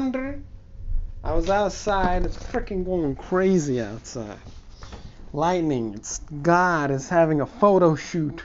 thunder? 0.00 0.40
I 1.22 1.34
was 1.34 1.50
outside, 1.50 2.24
it's 2.24 2.36
freaking 2.36 2.86
going 2.86 3.14
crazy 3.16 3.82
outside. 3.82 4.38
Lightning, 5.34 5.92
it's 5.92 6.20
God 6.40 6.90
is 6.90 7.10
having 7.10 7.42
a 7.42 7.46
photo 7.46 7.94
shoot. 7.94 8.42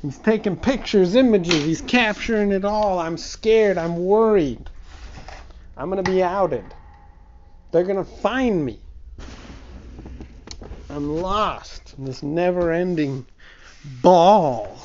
He's 0.00 0.16
taking 0.16 0.56
pictures, 0.56 1.14
images, 1.16 1.64
he's 1.64 1.82
capturing 1.82 2.52
it 2.52 2.64
all. 2.64 2.98
I'm 2.98 3.18
scared, 3.18 3.76
I'm 3.76 4.02
worried. 4.02 4.70
I'm 5.76 5.90
gonna 5.90 6.02
be 6.02 6.22
outed. 6.22 6.64
They're 7.70 7.84
gonna 7.84 8.04
find 8.04 8.64
me. 8.64 8.78
I'm 10.88 11.20
lost 11.20 11.94
in 11.98 12.06
this 12.06 12.22
never 12.22 12.72
ending 12.72 13.26
ball 14.00 14.78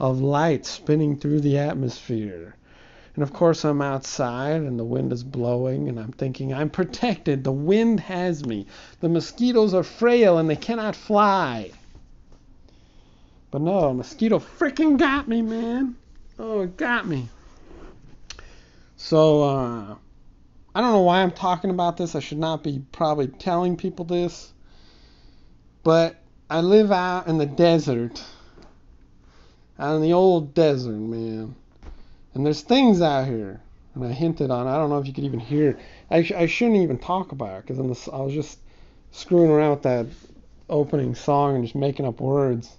of 0.00 0.20
light 0.20 0.66
spinning 0.66 1.16
through 1.16 1.42
the 1.42 1.58
atmosphere. 1.58 2.56
And 3.14 3.22
of 3.22 3.32
course, 3.32 3.64
I'm 3.64 3.82
outside 3.82 4.62
and 4.62 4.78
the 4.78 4.84
wind 4.84 5.12
is 5.12 5.22
blowing, 5.22 5.88
and 5.88 6.00
I'm 6.00 6.12
thinking, 6.12 6.54
I'm 6.54 6.70
protected. 6.70 7.44
The 7.44 7.52
wind 7.52 8.00
has 8.00 8.46
me. 8.46 8.66
The 9.00 9.08
mosquitoes 9.08 9.74
are 9.74 9.82
frail 9.82 10.38
and 10.38 10.48
they 10.48 10.56
cannot 10.56 10.96
fly. 10.96 11.72
But 13.50 13.60
no, 13.60 13.90
a 13.90 13.94
mosquito 13.94 14.38
freaking 14.38 14.96
got 14.96 15.28
me, 15.28 15.42
man. 15.42 15.96
Oh, 16.38 16.62
it 16.62 16.78
got 16.78 17.06
me. 17.06 17.28
So, 18.96 19.42
uh, 19.42 19.96
I 20.74 20.80
don't 20.80 20.92
know 20.92 21.02
why 21.02 21.22
I'm 21.22 21.32
talking 21.32 21.68
about 21.68 21.98
this. 21.98 22.14
I 22.14 22.20
should 22.20 22.38
not 22.38 22.62
be 22.62 22.82
probably 22.92 23.26
telling 23.26 23.76
people 23.76 24.06
this. 24.06 24.54
But 25.82 26.16
I 26.48 26.60
live 26.60 26.90
out 26.90 27.26
in 27.26 27.36
the 27.36 27.46
desert. 27.46 28.24
Out 29.78 29.96
in 29.96 30.02
the 30.02 30.14
old 30.14 30.54
desert, 30.54 30.92
man. 30.92 31.54
And 32.34 32.46
there's 32.46 32.62
things 32.62 33.02
out 33.02 33.26
here. 33.26 33.60
And 33.94 34.04
I 34.04 34.12
hinted 34.12 34.50
on, 34.50 34.66
I 34.66 34.76
don't 34.76 34.88
know 34.88 34.98
if 34.98 35.06
you 35.06 35.12
could 35.12 35.24
even 35.24 35.40
hear. 35.40 35.78
I, 36.10 36.22
sh- 36.22 36.32
I 36.32 36.46
shouldn't 36.46 36.78
even 36.78 36.98
talk 36.98 37.32
about 37.32 37.58
it 37.58 37.66
because 37.66 38.08
I 38.08 38.16
was 38.16 38.32
just 38.32 38.58
screwing 39.10 39.50
around 39.50 39.70
with 39.70 39.82
that 39.82 40.06
opening 40.70 41.14
song 41.14 41.56
and 41.56 41.64
just 41.64 41.74
making 41.74 42.06
up 42.06 42.20
words. 42.20 42.74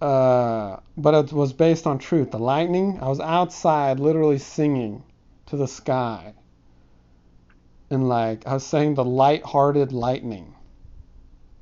Uh, 0.00 0.78
but 0.96 1.14
it 1.14 1.32
was 1.32 1.52
based 1.52 1.86
on 1.86 1.98
truth. 1.98 2.30
The 2.30 2.38
lightning, 2.38 2.98
I 3.02 3.08
was 3.08 3.20
outside 3.20 4.00
literally 4.00 4.38
singing 4.38 5.02
to 5.46 5.56
the 5.56 5.68
sky. 5.68 6.32
And 7.90 8.08
like, 8.08 8.46
I 8.46 8.54
was 8.54 8.64
saying 8.64 8.94
the 8.94 9.04
light-hearted 9.04 9.92
lightning. 9.92 10.54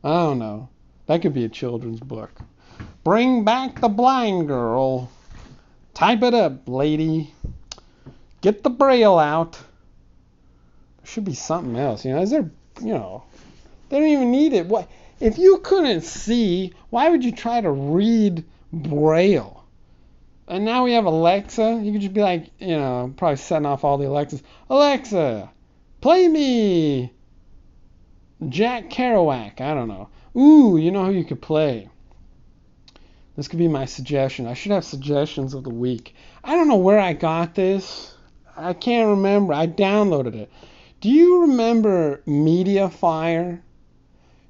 I 0.04 0.10
don't 0.10 0.38
know. 0.38 0.68
That 1.06 1.22
could 1.22 1.34
be 1.34 1.44
a 1.44 1.48
children's 1.48 2.00
book. 2.00 2.30
Bring 3.02 3.44
back 3.44 3.80
the 3.80 3.88
blind 3.88 4.46
girl. 4.46 5.10
Type 5.96 6.22
it 6.24 6.34
up, 6.34 6.68
lady. 6.68 7.32
Get 8.42 8.62
the 8.62 8.68
braille 8.68 9.18
out. 9.18 9.52
There 9.52 11.06
should 11.06 11.24
be 11.24 11.32
something 11.32 11.74
else. 11.74 12.04
You 12.04 12.12
know, 12.12 12.20
is 12.20 12.28
there, 12.28 12.50
you 12.82 12.92
know, 12.92 13.24
they 13.88 13.98
don't 13.98 14.08
even 14.10 14.30
need 14.30 14.52
it. 14.52 14.66
What 14.66 14.90
if 15.20 15.38
you 15.38 15.56
couldn't 15.64 16.02
see? 16.02 16.74
Why 16.90 17.08
would 17.08 17.24
you 17.24 17.32
try 17.32 17.62
to 17.62 17.70
read 17.70 18.44
braille? 18.70 19.64
And 20.46 20.66
now 20.66 20.84
we 20.84 20.92
have 20.92 21.06
Alexa. 21.06 21.80
You 21.82 21.92
could 21.92 22.02
just 22.02 22.12
be 22.12 22.20
like, 22.20 22.50
you 22.58 22.76
know, 22.76 23.14
probably 23.16 23.36
setting 23.36 23.64
off 23.64 23.82
all 23.82 23.96
the 23.96 24.06
Alexas. 24.06 24.42
Alexa, 24.68 25.50
play 26.02 26.28
me 26.28 27.10
Jack 28.50 28.90
Kerouac. 28.90 29.62
I 29.62 29.72
don't 29.72 29.88
know. 29.88 30.10
Ooh, 30.36 30.76
you 30.76 30.90
know 30.90 31.06
who 31.06 31.12
you 31.12 31.24
could 31.24 31.40
play? 31.40 31.88
This 33.36 33.48
could 33.48 33.58
be 33.58 33.68
my 33.68 33.84
suggestion. 33.84 34.46
I 34.46 34.54
should 34.54 34.72
have 34.72 34.84
suggestions 34.84 35.52
of 35.52 35.62
the 35.62 35.70
week. 35.70 36.14
I 36.42 36.56
don't 36.56 36.68
know 36.68 36.76
where 36.76 36.98
I 36.98 37.12
got 37.12 37.54
this. 37.54 38.14
I 38.56 38.72
can't 38.72 39.10
remember. 39.10 39.52
I 39.52 39.66
downloaded 39.66 40.34
it. 40.34 40.50
Do 41.02 41.10
you 41.10 41.42
remember 41.42 42.22
Mediafire? 42.26 43.60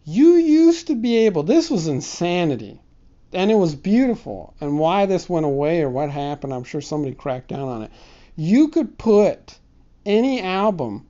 You 0.04 0.34
used 0.34 0.86
to 0.86 0.94
be 0.94 1.16
able, 1.26 1.42
this 1.42 1.68
was 1.68 1.88
insanity. 1.88 2.80
And 3.32 3.50
it 3.50 3.56
was 3.56 3.74
beautiful. 3.74 4.54
And 4.60 4.78
why 4.78 5.06
this 5.06 5.28
went 5.28 5.46
away 5.46 5.82
or 5.82 5.90
what 5.90 6.10
happened, 6.10 6.54
I'm 6.54 6.62
sure 6.62 6.80
somebody 6.80 7.12
cracked 7.14 7.48
down 7.48 7.68
on 7.68 7.82
it. 7.82 7.90
You 8.36 8.68
could 8.68 8.96
put 8.98 9.58
any 10.04 10.40
album, 10.40 11.08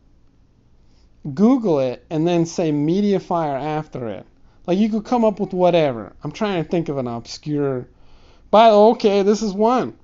Google 1.34 1.80
it, 1.80 2.06
and 2.08 2.26
then 2.26 2.46
say 2.46 2.72
Mediafire 2.72 3.60
after 3.60 4.08
it. 4.08 4.26
Like 4.66 4.78
you 4.78 4.88
could 4.88 5.04
come 5.04 5.24
up 5.24 5.38
with 5.38 5.52
whatever. 5.52 6.12
I'm 6.22 6.32
trying 6.32 6.62
to 6.62 6.68
think 6.68 6.88
of 6.88 6.98
an 6.98 7.06
obscure. 7.06 7.86
But 8.50 8.72
okay, 8.72 9.22
this 9.22 9.42
is 9.42 9.52
one. 9.52 9.96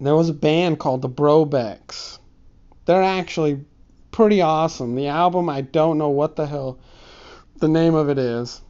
There 0.00 0.16
was 0.16 0.28
a 0.28 0.34
band 0.34 0.78
called 0.78 1.02
the 1.02 1.08
Brobecks. 1.08 2.18
They're 2.86 3.02
actually 3.02 3.64
pretty 4.12 4.40
awesome. 4.40 4.94
The 4.94 5.08
album, 5.08 5.48
I 5.48 5.60
don't 5.60 5.98
know 5.98 6.08
what 6.08 6.36
the 6.36 6.46
hell 6.46 6.78
the 7.58 7.68
name 7.68 7.94
of 7.94 8.08
it 8.08 8.18
is. 8.18 8.60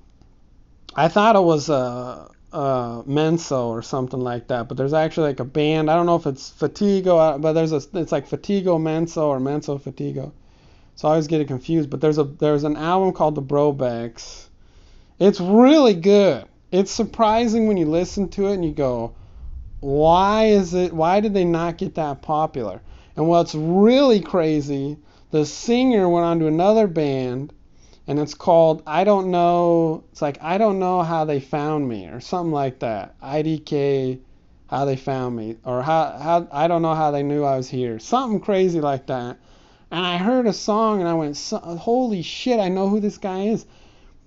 I 0.94 1.08
thought 1.08 1.37
it 1.37 1.42
was 1.42 1.70
uh, 1.70 2.28
uh, 2.52 3.02
Menso 3.02 3.68
or 3.68 3.82
something 3.82 4.20
like 4.20 4.49
that, 4.49 4.68
but 4.68 4.76
there's 4.76 4.92
actually 4.92 5.28
like 5.28 5.40
a 5.40 5.44
band. 5.44 5.90
I 5.90 5.94
don't 5.94 6.06
know 6.06 6.16
if 6.16 6.26
it's 6.26 6.50
Fatigo, 6.50 7.18
uh, 7.18 7.38
but 7.38 7.52
there's 7.52 7.72
a 7.72 7.80
it's 7.94 8.12
like 8.12 8.28
Fatigo 8.28 8.78
Menso 8.78 9.22
or 9.22 9.38
Menso 9.38 9.80
Fatigo. 9.80 10.32
So 10.96 11.08
I 11.08 11.12
always 11.12 11.28
get 11.28 11.40
it 11.40 11.46
confused. 11.46 11.88
But 11.90 12.00
there's 12.00 12.18
a 12.18 12.25
there's 12.25 12.64
an 12.64 12.76
album 12.76 13.12
called 13.12 13.37
The 13.37 13.42
Brobecks. 13.42 14.50
It's 15.20 15.38
really 15.38 15.94
good. 15.94 16.46
It's 16.72 16.90
surprising 16.90 17.68
when 17.68 17.76
you 17.76 17.84
listen 17.84 18.30
to 18.30 18.46
it 18.46 18.54
and 18.54 18.64
you 18.64 18.72
go, 18.72 19.14
why 19.80 20.46
is 20.46 20.72
it? 20.72 20.94
Why 20.94 21.20
did 21.20 21.34
they 21.34 21.44
not 21.44 21.76
get 21.76 21.96
that 21.96 22.22
popular? 22.22 22.80
And 23.16 23.28
what's 23.28 23.54
really 23.54 24.20
crazy, 24.20 24.96
the 25.30 25.44
singer 25.44 26.08
went 26.08 26.24
on 26.24 26.38
to 26.38 26.46
another 26.46 26.86
band 26.86 27.52
and 28.06 28.18
it's 28.18 28.32
called 28.32 28.82
I 28.86 29.04
don't 29.04 29.30
know. 29.30 30.04
It's 30.10 30.22
like 30.22 30.38
I 30.42 30.56
don't 30.56 30.78
know 30.78 31.02
how 31.02 31.26
they 31.26 31.38
found 31.38 31.86
me 31.86 32.06
or 32.06 32.20
something 32.20 32.52
like 32.52 32.78
that. 32.78 33.20
IDK, 33.20 34.20
how 34.68 34.86
they 34.86 34.96
found 34.96 35.36
me 35.36 35.58
or 35.64 35.82
how 35.82 36.16
how 36.18 36.48
I 36.50 36.66
don't 36.66 36.82
know 36.82 36.94
how 36.94 37.10
they 37.10 37.22
knew 37.22 37.44
I 37.44 37.56
was 37.56 37.68
here. 37.68 37.98
Something 37.98 38.40
crazy 38.40 38.80
like 38.80 39.06
that. 39.08 39.38
And 39.90 40.06
I 40.06 40.16
heard 40.16 40.46
a 40.46 40.52
song 40.54 41.00
and 41.00 41.08
I 41.08 41.14
went, 41.14 41.38
holy 41.38 42.22
shit, 42.22 42.58
I 42.58 42.68
know 42.68 42.88
who 42.88 43.00
this 43.00 43.18
guy 43.18 43.48
is. 43.48 43.66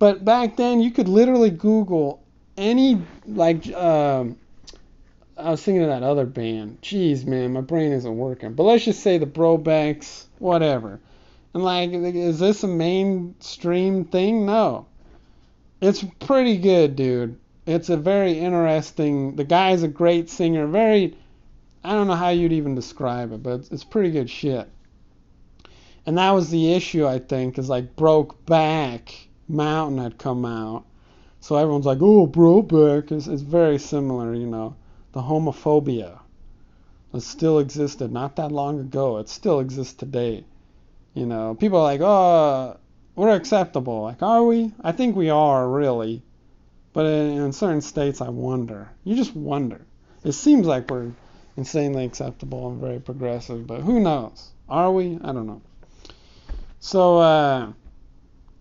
But 0.04 0.22
back 0.22 0.56
then 0.56 0.82
you 0.82 0.90
could 0.90 1.08
literally 1.08 1.48
Google 1.48 2.22
any 2.58 3.00
like. 3.24 3.66
Um, 3.72 4.36
I 5.34 5.50
was 5.50 5.62
thinking 5.62 5.82
of 5.82 5.88
that 5.88 6.02
other 6.02 6.26
band. 6.26 6.82
Jeez, 6.82 7.24
man, 7.24 7.54
my 7.54 7.62
brain 7.62 7.90
isn't 7.90 8.14
working. 8.14 8.52
But 8.52 8.64
let's 8.64 8.84
just 8.84 9.02
say 9.02 9.16
the 9.16 9.24
Brobecks, 9.24 10.26
whatever. 10.40 11.00
And 11.54 11.64
like, 11.64 11.88
is 11.92 12.38
this 12.38 12.62
a 12.64 12.68
mainstream 12.68 14.04
thing? 14.04 14.44
No. 14.44 14.84
It's 15.80 16.04
pretty 16.20 16.58
good, 16.58 16.96
dude. 16.96 17.40
It's 17.64 17.88
a 17.88 17.96
very 17.96 18.38
interesting. 18.38 19.36
The 19.36 19.44
guy's 19.44 19.84
a 19.84 19.88
great 19.88 20.28
singer. 20.28 20.66
Very. 20.66 21.16
I 21.82 21.92
don't 21.92 22.08
know 22.08 22.14
how 22.14 22.28
you'd 22.28 22.52
even 22.52 22.74
describe 22.74 23.32
it, 23.32 23.42
but 23.42 23.68
it's, 23.70 23.84
pretty 23.84 24.10
good 24.10 24.28
shit. 24.28 24.68
And 26.04 26.18
that 26.18 26.32
was 26.32 26.50
the 26.50 26.74
issue, 26.74 27.06
I 27.06 27.20
think, 27.20 27.56
is 27.56 27.70
like 27.70 27.96
Brokeback 27.96 29.28
Mountain 29.48 29.98
had 29.98 30.18
come 30.18 30.44
out. 30.44 30.84
So 31.40 31.56
everyone's 31.56 31.86
like, 31.86 32.00
oh, 32.00 32.26
Brokeback 32.26 33.12
is, 33.12 33.28
is 33.28 33.42
very 33.42 33.78
similar, 33.78 34.34
you 34.34 34.46
know. 34.46 34.76
The 35.12 35.20
homophobia 35.20 36.18
that 37.12 37.20
still 37.20 37.58
existed 37.60 38.10
not 38.10 38.36
that 38.36 38.50
long 38.50 38.80
ago. 38.80 39.18
It 39.18 39.28
still 39.28 39.60
exists 39.60 39.94
today. 39.94 40.44
You 41.14 41.26
know, 41.26 41.54
people 41.54 41.78
are 41.78 41.82
like, 41.82 42.00
oh, 42.00 42.76
we're 43.14 43.34
acceptable. 43.34 44.02
Like, 44.02 44.22
are 44.22 44.42
we? 44.42 44.72
I 44.82 44.92
think 44.92 45.14
we 45.14 45.30
are, 45.30 45.68
really. 45.68 46.22
But 46.92 47.06
in, 47.06 47.42
in 47.42 47.52
certain 47.52 47.82
states, 47.82 48.20
I 48.20 48.30
wonder. 48.30 48.88
You 49.04 49.14
just 49.14 49.36
wonder. 49.36 49.80
It 50.24 50.32
seems 50.32 50.66
like 50.66 50.90
we're 50.90 51.12
insanely 51.56 52.04
acceptable 52.04 52.68
and 52.70 52.80
very 52.80 52.98
progressive, 52.98 53.66
but 53.66 53.82
who 53.82 54.00
knows? 54.00 54.50
Are 54.68 54.90
we? 54.90 55.18
I 55.22 55.32
don't 55.32 55.46
know. 55.46 55.62
So, 56.80 57.18
uh, 57.18 57.72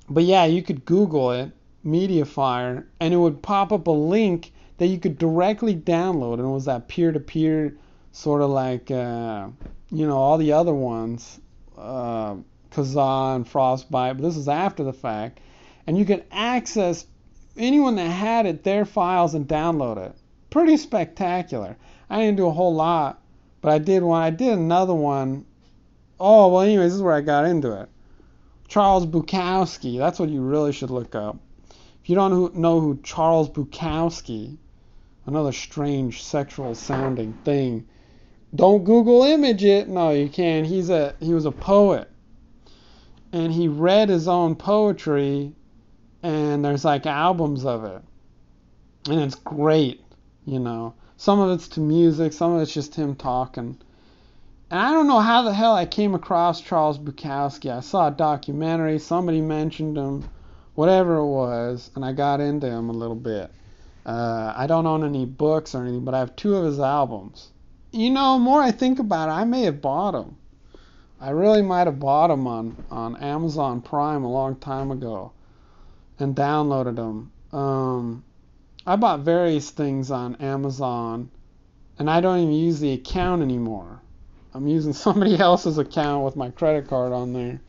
but 0.10 0.24
yeah, 0.24 0.46
you 0.46 0.62
could 0.62 0.86
Google 0.86 1.32
it, 1.32 1.52
Mediafire, 1.86 2.86
and 3.00 3.14
it 3.14 3.18
would 3.18 3.42
pop 3.42 3.72
up 3.72 3.88
a 3.88 3.92
link 3.92 4.52
that 4.78 4.88
you 4.88 5.00
could 5.00 5.18
directly 5.18 5.76
download, 5.76 6.36
and 6.36 6.44
it 6.44 6.54
was 6.54 6.66
that 6.66 6.88
peer-to-peer 6.88 7.76
sort 8.12 8.42
of 8.42 8.50
like, 8.50 8.92
uh, 8.92 9.48
you 9.92 10.08
know, 10.08 10.18
all 10.18 10.38
the 10.38 10.52
other 10.52 10.74
ones 10.74 11.40
uh, 11.78 12.36
Kazaa 12.72 13.36
and 13.36 13.46
FrostWire, 13.46 14.16
but 14.16 14.22
this 14.22 14.38
is 14.38 14.48
after 14.48 14.84
the 14.84 14.94
fact. 14.94 15.40
And 15.86 15.98
you 15.98 16.06
could 16.06 16.24
access 16.32 17.06
anyone 17.58 17.96
that 17.96 18.10
had 18.10 18.46
it, 18.46 18.64
their 18.64 18.86
files, 18.86 19.34
and 19.34 19.48
download 19.48 19.98
it. 19.98 20.16
Pretty 20.50 20.78
spectacular. 20.78 21.76
I 22.10 22.20
didn't 22.20 22.38
do 22.38 22.48
a 22.48 22.52
whole 22.52 22.74
lot, 22.74 23.22
but 23.62 23.72
I 23.72 23.80
did 23.80 24.04
one. 24.04 24.22
I 24.22 24.30
did 24.30 24.54
another 24.54 24.94
one. 24.94 25.46
Oh, 26.20 26.50
well, 26.50 26.62
anyways, 26.62 26.92
this 26.92 26.96
is 26.96 27.02
where 27.02 27.14
I 27.14 27.22
got 27.22 27.46
into 27.46 27.82
it. 27.82 27.90
Charles 28.68 29.06
Bukowski. 29.06 29.98
That's 29.98 30.20
what 30.20 30.30
you 30.30 30.42
really 30.42 30.72
should 30.72 30.90
look 30.90 31.16
up. 31.16 31.38
If 32.04 32.10
you 32.10 32.16
don't 32.16 32.56
know 32.56 32.80
who 32.80 33.00
Charles 33.04 33.50
Bukowski, 33.50 34.58
another 35.26 35.52
strange 35.52 36.24
sexual 36.24 36.76
sounding 36.76 37.34
thing, 37.46 37.88
don't 38.56 38.84
Google 38.84 39.24
image 39.24 39.64
it. 39.64 39.88
No, 39.88 40.12
you 40.12 40.30
can't. 40.30 40.68
He's 40.68 40.90
a 40.90 41.16
he 41.20 41.34
was 41.34 41.46
a 41.46 41.52
poet, 41.52 42.10
and 43.32 43.52
he 43.52 43.68
read 43.68 44.10
his 44.10 44.28
own 44.28 44.56
poetry, 44.56 45.54
and 46.22 46.64
there's 46.64 46.86
like 46.86 47.06
albums 47.06 47.66
of 47.66 47.84
it, 47.86 48.02
and 49.10 49.22
it's 49.22 49.36
great. 49.36 50.02
You 50.46 50.60
know, 50.60 50.94
some 51.18 51.40
of 51.40 51.52
it's 51.52 51.70
to 51.70 51.80
music, 51.80 52.34
some 52.34 52.54
of 52.54 52.62
it's 52.62 52.74
just 52.74 52.96
him 52.96 53.16
talking. 53.16 53.80
And 54.74 54.82
I 54.82 54.92
don't 54.92 55.08
know 55.08 55.20
how 55.20 55.44
the 55.44 55.54
hell 55.54 55.76
I 55.76 55.86
came 55.86 56.16
across 56.16 56.60
Charles 56.60 56.98
Bukowski. 56.98 57.72
I 57.72 57.82
saw 57.82 58.08
a 58.08 58.12
documentary, 58.12 58.98
somebody 58.98 59.40
mentioned 59.40 59.96
him, 59.96 60.28
whatever 60.74 61.18
it 61.18 61.28
was, 61.28 61.92
and 61.96 62.04
I 62.04 62.12
got 62.12 62.42
into 62.42 62.68
him 62.68 62.90
a 62.90 62.94
little 62.94 63.16
bit. 63.16 63.52
Uh, 64.04 64.52
I 64.56 64.66
don't 64.66 64.88
own 64.88 65.06
any 65.06 65.26
books 65.26 65.76
or 65.76 65.84
anything, 65.84 66.04
but 66.04 66.16
I 66.16 66.20
have 66.20 66.36
two 66.36 66.56
of 66.56 66.66
his 66.66 66.80
albums 66.80 67.52
you 67.94 68.10
know, 68.10 68.40
more 68.40 68.60
I 68.60 68.72
think 68.72 68.98
about 68.98 69.30
it, 69.30 69.34
I 69.34 69.44
may 69.46 69.62
have 69.62 69.80
bought 69.80 70.12
them. 70.12 70.36
I 71.22 71.30
really 71.30 71.62
might 71.62 71.86
have 71.86 72.00
bought 72.00 72.28
them 72.28 72.48
on, 72.48 72.84
on 72.90 73.16
Amazon 73.18 73.82
Prime 73.82 74.24
a 74.24 74.32
long 74.32 74.56
time 74.56 74.90
ago 74.90 75.32
and 76.20 76.36
downloaded 76.36 76.96
them. 76.96 77.32
Um, 77.52 78.24
I 78.86 78.96
bought 78.96 79.20
various 79.20 79.70
things 79.70 80.10
on 80.10 80.36
Amazon 80.38 81.30
and 82.00 82.10
I 82.10 82.20
don't 82.20 82.40
even 82.40 82.54
use 82.54 82.80
the 82.80 82.94
account 82.94 83.44
anymore. 83.44 84.02
I'm 84.54 84.68
using 84.68 84.94
somebody 84.94 85.38
else's 85.38 85.78
account 85.78 86.24
with 86.24 86.36
my 86.36 86.50
credit 86.50 86.88
card 86.88 87.12
on 87.12 87.34
there 87.34 87.60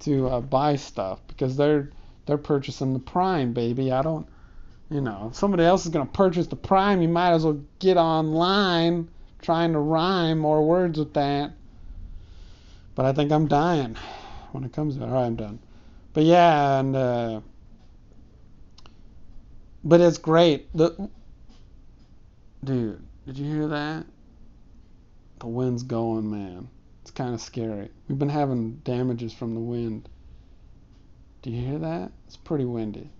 to 0.00 0.28
uh, 0.28 0.40
buy 0.40 0.76
stuff 0.76 1.20
because 1.26 1.56
they're 1.56 1.90
they're 2.26 2.38
purchasing 2.38 2.92
the 2.92 2.98
Prime, 2.98 3.52
baby. 3.54 3.90
I 3.90 4.02
don't, 4.02 4.26
you 4.90 5.00
know, 5.00 5.28
if 5.30 5.36
somebody 5.36 5.64
else 5.64 5.86
is 5.86 5.90
gonna 5.90 6.06
purchase 6.06 6.46
the 6.46 6.56
Prime, 6.56 7.02
you 7.02 7.08
might 7.08 7.32
as 7.32 7.44
well 7.44 7.60
get 7.78 7.96
online 7.96 9.08
trying 9.40 9.72
to 9.72 9.78
rhyme 9.78 10.38
more 10.38 10.62
words 10.62 10.98
with 10.98 11.14
that. 11.14 11.52
But 12.94 13.06
I 13.06 13.12
think 13.12 13.30
I'm 13.32 13.46
dying 13.46 13.96
when 14.52 14.64
it 14.64 14.72
comes 14.72 14.96
to. 14.96 15.04
All 15.04 15.10
right, 15.10 15.26
I'm 15.26 15.36
done. 15.36 15.58
But 16.12 16.24
yeah, 16.24 16.80
and 16.80 16.96
uh, 16.96 17.40
but 19.84 20.00
it's 20.00 20.18
great. 20.18 20.68
The 20.76 21.08
dude, 22.62 23.02
did 23.26 23.38
you 23.38 23.52
hear 23.54 23.68
that? 23.68 24.04
The 25.40 25.46
wind's 25.46 25.82
going, 25.82 26.30
man. 26.30 26.68
It's 27.02 27.10
kind 27.10 27.32
of 27.32 27.40
scary. 27.40 27.90
We've 28.08 28.18
been 28.18 28.28
having 28.28 28.80
damages 28.84 29.32
from 29.32 29.54
the 29.54 29.60
wind. 29.60 30.08
Do 31.42 31.50
you 31.50 31.64
hear 31.64 31.78
that? 31.78 32.12
It's 32.26 32.36
pretty 32.36 32.64
windy. 32.64 33.10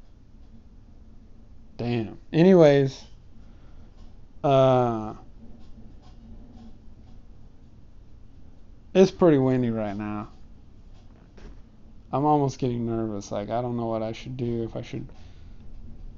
Damn. 1.76 2.18
Anyways, 2.32 3.04
uh 4.42 5.14
It's 8.94 9.10
pretty 9.12 9.38
windy 9.38 9.70
right 9.70 9.96
now. 9.96 10.28
I'm 12.12 12.24
almost 12.24 12.58
getting 12.58 12.86
nervous. 12.86 13.30
Like, 13.30 13.50
I 13.50 13.62
don't 13.62 13.76
know 13.76 13.86
what 13.86 14.02
I 14.02 14.12
should 14.12 14.36
do 14.36 14.64
if 14.64 14.74
I 14.74 14.82
should. 14.82 15.06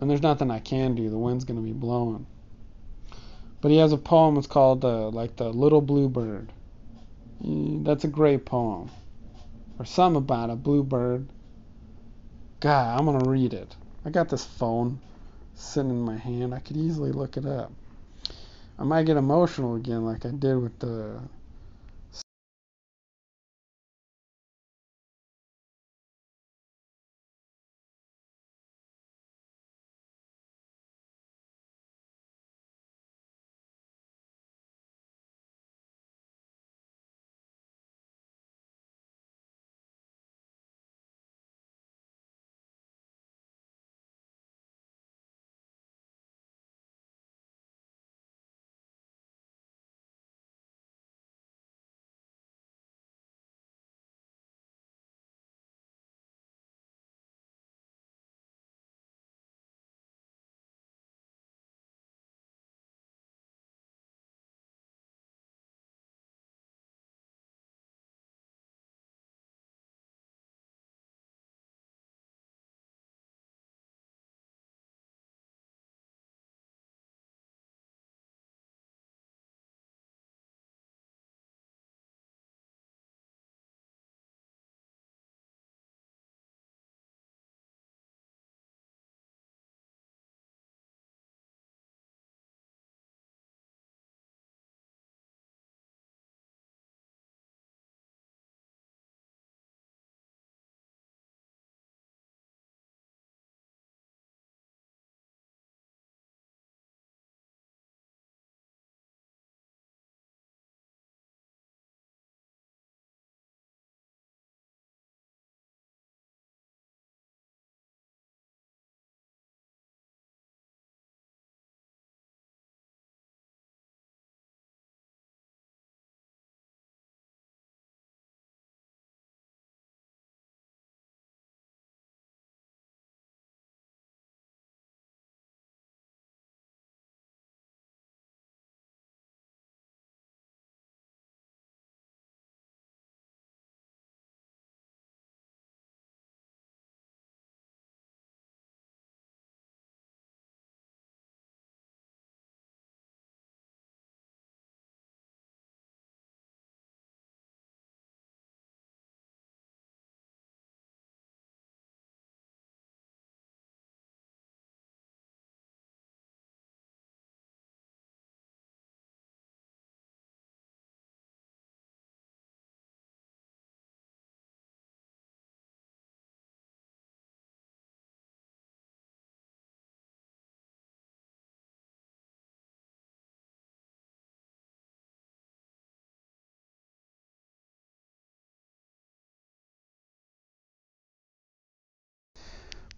And 0.00 0.08
there's 0.08 0.22
nothing 0.22 0.50
I 0.50 0.60
can 0.60 0.94
do. 0.94 1.10
The 1.10 1.18
wind's 1.18 1.44
going 1.44 1.58
to 1.60 1.64
be 1.64 1.72
blowing. 1.72 2.26
But 3.60 3.70
he 3.70 3.78
has 3.78 3.92
a 3.92 3.98
poem. 3.98 4.36
It's 4.36 4.46
called 4.46 4.84
uh, 4.84 5.08
like 5.10 5.36
the 5.36 5.50
Little 5.50 5.80
Bluebird. 5.80 6.52
That's 7.42 8.04
a 8.04 8.08
great 8.08 8.44
poem. 8.44 8.90
Or 9.78 9.84
something 9.84 10.18
about 10.18 10.50
a 10.50 10.56
bluebird. 10.56 11.28
God, 12.60 12.98
I'm 12.98 13.06
gonna 13.06 13.28
read 13.30 13.54
it. 13.54 13.74
I 14.04 14.10
got 14.10 14.28
this 14.28 14.44
phone 14.44 15.00
sitting 15.54 15.90
in 15.90 16.00
my 16.00 16.16
hand. 16.16 16.54
I 16.54 16.60
could 16.60 16.76
easily 16.76 17.12
look 17.12 17.36
it 17.36 17.46
up. 17.46 17.72
I 18.78 18.84
might 18.84 19.06
get 19.06 19.16
emotional 19.16 19.76
again, 19.76 20.04
like 20.04 20.24
I 20.24 20.30
did 20.30 20.56
with 20.56 20.78
the 20.78 21.20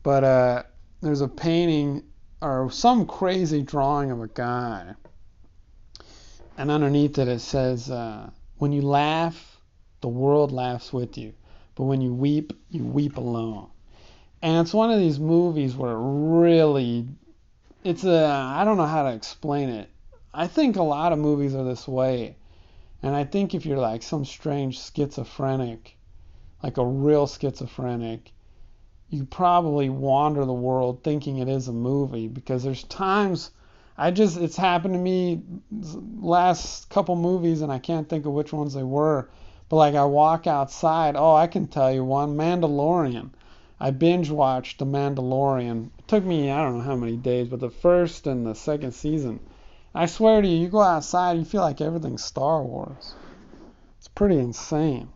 But 0.02 0.24
uh, 0.24 0.62
there's 1.00 1.20
a 1.20 1.28
painting 1.28 2.02
or 2.40 2.72
some 2.72 3.06
crazy 3.06 3.62
drawing 3.62 4.10
of 4.10 4.20
a 4.20 4.26
guy, 4.26 4.94
and 6.58 6.72
underneath 6.72 7.18
it 7.18 7.28
it 7.28 7.40
says, 7.40 7.88
uh, 7.88 8.30
"When 8.58 8.72
you 8.72 8.82
laugh, 8.82 9.60
the 10.00 10.08
world 10.08 10.50
laughs 10.50 10.92
with 10.92 11.16
you, 11.16 11.34
but 11.76 11.84
when 11.84 12.00
you 12.00 12.12
weep, 12.12 12.52
you 12.68 12.84
weep 12.84 13.16
alone." 13.16 13.68
And 14.42 14.58
it's 14.58 14.74
one 14.74 14.90
of 14.90 14.98
these 14.98 15.20
movies 15.20 15.76
where 15.76 15.92
it 15.92 16.00
really, 16.00 17.06
it's 17.84 18.02
a 18.02 18.26
I 18.26 18.64
don't 18.64 18.78
know 18.78 18.86
how 18.86 19.04
to 19.04 19.14
explain 19.14 19.68
it. 19.68 19.88
I 20.34 20.48
think 20.48 20.74
a 20.74 20.82
lot 20.82 21.12
of 21.12 21.20
movies 21.20 21.54
are 21.54 21.62
this 21.62 21.86
way, 21.86 22.34
and 23.04 23.14
I 23.14 23.22
think 23.22 23.54
if 23.54 23.64
you're 23.64 23.78
like 23.78 24.02
some 24.02 24.24
strange 24.24 24.80
schizophrenic, 24.80 25.96
like 26.60 26.76
a 26.76 26.84
real 26.84 27.28
schizophrenic 27.28 28.32
you 29.12 29.26
probably 29.26 29.90
wander 29.90 30.42
the 30.46 30.54
world 30.54 31.02
thinking 31.04 31.36
it 31.36 31.46
is 31.46 31.68
a 31.68 31.72
movie 31.72 32.28
because 32.28 32.62
there's 32.62 32.82
times 32.84 33.50
I 33.98 34.10
just 34.10 34.38
it's 34.38 34.56
happened 34.56 34.94
to 34.94 34.98
me 34.98 35.42
last 36.18 36.88
couple 36.88 37.14
movies 37.14 37.60
and 37.60 37.70
I 37.70 37.78
can't 37.78 38.08
think 38.08 38.24
of 38.24 38.32
which 38.32 38.54
ones 38.54 38.72
they 38.72 38.82
were. 38.82 39.28
But 39.68 39.76
like 39.76 39.94
I 39.94 40.06
walk 40.06 40.46
outside, 40.46 41.14
oh 41.14 41.34
I 41.34 41.46
can 41.46 41.66
tell 41.66 41.92
you 41.92 42.02
one, 42.02 42.38
Mandalorian. 42.38 43.32
I 43.78 43.90
binge 43.90 44.30
watched 44.30 44.78
The 44.78 44.86
Mandalorian. 44.86 45.90
It 45.98 46.08
took 46.08 46.24
me 46.24 46.50
I 46.50 46.62
don't 46.62 46.78
know 46.78 46.84
how 46.84 46.96
many 46.96 47.18
days, 47.18 47.48
but 47.48 47.60
the 47.60 47.68
first 47.68 48.26
and 48.26 48.46
the 48.46 48.54
second 48.54 48.92
season. 48.92 49.40
I 49.94 50.06
swear 50.06 50.40
to 50.40 50.48
you, 50.48 50.56
you 50.56 50.68
go 50.68 50.80
outside, 50.80 51.36
you 51.36 51.44
feel 51.44 51.60
like 51.60 51.82
everything's 51.82 52.24
Star 52.24 52.62
Wars. 52.62 53.14
It's 53.98 54.08
pretty 54.08 54.38
insane 54.38 55.10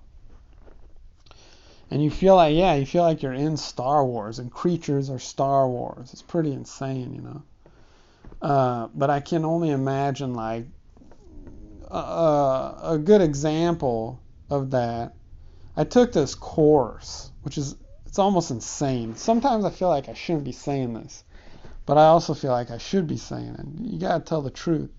and 1.90 2.02
you 2.02 2.10
feel 2.10 2.36
like 2.36 2.54
yeah 2.54 2.74
you 2.74 2.86
feel 2.86 3.02
like 3.02 3.22
you're 3.22 3.32
in 3.32 3.56
star 3.56 4.04
wars 4.04 4.38
and 4.38 4.50
creatures 4.50 5.10
are 5.10 5.18
star 5.18 5.68
wars. 5.68 6.12
It's 6.12 6.22
pretty 6.22 6.52
insane 6.52 7.14
you 7.14 7.22
know? 7.22 7.42
Uh, 8.42 8.88
but 8.94 9.10
i 9.10 9.20
can 9.20 9.44
only 9.44 9.70
imagine 9.70 10.34
like 10.34 10.66
uh, 11.88 12.74
a 12.82 12.98
good 12.98 13.20
example 13.20 14.20
of 14.50 14.72
that. 14.72 15.14
I 15.76 15.84
took 15.84 16.12
this 16.12 16.34
course 16.34 17.30
which 17.42 17.58
is 17.58 17.76
it's 18.06 18.18
almost 18.18 18.50
insane. 18.50 19.14
Sometimes 19.16 19.64
i 19.64 19.70
feel 19.70 19.88
like 19.88 20.08
i 20.08 20.14
shouldn't 20.14 20.44
be 20.44 20.52
saying 20.52 20.94
this 20.94 21.24
but 21.84 21.96
i 21.96 22.06
also 22.06 22.34
feel 22.34 22.50
like 22.50 22.70
i 22.70 22.78
should 22.78 23.06
be 23.06 23.16
saying 23.16 23.54
it. 23.58 23.66
You 23.80 23.98
gotta 24.00 24.24
tell 24.24 24.42
the 24.42 24.50
truth. 24.50 24.90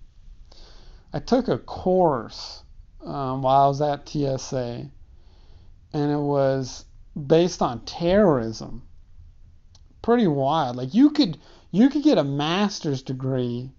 I 1.12 1.20
took 1.20 1.48
a 1.48 1.58
course 1.58 2.62
um, 3.04 3.42
while 3.42 3.64
i 3.64 3.68
was 3.68 3.80
at 3.82 4.08
tsa 4.08 4.90
and 5.92 6.12
it 6.12 6.18
was 6.18 6.84
based 7.26 7.62
on 7.62 7.84
terrorism. 7.84 8.82
Pretty 10.02 10.26
wild. 10.26 10.76
Like 10.76 10.94
you 10.94 11.10
could 11.10 11.38
you 11.70 11.88
could 11.88 12.02
get 12.02 12.18
a 12.18 12.24
master's 12.24 13.02
degree 13.02 13.70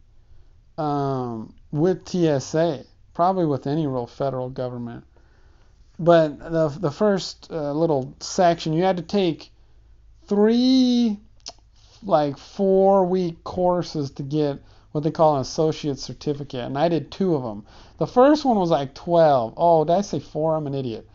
um, 0.77 1.53
with 1.71 2.07
TSA, 2.07 2.85
probably 3.13 3.45
with 3.45 3.67
any 3.67 3.87
real 3.87 4.07
federal 4.07 4.49
government. 4.49 5.05
But 5.97 6.39
the 6.39 6.69
the 6.69 6.91
first 6.91 7.47
uh, 7.51 7.73
little 7.73 8.15
section, 8.19 8.73
you 8.73 8.83
had 8.83 8.97
to 8.97 9.03
take 9.03 9.51
three 10.27 11.19
like 12.03 12.37
four 12.37 13.05
week 13.05 13.43
courses 13.43 14.11
to 14.11 14.23
get 14.23 14.61
what 14.91 15.03
they 15.03 15.11
call 15.11 15.35
an 15.35 15.41
associate 15.41 15.99
certificate, 15.99 16.65
and 16.65 16.77
I 16.77 16.89
did 16.89 17.11
two 17.11 17.35
of 17.35 17.43
them. 17.43 17.65
The 17.97 18.07
first 18.07 18.45
one 18.45 18.57
was 18.57 18.71
like 18.71 18.95
12. 18.95 19.53
Oh, 19.57 19.83
did 19.83 19.93
I 19.93 20.01
say 20.01 20.19
four? 20.19 20.55
I'm 20.55 20.65
an 20.65 20.73
idiot. 20.73 21.07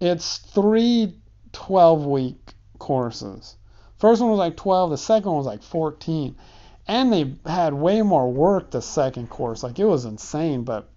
It's 0.00 0.38
three 0.38 1.14
12 1.52 2.04
week 2.04 2.54
courses. 2.78 3.56
First 3.98 4.20
one 4.20 4.30
was 4.30 4.38
like 4.38 4.56
12, 4.56 4.90
the 4.90 4.98
second 4.98 5.30
one 5.30 5.38
was 5.38 5.46
like 5.46 5.62
14. 5.62 6.36
And 6.86 7.12
they 7.12 7.34
had 7.46 7.72
way 7.72 8.02
more 8.02 8.30
work 8.30 8.70
the 8.70 8.82
second 8.82 9.30
course. 9.30 9.62
Like 9.62 9.78
it 9.78 9.84
was 9.84 10.04
insane, 10.04 10.64
but 10.64 10.90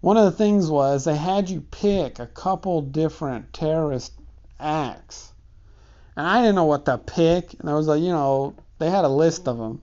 one 0.00 0.16
of 0.16 0.24
the 0.24 0.38
things 0.38 0.70
was 0.70 1.04
they 1.04 1.16
had 1.16 1.50
you 1.50 1.62
pick 1.62 2.18
a 2.18 2.26
couple 2.26 2.82
different 2.82 3.52
terrorist 3.52 4.12
acts. 4.60 5.32
And 6.16 6.26
I 6.26 6.40
didn't 6.40 6.54
know 6.54 6.64
what 6.64 6.84
to 6.84 6.98
pick. 6.98 7.54
And 7.58 7.68
I 7.68 7.74
was 7.74 7.88
like, 7.88 8.02
you 8.02 8.10
know, 8.10 8.54
they 8.78 8.90
had 8.90 9.04
a 9.04 9.08
list 9.08 9.48
of 9.48 9.58
them. 9.58 9.80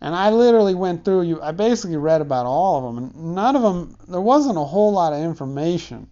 And 0.00 0.14
I 0.14 0.30
literally 0.30 0.74
went 0.74 1.04
through 1.04 1.22
you. 1.22 1.40
I 1.40 1.52
basically 1.52 1.96
read 1.96 2.20
about 2.20 2.44
all 2.44 2.76
of 2.76 2.94
them, 2.94 3.04
and 3.04 3.34
none 3.34 3.56
of 3.56 3.62
them. 3.62 3.96
There 4.06 4.20
wasn't 4.20 4.58
a 4.58 4.64
whole 4.64 4.92
lot 4.92 5.14
of 5.14 5.22
information. 5.22 6.08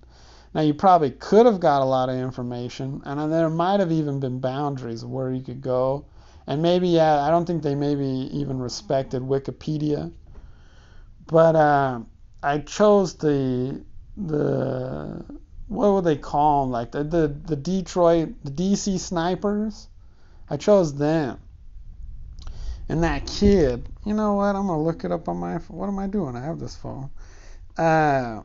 Now 0.55 0.61
you 0.61 0.75
probably 0.75 1.11
could 1.11 1.47
have 1.47 1.61
got 1.61 1.83
a 1.83 1.85
lot 1.85 2.09
of 2.09 2.17
information, 2.17 3.03
and 3.05 3.33
there 3.33 3.49
might 3.49 3.81
have 3.81 3.93
even 3.93 4.21
been 4.21 4.39
boundaries 4.39 5.05
where 5.05 5.33
you 5.33 5.43
could 5.43 5.63
go. 5.63 6.05
And 6.47 6.61
maybe, 6.61 6.89
yeah, 6.89 7.21
I 7.21 7.31
don't 7.31 7.47
think 7.47 7.63
they 7.63 7.75
maybe 7.75 8.29
even 8.33 8.59
respected 8.61 9.23
Wikipedia. 9.23 10.13
But 11.27 11.57
uh, 11.57 12.01
I 12.43 12.59
chose 12.59 13.15
the 13.15 13.83
the 14.17 15.25
what 15.69 15.93
would 15.93 16.05
they 16.05 16.17
call 16.17 16.65
them? 16.65 16.73
Like 16.73 16.93
the, 16.93 17.05
the 17.05 17.29
the 17.29 17.57
Detroit, 17.57 18.35
the 18.45 18.51
DC 18.51 18.99
snipers. 18.99 19.89
I 20.51 20.59
chose 20.59 20.95
them. 20.95 21.39
And 22.89 23.05
that 23.05 23.27
kid, 23.27 23.89
you 24.05 24.13
know 24.13 24.35
what? 24.35 24.55
I'm 24.55 24.67
gonna 24.67 24.83
look 24.83 25.05
it 25.05 25.13
up 25.13 25.29
on 25.29 25.39
my. 25.39 25.55
What 25.69 25.87
am 25.87 25.99
I 25.99 26.09
doing? 26.09 26.37
I 26.37 26.45
have 26.45 26.59
this 26.59 26.77
phone. 26.77 27.09
Uh, 27.79 28.43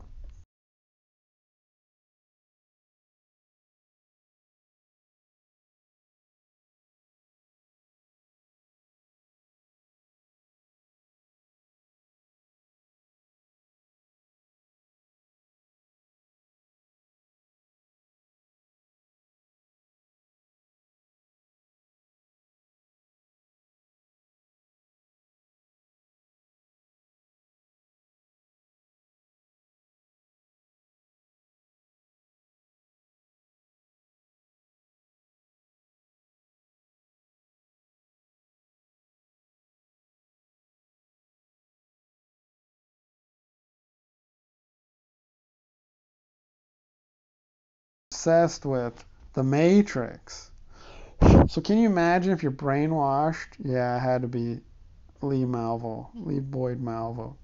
obsessed 48.18 48.66
with 48.66 49.04
The 49.34 49.44
Matrix. 49.44 50.50
So 51.46 51.60
can 51.60 51.78
you 51.78 51.86
imagine 51.86 52.32
if 52.32 52.42
you're 52.42 52.50
brainwashed? 52.50 53.54
Yeah, 53.62 53.96
it 53.96 54.00
had 54.00 54.22
to 54.22 54.28
be 54.28 54.58
Lee 55.22 55.44
Malvo, 55.44 56.08
Lee 56.14 56.40
Boyd 56.40 56.82
Malvo. 56.82 57.36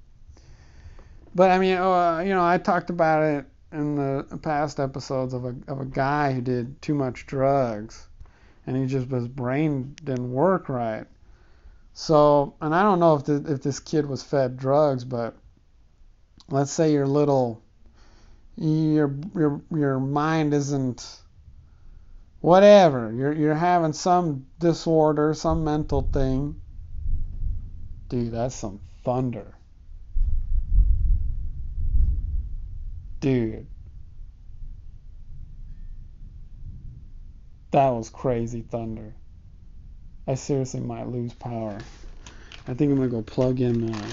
But 1.33 1.53
I 1.53 1.61
mean, 1.61 1.77
uh, 1.77 2.25
you 2.27 2.31
know, 2.31 2.45
I 2.45 2.59
talked 2.59 2.91
about 2.91 3.23
it 3.23 3.47
in 3.71 3.95
the 3.95 4.37
past 4.39 4.81
episodes 4.81 5.33
of 5.33 5.45
a 5.45 5.55
of 5.69 5.81
a 5.81 5.85
guy 5.85 6.33
who 6.33 6.41
did 6.41 6.83
too 6.83 6.95
much 6.95 7.27
drugs, 7.27 8.09
and 8.67 8.77
he 8.77 8.87
just 8.87 9.09
his 9.09 9.29
brain 9.29 9.95
didn't 10.03 10.33
work 10.33 10.69
right. 10.69 11.07
So, 11.93 12.55
and 12.61 12.75
I 12.75 12.83
don't 12.83 12.99
know 12.99 13.15
if 13.15 13.25
the, 13.25 13.45
if 13.47 13.63
this 13.63 13.79
kid 13.79 14.07
was 14.07 14.25
fed 14.25 14.57
drugs, 14.57 15.05
but 15.05 15.37
let's 16.51 16.73
say 16.73 16.93
your 16.93 17.07
little 17.07 17.63
your 18.57 19.15
your 19.35 19.61
your 19.71 19.99
mind 20.01 20.55
isn't 20.55 21.21
whatever. 22.41 23.13
You're 23.13 23.33
you're 23.33 23.55
having 23.55 23.93
some 23.93 24.47
disorder 24.59 25.35
some 25.35 25.65
mental 25.65 26.03
thing. 26.03 26.61
Dude 28.09 28.33
that's 28.33 28.55
some 28.55 28.81
thunder. 29.05 29.55
Dude. 33.21 33.67
That 37.71 37.89
was 37.91 38.09
crazy 38.09 38.63
thunder. 38.63 39.15
I 40.29 40.35
seriously 40.35 40.81
might 40.81 41.09
lose 41.09 41.33
power. 41.35 41.79
I 42.67 42.73
think 42.73 42.91
i'm 42.91 42.97
gonna 42.97 43.09
go 43.09 43.21
plug 43.21 43.61
in 43.61 43.93
uh, 43.93 44.07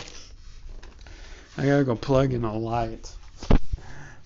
i 1.58 1.66
gotta 1.66 1.86
go 1.86 1.96
plug 1.96 2.34
in 2.34 2.44
a 2.44 2.54
light 2.54 3.16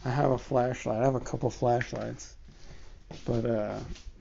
I 0.05 0.11
have 0.11 0.29
a 0.29 0.37
flashlight. 0.37 1.01
I 1.01 1.05
have 1.05 1.15
a 1.15 1.19
couple 1.19 1.49
flashlights. 1.49 2.35
But 3.25 3.45
uh, 3.45 3.79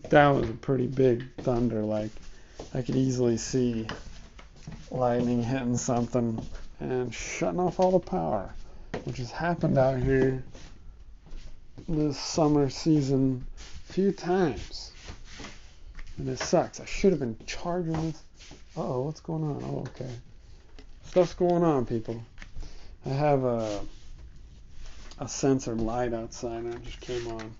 that 0.08 0.28
was 0.28 0.48
a 0.48 0.54
pretty 0.54 0.86
big 0.86 1.24
thunder. 1.42 1.82
Like 1.82 2.10
I 2.72 2.80
could 2.80 2.96
easily 2.96 3.36
see 3.36 3.86
lightning 4.90 5.42
hitting 5.42 5.76
something 5.76 6.44
and 6.80 7.14
shutting 7.14 7.60
off 7.60 7.78
all 7.78 7.92
the 7.92 7.98
power, 7.98 8.54
which 9.04 9.18
has 9.18 9.30
happened 9.30 9.76
out 9.76 10.00
here 10.00 10.42
this 11.86 12.18
summer 12.18 12.70
season 12.70 13.44
a 13.88 13.92
few 13.92 14.10
times. 14.10 14.90
And 16.16 16.28
it 16.28 16.38
sucks. 16.38 16.80
I 16.80 16.86
should 16.86 17.12
have 17.12 17.20
been 17.20 17.36
charging 17.46 17.92
this. 17.92 18.22
oh, 18.76 19.02
what's 19.02 19.20
going 19.20 19.42
on? 19.42 19.62
Oh, 19.64 19.80
okay. 19.80 20.10
Stuff's 21.06 21.34
going 21.34 21.62
on, 21.62 21.84
people. 21.84 22.22
I 23.04 23.10
have 23.10 23.44
a 23.44 23.80
a 25.24 25.28
sensor 25.28 25.74
light 25.74 26.12
outside 26.12 26.64
and 26.64 26.74
it 26.74 26.84
just 26.84 27.00
came 27.00 27.26
on. 27.28 27.54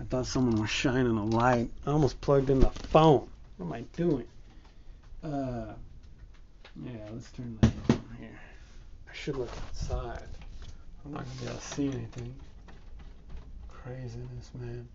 I 0.00 0.04
thought 0.04 0.26
someone 0.26 0.60
was 0.60 0.68
shining 0.70 1.16
a 1.16 1.24
light. 1.24 1.70
I 1.86 1.90
almost 1.90 2.20
plugged 2.20 2.50
in 2.50 2.60
the 2.60 2.70
phone. 2.70 3.28
What 3.56 3.66
am 3.66 3.72
I 3.72 3.80
doing? 3.96 4.26
Uh, 5.22 5.72
yeah, 6.84 6.92
let's 7.12 7.30
turn 7.32 7.56
that 7.60 7.72
on 7.90 8.16
here. 8.18 8.38
I 9.08 9.14
should 9.14 9.36
look 9.36 9.50
outside. 9.68 10.28
I'm 11.04 11.12
not 11.12 11.24
gonna 11.24 11.40
be 11.40 11.46
able 11.46 11.56
to 11.56 11.64
see 11.64 11.86
anything. 11.86 12.34
Craziness, 13.68 14.50
man. 14.54 14.88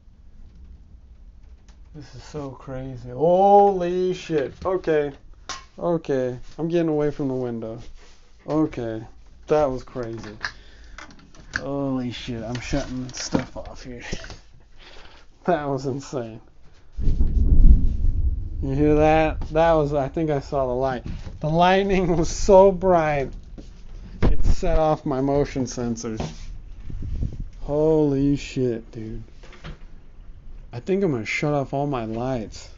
This 1.95 2.15
is 2.15 2.23
so 2.23 2.51
crazy. 2.51 3.10
Holy 3.10 4.13
shit. 4.13 4.53
Okay. 4.63 5.12
Okay. 5.79 6.38
I'm 6.57 6.67
getting 6.67 6.89
away 6.89 7.12
from 7.12 7.29
the 7.29 7.34
window. 7.34 7.79
Okay. 8.47 9.01
That 9.47 9.65
was 9.65 9.84
crazy. 9.84 10.38
Holy 11.57 12.11
shit, 12.11 12.43
I'm 12.43 12.59
shutting 12.59 13.11
stuff 13.13 13.55
off 13.55 13.83
here. 13.83 14.03
that 15.45 15.65
was 15.65 15.85
insane. 15.85 16.41
You 18.63 18.75
hear 18.75 18.95
that? 18.95 19.41
That 19.49 19.73
was, 19.73 19.93
I 19.93 20.07
think 20.07 20.29
I 20.29 20.39
saw 20.39 20.67
the 20.67 20.73
light. 20.73 21.03
The 21.39 21.49
lightning 21.49 22.15
was 22.15 22.29
so 22.29 22.71
bright, 22.71 23.31
it 24.23 24.43
set 24.45 24.77
off 24.77 25.05
my 25.05 25.21
motion 25.21 25.65
sensors. 25.65 26.21
Holy 27.61 28.35
shit, 28.35 28.91
dude. 28.91 29.23
I 30.73 30.79
think 30.79 31.03
I'm 31.03 31.11
gonna 31.11 31.25
shut 31.25 31.53
off 31.53 31.73
all 31.73 31.87
my 31.87 32.05
lights. 32.05 32.69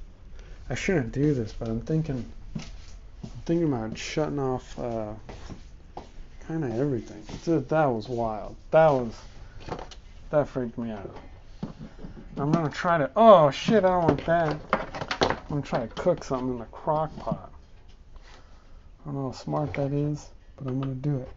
I 0.69 0.75
shouldn't 0.75 1.11
do 1.11 1.33
this, 1.33 1.53
but 1.53 1.67
I'm 1.67 1.81
thinking, 1.81 2.25
I'm 2.55 3.41
thinking 3.45 3.67
about 3.71 3.97
shutting 3.97 4.39
off 4.39 4.79
uh, 4.79 5.13
kind 6.47 6.63
of 6.63 6.79
everything. 6.79 7.23
That 7.67 7.85
was 7.85 8.09
wild. 8.09 8.55
That 8.71 8.89
was 8.89 9.13
that 10.29 10.47
freaked 10.47 10.77
me 10.77 10.91
out. 10.91 11.15
I'm 12.37 12.51
gonna 12.51 12.69
try 12.69 12.97
to. 12.97 13.09
Oh 13.15 13.51
shit! 13.51 13.85
I 13.85 13.89
don't 13.89 14.03
want 14.03 14.25
that. 14.25 14.57
I'm 15.21 15.37
gonna 15.47 15.61
try 15.61 15.81
to 15.81 15.87
cook 15.87 16.23
something 16.23 16.49
in 16.49 16.59
the 16.59 16.65
crock 16.65 17.15
pot. 17.17 17.51
I 18.25 19.05
don't 19.05 19.15
know 19.15 19.29
how 19.29 19.37
smart 19.37 19.73
that 19.75 19.93
is, 19.93 20.29
but 20.57 20.67
I'm 20.67 20.79
gonna 20.81 20.95
do 20.95 21.17
it. 21.17 21.29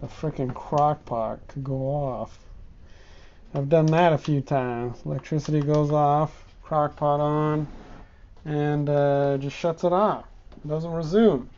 The 0.00 0.08
freaking 0.08 0.52
crock 0.54 1.04
pot 1.04 1.40
could 1.48 1.62
go 1.62 1.76
off. 1.76 2.38
I've 3.54 3.68
done 3.68 3.86
that 3.86 4.12
a 4.12 4.18
few 4.18 4.40
times. 4.40 4.98
Electricity 5.04 5.60
goes 5.60 5.90
off, 5.90 6.46
crock 6.62 6.96
pot 6.96 7.20
on, 7.20 7.66
and 8.44 8.88
uh, 8.88 9.36
just 9.38 9.56
shuts 9.56 9.84
it 9.84 9.92
off. 9.92 10.24
It 10.64 10.68
doesn't 10.68 10.90
resume. 10.90 11.48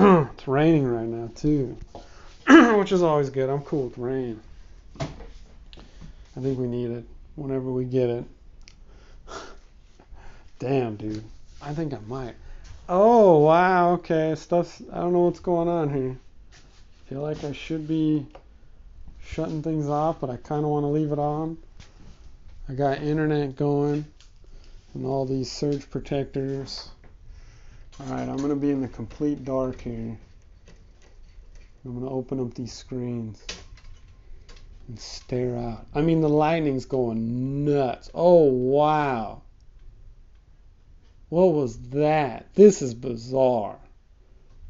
it's 0.32 0.48
raining 0.48 0.86
right 0.86 1.06
now 1.06 1.30
too, 1.34 1.76
which 2.78 2.90
is 2.90 3.02
always 3.02 3.28
good. 3.28 3.50
I'm 3.50 3.60
cool 3.60 3.88
with 3.88 3.98
rain. 3.98 4.40
I 4.98 6.40
think 6.40 6.58
we 6.58 6.66
need 6.68 6.90
it 6.90 7.04
whenever 7.36 7.70
we 7.70 7.84
get 7.84 8.08
it. 8.08 8.24
Damn, 10.58 10.96
dude. 10.96 11.22
I 11.60 11.74
think 11.74 11.92
I 11.92 11.98
might. 12.06 12.34
Oh 12.88 13.40
wow, 13.40 13.92
okay. 13.92 14.34
Stuff. 14.36 14.80
I 14.90 15.00
don't 15.00 15.12
know 15.12 15.26
what's 15.26 15.40
going 15.40 15.68
on 15.68 15.92
here. 15.92 16.16
Feel 17.10 17.20
like 17.20 17.44
I 17.44 17.52
should 17.52 17.86
be 17.86 18.26
shutting 19.22 19.62
things 19.62 19.86
off, 19.86 20.18
but 20.18 20.30
I 20.30 20.36
kind 20.36 20.64
of 20.64 20.70
want 20.70 20.84
to 20.84 20.88
leave 20.88 21.12
it 21.12 21.18
on. 21.18 21.58
I 22.70 22.72
got 22.72 23.02
internet 23.02 23.54
going 23.54 24.06
and 24.94 25.04
all 25.04 25.26
these 25.26 25.52
surge 25.52 25.90
protectors. 25.90 26.88
Alright, 28.00 28.28
I'm 28.28 28.38
going 28.38 28.48
to 28.48 28.56
be 28.56 28.70
in 28.70 28.80
the 28.80 28.88
complete 28.88 29.44
dark 29.44 29.82
here. 29.82 30.16
I'm 31.84 31.92
going 31.92 32.04
to 32.04 32.10
open 32.10 32.40
up 32.40 32.54
these 32.54 32.72
screens 32.72 33.42
and 34.88 34.98
stare 34.98 35.56
out. 35.56 35.86
I 35.94 36.00
mean, 36.00 36.20
the 36.20 36.28
lightning's 36.28 36.86
going 36.86 37.64
nuts. 37.64 38.10
Oh, 38.14 38.44
wow. 38.44 39.42
What 41.28 41.52
was 41.52 41.78
that? 41.90 42.54
This 42.54 42.80
is 42.80 42.94
bizarre. 42.94 43.78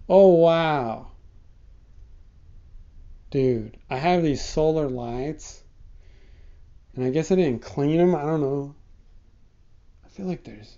Oh, 0.09 0.35
wow. 0.35 1.09
Dude, 3.31 3.77
I 3.89 3.97
have 3.97 4.23
these 4.25 4.45
solar 4.45 4.89
lights. 4.89 5.63
And 6.97 7.05
I 7.05 7.11
guess 7.11 7.31
I 7.31 7.37
didn't 7.37 7.63
clean 7.63 7.99
them. 7.99 8.15
I 8.15 8.23
don't 8.23 8.41
know. 8.41 8.75
I 10.05 10.09
feel 10.09 10.27
like 10.27 10.43
there's 10.43 10.77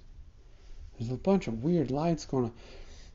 there's 0.99 1.11
a 1.11 1.17
bunch 1.17 1.49
of 1.49 1.63
weird 1.63 1.91
lights 1.91 2.27
going 2.27 2.45
on. 2.45 2.53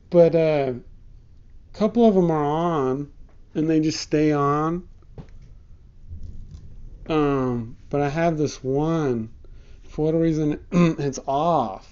But 0.09 0.35
uh, 0.35 0.73
a 0.73 1.77
couple 1.77 2.05
of 2.05 2.15
them 2.15 2.31
are 2.31 2.43
on 2.43 3.11
and 3.53 3.69
they 3.69 3.79
just 3.79 3.99
stay 3.99 4.31
on. 4.31 4.87
Um, 7.09 7.77
but 7.89 8.01
I 8.01 8.09
have 8.09 8.37
this 8.37 8.63
one. 8.63 9.29
For 9.83 10.05
whatever 10.05 10.23
reason, 10.23 10.59
it's 10.71 11.19
off. 11.27 11.91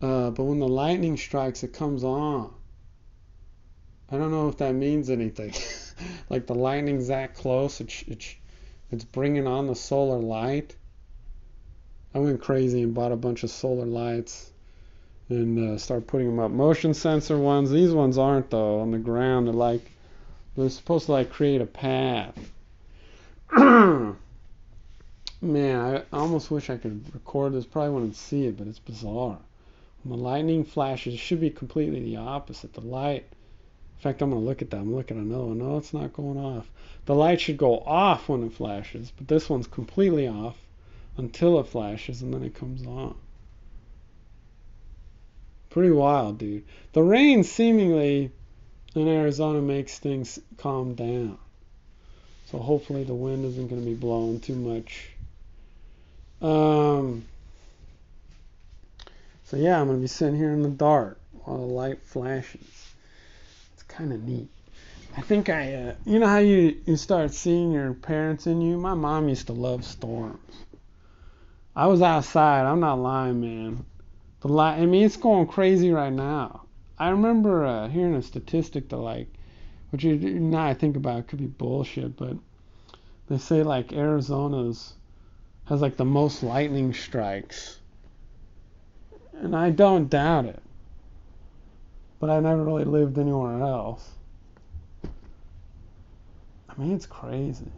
Uh, 0.00 0.30
but 0.30 0.44
when 0.44 0.60
the 0.60 0.68
lightning 0.68 1.16
strikes, 1.16 1.64
it 1.64 1.72
comes 1.72 2.04
on. 2.04 2.54
I 4.10 4.16
don't 4.16 4.30
know 4.30 4.48
if 4.48 4.56
that 4.58 4.74
means 4.74 5.10
anything. 5.10 5.52
like 6.30 6.46
the 6.46 6.54
lightning's 6.54 7.08
that 7.08 7.34
close, 7.34 7.80
it's, 7.80 8.04
it's, 8.06 8.34
it's 8.90 9.04
bringing 9.04 9.46
on 9.46 9.66
the 9.66 9.74
solar 9.74 10.18
light. 10.18 10.76
I 12.14 12.20
went 12.20 12.40
crazy 12.40 12.82
and 12.82 12.94
bought 12.94 13.12
a 13.12 13.16
bunch 13.16 13.42
of 13.42 13.50
solar 13.50 13.84
lights 13.84 14.50
and 15.28 15.74
uh, 15.74 15.78
start 15.78 16.06
putting 16.06 16.28
them 16.28 16.38
up. 16.38 16.50
Motion 16.50 16.94
sensor 16.94 17.36
ones. 17.36 17.70
These 17.70 17.92
ones 17.92 18.16
aren't 18.16 18.50
though 18.50 18.80
on 18.80 18.90
the 18.90 18.98
ground. 18.98 19.46
They're 19.46 19.54
like 19.54 19.90
they're 20.56 20.70
supposed 20.70 21.06
to 21.06 21.12
like 21.12 21.30
create 21.30 21.60
a 21.60 21.66
path. 21.66 22.34
Man, 23.56 24.16
I 25.42 26.02
almost 26.12 26.50
wish 26.50 26.68
I 26.68 26.76
could 26.76 27.14
record 27.14 27.52
this. 27.52 27.64
Probably 27.64 27.92
wouldn't 27.92 28.16
see 28.16 28.46
it, 28.46 28.56
but 28.56 28.66
it's 28.66 28.80
bizarre. 28.80 29.38
When 30.02 30.16
the 30.18 30.24
lightning 30.24 30.64
flashes, 30.64 31.14
it 31.14 31.18
should 31.18 31.40
be 31.40 31.50
completely 31.50 32.00
the 32.00 32.16
opposite. 32.16 32.72
The 32.72 32.80
light. 32.80 33.24
In 33.98 34.02
fact, 34.02 34.22
I'm 34.22 34.30
gonna 34.30 34.42
look 34.42 34.62
at 34.62 34.70
that. 34.70 34.78
I'm 34.78 34.94
looking 34.94 35.18
at 35.18 35.24
another 35.24 35.44
one. 35.44 35.58
No, 35.58 35.76
it's 35.76 35.92
not 35.92 36.12
going 36.12 36.38
off. 36.38 36.70
The 37.04 37.14
light 37.14 37.40
should 37.40 37.56
go 37.56 37.80
off 37.80 38.28
when 38.28 38.44
it 38.44 38.52
flashes, 38.52 39.12
but 39.16 39.28
this 39.28 39.48
one's 39.48 39.66
completely 39.66 40.26
off 40.26 40.56
until 41.16 41.58
it 41.60 41.66
flashes 41.66 42.22
and 42.22 42.32
then 42.32 42.44
it 42.44 42.54
comes 42.54 42.86
on. 42.86 43.14
Pretty 45.70 45.90
wild, 45.90 46.38
dude. 46.38 46.64
The 46.92 47.02
rain 47.02 47.44
seemingly 47.44 48.32
in 48.94 49.08
Arizona 49.08 49.60
makes 49.60 49.98
things 49.98 50.38
calm 50.56 50.94
down. 50.94 51.38
So 52.46 52.58
hopefully 52.58 53.04
the 53.04 53.14
wind 53.14 53.44
isn't 53.44 53.68
going 53.68 53.82
to 53.82 53.86
be 53.86 53.94
blowing 53.94 54.40
too 54.40 54.54
much. 54.54 55.10
Um, 56.40 57.26
so 59.44 59.56
yeah, 59.56 59.80
I'm 59.80 59.86
going 59.86 59.98
to 59.98 60.02
be 60.02 60.08
sitting 60.08 60.36
here 60.36 60.52
in 60.52 60.62
the 60.62 60.70
dark 60.70 61.20
while 61.44 61.58
the 61.58 61.64
light 61.64 62.02
flashes. 62.02 62.94
It's 63.74 63.82
kind 63.82 64.12
of 64.12 64.24
neat. 64.24 64.48
I 65.16 65.20
think 65.20 65.48
I, 65.48 65.74
uh, 65.74 65.94
you 66.06 66.18
know 66.18 66.26
how 66.26 66.38
you, 66.38 66.76
you 66.86 66.96
start 66.96 67.34
seeing 67.34 67.72
your 67.72 67.92
parents 67.92 68.46
in 68.46 68.60
you? 68.60 68.78
My 68.78 68.94
mom 68.94 69.28
used 69.28 69.48
to 69.48 69.52
love 69.52 69.84
storms. 69.84 70.38
I 71.74 71.86
was 71.86 72.02
outside. 72.02 72.66
I'm 72.66 72.80
not 72.80 72.98
lying, 72.98 73.40
man. 73.40 73.84
The 74.40 74.48
light. 74.48 74.78
I 74.78 74.86
mean, 74.86 75.04
it's 75.04 75.16
going 75.16 75.46
crazy 75.46 75.90
right 75.90 76.12
now. 76.12 76.62
I 76.98 77.10
remember 77.10 77.64
uh, 77.64 77.88
hearing 77.88 78.14
a 78.14 78.22
statistic 78.22 78.88
that 78.88 78.96
like, 78.96 79.28
which 79.90 80.04
you, 80.04 80.16
now 80.16 80.66
I 80.66 80.74
think 80.74 80.96
about 80.96 81.20
it 81.20 81.28
could 81.28 81.38
be 81.38 81.46
bullshit, 81.46 82.16
but 82.16 82.36
they 83.28 83.38
say 83.38 83.62
like 83.62 83.92
Arizona's 83.92 84.94
has 85.66 85.82
like 85.82 85.96
the 85.96 86.04
most 86.04 86.42
lightning 86.42 86.94
strikes, 86.94 87.78
and 89.34 89.54
I 89.54 89.70
don't 89.70 90.08
doubt 90.08 90.46
it. 90.46 90.62
But 92.20 92.30
I 92.30 92.40
never 92.40 92.64
really 92.64 92.84
lived 92.84 93.18
anywhere 93.18 93.62
else. 93.62 94.10
I 95.04 96.80
mean, 96.80 96.92
it's 96.92 97.06
crazy. 97.06 97.70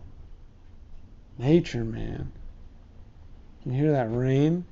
Nature, 1.38 1.84
man. 1.84 2.32
You 3.64 3.72
hear 3.72 3.92
that 3.92 4.10
rain? 4.10 4.64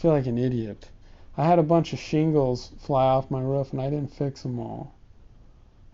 I 0.00 0.02
feel 0.02 0.12
like 0.12 0.26
an 0.26 0.38
idiot. 0.38 0.88
I 1.36 1.44
had 1.44 1.58
a 1.58 1.62
bunch 1.62 1.92
of 1.92 1.98
shingles 1.98 2.72
fly 2.78 3.04
off 3.04 3.30
my 3.30 3.42
roof 3.42 3.74
and 3.74 3.82
I 3.82 3.90
didn't 3.90 4.14
fix 4.14 4.42
them 4.42 4.58
all. 4.58 4.94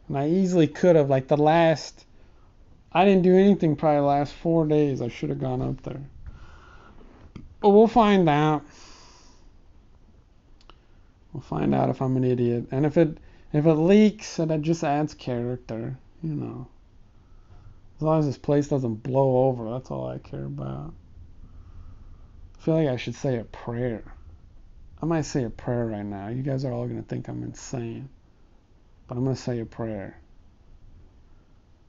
And 0.06 0.16
I 0.16 0.28
easily 0.28 0.68
could 0.68 0.94
have, 0.94 1.10
like 1.10 1.26
the 1.26 1.36
last, 1.36 2.06
I 2.92 3.04
didn't 3.04 3.24
do 3.24 3.36
anything 3.36 3.74
probably 3.74 3.98
the 3.98 4.06
last 4.06 4.32
four 4.32 4.64
days. 4.64 5.02
I 5.02 5.08
should 5.08 5.30
have 5.30 5.40
gone 5.40 5.60
up 5.60 5.82
there. 5.82 6.02
But 7.58 7.70
we'll 7.70 7.88
find 7.88 8.28
out. 8.28 8.64
We'll 11.32 11.40
find 11.40 11.74
out 11.74 11.90
if 11.90 12.00
I'm 12.00 12.16
an 12.16 12.22
idiot. 12.22 12.66
And 12.70 12.86
if 12.86 12.96
it 12.96 13.18
if 13.52 13.66
it 13.66 13.74
leaks, 13.74 14.36
then 14.36 14.52
it 14.52 14.62
just 14.62 14.84
adds 14.84 15.14
character, 15.14 15.98
you 16.22 16.34
know. 16.36 16.68
As 17.96 18.02
long 18.02 18.20
as 18.20 18.26
this 18.26 18.38
place 18.38 18.68
doesn't 18.68 19.02
blow 19.02 19.48
over, 19.48 19.68
that's 19.72 19.90
all 19.90 20.06
I 20.06 20.18
care 20.18 20.44
about. 20.44 20.94
I 22.66 22.68
feel 22.68 22.82
like 22.82 22.88
I 22.88 22.96
should 22.96 23.14
say 23.14 23.38
a 23.38 23.44
prayer. 23.44 24.02
I 25.00 25.06
might 25.06 25.24
say 25.24 25.44
a 25.44 25.50
prayer 25.50 25.86
right 25.86 26.04
now. 26.04 26.26
You 26.26 26.42
guys 26.42 26.64
are 26.64 26.72
all 26.72 26.88
going 26.88 27.00
to 27.00 27.08
think 27.08 27.28
I'm 27.28 27.44
insane. 27.44 28.08
But 29.06 29.16
I'm 29.16 29.22
going 29.22 29.36
to 29.36 29.40
say 29.40 29.60
a 29.60 29.64
prayer. 29.64 30.18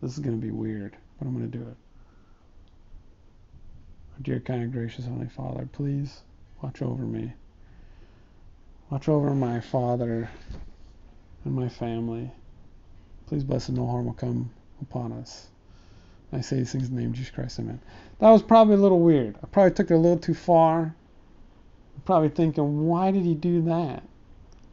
This 0.03 0.13
is 0.13 0.19
going 0.19 0.39
to 0.39 0.45
be 0.45 0.51
weird, 0.51 0.95
but 1.17 1.25
I'm 1.27 1.35
going 1.35 1.49
to 1.49 1.57
do 1.57 1.63
it. 1.63 1.77
Dear, 4.21 4.39
kind, 4.39 4.61
and 4.61 4.71
gracious 4.71 5.05
Heavenly 5.05 5.29
Father, 5.29 5.67
please 5.73 6.21
watch 6.61 6.83
over 6.83 7.01
me. 7.01 7.33
Watch 8.91 9.09
over 9.09 9.33
my 9.33 9.61
father 9.61 10.29
and 11.43 11.55
my 11.55 11.69
family. 11.69 12.29
Please 13.25 13.43
bless 13.43 13.67
and 13.67 13.79
no 13.79 13.87
harm 13.87 14.05
will 14.05 14.13
come 14.13 14.51
upon 14.79 15.11
us. 15.11 15.47
I 16.31 16.41
say 16.41 16.57
these 16.57 16.73
things 16.73 16.89
in 16.89 16.95
the 16.95 17.01
name 17.01 17.11
of 17.11 17.15
Jesus 17.15 17.31
Christ, 17.31 17.57
amen. 17.59 17.79
That 18.19 18.31
was 18.31 18.43
probably 18.43 18.75
a 18.75 18.79
little 18.79 18.99
weird. 18.99 19.37
I 19.41 19.47
probably 19.47 19.71
took 19.71 19.89
it 19.89 19.93
a 19.93 19.97
little 19.97 20.17
too 20.17 20.33
far. 20.33 20.81
I'm 21.95 22.01
probably 22.03 22.29
thinking, 22.29 22.85
why 22.85 23.11
did 23.11 23.23
he 23.23 23.33
do 23.33 23.61
that? 23.63 24.03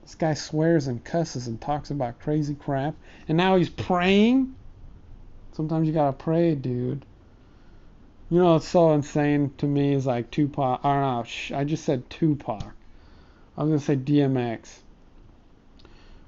This 0.03 0.17
guy 0.17 0.35
swears 0.35 0.89
and 0.89 1.05
cusses 1.05 1.47
and 1.47 1.61
talks 1.61 1.91
about 1.91 2.19
crazy 2.19 2.55
crap, 2.55 2.97
and 3.29 3.39
now 3.39 3.57
he's 3.57 3.69
praying? 3.69 4.55
Sometimes 5.53 5.87
you 5.87 5.95
gotta 5.95 6.13
pray, 6.13 6.57
dude. 6.57 7.07
You 8.31 8.39
know 8.39 8.55
what's 8.55 8.67
so 8.67 8.93
insane 8.93 9.53
to 9.59 9.67
me 9.67 9.95
is 9.95 10.07
like 10.07 10.33
Tupac, 10.33 10.85
or 10.85 11.01
no, 11.01 11.25
I 11.57 11.63
just 11.63 11.85
said 11.85 12.11
Tupac. 12.11 12.65
I 13.57 13.63
was 13.63 13.69
gonna 13.69 13.79
say 13.79 13.97
DMX. 13.97 14.81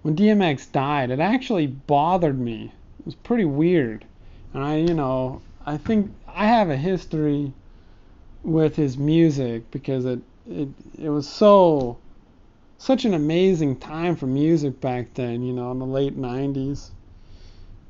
When 0.02 0.14
DMX 0.14 0.70
died, 0.70 1.10
it 1.10 1.18
actually 1.18 1.66
bothered 1.66 2.38
me. 2.38 2.72
It 3.00 3.06
was 3.06 3.16
pretty 3.16 3.44
weird 3.44 4.04
and 4.56 4.64
I, 4.64 4.76
you 4.76 4.94
know, 4.94 5.42
I 5.66 5.76
think 5.76 6.10
I 6.26 6.46
have 6.46 6.70
a 6.70 6.78
history 6.78 7.52
with 8.42 8.74
his 8.74 8.96
music 8.96 9.70
because 9.70 10.06
it 10.06 10.20
it 10.48 10.68
it 10.98 11.10
was 11.10 11.28
so 11.28 11.98
such 12.78 13.04
an 13.04 13.12
amazing 13.12 13.76
time 13.76 14.16
for 14.16 14.26
music 14.26 14.80
back 14.80 15.12
then, 15.12 15.42
you 15.42 15.52
know, 15.52 15.72
in 15.72 15.78
the 15.78 15.84
late 15.84 16.18
90s. 16.18 16.88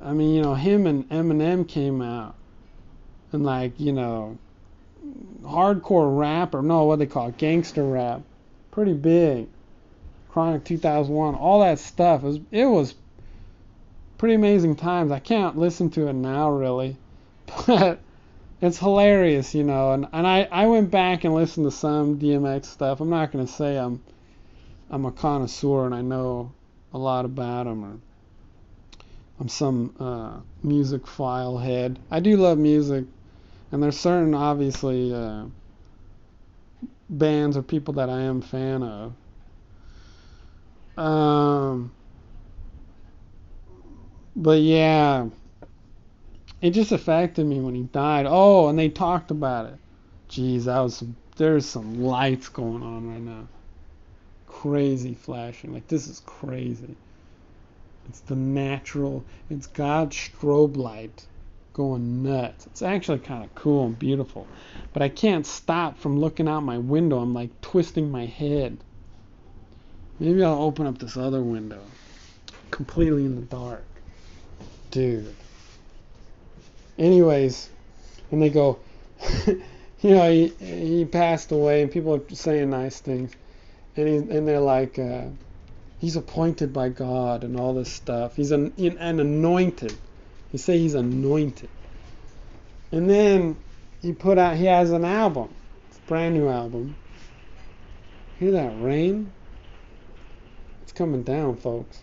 I 0.00 0.12
mean, 0.12 0.34
you 0.34 0.42
know, 0.42 0.54
him 0.54 0.88
and 0.88 1.08
Eminem 1.08 1.68
came 1.68 2.02
out 2.02 2.34
and 3.30 3.44
like, 3.44 3.78
you 3.78 3.92
know, 3.92 4.36
hardcore 5.44 6.18
rap 6.18 6.52
or 6.52 6.62
no, 6.62 6.82
what 6.84 6.98
they 6.98 7.06
call 7.06 7.28
it, 7.28 7.38
gangster 7.38 7.84
rap. 7.84 8.22
Pretty 8.72 8.94
big. 8.94 9.46
Chronic 10.30 10.64
2001, 10.64 11.36
all 11.36 11.60
that 11.60 11.78
stuff. 11.78 12.24
It 12.24 12.26
was, 12.26 12.40
it 12.50 12.66
was 12.66 12.94
pretty 14.18 14.34
amazing 14.34 14.76
times. 14.76 15.12
I 15.12 15.18
can't 15.18 15.58
listen 15.58 15.90
to 15.90 16.08
it 16.08 16.14
now 16.14 16.50
really, 16.50 16.96
but 17.66 18.00
it's 18.60 18.78
hilarious, 18.78 19.54
you 19.54 19.64
know. 19.64 19.92
And 19.92 20.06
and 20.12 20.26
I 20.26 20.48
I 20.50 20.66
went 20.66 20.90
back 20.90 21.24
and 21.24 21.34
listened 21.34 21.66
to 21.66 21.70
some 21.70 22.18
DMX 22.18 22.66
stuff. 22.66 23.00
I'm 23.00 23.10
not 23.10 23.32
gonna 23.32 23.46
say 23.46 23.76
I'm 23.76 24.02
I'm 24.90 25.04
a 25.04 25.12
connoisseur 25.12 25.86
and 25.86 25.94
I 25.94 26.02
know 26.02 26.52
a 26.92 26.98
lot 26.98 27.24
about 27.24 27.66
him 27.66 27.84
or 27.84 27.98
I'm 29.38 29.48
some 29.48 29.94
uh, 30.00 30.40
music 30.62 31.06
file 31.06 31.58
head. 31.58 31.98
I 32.10 32.20
do 32.20 32.36
love 32.36 32.56
music, 32.56 33.04
and 33.70 33.82
there's 33.82 33.98
certain 33.98 34.34
obviously 34.34 35.12
uh, 35.12 35.44
bands 37.10 37.56
or 37.56 37.62
people 37.62 37.94
that 37.94 38.08
I 38.08 38.22
am 38.22 38.40
fan 38.40 38.82
of. 38.82 39.12
Um, 40.96 41.92
but 44.36 44.60
yeah, 44.60 45.28
it 46.60 46.70
just 46.70 46.92
affected 46.92 47.46
me 47.46 47.58
when 47.58 47.74
he 47.74 47.84
died. 47.84 48.26
Oh, 48.28 48.68
and 48.68 48.78
they 48.78 48.90
talked 48.90 49.30
about 49.30 49.66
it. 49.66 49.78
Jeez, 50.28 50.64
that 50.64 50.78
was 50.80 51.02
there's 51.36 51.66
some 51.66 52.02
lights 52.02 52.48
going 52.48 52.82
on 52.82 53.08
right 53.08 53.20
now. 53.20 53.48
Crazy 54.46 55.14
flashing. 55.14 55.72
Like 55.72 55.88
this 55.88 56.06
is 56.06 56.20
crazy. 56.26 56.96
It's 58.08 58.20
the 58.20 58.36
natural. 58.36 59.24
It's 59.48 59.66
God's 59.66 60.16
strobe 60.16 60.76
light 60.76 61.26
going 61.72 62.22
nuts. 62.22 62.66
It's 62.66 62.82
actually 62.82 63.18
kind 63.18 63.44
of 63.44 63.54
cool 63.54 63.86
and 63.86 63.98
beautiful. 63.98 64.46
But 64.92 65.02
I 65.02 65.08
can't 65.08 65.46
stop 65.46 65.98
from 65.98 66.18
looking 66.18 66.48
out 66.48 66.60
my 66.60 66.78
window. 66.78 67.18
I'm 67.18 67.34
like 67.34 67.60
twisting 67.60 68.10
my 68.10 68.26
head. 68.26 68.78
Maybe 70.18 70.42
I'll 70.42 70.62
open 70.62 70.86
up 70.86 70.98
this 70.98 71.16
other 71.16 71.42
window. 71.42 71.80
Completely 72.70 73.24
in 73.24 73.36
the 73.36 73.42
dark. 73.42 73.84
Dude. 74.96 75.34
Anyways, 76.98 77.68
and 78.30 78.40
they 78.40 78.48
go, 78.48 78.78
you 79.46 79.60
know, 80.02 80.30
he, 80.30 80.48
he 80.58 81.04
passed 81.04 81.52
away, 81.52 81.82
and 81.82 81.92
people 81.92 82.14
are 82.14 82.34
saying 82.34 82.70
nice 82.70 82.98
things. 83.00 83.36
And, 83.94 84.08
he, 84.08 84.16
and 84.16 84.48
they're 84.48 84.58
like, 84.58 84.98
uh, 84.98 85.24
he's 86.00 86.16
appointed 86.16 86.72
by 86.72 86.88
God 86.88 87.44
and 87.44 87.60
all 87.60 87.74
this 87.74 87.92
stuff. 87.92 88.36
He's 88.36 88.52
an, 88.52 88.72
an 88.78 89.20
anointed. 89.20 89.94
He 90.50 90.56
say 90.56 90.78
he's 90.78 90.94
anointed. 90.94 91.68
And 92.90 93.10
then 93.10 93.58
he 94.00 94.14
put 94.14 94.38
out, 94.38 94.56
he 94.56 94.64
has 94.64 94.92
an 94.92 95.04
album, 95.04 95.54
brand 96.06 96.36
new 96.36 96.48
album. 96.48 96.96
Hear 98.38 98.52
that 98.52 98.72
rain? 98.80 99.30
It's 100.84 100.92
coming 100.92 101.22
down, 101.22 101.56
folks. 101.56 102.00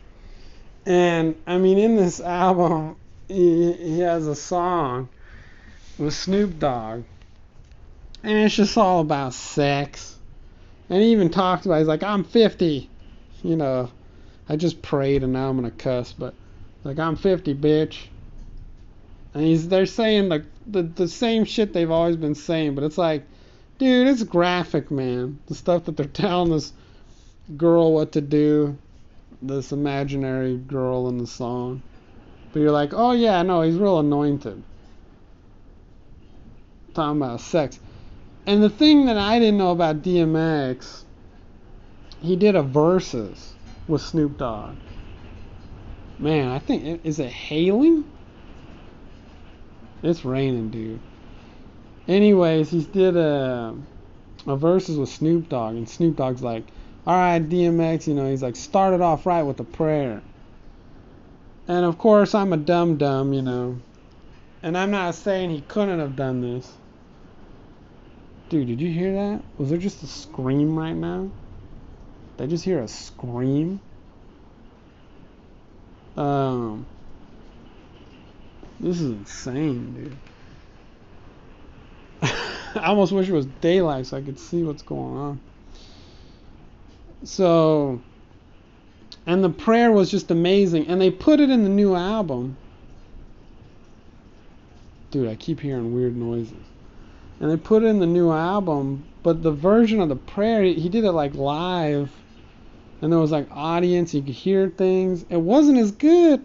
And 0.85 1.35
I 1.47 1.57
mean, 1.57 1.77
in 1.77 1.95
this 1.95 2.19
album, 2.19 2.97
he, 3.27 3.73
he 3.73 3.99
has 3.99 4.27
a 4.27 4.35
song 4.35 5.09
with 5.97 6.13
Snoop 6.13 6.59
Dogg, 6.59 7.03
and 8.23 8.37
it's 8.37 8.55
just 8.55 8.77
all 8.77 9.01
about 9.01 9.33
sex. 9.33 10.17
And 10.89 11.01
he 11.01 11.11
even 11.11 11.29
talks 11.29 11.65
about, 11.65 11.79
he's 11.79 11.87
like, 11.87 12.03
I'm 12.03 12.23
50, 12.23 12.89
you 13.43 13.55
know. 13.55 13.89
I 14.47 14.55
just 14.55 14.81
prayed 14.81 15.23
and 15.23 15.33
now 15.33 15.49
I'm 15.49 15.55
gonna 15.55 15.71
cuss, 15.71 16.13
but 16.13 16.33
like 16.83 16.99
I'm 16.99 17.15
50, 17.15 17.55
bitch. 17.55 18.07
And 19.33 19.43
he's 19.43 19.67
they're 19.67 19.85
saying 19.85 20.29
like 20.29 20.43
the 20.67 20.83
the 20.83 21.07
same 21.07 21.45
shit 21.45 21.73
they've 21.73 21.89
always 21.89 22.17
been 22.17 22.35
saying, 22.35 22.75
but 22.75 22.83
it's 22.83 22.97
like, 22.97 23.23
dude, 23.77 24.07
it's 24.07 24.23
graphic, 24.23 24.91
man. 24.91 25.39
The 25.47 25.55
stuff 25.55 25.85
that 25.85 25.97
they're 25.97 26.05
telling 26.23 26.51
this 26.51 26.73
girl 27.57 27.93
what 27.93 28.11
to 28.13 28.21
do, 28.21 28.77
this 29.47 29.71
imaginary 29.71 30.57
girl 30.57 31.09
in 31.09 31.17
the 31.17 31.27
song. 31.27 31.81
But 32.51 32.61
you're 32.61 32.71
like, 32.71 32.93
oh 32.93 33.11
yeah, 33.11 33.41
no, 33.43 33.61
he's 33.61 33.75
real 33.75 33.99
anointed. 33.99 34.61
Talking 36.93 37.21
about 37.21 37.41
sex. 37.41 37.79
And 38.45 38.61
the 38.61 38.69
thing 38.69 39.05
that 39.05 39.17
I 39.17 39.39
didn't 39.39 39.57
know 39.57 39.71
about 39.71 40.01
DMX, 40.01 41.03
he 42.21 42.35
did 42.35 42.55
a 42.55 42.63
verses 42.63 43.53
with 43.87 44.01
Snoop 44.01 44.37
Dogg. 44.37 44.75
Man, 46.19 46.49
I 46.49 46.59
think 46.59 47.01
is 47.03 47.19
it 47.19 47.31
hailing? 47.31 48.05
It's 50.03 50.23
raining, 50.23 50.69
dude. 50.69 50.99
Anyways, 52.07 52.69
he 52.69 52.83
did 52.83 53.15
a 53.17 53.75
a 54.45 54.57
verses 54.57 54.97
with 54.97 55.09
Snoop 55.09 55.49
Dogg, 55.49 55.75
and 55.75 55.87
Snoop 55.87 56.17
Dogg's 56.17 56.43
like, 56.43 56.65
"All 57.05 57.15
right, 57.15 57.41
DMX, 57.41 58.07
you 58.07 58.13
know," 58.13 58.29
he's 58.29 58.43
like, 58.43 58.55
"Started 58.55 59.01
off 59.01 59.25
right 59.25 59.43
with 59.43 59.59
a 59.59 59.63
prayer." 59.63 60.21
And 61.67 61.85
of 61.85 61.97
course, 61.97 62.35
I'm 62.35 62.53
a 62.53 62.57
dumb 62.57 62.97
dumb, 62.97 63.33
you 63.33 63.41
know, 63.41 63.77
and 64.61 64.77
I'm 64.77 64.91
not 64.91 65.15
saying 65.15 65.49
he 65.49 65.61
couldn't 65.61 65.99
have 65.99 66.15
done 66.15 66.41
this. 66.41 66.71
Dude, 68.49 68.67
did 68.67 68.81
you 68.81 68.91
hear 68.91 69.13
that? 69.13 69.41
Was 69.57 69.69
there 69.69 69.79
just 69.79 70.03
a 70.03 70.07
scream 70.07 70.77
right 70.77 70.95
now? 70.95 71.29
Did 72.37 72.43
I 72.43 72.47
just 72.47 72.65
hear 72.65 72.81
a 72.81 72.87
scream? 72.87 73.79
Um, 76.15 76.85
this 78.79 79.01
is 79.01 79.11
insane, 79.11 79.93
dude. 79.93 80.17
I 82.21 82.85
almost 82.85 83.11
wish 83.11 83.29
it 83.29 83.33
was 83.33 83.45
daylight 83.45 84.05
so 84.07 84.17
I 84.17 84.21
could 84.21 84.39
see 84.39 84.63
what's 84.63 84.83
going 84.83 85.17
on. 85.17 85.41
So, 87.23 88.01
and 89.25 89.43
the 89.43 89.49
prayer 89.49 89.91
was 89.91 90.11
just 90.11 90.31
amazing. 90.31 90.87
And 90.87 90.99
they 90.99 91.11
put 91.11 91.39
it 91.39 91.49
in 91.49 91.63
the 91.63 91.69
new 91.69 91.95
album. 91.95 92.57
Dude, 95.11 95.29
I 95.29 95.35
keep 95.35 95.59
hearing 95.59 95.93
weird 95.93 96.15
noises. 96.17 96.53
And 97.39 97.51
they 97.51 97.57
put 97.57 97.83
it 97.83 97.87
in 97.87 97.99
the 97.99 98.05
new 98.05 98.31
album, 98.31 99.05
but 99.21 99.43
the 99.43 99.51
version 99.51 99.99
of 99.99 100.09
the 100.09 100.15
prayer, 100.15 100.63
he 100.63 100.89
did 100.89 101.03
it 101.03 101.11
like 101.11 101.35
live. 101.35 102.09
And 103.01 103.11
there 103.11 103.19
was 103.19 103.31
like 103.31 103.47
audience, 103.51 104.13
you 104.13 104.21
could 104.21 104.33
hear 104.33 104.69
things. 104.69 105.25
It 105.29 105.37
wasn't 105.37 105.77
as 105.77 105.91
good. 105.91 106.41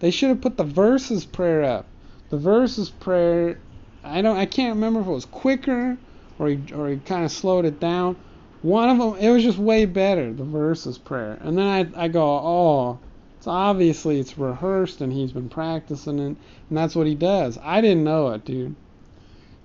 They 0.00 0.10
should 0.10 0.28
have 0.30 0.40
put 0.40 0.56
the 0.56 0.64
verses 0.64 1.24
prayer 1.24 1.62
up. 1.62 1.86
The 2.30 2.36
verses 2.36 2.90
prayer, 2.90 3.58
I 4.02 4.22
don't, 4.22 4.36
I 4.36 4.46
can't 4.46 4.74
remember 4.74 5.00
if 5.00 5.06
it 5.06 5.10
was 5.10 5.24
quicker 5.24 5.96
or 6.38 6.48
he, 6.48 6.60
or 6.74 6.88
he 6.88 6.96
kind 6.96 7.24
of 7.24 7.30
slowed 7.30 7.64
it 7.64 7.78
down. 7.78 8.16
One 8.64 8.88
of 8.88 8.96
them, 8.96 9.16
it 9.22 9.28
was 9.28 9.42
just 9.42 9.58
way 9.58 9.84
better. 9.84 10.32
The 10.32 10.42
verses 10.42 10.96
prayer, 10.96 11.36
and 11.42 11.58
then 11.58 11.66
I, 11.66 12.04
I 12.04 12.08
go, 12.08 12.22
oh, 12.22 12.98
it's 13.36 13.46
obviously 13.46 14.18
it's 14.18 14.38
rehearsed 14.38 15.02
and 15.02 15.12
he's 15.12 15.32
been 15.32 15.50
practicing 15.50 16.18
it, 16.18 16.22
and 16.24 16.38
that's 16.70 16.96
what 16.96 17.06
he 17.06 17.14
does. 17.14 17.58
I 17.62 17.82
didn't 17.82 18.04
know 18.04 18.28
it, 18.30 18.46
dude. 18.46 18.74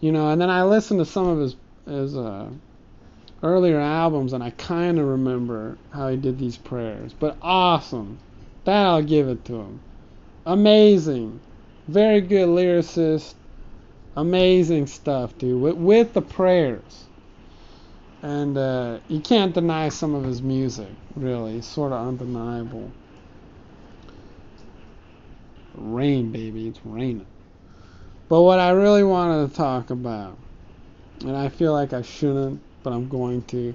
You 0.01 0.11
know, 0.11 0.29
and 0.31 0.41
then 0.41 0.49
I 0.49 0.63
listened 0.63 0.99
to 0.99 1.05
some 1.05 1.27
of 1.27 1.39
his 1.39 1.55
his 1.85 2.17
uh, 2.17 2.49
earlier 3.41 3.79
albums, 3.79 4.33
and 4.33 4.43
I 4.43 4.49
kind 4.49 4.99
of 4.99 5.05
remember 5.05 5.77
how 5.91 6.09
he 6.09 6.17
did 6.17 6.37
these 6.37 6.57
prayers. 6.57 7.13
But 7.13 7.37
awesome, 7.41 8.19
that 8.65 8.85
I'll 8.85 9.01
give 9.01 9.29
it 9.29 9.45
to 9.45 9.61
him. 9.61 9.79
Amazing, 10.45 11.39
very 11.87 12.19
good 12.19 12.49
lyricist. 12.49 13.35
Amazing 14.17 14.87
stuff, 14.87 15.37
dude. 15.37 15.61
With, 15.61 15.77
with 15.77 16.11
the 16.11 16.21
prayers 16.21 17.05
and 18.21 18.57
uh, 18.57 18.99
you 19.07 19.21
can't 19.21 19.53
deny 19.53 19.89
some 19.89 20.13
of 20.13 20.23
his 20.23 20.41
music. 20.41 20.89
Really, 21.15 21.57
it's 21.57 21.67
sort 21.67 21.91
of 21.91 22.05
undeniable. 22.07 22.91
Rain, 25.75 26.31
baby, 26.31 26.67
it's 26.67 26.79
raining. 26.83 27.25
But 28.27 28.41
what 28.41 28.59
I 28.59 28.71
really 28.71 29.03
wanted 29.03 29.49
to 29.49 29.55
talk 29.55 29.89
about, 29.89 30.37
and 31.21 31.35
I 31.35 31.49
feel 31.49 31.73
like 31.73 31.93
I 31.93 32.01
shouldn't, 32.01 32.61
but 32.83 32.93
I'm 32.93 33.07
going 33.07 33.43
to. 33.43 33.73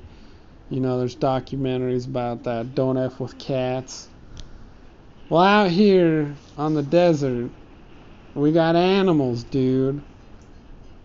You 0.70 0.80
know, 0.80 0.98
there's 0.98 1.16
documentaries 1.16 2.06
about 2.06 2.44
that. 2.44 2.74
Don't 2.74 2.96
f 2.96 3.20
with 3.20 3.38
cats. 3.38 4.08
Well, 5.28 5.42
out 5.42 5.70
here 5.70 6.34
on 6.56 6.74
the 6.74 6.82
desert, 6.82 7.50
we 8.34 8.52
got 8.52 8.76
animals, 8.76 9.44
dude, 9.44 10.02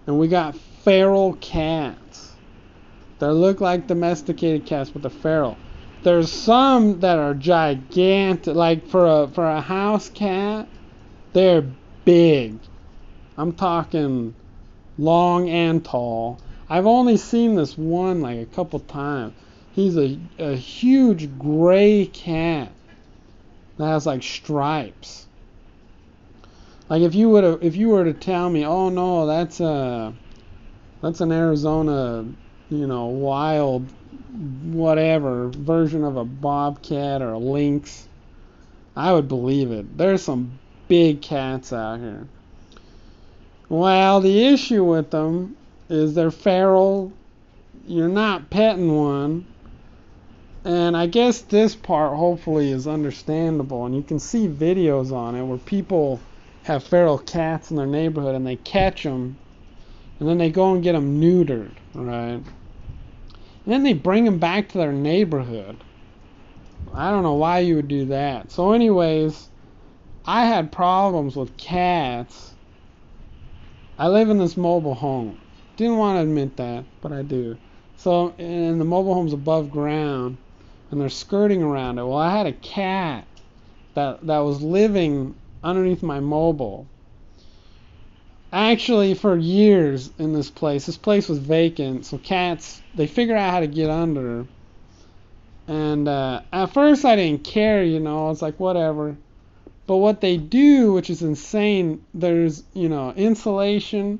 and 0.07 0.19
we 0.19 0.27
got 0.27 0.55
feral 0.55 1.33
cats 1.35 2.28
they 3.19 3.27
look 3.27 3.61
like 3.61 3.87
domesticated 3.87 4.65
cats, 4.65 4.89
but 4.89 5.01
they're 5.01 5.11
feral. 5.11 5.57
There's 6.03 6.31
some 6.31 7.01
that 7.01 7.19
are 7.19 7.33
gigantic, 7.33 8.55
like 8.55 8.87
for 8.87 9.05
a 9.05 9.27
for 9.27 9.45
a 9.45 9.59
house 9.59 10.09
cat, 10.09 10.67
they're 11.33 11.65
big. 12.05 12.59
I'm 13.37 13.53
talking 13.53 14.33
long 14.97 15.49
and 15.49 15.83
tall. 15.83 16.39
I've 16.69 16.85
only 16.85 17.17
seen 17.17 17.55
this 17.55 17.77
one 17.77 18.21
like 18.21 18.39
a 18.39 18.45
couple 18.45 18.79
times. 18.79 19.33
He's 19.73 19.97
a, 19.97 20.19
a 20.37 20.55
huge 20.55 21.37
gray 21.37 22.05
cat 22.05 22.71
that 23.77 23.85
has 23.85 24.05
like 24.05 24.23
stripes. 24.23 25.25
Like 26.89 27.01
if 27.01 27.15
you 27.15 27.29
would 27.29 27.63
if 27.63 27.75
you 27.75 27.89
were 27.89 28.05
to 28.05 28.13
tell 28.13 28.49
me, 28.49 28.65
oh 28.65 28.89
no, 28.89 29.25
that's 29.25 29.59
a 29.59 30.13
that's 31.01 31.21
an 31.21 31.31
Arizona 31.31 32.25
you 32.69 32.87
know, 32.87 33.05
wild, 33.05 33.87
whatever 34.71 35.49
version 35.49 36.03
of 36.03 36.17
a 36.17 36.25
bobcat 36.25 37.21
or 37.21 37.33
a 37.33 37.37
lynx, 37.37 38.07
I 38.95 39.11
would 39.11 39.27
believe 39.27 39.71
it. 39.71 39.97
There's 39.97 40.21
some 40.21 40.59
big 40.87 41.21
cats 41.21 41.73
out 41.73 41.99
here. 41.99 42.27
Well, 43.69 44.21
the 44.21 44.47
issue 44.47 44.83
with 44.83 45.11
them 45.11 45.55
is 45.89 46.13
they're 46.13 46.31
feral. 46.31 47.11
You're 47.87 48.07
not 48.09 48.49
petting 48.49 48.95
one. 48.95 49.45
And 50.65 50.97
I 50.97 51.07
guess 51.07 51.41
this 51.41 51.75
part 51.75 52.17
hopefully 52.17 52.71
is 52.71 52.87
understandable. 52.87 53.85
And 53.85 53.95
you 53.95 54.03
can 54.03 54.19
see 54.19 54.47
videos 54.47 55.11
on 55.11 55.35
it 55.35 55.43
where 55.43 55.57
people 55.57 56.19
have 56.63 56.83
feral 56.83 57.17
cats 57.17 57.71
in 57.71 57.77
their 57.77 57.87
neighborhood 57.87 58.35
and 58.35 58.45
they 58.45 58.57
catch 58.57 59.03
them 59.03 59.37
and 60.19 60.27
then 60.27 60.37
they 60.37 60.49
go 60.49 60.73
and 60.73 60.83
get 60.83 60.93
them 60.93 61.21
neutered, 61.21 61.71
right? 61.93 62.41
And 63.69 63.75
then 63.75 63.83
they 63.83 63.93
bring 63.93 64.25
them 64.25 64.39
back 64.39 64.69
to 64.69 64.79
their 64.79 64.91
neighborhood. 64.91 65.77
I 66.91 67.11
don't 67.11 67.21
know 67.21 67.35
why 67.35 67.59
you 67.59 67.75
would 67.75 67.87
do 67.87 68.05
that. 68.05 68.51
So, 68.51 68.71
anyways, 68.71 69.47
I 70.25 70.47
had 70.47 70.71
problems 70.71 71.35
with 71.35 71.55
cats. 71.55 72.55
I 73.95 74.07
live 74.07 74.31
in 74.31 74.39
this 74.39 74.57
mobile 74.57 74.95
home. 74.95 75.37
Didn't 75.77 75.97
want 75.97 76.17
to 76.17 76.23
admit 76.23 76.57
that, 76.57 76.83
but 76.99 77.11
I 77.11 77.21
do. 77.21 77.59
So, 77.95 78.33
and 78.39 78.81
the 78.81 78.85
mobile 78.85 79.13
home's 79.13 79.33
above 79.33 79.69
ground, 79.69 80.39
and 80.89 80.99
they're 80.99 81.07
skirting 81.07 81.61
around 81.61 81.99
it. 81.99 82.05
Well, 82.05 82.17
I 82.17 82.35
had 82.35 82.47
a 82.47 82.53
cat 82.53 83.27
that 83.93 84.25
that 84.25 84.39
was 84.39 84.63
living 84.63 85.35
underneath 85.63 86.01
my 86.01 86.19
mobile. 86.19 86.87
Actually, 88.51 89.13
for 89.13 89.37
years 89.37 90.09
in 90.17 90.33
this 90.33 90.49
place, 90.49 90.87
this 90.87 90.97
place 90.97 91.29
was 91.29 91.37
vacant, 91.37 92.05
so 92.05 92.17
cats 92.17 92.81
they 92.95 93.05
figured 93.05 93.37
out 93.37 93.51
how 93.51 93.59
to 93.59 93.67
get 93.67 93.89
under. 93.89 94.45
And 95.67 96.07
uh, 96.07 96.41
at 96.51 96.73
first, 96.73 97.05
I 97.05 97.15
didn't 97.15 97.43
care, 97.43 97.83
you 97.83 97.99
know. 97.99 98.25
I 98.25 98.29
was 98.29 98.41
like, 98.41 98.59
whatever. 98.59 99.15
But 99.85 99.97
what 99.97 100.21
they 100.21 100.37
do, 100.37 100.93
which 100.93 101.11
is 101.11 101.21
insane, 101.21 102.03
there's 102.13 102.63
you 102.73 102.89
know 102.89 103.11
insulation. 103.11 104.19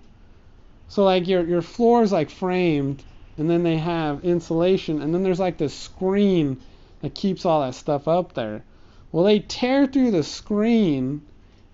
So 0.89 1.03
like 1.03 1.27
your 1.27 1.43
your 1.45 1.63
floor 1.63 2.03
is 2.03 2.11
like 2.11 2.29
framed, 2.29 3.03
and 3.37 3.49
then 3.49 3.63
they 3.63 3.77
have 3.77 4.23
insulation, 4.23 5.01
and 5.01 5.13
then 5.13 5.23
there's 5.23 5.39
like 5.39 5.57
this 5.57 5.73
screen 5.73 6.59
that 7.01 7.15
keeps 7.15 7.45
all 7.45 7.61
that 7.61 7.75
stuff 7.75 8.07
up 8.07 8.33
there. 8.33 8.63
Well, 9.11 9.23
they 9.23 9.39
tear 9.39 9.87
through 9.87 10.11
the 10.11 10.23
screen 10.23 11.21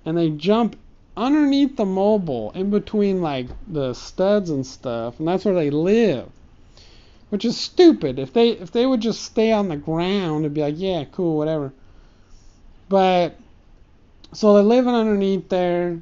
and 0.05 0.17
they 0.17 0.29
jump 0.29 0.77
underneath 1.17 1.77
the 1.77 1.85
mobile 1.85 2.51
in 2.51 2.69
between 2.69 3.21
like 3.21 3.47
the 3.67 3.93
studs 3.93 4.49
and 4.49 4.65
stuff, 4.65 5.19
and 5.19 5.27
that's 5.27 5.45
where 5.45 5.53
they 5.53 5.69
live. 5.69 6.29
Which 7.29 7.45
is 7.45 7.57
stupid. 7.57 8.19
If 8.19 8.33
they 8.33 8.49
if 8.49 8.71
they 8.71 8.85
would 8.85 9.01
just 9.01 9.23
stay 9.23 9.51
on 9.51 9.69
the 9.69 9.77
ground 9.77 10.45
and 10.45 10.53
be 10.53 10.61
like, 10.61 10.75
yeah, 10.77 11.05
cool, 11.11 11.37
whatever. 11.37 11.73
But 12.87 13.37
so 14.33 14.53
they're 14.53 14.63
living 14.63 14.93
underneath 14.93 15.49
there. 15.49 16.01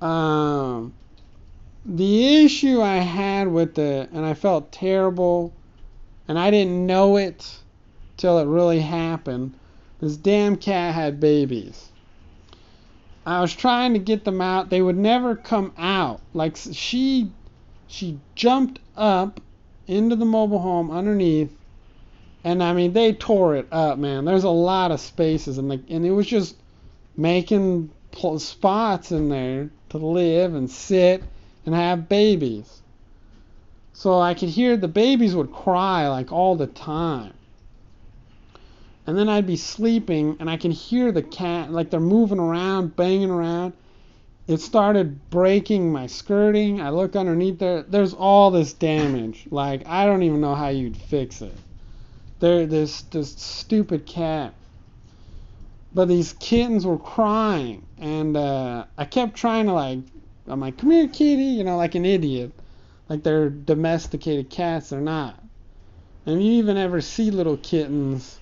Um, 0.00 0.94
the 1.84 2.44
issue 2.44 2.80
I 2.80 2.96
had 2.96 3.48
with 3.48 3.78
it, 3.78 4.10
and 4.12 4.24
I 4.24 4.34
felt 4.34 4.72
terrible, 4.72 5.52
and 6.28 6.38
I 6.38 6.50
didn't 6.50 6.86
know 6.86 7.16
it 7.16 7.58
till 8.16 8.38
it 8.38 8.46
really 8.46 8.80
happened. 8.80 9.54
This 10.00 10.16
damn 10.16 10.56
cat 10.56 10.94
had 10.94 11.20
babies. 11.20 11.91
I 13.24 13.40
was 13.40 13.54
trying 13.54 13.92
to 13.92 13.98
get 14.00 14.24
them 14.24 14.40
out. 14.40 14.70
They 14.70 14.82
would 14.82 14.96
never 14.96 15.36
come 15.36 15.72
out. 15.78 16.20
Like 16.34 16.56
she 16.56 17.30
she 17.86 18.18
jumped 18.34 18.80
up 18.96 19.40
into 19.86 20.16
the 20.16 20.24
mobile 20.24 20.58
home 20.58 20.90
underneath 20.90 21.50
and 22.44 22.62
I 22.62 22.72
mean 22.72 22.92
they 22.92 23.12
tore 23.12 23.56
it 23.56 23.68
up, 23.70 23.98
man. 23.98 24.24
There's 24.24 24.44
a 24.44 24.50
lot 24.50 24.90
of 24.90 25.00
spaces 25.00 25.58
and 25.58 25.68
like 25.68 25.82
and 25.88 26.04
it 26.04 26.10
was 26.10 26.26
just 26.26 26.56
making 27.16 27.90
spots 28.38 29.12
in 29.12 29.28
there 29.28 29.70
to 29.90 29.98
live 29.98 30.54
and 30.54 30.70
sit 30.70 31.22
and 31.64 31.74
have 31.74 32.08
babies. 32.08 32.82
So 33.92 34.20
I 34.20 34.34
could 34.34 34.48
hear 34.48 34.76
the 34.76 34.88
babies 34.88 35.36
would 35.36 35.52
cry 35.52 36.08
like 36.08 36.32
all 36.32 36.56
the 36.56 36.66
time 36.66 37.34
and 39.06 39.18
then 39.18 39.28
I'd 39.28 39.46
be 39.46 39.56
sleeping 39.56 40.36
and 40.38 40.48
I 40.48 40.56
can 40.56 40.70
hear 40.70 41.10
the 41.10 41.22
cat 41.22 41.72
like 41.72 41.90
they're 41.90 42.00
moving 42.00 42.38
around, 42.38 42.94
banging 42.94 43.30
around. 43.30 43.72
It 44.46 44.60
started 44.60 45.30
breaking 45.30 45.92
my 45.92 46.06
skirting. 46.06 46.80
I 46.80 46.90
look 46.90 47.16
underneath 47.16 47.58
there. 47.58 47.82
There's 47.82 48.14
all 48.14 48.50
this 48.50 48.72
damage. 48.72 49.46
Like 49.50 49.86
I 49.86 50.06
don't 50.06 50.22
even 50.22 50.40
know 50.40 50.54
how 50.54 50.68
you'd 50.68 50.96
fix 50.96 51.42
it. 51.42 51.54
There, 52.40 52.66
this 52.66 53.02
this 53.02 53.30
stupid 53.30 54.06
cat. 54.06 54.54
But 55.94 56.08
these 56.08 56.32
kittens 56.34 56.86
were 56.86 56.98
crying, 56.98 57.84
and 57.98 58.34
uh, 58.34 58.86
I 58.96 59.04
kept 59.04 59.36
trying 59.36 59.66
to 59.66 59.74
like, 59.74 59.98
I'm 60.46 60.60
like, 60.60 60.78
come 60.78 60.90
here, 60.90 61.06
kitty, 61.06 61.42
you 61.42 61.64
know, 61.64 61.76
like 61.76 61.94
an 61.94 62.06
idiot, 62.06 62.50
like 63.10 63.22
they're 63.22 63.50
domesticated 63.50 64.48
cats. 64.48 64.88
They're 64.88 65.02
not. 65.02 65.38
And 66.24 66.42
you 66.42 66.52
even 66.52 66.78
ever 66.78 67.02
see 67.02 67.30
little 67.30 67.58
kittens 67.58 68.38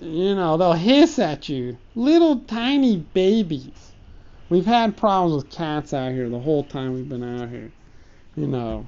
you 0.00 0.34
know, 0.34 0.56
they'll 0.56 0.72
hiss 0.72 1.18
at 1.18 1.48
you. 1.48 1.78
Little 1.94 2.40
tiny 2.40 2.96
babies. 2.96 3.92
We've 4.48 4.66
had 4.66 4.96
problems 4.96 5.34
with 5.34 5.52
cats 5.52 5.94
out 5.94 6.12
here 6.12 6.28
the 6.28 6.38
whole 6.38 6.64
time 6.64 6.94
we've 6.94 7.08
been 7.08 7.22
out 7.24 7.48
here. 7.48 7.72
You 8.36 8.46
know, 8.48 8.86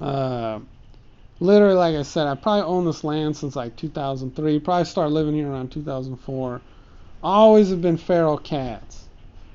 uh, 0.00 0.60
literally, 1.38 1.74
like 1.74 1.96
I 1.96 2.02
said, 2.02 2.26
I 2.26 2.34
probably 2.34 2.62
owned 2.62 2.86
this 2.86 3.04
land 3.04 3.36
since 3.36 3.54
like 3.56 3.76
2003. 3.76 4.58
Probably 4.60 4.84
started 4.84 5.12
living 5.12 5.34
here 5.34 5.50
around 5.50 5.70
2004. 5.70 6.60
Always 7.22 7.70
have 7.70 7.82
been 7.82 7.96
feral 7.96 8.38
cats. 8.38 9.08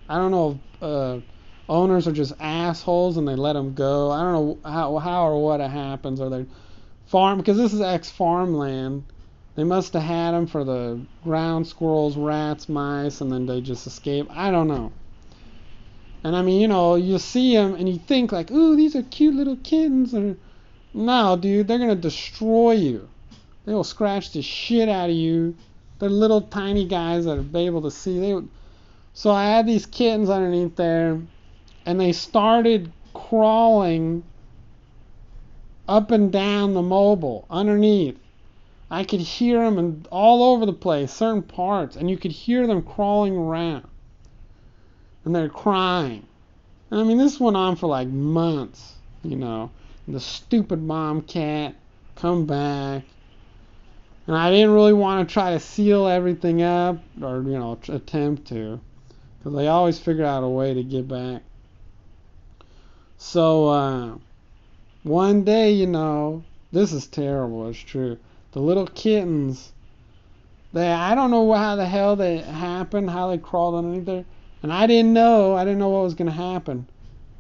I 0.08 0.18
don't 0.18 0.32
know 0.32 0.52
if 0.52 0.84
uh, 0.84 1.20
owners 1.68 2.08
are 2.08 2.12
just 2.12 2.34
assholes 2.40 3.18
and 3.18 3.28
they 3.28 3.36
let 3.36 3.54
them 3.54 3.74
go. 3.74 4.12
I 4.12 4.22
don't 4.22 4.34
know 4.34 4.60
how, 4.70 4.98
how 5.00 5.28
or 5.28 5.44
what 5.44 5.60
happens. 5.60 6.20
Or 6.20 6.30
they 6.30 6.46
farm 7.06 7.38
because 7.38 7.58
this 7.58 7.74
is 7.74 7.82
ex 7.82 8.10
farmland 8.10 9.06
they 9.56 9.64
must 9.64 9.94
have 9.94 10.04
had 10.04 10.32
them 10.32 10.48
for 10.48 10.64
the 10.64 11.00
ground 11.24 11.68
squirrels, 11.68 12.18
rats, 12.18 12.68
mice, 12.68 13.22
and 13.22 13.32
then 13.32 13.46
they 13.46 13.62
just 13.62 13.86
escape. 13.86 14.28
I 14.32 14.50
don't 14.50 14.68
know. 14.68 14.92
And 16.24 16.36
I 16.36 16.42
mean, 16.42 16.62
you 16.62 16.68
know, 16.68 16.96
you 16.96 17.20
see 17.20 17.56
them 17.56 17.76
and 17.76 17.88
you 17.88 18.00
think 18.00 18.32
like, 18.32 18.50
ooh, 18.50 18.76
these 18.76 18.96
are 18.96 19.04
cute 19.04 19.36
little 19.36 19.58
kittens. 19.58 20.14
Or 20.16 20.38
no, 20.94 21.38
dude, 21.38 21.68
they're 21.68 21.78
gonna 21.78 21.96
destroy 21.96 22.72
you. 22.72 23.10
They 23.66 23.74
will 23.74 23.84
scratch 23.84 24.32
the 24.32 24.42
shit 24.42 24.90
out 24.90 25.10
of 25.10 25.16
you. 25.16 25.56
They're 26.00 26.10
little 26.10 26.42
tiny 26.42 26.86
guys 26.86 27.26
that 27.26 27.38
are 27.38 27.58
able 27.58 27.82
to 27.84 27.92
see. 27.92 28.20
They 28.20 28.34
would... 28.34 28.50
So 29.14 29.32
I 29.32 29.46
had 29.46 29.68
these 29.68 29.86
kittens 29.86 30.30
underneath 30.30 30.76
there, 30.76 31.22
and 31.86 32.00
they 32.00 32.12
started 32.12 32.92
crawling 33.14 34.24
up 35.88 36.12
and 36.12 36.32
down 36.32 36.74
the 36.74 36.82
mobile 36.82 37.46
underneath. 37.50 38.18
I 38.94 39.04
could 39.04 39.22
hear 39.22 39.58
them 39.64 39.80
and 39.80 40.08
all 40.12 40.54
over 40.54 40.68
the 40.68 40.74
place, 40.74 41.12
certain 41.12 41.42
parts, 41.42 41.96
and 41.96 42.12
you 42.12 42.16
could 42.16 42.32
hear 42.32 42.68
them 42.68 42.84
crawling 42.84 43.36
around. 43.36 43.88
And 45.26 45.34
they're 45.34 45.50
crying. 45.50 46.28
And 46.92 47.00
I 47.00 47.04
mean, 47.04 47.18
this 47.18 47.40
went 47.40 47.58
on 47.58 47.76
for 47.76 47.88
like 47.88 48.08
months, 48.08 48.94
you 49.24 49.36
know. 49.36 49.72
And 50.06 50.14
the 50.14 50.20
stupid 50.20 50.84
mom 50.84 51.24
cat 51.24 51.74
come 52.16 52.46
back. 52.46 53.02
And 54.28 54.36
I 54.36 54.52
didn't 54.52 54.76
really 54.76 54.94
want 54.94 55.28
to 55.28 55.34
try 55.34 55.54
to 55.54 55.60
seal 55.60 56.06
everything 56.06 56.62
up 56.62 57.00
or, 57.20 57.42
you 57.42 57.58
know, 57.58 57.80
attempt 57.88 58.48
to. 58.50 58.80
Because 59.40 59.56
they 59.56 59.70
always 59.70 59.98
figure 59.98 60.26
out 60.26 60.44
a 60.44 60.48
way 60.48 60.76
to 60.76 60.84
get 60.84 61.08
back. 61.08 61.42
So, 63.18 63.70
uh, 63.70 64.18
one 65.02 65.44
day, 65.44 65.72
you 65.72 65.88
know, 65.88 66.44
this 66.72 66.94
is 66.94 67.08
terrible, 67.08 67.68
it's 67.70 67.80
true 67.80 68.20
the 68.54 68.60
little 68.60 68.88
kittens. 68.88 69.72
They 70.72 70.92
I 70.92 71.14
don't 71.16 71.32
know 71.32 71.52
how 71.54 71.76
the 71.76 71.86
hell 71.86 72.16
they 72.16 72.38
happened, 72.38 73.10
how 73.10 73.30
they 73.30 73.38
crawled 73.38 73.76
underneath 73.76 74.06
there, 74.06 74.26
and 74.62 74.72
I 74.72 74.88
didn't 74.88 75.14
know. 75.14 75.56
I 75.56 75.66
didn't 75.66 75.80
know 75.80 75.90
what 75.90 76.04
was 76.04 76.14
gonna 76.14 76.32
happen, 76.32 76.88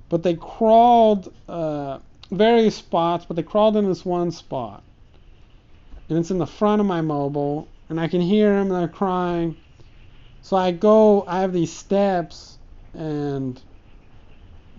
but 0.09 0.23
they 0.23 0.35
crawled 0.35 1.33
uh, 1.47 1.99
various 2.31 2.75
spots, 2.75 3.25
but 3.25 3.35
they 3.35 3.43
crawled 3.43 3.77
in 3.77 3.87
this 3.87 4.05
one 4.05 4.31
spot, 4.31 4.83
and 6.09 6.17
it's 6.17 6.31
in 6.31 6.39
the 6.39 6.47
front 6.47 6.81
of 6.81 6.87
my 6.87 7.01
mobile, 7.01 7.67
and 7.89 7.99
I 7.99 8.07
can 8.07 8.21
hear 8.21 8.53
them. 8.53 8.69
They're 8.69 8.87
crying. 8.87 9.55
So 10.41 10.57
I 10.57 10.71
go. 10.71 11.25
I 11.27 11.41
have 11.41 11.53
these 11.53 11.71
steps, 11.71 12.57
and 12.93 13.61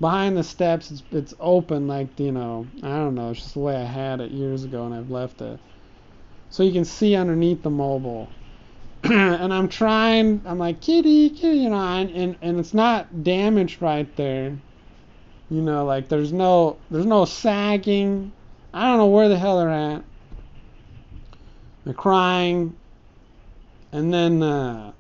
behind 0.00 0.36
the 0.36 0.42
steps 0.42 0.90
it's, 0.90 1.02
it's 1.12 1.34
open 1.38 1.86
like 1.86 2.18
you 2.18 2.32
know 2.32 2.66
i 2.82 2.88
don't 2.88 3.14
know 3.14 3.30
it's 3.30 3.40
just 3.40 3.54
the 3.54 3.60
way 3.60 3.76
i 3.76 3.84
had 3.84 4.20
it 4.20 4.32
years 4.32 4.64
ago 4.64 4.84
and 4.86 4.94
i've 4.94 5.08
left 5.08 5.40
it 5.40 5.58
so 6.54 6.62
you 6.62 6.70
can 6.70 6.84
see 6.84 7.16
underneath 7.16 7.64
the 7.64 7.70
mobile. 7.70 8.28
and 9.02 9.52
I'm 9.52 9.68
trying, 9.68 10.40
I'm 10.44 10.56
like, 10.56 10.80
kitty, 10.80 11.30
kitty, 11.30 11.58
you 11.58 11.68
know, 11.68 11.76
and, 11.76 12.36
and 12.40 12.60
it's 12.60 12.72
not 12.72 13.24
damaged 13.24 13.82
right 13.82 14.06
there. 14.14 14.56
You 15.50 15.60
know, 15.62 15.84
like 15.84 16.08
there's 16.08 16.32
no, 16.32 16.76
there's 16.92 17.06
no 17.06 17.24
sagging. 17.24 18.30
I 18.72 18.84
don't 18.86 18.98
know 18.98 19.08
where 19.08 19.28
the 19.28 19.36
hell 19.36 19.58
they're 19.58 19.68
at. 19.68 20.04
They're 21.84 21.92
crying. 21.92 22.76
And 23.90 24.14
then 24.14 24.40
uh, 24.40 24.92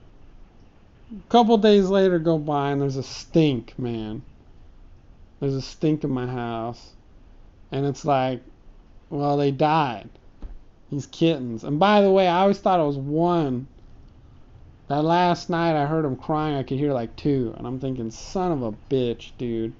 a 1.12 1.28
couple 1.28 1.56
days 1.58 1.86
later 1.86 2.18
go 2.18 2.36
by 2.36 2.72
and 2.72 2.82
there's 2.82 2.96
a 2.96 3.04
stink, 3.04 3.78
man. 3.78 4.22
There's 5.38 5.54
a 5.54 5.62
stink 5.62 6.02
in 6.02 6.10
my 6.10 6.26
house. 6.26 6.94
And 7.70 7.86
it's 7.86 8.04
like, 8.04 8.42
well, 9.08 9.36
they 9.36 9.52
died. 9.52 10.10
These 10.94 11.06
kittens. 11.06 11.64
And 11.64 11.80
by 11.80 12.02
the 12.02 12.10
way, 12.12 12.28
I 12.28 12.42
always 12.42 12.58
thought 12.58 12.78
it 12.78 12.84
was 12.84 12.96
one. 12.96 13.66
That 14.86 15.02
last 15.02 15.50
night 15.50 15.74
I 15.74 15.86
heard 15.86 16.04
them 16.04 16.14
crying. 16.14 16.54
I 16.54 16.62
could 16.62 16.78
hear 16.78 16.92
like 16.92 17.16
two. 17.16 17.52
And 17.56 17.66
I'm 17.66 17.80
thinking, 17.80 18.12
son 18.12 18.52
of 18.52 18.62
a 18.62 18.72
bitch, 18.88 19.32
dude. 19.36 19.72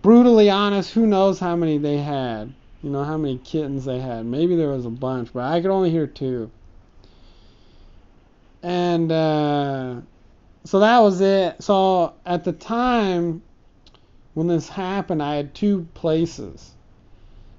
Brutally 0.00 0.48
honest, 0.48 0.94
who 0.94 1.06
knows 1.06 1.38
how 1.38 1.56
many 1.56 1.76
they 1.76 1.98
had. 1.98 2.54
you 2.86 2.92
know, 2.92 3.02
how 3.02 3.16
many 3.16 3.36
kittens 3.38 3.84
they 3.84 3.98
had. 3.98 4.24
Maybe 4.26 4.54
there 4.54 4.68
was 4.68 4.86
a 4.86 4.90
bunch, 4.90 5.32
but 5.32 5.42
I 5.42 5.60
could 5.60 5.72
only 5.72 5.90
hear 5.90 6.06
two. 6.06 6.50
And 8.62 9.10
uh, 9.10 9.96
so 10.64 10.78
that 10.78 11.00
was 11.00 11.20
it. 11.20 11.62
So 11.62 12.14
at 12.24 12.44
the 12.44 12.52
time 12.52 13.42
when 14.34 14.46
this 14.46 14.68
happened, 14.68 15.20
I 15.22 15.34
had 15.34 15.52
two 15.52 15.88
places. 15.94 16.70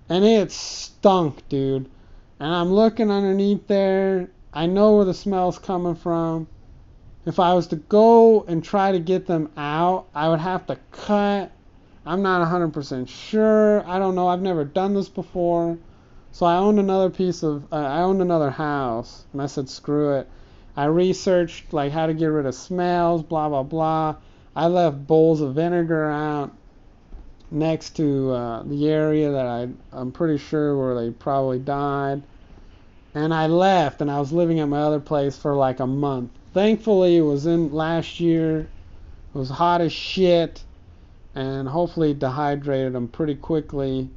And 0.07 0.23
it 0.23 0.51
stunk, 0.53 1.47
dude. 1.49 1.89
And 2.39 2.53
I'm 2.53 2.71
looking 2.71 3.09
underneath 3.09 3.67
there. 3.67 4.29
I 4.53 4.65
know 4.65 4.95
where 4.95 5.05
the 5.05 5.13
smell's 5.13 5.59
coming 5.59 5.95
from. 5.95 6.47
If 7.25 7.39
I 7.39 7.53
was 7.53 7.67
to 7.67 7.75
go 7.75 8.43
and 8.43 8.63
try 8.63 8.91
to 8.91 8.99
get 8.99 9.25
them 9.25 9.51
out, 9.57 10.07
I 10.13 10.29
would 10.29 10.39
have 10.39 10.65
to 10.67 10.77
cut. 10.91 11.51
I'm 12.05 12.21
not 12.21 12.47
100% 12.47 13.09
sure. 13.09 13.85
I 13.87 13.99
don't 13.99 14.15
know. 14.15 14.27
I've 14.27 14.41
never 14.41 14.63
done 14.63 14.93
this 14.93 15.09
before. 15.09 15.77
So 16.31 16.45
I 16.45 16.57
owned 16.57 16.79
another 16.79 17.09
piece 17.09 17.43
of, 17.43 17.71
uh, 17.73 17.77
I 17.77 18.01
owned 18.01 18.21
another 18.21 18.51
house, 18.51 19.25
and 19.33 19.41
I 19.41 19.47
said, 19.47 19.67
screw 19.67 20.13
it. 20.13 20.29
I 20.77 20.85
researched 20.85 21.73
like 21.73 21.91
how 21.91 22.05
to 22.05 22.13
get 22.13 22.27
rid 22.27 22.45
of 22.45 22.53
smells, 22.53 23.23
blah 23.23 23.49
blah 23.49 23.63
blah. 23.63 24.15
I 24.55 24.67
left 24.67 25.07
bowls 25.07 25.41
of 25.41 25.55
vinegar 25.55 26.05
out 26.05 26.51
next 27.51 27.95
to 27.95 28.31
uh, 28.31 28.63
the 28.63 28.89
area 28.89 29.31
that 29.31 29.45
I, 29.45 29.69
I'm 29.91 30.11
pretty 30.11 30.37
sure 30.37 30.77
where 30.77 30.95
they 30.95 31.11
probably 31.11 31.59
died. 31.59 32.21
And 33.15 33.33
I 33.33 33.47
left, 33.47 34.01
and 34.01 34.11
I 34.11 34.19
was 34.19 34.31
living 34.31 34.59
at 34.59 34.69
my 34.69 34.79
other 34.79 34.99
place 34.99 35.37
for 35.37 35.55
like 35.55 35.79
a 35.79 35.87
month. 35.87 36.31
Thankfully, 36.53 37.17
it 37.17 37.21
was 37.21 37.45
in 37.45 37.73
last 37.73 38.19
year. 38.19 38.59
It 38.59 39.37
was 39.37 39.49
hot 39.49 39.81
as 39.81 39.93
shit, 39.93 40.63
and 41.33 41.67
hopefully 41.67 42.13
dehydrated 42.13 42.93
them 42.93 43.07
pretty 43.07 43.35
quickly. 43.35 44.09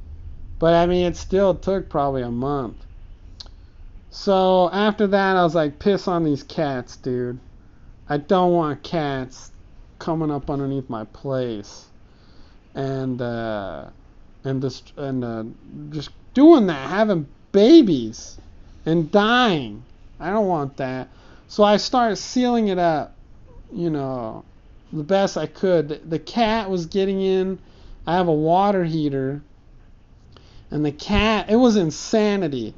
But 0.59 0.73
I 0.73 0.85
mean, 0.85 1.05
it 1.05 1.15
still 1.15 1.55
took 1.55 1.89
probably 1.89 2.21
a 2.21 2.31
month. 2.31 2.85
So 4.11 4.69
after 4.71 5.07
that, 5.07 5.37
I 5.37 5.43
was 5.43 5.55
like, 5.55 5.79
piss 5.79 6.07
on 6.07 6.23
these 6.23 6.43
cats, 6.43 6.97
dude. 6.97 7.39
I 8.09 8.17
don't 8.17 8.53
want 8.53 8.83
cats 8.83 9.51
coming 9.99 10.29
up 10.29 10.49
underneath 10.49 10.89
my 10.89 11.05
place 11.05 11.85
and 12.75 13.21
uh, 13.21 13.85
and 14.43 14.61
just 14.61 14.93
and 14.97 15.23
uh, 15.23 15.43
just 15.89 16.11
doing 16.33 16.67
that, 16.67 16.89
having 16.89 17.27
babies 17.51 18.37
and 18.85 19.11
dying. 19.11 19.83
I 20.19 20.29
don't 20.29 20.47
want 20.47 20.77
that. 20.77 21.09
So 21.47 21.63
I 21.63 21.77
started 21.77 22.15
sealing 22.15 22.69
it 22.69 22.77
up, 22.77 23.15
you 23.73 23.89
know, 23.89 24.45
the 24.93 25.03
best 25.03 25.37
I 25.37 25.47
could. 25.47 26.09
The, 26.09 26.19
cat 26.19 26.69
was 26.69 26.85
getting 26.85 27.21
in. 27.21 27.59
I 28.07 28.15
have 28.15 28.27
a 28.27 28.33
water 28.33 28.83
heater, 28.83 29.41
and 30.69 30.85
the 30.85 30.91
cat. 30.91 31.49
It 31.49 31.55
was 31.55 31.75
insanity. 31.75 32.73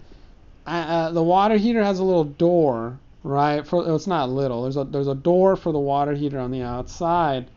I, 0.66 0.80
uh, 0.82 1.12
the 1.12 1.24
water 1.24 1.58
heater 1.58 1.84
has 1.84 2.00
a 2.00 2.04
little 2.04 2.24
door, 2.24 2.98
right? 3.24 3.66
For 3.66 3.94
it's 3.94 4.08
not 4.08 4.30
little. 4.30 4.64
There's 4.64 4.78
a 4.78 4.84
there's 4.86 5.08
a 5.08 5.16
door 5.16 5.56
for 5.56 5.72
the 5.72 5.80
water 5.80 6.14
heater 6.14 6.40
on 6.40 6.52
the 6.52 6.62
outside. 6.62 7.48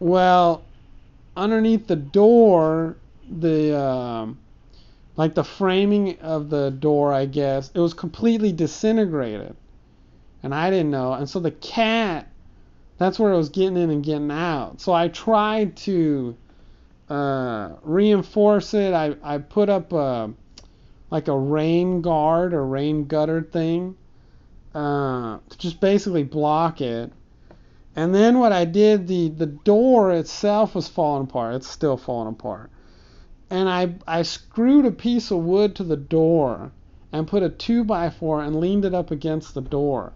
Well, 0.00 0.62
underneath 1.38 1.86
the 1.86 1.96
door, 1.96 2.96
the 3.30 3.78
um, 3.78 4.38
like 5.16 5.34
the 5.34 5.44
framing 5.44 6.18
of 6.20 6.50
the 6.50 6.70
door, 6.70 7.12
I 7.12 7.26
guess, 7.26 7.70
it 7.74 7.80
was 7.80 7.94
completely 7.94 8.52
disintegrated, 8.52 9.56
and 10.42 10.54
I 10.54 10.70
didn't 10.70 10.90
know. 10.90 11.12
And 11.12 11.28
so 11.28 11.40
the 11.40 11.50
cat, 11.50 12.28
that's 12.98 13.18
where 13.18 13.32
it 13.32 13.36
was 13.36 13.48
getting 13.48 13.76
in 13.76 13.90
and 13.90 14.04
getting 14.04 14.30
out. 14.30 14.80
So 14.80 14.92
I 14.92 15.08
tried 15.08 15.76
to 15.78 16.36
uh, 17.08 17.74
reinforce 17.82 18.74
it. 18.74 18.92
I 18.92 19.16
I 19.22 19.38
put 19.38 19.68
up 19.68 19.92
a 19.92 20.30
like 21.10 21.28
a 21.28 21.38
rain 21.38 22.02
guard 22.02 22.52
or 22.52 22.66
rain 22.66 23.06
gutter 23.06 23.42
thing 23.42 23.96
uh, 24.74 25.38
to 25.48 25.58
just 25.58 25.80
basically 25.80 26.24
block 26.24 26.80
it. 26.80 27.12
And 27.98 28.14
then 28.14 28.38
what 28.38 28.52
I 28.52 28.64
did, 28.64 29.08
the, 29.08 29.28
the 29.28 29.46
door 29.46 30.12
itself 30.12 30.76
was 30.76 30.86
falling 30.86 31.24
apart. 31.24 31.56
It's 31.56 31.66
still 31.66 31.96
falling 31.96 32.28
apart. 32.28 32.70
And 33.50 33.68
I, 33.68 33.96
I 34.06 34.22
screwed 34.22 34.86
a 34.86 34.92
piece 34.92 35.32
of 35.32 35.38
wood 35.38 35.74
to 35.74 35.82
the 35.82 35.96
door 35.96 36.70
and 37.12 37.26
put 37.26 37.42
a 37.42 37.48
2 37.48 37.82
by 37.82 38.08
4 38.08 38.44
and 38.44 38.60
leaned 38.60 38.84
it 38.84 38.94
up 38.94 39.10
against 39.10 39.52
the 39.52 39.60
door. 39.60 40.12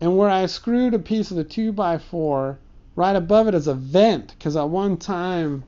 And 0.00 0.18
where 0.18 0.28
I 0.28 0.46
screwed 0.46 0.92
a 0.92 0.98
piece 0.98 1.30
of 1.30 1.36
the 1.36 1.44
2 1.44 1.70
by 1.70 1.98
4 1.98 2.58
right 2.96 3.14
above 3.14 3.46
it 3.46 3.54
is 3.54 3.68
a 3.68 3.74
vent, 3.74 4.34
because 4.36 4.56
at 4.56 4.68
one 4.68 4.96
time 4.96 5.62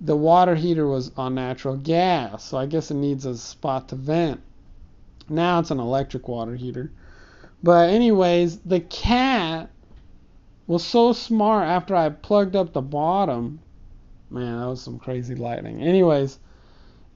the 0.00 0.16
water 0.16 0.54
heater 0.54 0.86
was 0.86 1.10
on 1.16 1.34
natural 1.34 1.76
gas, 1.76 2.44
so 2.44 2.58
I 2.58 2.66
guess 2.66 2.92
it 2.92 2.94
needs 2.94 3.26
a 3.26 3.36
spot 3.36 3.88
to 3.88 3.96
vent. 3.96 4.40
Now 5.28 5.58
it's 5.58 5.72
an 5.72 5.80
electric 5.80 6.28
water 6.28 6.54
heater. 6.54 6.92
But 7.60 7.90
anyways, 7.90 8.58
the 8.58 8.78
cat 8.78 9.70
was 10.66 10.84
so 10.84 11.12
smart 11.12 11.66
after 11.68 11.94
I 11.94 12.08
plugged 12.08 12.56
up 12.56 12.72
the 12.72 12.80
bottom. 12.80 13.60
Man, 14.30 14.60
that 14.60 14.66
was 14.66 14.80
some 14.80 14.98
crazy 14.98 15.34
lightning. 15.34 15.82
Anyways, 15.82 16.38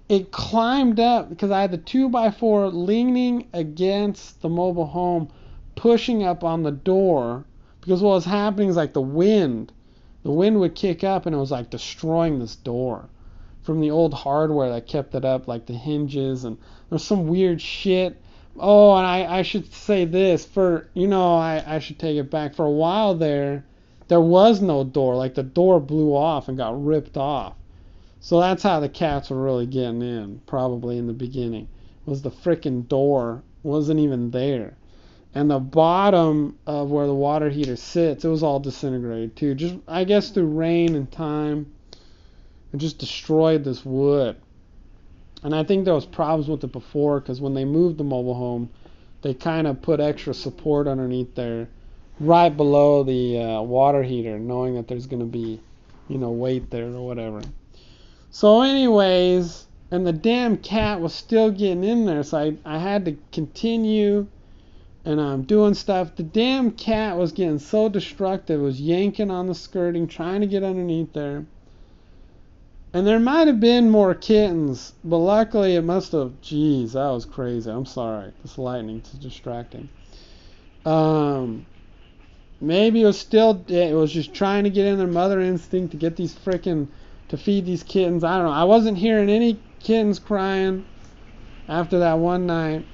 it 0.08 0.30
climbed 0.30 1.00
up 1.00 1.28
because 1.28 1.50
I 1.50 1.60
had 1.60 1.70
the 1.70 1.78
2x4 1.78 2.72
leaning 2.72 3.48
against 3.52 4.42
the 4.42 4.48
mobile 4.48 4.86
home, 4.86 5.28
pushing 5.74 6.22
up 6.22 6.44
on 6.44 6.62
the 6.62 6.70
door. 6.70 7.44
Because 7.80 8.02
what 8.02 8.10
was 8.10 8.24
happening 8.24 8.68
is 8.68 8.76
like 8.76 8.92
the 8.92 9.00
wind, 9.00 9.72
the 10.22 10.32
wind 10.32 10.60
would 10.60 10.74
kick 10.74 11.02
up 11.02 11.24
and 11.24 11.34
it 11.34 11.38
was 11.38 11.50
like 11.50 11.70
destroying 11.70 12.38
this 12.38 12.56
door 12.56 13.08
from 13.62 13.80
the 13.80 13.90
old 13.90 14.12
hardware 14.12 14.70
that 14.70 14.86
kept 14.86 15.14
it 15.14 15.24
up, 15.24 15.48
like 15.48 15.66
the 15.66 15.74
hinges 15.74 16.44
and 16.44 16.58
there's 16.90 17.04
some 17.04 17.28
weird 17.28 17.60
shit 17.60 18.20
Oh, 18.60 18.96
and 18.96 19.06
I, 19.06 19.38
I 19.38 19.42
should 19.42 19.72
say 19.72 20.04
this 20.04 20.44
for 20.44 20.88
you 20.94 21.06
know 21.06 21.36
I, 21.36 21.62
I 21.66 21.78
should 21.78 21.98
take 21.98 22.16
it 22.16 22.30
back. 22.30 22.54
For 22.54 22.64
a 22.64 22.70
while 22.70 23.14
there, 23.14 23.64
there 24.08 24.20
was 24.20 24.60
no 24.60 24.84
door. 24.84 25.16
Like 25.16 25.34
the 25.34 25.42
door 25.42 25.80
blew 25.80 26.14
off 26.14 26.48
and 26.48 26.56
got 26.56 26.84
ripped 26.84 27.16
off. 27.16 27.54
So 28.20 28.40
that's 28.40 28.62
how 28.62 28.80
the 28.80 28.88
cats 28.88 29.30
were 29.30 29.42
really 29.42 29.66
getting 29.66 30.02
in, 30.02 30.40
probably 30.46 30.98
in 30.98 31.06
the 31.06 31.12
beginning. 31.12 31.68
Was 32.04 32.22
the 32.22 32.30
freaking 32.30 32.88
door 32.88 33.42
wasn't 33.62 34.00
even 34.00 34.30
there. 34.30 34.76
And 35.34 35.50
the 35.50 35.60
bottom 35.60 36.58
of 36.66 36.90
where 36.90 37.06
the 37.06 37.14
water 37.14 37.50
heater 37.50 37.76
sits, 37.76 38.24
it 38.24 38.28
was 38.28 38.42
all 38.42 38.60
disintegrated 38.60 39.36
too. 39.36 39.54
Just 39.54 39.76
I 39.86 40.04
guess 40.04 40.30
through 40.30 40.46
rain 40.46 40.94
and 40.96 41.10
time, 41.12 41.72
it 42.72 42.78
just 42.78 42.98
destroyed 42.98 43.62
this 43.62 43.84
wood. 43.84 44.36
And 45.42 45.54
I 45.54 45.62
think 45.62 45.84
there 45.84 45.94
was 45.94 46.06
problems 46.06 46.48
with 46.48 46.64
it 46.64 46.72
before 46.72 47.20
because 47.20 47.40
when 47.40 47.54
they 47.54 47.64
moved 47.64 47.98
the 47.98 48.04
mobile 48.04 48.34
home, 48.34 48.70
they 49.22 49.34
kind 49.34 49.66
of 49.66 49.82
put 49.82 50.00
extra 50.00 50.34
support 50.34 50.86
underneath 50.86 51.34
there, 51.34 51.68
right 52.20 52.56
below 52.56 53.02
the 53.02 53.38
uh, 53.38 53.62
water 53.62 54.02
heater, 54.02 54.38
knowing 54.38 54.74
that 54.74 54.88
there's 54.88 55.06
going 55.06 55.20
to 55.20 55.26
be, 55.26 55.60
you 56.08 56.18
know, 56.18 56.30
weight 56.30 56.70
there 56.70 56.86
or 56.86 57.06
whatever. 57.06 57.42
So, 58.30 58.62
anyways, 58.62 59.66
and 59.90 60.06
the 60.06 60.12
damn 60.12 60.56
cat 60.56 61.00
was 61.00 61.14
still 61.14 61.50
getting 61.50 61.84
in 61.84 62.04
there, 62.04 62.22
so 62.22 62.38
I, 62.38 62.56
I 62.64 62.78
had 62.78 63.04
to 63.06 63.16
continue 63.32 64.26
and 65.08 65.20
I'm 65.20 65.26
um, 65.26 65.42
doing 65.44 65.72
stuff. 65.72 66.16
The 66.16 66.22
damn 66.22 66.72
cat 66.72 67.16
was 67.16 67.32
getting 67.32 67.58
so 67.58 67.88
destructive, 67.88 68.60
it 68.60 68.62
was 68.62 68.78
yanking 68.78 69.30
on 69.30 69.46
the 69.46 69.54
skirting, 69.54 70.06
trying 70.06 70.42
to 70.42 70.46
get 70.46 70.62
underneath 70.62 71.14
there. 71.14 71.46
And 72.98 73.06
there 73.06 73.20
might 73.20 73.46
have 73.46 73.60
been 73.60 73.90
more 73.90 74.12
kittens, 74.12 74.92
but 75.04 75.18
luckily 75.18 75.76
it 75.76 75.82
must 75.82 76.10
have. 76.10 76.32
Jeez, 76.42 76.94
that 76.94 77.08
was 77.10 77.24
crazy. 77.24 77.70
I'm 77.70 77.86
sorry. 77.86 78.32
This 78.42 78.58
lightning 78.58 79.00
is 79.04 79.20
distracting. 79.20 79.88
Um, 80.84 81.64
maybe 82.60 83.02
it 83.02 83.06
was 83.06 83.16
still. 83.16 83.64
It 83.68 83.94
was 83.94 84.10
just 84.10 84.34
trying 84.34 84.64
to 84.64 84.70
get 84.70 84.84
in 84.84 84.98
their 84.98 85.06
mother 85.06 85.38
instinct 85.38 85.92
to 85.92 85.96
get 85.96 86.16
these 86.16 86.34
freaking 86.34 86.88
to 87.28 87.36
feed 87.36 87.66
these 87.66 87.84
kittens. 87.84 88.24
I 88.24 88.36
don't 88.36 88.46
know. 88.46 88.52
I 88.52 88.64
wasn't 88.64 88.98
hearing 88.98 89.30
any 89.30 89.60
kittens 89.78 90.18
crying 90.18 90.84
after 91.68 92.00
that 92.00 92.18
one 92.18 92.46
night. 92.46 92.84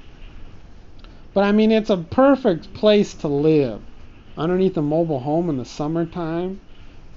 But 1.33 1.45
I 1.45 1.53
mean, 1.53 1.73
it's 1.73 1.89
a 1.89 1.97
perfect 1.97 2.75
place 2.75 3.15
to 3.15 3.29
live 3.29 3.81
underneath 4.37 4.77
a 4.77 4.83
mobile 4.83 5.21
home 5.21 5.49
in 5.49 5.57
the 5.57 5.65
summertime. 5.65 6.61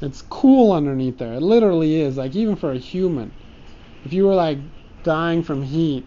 It's 0.02 0.22
cool 0.22 0.74
underneath 0.74 1.18
there. 1.18 1.34
It 1.34 1.42
literally 1.42 2.02
is. 2.02 2.18
Like 2.18 2.36
even 2.36 2.56
for 2.56 2.72
a 2.72 2.78
human, 2.78 3.32
if 4.06 4.14
you 4.14 4.26
were 4.26 4.36
like 4.36 4.60
dying 5.04 5.42
from 5.42 5.64
heat 5.64 6.06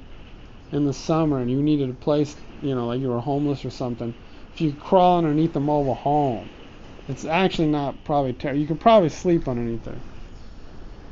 in 0.72 0.84
the 0.84 0.92
summer 0.92 1.38
and 1.38 1.50
you 1.50 1.60
needed 1.60 1.90
a 1.90 1.94
place, 1.94 2.36
you 2.62 2.74
know, 2.74 2.86
like 2.86 3.00
you 3.00 3.08
were 3.08 3.18
homeless 3.18 3.64
or 3.64 3.70
something, 3.70 4.14
if 4.54 4.60
you 4.60 4.72
crawl 4.72 5.18
underneath 5.18 5.52
the 5.52 5.60
mobile 5.60 5.94
home, 5.94 6.48
it's 7.08 7.24
actually 7.24 7.68
not 7.68 8.04
probably 8.04 8.32
terrible. 8.32 8.60
You 8.60 8.66
could 8.66 8.80
probably 8.80 9.08
sleep 9.08 9.48
underneath 9.48 9.84
there. 9.84 10.00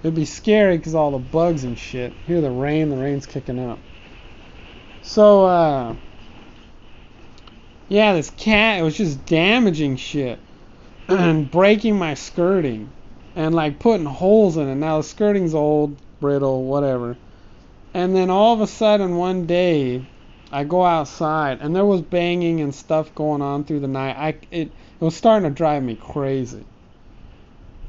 It'd 0.03 0.15
be 0.15 0.25
scary 0.25 0.77
because 0.77 0.95
all 0.95 1.11
the 1.11 1.19
bugs 1.19 1.65
and 1.65 1.77
shit. 1.77 2.13
Hear 2.27 2.41
the 2.41 2.51
rain, 2.53 2.91
the 2.91 2.97
rain's 2.97 3.27
kicking 3.27 3.59
up. 3.59 3.81
So, 5.03 5.45
uh, 5.45 5.95
yeah, 7.89 8.13
this 8.13 8.31
cat, 8.31 8.79
it 8.79 8.83
was 8.83 8.97
just 8.97 9.27
damaging 9.27 9.97
shit 9.97 10.39
and 11.09 11.51
breaking 11.51 11.97
my 11.97 12.15
skirting 12.15 12.91
and 13.35 13.55
like 13.55 13.79
putting 13.79 14.07
holes 14.07 14.57
in 14.57 14.69
it. 14.69 14.75
Now 14.75 14.99
the 14.99 15.05
skirting's 15.05 15.55
old, 15.55 15.97
brittle, 16.21 16.65
whatever. 16.65 17.17
And 17.95 18.15
then 18.15 18.31
all 18.31 18.55
of 18.55 18.61
a 18.61 18.67
sudden 18.67 19.17
one 19.17 19.47
day 19.47 20.05
I 20.53 20.65
go 20.65 20.85
outside 20.85 21.59
and 21.61 21.75
there 21.75 21.85
was 21.85 22.01
banging 22.01 22.61
and 22.61 22.75
stuff 22.75 23.15
going 23.15 23.43
on 23.43 23.65
through 23.65 23.81
the 23.81 23.89
night. 23.89 24.17
I 24.17 24.29
it, 24.51 24.69
it 24.69 24.71
was 25.01 25.17
starting 25.17 25.49
to 25.49 25.55
drive 25.55 25.83
me 25.83 25.97
crazy. 25.97 26.65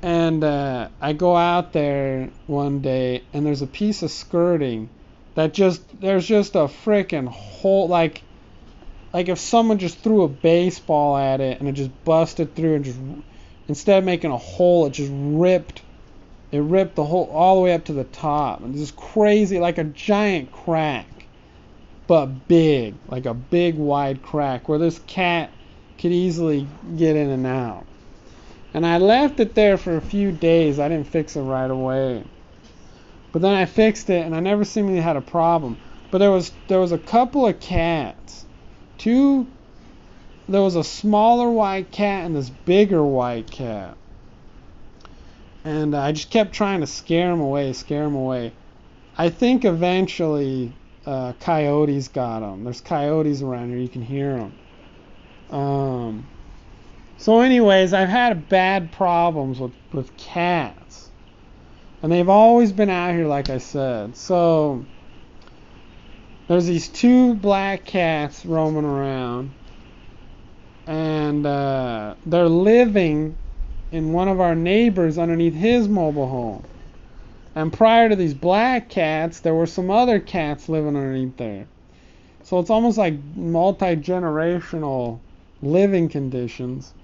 And 0.02 0.44
uh, 0.44 0.88
I 1.02 1.14
go 1.14 1.36
out 1.36 1.74
there 1.74 2.30
one 2.48 2.80
day 2.80 3.24
and 3.34 3.46
there's 3.46 3.62
a 3.62 3.68
piece 3.68 4.02
of 4.02 4.12
skirting 4.12 4.90
that 5.36 5.54
just 5.54 5.82
there's 6.00 6.26
just 6.26 6.56
a 6.56 6.68
freaking 6.68 7.28
hole 7.28 7.88
like 7.88 8.22
like 9.14 9.30
if 9.30 9.40
someone 9.40 9.78
just 9.78 10.00
threw 10.00 10.24
a 10.24 10.28
baseball 10.28 11.18
at 11.18 11.42
it 11.42 11.60
and 11.60 11.68
it 11.68 11.74
just 11.74 11.92
busted 12.06 12.56
through 12.56 12.76
and 12.76 12.86
just 12.86 13.00
instead 13.68 14.00
of 14.00 14.04
making 14.04 14.32
a 14.32 14.38
hole 14.38 14.86
it 14.86 14.92
just 14.92 15.12
ripped 15.14 15.82
it 16.52 16.60
ripped 16.60 16.96
the 16.96 17.06
hole 17.06 17.30
all 17.32 17.58
the 17.58 17.62
way 17.62 17.74
up 17.76 17.86
to 17.86 17.94
the 17.94 18.06
top. 18.06 18.62
And 18.62 18.74
just 18.74 18.96
crazy 18.96 19.60
like 19.60 19.78
a 19.78 19.84
giant 19.84 20.52
crack 20.52 21.06
but 22.08 22.48
big 22.48 22.96
like 23.08 23.28
a 23.28 23.36
big 23.36 23.76
wide 23.76 24.24
crack 24.24 24.68
where 24.68 24.80
this 24.80 25.00
cat 25.06 25.52
could 26.00 26.12
easily 26.12 26.68
get 26.98 27.16
in 27.16 27.30
and 27.30 27.46
out. 27.46 27.86
And 28.74 28.86
I 28.86 28.98
left 28.98 29.40
it 29.40 29.56
there 29.56 29.78
for 29.78 29.98
a 29.98 30.02
few 30.02 30.32
days. 30.32 30.80
I 30.80 30.90
didn't 30.90 31.08
fix 31.08 31.36
it 31.36 31.42
right 31.42 31.70
away. 31.70 32.24
But 33.32 33.42
then 33.42 33.54
I 33.54 33.66
fixed 33.66 34.10
it 34.10 34.26
and 34.26 34.36
I 34.36 34.40
never 34.40 34.64
seemingly 34.64 35.02
had 35.02 35.18
a 35.18 35.22
problem. 35.22 35.78
But 36.12 36.18
there 36.20 36.32
was 36.32 36.52
there 36.68 36.80
was 36.80 36.92
a 36.92 36.98
couple 36.98 37.48
of 37.48 37.60
cats 37.60 38.19
two 39.00 39.48
there 40.48 40.62
was 40.62 40.76
a 40.76 40.84
smaller 40.84 41.50
white 41.50 41.92
cat 41.92 42.26
and 42.26 42.36
this 42.36 42.50
bigger 42.50 43.04
white 43.04 43.50
cat 43.50 43.98
and 45.64 45.96
I 45.96 46.12
just 46.12 46.30
kept 46.30 46.54
trying 46.54 46.82
to 46.82 46.88
scare 46.88 47.30
them 47.30 47.42
away, 47.42 47.74
scare 47.74 48.04
them 48.04 48.16
away. 48.16 48.54
I 49.18 49.30
think 49.30 49.66
eventually 49.66 50.74
uh, 51.06 51.34
coyotes 51.40 52.08
got 52.08 52.40
them. 52.40 52.64
There's 52.64 52.82
coyotes 52.82 53.42
around 53.42 53.70
here, 53.70 53.78
you 53.78 53.90
can 53.90 54.02
hear 54.02 54.38
them. 54.38 55.58
Um, 55.58 56.28
so, 57.18 57.42
anyways, 57.42 57.94
I've 57.94 58.10
had 58.10 58.48
bad 58.48 58.92
problems 58.92 59.60
with, 59.60 59.74
with 59.92 60.16
cats. 60.16 61.10
And 62.02 62.12
they've 62.12 62.30
always 62.30 62.72
been 62.72 62.90
out 62.90 63.14
here, 63.14 63.28
like 63.28 63.50
I 63.50 63.58
said. 63.58 64.16
So, 64.16 64.86
there's 66.50 66.66
these 66.66 66.88
two 66.88 67.36
black 67.36 67.86
cats 67.86 68.44
roaming 68.44 68.84
around. 68.84 69.52
And 70.88 71.46
uh, 71.46 72.16
they're 72.26 72.50
living 72.50 73.36
in 73.92 74.14
one 74.14 74.28
of 74.28 74.42
our 74.42 74.56
neighbors 74.56 75.20
underneath 75.20 75.54
his 75.54 75.88
mobile 75.88 76.28
home. 76.28 76.66
And 77.54 77.72
prior 77.72 78.10
to 78.10 78.16
these 78.16 78.34
black 78.34 78.90
cats, 78.90 79.42
there 79.42 79.54
were 79.54 79.68
some 79.68 79.92
other 79.92 80.20
cats 80.20 80.68
living 80.68 80.96
underneath 80.96 81.38
there. 81.38 81.68
So 82.42 82.58
it's 82.58 82.72
almost 82.72 82.98
like 82.98 83.14
multi 83.36 83.96
generational 83.96 85.20
living 85.62 86.10
conditions. 86.10 86.96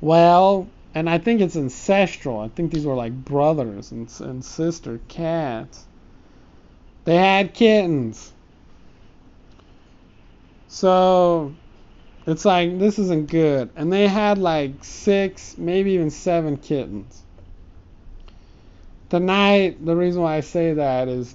Well, 0.00 0.68
and 0.94 1.10
I 1.10 1.18
think 1.18 1.40
it's 1.40 1.56
ancestral. 1.56 2.38
I 2.38 2.48
think 2.48 2.72
these 2.72 2.86
were 2.86 2.94
like 2.94 3.24
brothers 3.24 3.90
and, 3.90 4.08
and 4.20 4.44
sister 4.44 5.00
cats. 5.08 5.87
They 7.08 7.16
had 7.16 7.54
kittens. 7.54 8.34
So 10.66 11.54
it's 12.26 12.44
like 12.44 12.78
this 12.78 12.98
isn't 12.98 13.30
good. 13.30 13.70
And 13.76 13.90
they 13.90 14.06
had 14.06 14.36
like 14.36 14.84
six, 14.84 15.56
maybe 15.56 15.92
even 15.92 16.10
seven 16.10 16.58
kittens. 16.58 17.22
Tonight, 19.08 19.82
the 19.86 19.96
reason 19.96 20.20
why 20.20 20.36
I 20.36 20.40
say 20.40 20.74
that 20.74 21.08
is 21.08 21.34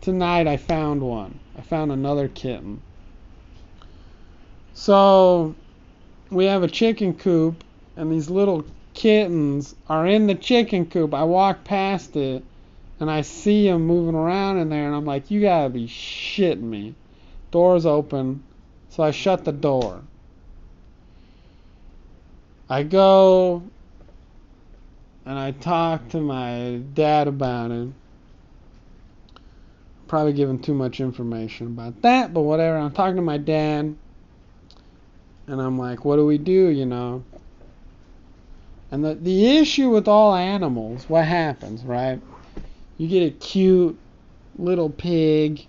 tonight 0.00 0.46
I 0.46 0.58
found 0.58 1.02
one. 1.02 1.40
I 1.58 1.62
found 1.62 1.90
another 1.90 2.28
kitten. 2.28 2.80
So 4.74 5.56
we 6.30 6.44
have 6.44 6.62
a 6.62 6.68
chicken 6.68 7.14
coop, 7.14 7.64
and 7.96 8.12
these 8.12 8.30
little 8.30 8.64
kittens 8.94 9.74
are 9.88 10.06
in 10.06 10.28
the 10.28 10.36
chicken 10.36 10.86
coop. 10.86 11.14
I 11.14 11.24
walk 11.24 11.64
past 11.64 12.14
it, 12.14 12.44
and 12.98 13.10
I 13.10 13.20
see 13.20 13.68
him 13.68 13.86
moving 13.86 14.14
around 14.14 14.58
in 14.58 14.68
there, 14.68 14.86
and 14.86 14.94
I'm 14.94 15.04
like, 15.04 15.30
you 15.30 15.40
gotta 15.40 15.68
be 15.68 15.86
shitting 15.86 16.62
me. 16.62 16.94
Door's 17.50 17.86
open. 17.86 18.42
So 18.88 19.02
I 19.02 19.10
shut 19.10 19.44
the 19.44 19.52
door. 19.52 20.02
I 22.68 22.82
go 22.82 23.62
and 25.24 25.38
I 25.38 25.50
talk 25.50 26.08
to 26.10 26.20
my 26.20 26.80
dad 26.94 27.28
about 27.28 27.70
it. 27.70 27.88
Probably 30.08 30.32
giving 30.32 30.60
too 30.60 30.74
much 30.74 31.00
information 31.00 31.66
about 31.66 32.00
that, 32.02 32.32
but 32.32 32.42
whatever. 32.42 32.78
I'm 32.78 32.92
talking 32.92 33.16
to 33.16 33.22
my 33.22 33.38
dad 33.38 33.96
and 35.46 35.60
I'm 35.60 35.78
like, 35.78 36.04
what 36.04 36.16
do 36.16 36.24
we 36.24 36.38
do, 36.38 36.68
you 36.68 36.86
know? 36.86 37.24
And 38.90 39.04
the 39.04 39.14
the 39.14 39.58
issue 39.58 39.90
with 39.90 40.08
all 40.08 40.34
animals, 40.34 41.08
what 41.08 41.24
happens, 41.24 41.82
right? 41.82 42.20
You 42.98 43.08
get 43.08 43.26
a 43.26 43.30
cute 43.30 43.98
little 44.58 44.90
pig 44.90 45.66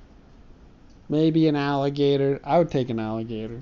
Maybe 1.10 1.48
an 1.48 1.56
alligator. 1.56 2.40
I 2.44 2.58
would 2.58 2.70
take 2.70 2.90
an 2.90 3.00
alligator. 3.00 3.62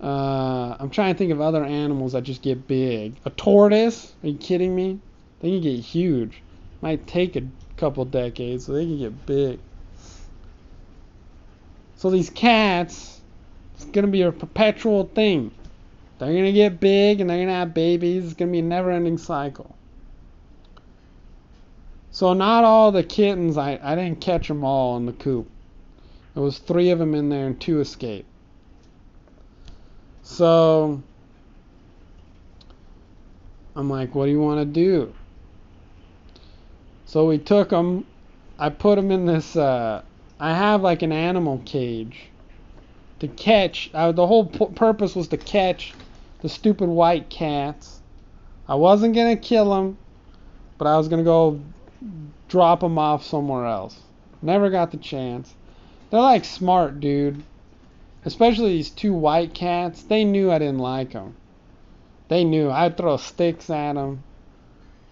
Uh, 0.00 0.76
I'm 0.78 0.90
trying 0.90 1.14
to 1.14 1.18
think 1.18 1.32
of 1.32 1.40
other 1.40 1.64
animals 1.64 2.12
that 2.12 2.22
just 2.22 2.42
get 2.42 2.66
big. 2.66 3.14
A 3.24 3.30
tortoise? 3.30 4.12
Are 4.22 4.28
you 4.28 4.38
kidding 4.38 4.74
me? 4.74 5.00
They 5.40 5.50
can 5.50 5.60
get 5.60 5.78
huge. 5.80 6.42
Might 6.80 7.06
take 7.06 7.36
a 7.36 7.42
couple 7.76 8.04
decades, 8.04 8.66
so 8.66 8.72
they 8.72 8.84
can 8.84 8.98
get 8.98 9.26
big. 9.26 9.58
So 11.96 12.10
these 12.10 12.30
cats, 12.30 13.20
it's 13.74 13.84
gonna 13.86 14.08
be 14.08 14.22
a 14.22 14.32
perpetual 14.32 15.04
thing. 15.14 15.50
They're 16.18 16.32
gonna 16.32 16.52
get 16.52 16.80
big 16.80 17.20
and 17.20 17.28
they're 17.28 17.38
gonna 17.38 17.58
have 17.58 17.74
babies. 17.74 18.24
It's 18.24 18.34
gonna 18.34 18.52
be 18.52 18.60
a 18.60 18.62
never-ending 18.62 19.18
cycle. 19.18 19.73
So 22.14 22.32
not 22.32 22.62
all 22.62 22.92
the 22.92 23.02
kittens, 23.02 23.56
I, 23.56 23.76
I 23.82 23.96
didn't 23.96 24.20
catch 24.20 24.46
them 24.46 24.62
all 24.62 24.96
in 24.96 25.04
the 25.04 25.12
coop. 25.12 25.50
There 26.32 26.44
was 26.44 26.58
three 26.58 26.90
of 26.90 27.00
them 27.00 27.12
in 27.12 27.28
there 27.28 27.48
and 27.48 27.60
two 27.60 27.80
escaped. 27.80 28.28
So 30.22 31.02
I'm 33.74 33.90
like, 33.90 34.14
what 34.14 34.26
do 34.26 34.30
you 34.30 34.40
want 34.40 34.60
to 34.60 34.64
do? 34.64 35.12
So 37.04 37.26
we 37.26 37.36
took 37.36 37.70
them. 37.70 38.06
I 38.60 38.68
put 38.68 38.94
them 38.94 39.10
in 39.10 39.26
this. 39.26 39.56
Uh, 39.56 40.02
I 40.38 40.54
have 40.54 40.82
like 40.82 41.02
an 41.02 41.10
animal 41.10 41.60
cage 41.64 42.28
to 43.18 43.26
catch. 43.26 43.90
Uh, 43.92 44.12
the 44.12 44.24
whole 44.24 44.46
p- 44.46 44.66
purpose 44.76 45.16
was 45.16 45.26
to 45.28 45.36
catch 45.36 45.92
the 46.42 46.48
stupid 46.48 46.88
white 46.88 47.28
cats. 47.28 48.00
I 48.68 48.76
wasn't 48.76 49.16
gonna 49.16 49.34
kill 49.34 49.74
them, 49.74 49.98
but 50.78 50.86
I 50.86 50.96
was 50.96 51.08
gonna 51.08 51.24
go 51.24 51.60
drop 52.48 52.80
them 52.80 52.98
off 52.98 53.24
somewhere 53.24 53.66
else. 53.66 54.00
Never 54.42 54.70
got 54.70 54.90
the 54.90 54.96
chance. 54.96 55.54
They're 56.10 56.20
like 56.20 56.44
smart, 56.44 57.00
dude. 57.00 57.42
Especially 58.24 58.70
these 58.70 58.90
two 58.90 59.12
white 59.12 59.54
cats. 59.54 60.02
They 60.02 60.24
knew 60.24 60.50
I 60.50 60.58
didn't 60.58 60.78
like 60.78 61.12
them. 61.12 61.36
They 62.28 62.44
knew. 62.44 62.70
I'd 62.70 62.96
throw 62.96 63.16
sticks 63.16 63.68
at 63.70 63.94
them. 63.94 64.22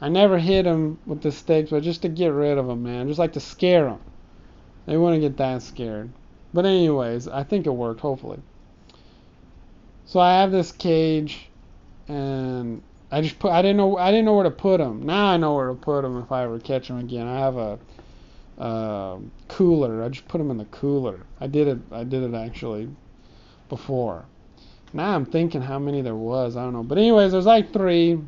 I 0.01 0.09
never 0.09 0.38
hit 0.38 0.64
them 0.64 0.99
with 1.07 1.22
the 1.22 1.30
sticks, 1.30 1.70
but 1.70 1.82
just 1.82 2.03
to 2.03 2.09
get 2.09 2.28
rid 2.28 2.59
of 2.59 2.66
them, 2.66 2.82
man. 2.82 3.09
Just 3.09 3.18
like 3.18 3.34
to 3.34 3.40
scare 3.40 3.84
them. 3.84 4.01
They 4.86 4.97
wouldn't 4.97 5.22
get 5.22 5.36
that 5.36 5.62
scared. 5.62 6.11
But 6.53 6.66
anyways, 6.66 7.28
I 7.28 7.45
think 7.45 7.66
it 7.66 7.70
worked, 7.70 8.01
hopefully. 8.01 8.40
So 10.07 10.20
I 10.20 10.40
have 10.40 10.51
this 10.51 10.72
cage, 10.72 11.49
and 12.09 12.82
I 13.12 13.20
just 13.20 13.38
put. 13.38 13.52
I 13.52 13.60
didn't 13.60 13.76
know. 13.76 13.98
I 13.98 14.10
didn't 14.10 14.24
know 14.24 14.34
where 14.34 14.44
to 14.44 14.50
put 14.50 14.78
them. 14.78 15.04
Now 15.04 15.26
I 15.26 15.36
know 15.36 15.54
where 15.54 15.68
to 15.68 15.74
put 15.74 16.00
them 16.00 16.16
if 16.22 16.32
I 16.32 16.44
ever 16.44 16.58
catch 16.58 16.88
them 16.88 16.98
again. 16.98 17.28
I 17.28 17.38
have 17.38 17.56
a 17.58 17.78
uh, 18.58 19.18
cooler. 19.48 20.02
I 20.02 20.08
just 20.08 20.26
put 20.28 20.38
them 20.38 20.50
in 20.50 20.56
the 20.56 20.64
cooler. 20.64 21.20
I 21.38 21.46
did 21.46 21.68
it. 21.68 21.78
I 21.92 22.04
did 22.04 22.22
it 22.22 22.34
actually 22.34 22.88
before. 23.68 24.24
Now 24.94 25.14
I'm 25.14 25.26
thinking 25.26 25.60
how 25.60 25.78
many 25.78 26.00
there 26.00 26.14
was. 26.14 26.56
I 26.56 26.62
don't 26.64 26.72
know. 26.72 26.82
But 26.82 26.96
anyways, 26.96 27.32
there's 27.32 27.44
like 27.44 27.70
three. 27.70 28.18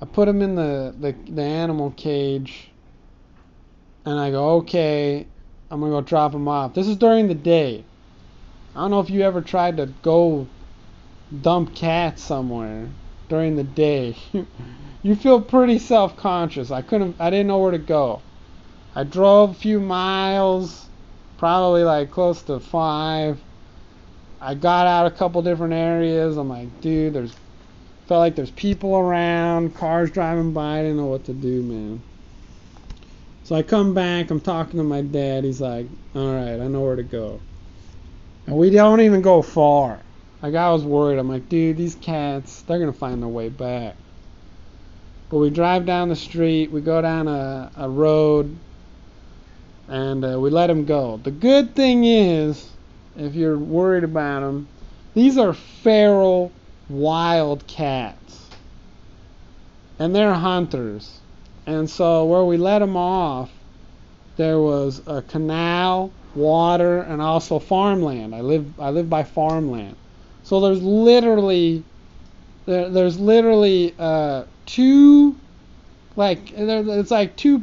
I 0.00 0.06
put 0.06 0.26
them 0.26 0.40
in 0.40 0.54
the, 0.54 0.94
the, 0.98 1.12
the 1.30 1.42
animal 1.42 1.90
cage. 1.92 2.68
And 4.04 4.20
I 4.20 4.30
go, 4.30 4.56
okay, 4.56 5.26
I'm 5.70 5.80
to 5.80 5.88
go 5.88 6.00
drop 6.02 6.32
them 6.32 6.46
off. 6.46 6.74
This 6.74 6.86
is 6.86 6.96
during 6.96 7.26
the 7.26 7.34
day. 7.34 7.84
I 8.76 8.80
don't 8.80 8.90
know 8.90 9.00
if 9.00 9.08
you 9.08 9.22
ever 9.22 9.40
tried 9.40 9.78
to 9.78 9.86
go 10.02 10.46
dump 11.40 11.74
cats 11.74 12.22
somewhere 12.22 12.90
during 13.28 13.56
the 13.56 13.64
day. 13.64 14.16
you 15.02 15.16
feel 15.16 15.40
pretty 15.40 15.78
self-conscious. 15.78 16.70
I 16.70 16.82
couldn't 16.82 17.16
I 17.20 17.30
didn't 17.30 17.48
know 17.48 17.58
where 17.58 17.72
to 17.72 17.78
go. 17.78 18.22
I 18.94 19.04
drove 19.04 19.50
a 19.50 19.54
few 19.54 19.80
miles, 19.80 20.86
probably 21.38 21.82
like 21.82 22.10
close 22.10 22.42
to 22.42 22.60
five. 22.60 23.40
I 24.40 24.54
got 24.54 24.86
out 24.86 25.06
a 25.06 25.10
couple 25.10 25.42
different 25.42 25.72
areas. 25.72 26.36
I'm 26.36 26.48
like, 26.48 26.80
dude, 26.80 27.14
there's 27.14 27.34
felt 28.06 28.20
like 28.20 28.36
there's 28.36 28.50
people 28.50 28.96
around, 28.96 29.74
cars 29.74 30.10
driving 30.10 30.52
by. 30.52 30.80
I 30.80 30.82
didn't 30.82 30.98
know 30.98 31.06
what 31.06 31.24
to 31.24 31.32
do, 31.32 31.62
man. 31.62 32.02
So 33.44 33.54
I 33.54 33.62
come 33.62 33.94
back, 33.94 34.30
I'm 34.30 34.40
talking 34.40 34.78
to 34.78 34.84
my 34.84 35.02
dad. 35.02 35.44
He's 35.44 35.60
like, 35.60 35.86
all 36.14 36.34
right, 36.34 36.60
I 36.60 36.66
know 36.66 36.80
where 36.80 36.96
to 36.96 37.02
go. 37.02 37.40
And 38.46 38.56
we 38.56 38.70
don't 38.70 39.00
even 39.00 39.22
go 39.22 39.42
far. 39.42 40.03
Like, 40.44 40.56
I 40.56 40.70
was 40.72 40.84
worried. 40.84 41.18
I'm 41.18 41.30
like, 41.30 41.48
dude, 41.48 41.78
these 41.78 41.94
cats, 41.94 42.60
they're 42.60 42.78
to 42.84 42.92
find 42.92 43.22
their 43.22 43.30
way 43.30 43.48
back. 43.48 43.96
But 45.30 45.38
we 45.38 45.48
drive 45.48 45.86
down 45.86 46.10
the 46.10 46.16
street, 46.16 46.70
we 46.70 46.82
go 46.82 47.00
down 47.00 47.28
a, 47.28 47.70
a 47.78 47.88
road, 47.88 48.54
and 49.88 50.22
uh, 50.22 50.38
we 50.38 50.50
let 50.50 50.66
them 50.66 50.84
go. 50.84 51.16
The 51.16 51.30
good 51.30 51.74
thing 51.74 52.04
is, 52.04 52.68
if 53.16 53.34
you're 53.34 53.56
worried 53.56 54.04
about 54.04 54.40
them, 54.40 54.68
these 55.14 55.38
are 55.38 55.54
feral 55.54 56.52
wild 56.90 57.66
cats. 57.66 58.50
And 59.98 60.14
they're 60.14 60.34
hunters. 60.34 61.20
And 61.64 61.88
so 61.88 62.26
where 62.26 62.44
we 62.44 62.58
let 62.58 62.80
them 62.80 62.98
off, 62.98 63.50
there 64.36 64.60
was 64.60 65.00
a 65.06 65.22
canal, 65.22 66.12
water, 66.34 67.00
and 67.00 67.22
also 67.22 67.58
farmland. 67.58 68.34
I 68.34 68.42
live 68.42 68.78
I 68.78 68.90
live 68.90 69.08
by 69.08 69.22
farmland. 69.22 69.96
So 70.44 70.60
there's 70.60 70.82
literally 70.82 71.82
there, 72.66 72.88
there's 72.88 73.18
literally 73.18 73.94
uh, 73.98 74.44
two 74.66 75.36
like 76.16 76.52
it's 76.52 77.10
like 77.10 77.36
two 77.36 77.62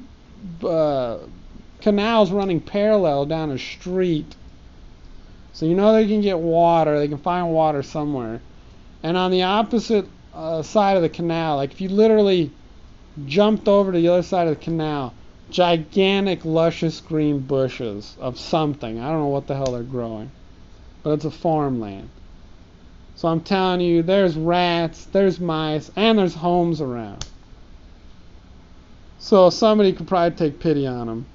uh, 0.63 1.19
canals 1.79 2.31
running 2.31 2.59
parallel 2.59 3.25
down 3.25 3.51
a 3.51 3.57
street. 3.57 4.35
So 5.53 5.65
you 5.65 5.75
know 5.75 5.93
they 5.93 6.07
can 6.07 6.21
get 6.21 6.39
water, 6.39 6.97
they 6.97 7.07
can 7.07 7.19
find 7.19 7.51
water 7.51 7.83
somewhere. 7.83 8.41
And 9.03 9.15
on 9.15 9.31
the 9.31 9.43
opposite 9.43 10.07
uh, 10.33 10.61
side 10.63 10.95
of 10.97 11.03
the 11.03 11.09
canal, 11.09 11.57
like 11.57 11.71
if 11.71 11.81
you 11.81 11.89
literally 11.89 12.51
jumped 13.25 13.67
over 13.67 13.91
to 13.91 13.97
the 13.97 14.07
other 14.07 14.23
side 14.23 14.47
of 14.47 14.57
the 14.57 14.63
canal, 14.63 15.13
gigantic 15.51 16.45
luscious 16.45 16.99
green 16.99 17.39
bushes 17.39 18.15
of 18.19 18.39
something. 18.39 18.99
I 18.99 19.09
don't 19.09 19.19
know 19.19 19.27
what 19.27 19.47
the 19.47 19.55
hell 19.55 19.73
they're 19.73 19.83
growing. 19.83 20.31
But 21.03 21.11
it's 21.11 21.25
a 21.25 21.31
farmland. 21.31 22.09
So 23.21 23.27
I'm 23.27 23.41
telling 23.41 23.81
you, 23.81 24.01
there's 24.01 24.35
rats, 24.35 25.05
there's 25.05 25.39
mice, 25.39 25.91
and 25.95 26.17
there's 26.17 26.33
homes 26.33 26.81
around. 26.81 27.23
So 29.19 29.51
somebody 29.51 29.93
could 29.93 30.07
probably 30.07 30.35
take 30.35 30.59
pity 30.59 30.87
on 30.87 31.05
them 31.05 31.27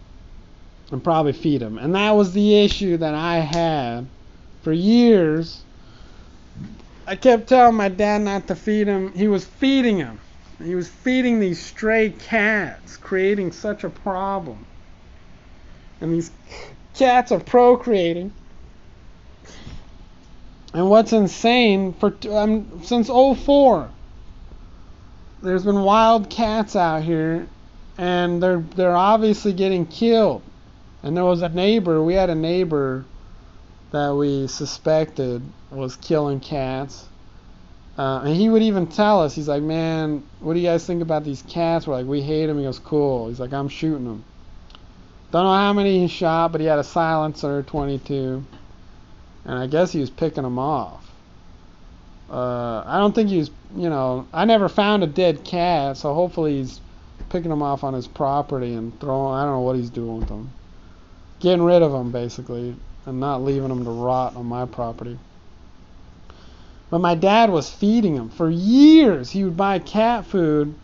and 0.91 1.05
probably 1.05 1.33
feed 1.33 1.61
them. 1.61 1.79
And 1.79 1.95
that 1.95 2.11
was 2.11 2.33
the 2.33 2.59
issue 2.59 2.97
that 2.97 3.15
I 3.15 3.37
had 3.37 4.05
for 4.63 4.73
years. 4.73 5.63
I 7.07 7.15
kept 7.15 7.49
telling 7.49 7.77
my 7.77 7.89
dad 7.89 8.23
not 8.23 8.49
to 8.49 8.57
feed 8.57 8.89
him. 8.89 9.13
He 9.13 9.29
was 9.29 9.45
feeding 9.45 9.99
him. 9.99 10.19
He 10.61 10.75
was 10.75 10.89
feeding 10.89 11.39
these 11.39 11.65
stray 11.65 12.11
cats, 12.11 12.97
creating 12.97 13.53
such 13.53 13.85
a 13.85 13.91
problem. 13.91 14.67
And 16.01 16.13
these 16.13 16.33
cats 16.95 17.31
are 17.31 17.39
procreating. 17.39 18.33
And 20.75 20.91
what's 20.91 21.13
insane 21.13 21.93
for 21.95 22.15
um, 22.31 22.83
since 22.85 23.09
04, 23.09 23.89
there's 25.43 25.65
been 25.65 25.83
wild 25.83 26.29
cats 26.29 26.77
out 26.77 27.03
here, 27.03 27.47
and 27.97 28.43
they're 28.43 28.65
they're 28.75 28.97
obviously 28.97 29.53
getting 29.53 29.87
killed. 29.87 30.43
And 31.03 31.17
there 31.17 31.25
was 31.25 31.43
a 31.43 31.49
neighbor. 31.49 32.03
We 32.03 32.15
had 32.15 32.31
a 32.31 32.35
neighbor 32.35 33.05
that 33.93 34.15
we 34.15 34.49
suspected 34.49 35.43
was 35.71 35.97
killing 35.97 36.41
cats 36.41 37.07
uh, 37.99 38.21
and 38.25 38.37
he 38.37 38.49
would 38.49 38.63
even 38.63 38.87
tell 38.87 39.23
us, 39.23 39.35
he's 39.35 39.49
like, 39.49 39.63
man, 39.63 40.23
what 40.41 40.53
do 40.53 40.61
you 40.61 40.67
guys 40.67 40.87
think 40.87 41.01
about 41.01 41.25
these 41.25 41.43
cats? 41.43 41.87
We're 41.87 41.95
like, 41.95 42.07
we 42.07 42.21
hate 42.21 42.47
them. 42.47 42.59
He 42.59 42.65
goes, 42.65 42.79
cool. 42.79 43.29
He's 43.29 43.41
like, 43.41 43.55
I'm 43.55 43.69
shooting 43.69 44.05
them. 44.05 44.25
Don't 45.33 45.45
know 45.45 45.55
how 45.55 45.73
many 45.73 46.01
he 46.01 46.09
shot, 46.09 46.53
but 46.53 46.61
he 46.61 46.67
had 46.67 46.79
a 46.79 46.85
silencer, 46.85 47.63
22. 47.63 48.45
And 49.47 49.59
I 49.59 49.67
guess 49.69 49.93
he 49.93 50.01
was 50.01 50.11
picking 50.11 50.43
them 50.43 50.59
off. 50.59 51.09
Uh, 52.29 52.83
I 52.85 52.99
don't 52.99 53.15
think 53.15 53.31
he 53.31 53.39
was, 53.39 53.51
you 53.77 53.89
know, 53.89 54.27
I 54.33 54.45
never 54.45 54.69
found 54.69 55.05
a 55.05 55.07
dead 55.07 55.45
cat, 55.45 55.97
so 55.97 56.13
hopefully 56.13 56.59
he's 56.59 56.81
picking 57.29 57.51
them 57.51 57.63
off 57.63 57.85
on 57.85 57.95
his 57.95 58.09
property 58.09 58.75
and 58.75 58.99
throwing, 59.01 59.35
I 59.35 59.45
don't 59.45 59.53
know 59.53 59.61
what 59.61 59.77
he's 59.77 59.91
doing 59.91 60.19
with 60.19 60.29
them. 60.29 60.51
Getting 61.39 61.63
rid 61.63 61.83
of 61.83 61.93
them, 61.93 62.11
basically, 62.11 62.75
and 63.05 63.21
not 63.21 63.45
leaving 63.45 63.69
them 63.69 63.85
to 63.85 63.91
rot 63.91 64.35
on 64.35 64.47
my 64.47 64.65
property. 64.65 65.17
But 66.91 66.99
my 67.01 67.15
dad 67.15 67.51
was 67.51 67.71
feeding 67.71 68.17
them. 68.17 68.31
for 68.31 68.51
years. 68.51 69.31
He 69.31 69.45
would 69.45 69.57
buy 69.57 69.79
cat 69.79 70.25
food. 70.25 70.75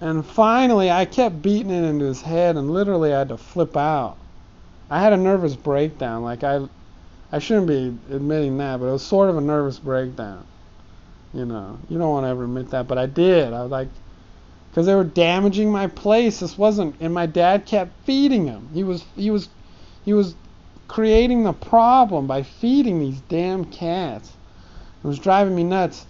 And 0.00 0.24
finally, 0.24 0.90
I 0.90 1.04
kept 1.04 1.42
beating 1.42 1.70
it 1.70 1.84
into 1.84 2.04
his 2.04 2.22
head, 2.22 2.56
and 2.56 2.70
literally, 2.70 3.12
I 3.12 3.20
had 3.20 3.28
to 3.30 3.36
flip 3.36 3.76
out. 3.76 4.16
I 4.90 5.00
had 5.00 5.12
a 5.12 5.16
nervous 5.16 5.56
breakdown. 5.56 6.22
Like 6.22 6.44
I, 6.44 6.68
I 7.32 7.38
shouldn't 7.38 7.66
be 7.66 7.96
admitting 8.14 8.58
that, 8.58 8.78
but 8.78 8.86
it 8.86 8.92
was 8.92 9.02
sort 9.02 9.30
of 9.30 9.36
a 9.36 9.40
nervous 9.40 9.78
breakdown. 9.78 10.46
You 11.34 11.44
know, 11.44 11.78
you 11.88 11.98
don't 11.98 12.10
want 12.10 12.24
to 12.24 12.28
ever 12.28 12.44
admit 12.44 12.70
that, 12.70 12.86
but 12.86 12.98
I 12.98 13.06
did. 13.06 13.52
I 13.52 13.62
was 13.62 13.70
like, 13.70 13.88
because 14.70 14.86
they 14.86 14.94
were 14.94 15.04
damaging 15.04 15.70
my 15.70 15.86
place. 15.86 16.40
This 16.40 16.56
wasn't, 16.56 16.96
and 17.00 17.12
my 17.12 17.26
dad 17.26 17.66
kept 17.66 17.92
feeding 18.04 18.46
them. 18.46 18.68
He 18.72 18.84
was, 18.84 19.04
he 19.16 19.30
was, 19.30 19.48
he 20.04 20.12
was 20.12 20.34
creating 20.88 21.42
the 21.42 21.52
problem 21.52 22.26
by 22.26 22.42
feeding 22.42 23.00
these 23.00 23.20
damn 23.28 23.64
cats. 23.64 24.32
It 25.02 25.06
was 25.06 25.18
driving 25.18 25.54
me 25.54 25.64
nuts. 25.64 26.06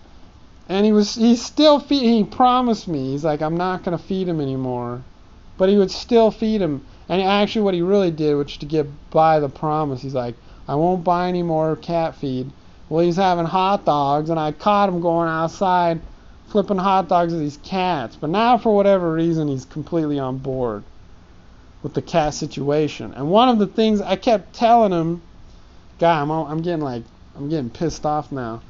And 0.68 0.84
he 0.84 0.92
was 0.92 1.14
he's 1.14 1.44
still 1.44 1.78
feeding. 1.78 2.12
He 2.12 2.24
promised 2.24 2.88
me. 2.88 3.12
He's 3.12 3.24
like, 3.24 3.40
I'm 3.40 3.56
not 3.56 3.84
gonna 3.84 3.98
feed 3.98 4.28
him 4.28 4.40
anymore. 4.40 5.02
But 5.58 5.68
he 5.68 5.78
would 5.78 5.90
still 5.90 6.30
feed 6.30 6.60
him. 6.60 6.84
And 7.08 7.22
actually, 7.22 7.62
what 7.62 7.74
he 7.74 7.82
really 7.82 8.10
did, 8.10 8.34
which 8.34 8.58
to 8.58 8.66
get 8.66 8.86
by 9.10 9.38
the 9.38 9.48
promise, 9.48 10.02
he's 10.02 10.14
like, 10.14 10.34
I 10.68 10.74
won't 10.74 11.04
buy 11.04 11.28
any 11.28 11.42
more 11.42 11.76
cat 11.76 12.16
feed. 12.16 12.50
Well, 12.88 13.04
he's 13.04 13.16
having 13.16 13.46
hot 13.46 13.84
dogs, 13.84 14.30
and 14.30 14.38
I 14.38 14.52
caught 14.52 14.88
him 14.88 15.00
going 15.00 15.28
outside, 15.28 16.00
flipping 16.48 16.78
hot 16.78 17.08
dogs 17.08 17.32
at 17.32 17.38
these 17.38 17.58
cats. 17.58 18.16
But 18.16 18.30
now, 18.30 18.58
for 18.58 18.74
whatever 18.74 19.12
reason, 19.12 19.48
he's 19.48 19.64
completely 19.64 20.18
on 20.18 20.38
board 20.38 20.84
with 21.82 21.94
the 21.94 22.02
cat 22.02 22.34
situation. 22.34 23.12
And 23.14 23.30
one 23.30 23.48
of 23.48 23.58
the 23.58 23.66
things 23.66 24.00
I 24.00 24.16
kept 24.16 24.54
telling 24.54 24.92
him, 24.92 25.22
God, 25.98 26.22
I'm, 26.22 26.30
I'm 26.30 26.62
getting 26.62 26.80
like, 26.80 27.02
I'm 27.36 27.48
getting 27.48 27.70
pissed 27.70 28.06
off 28.06 28.32
now. 28.32 28.62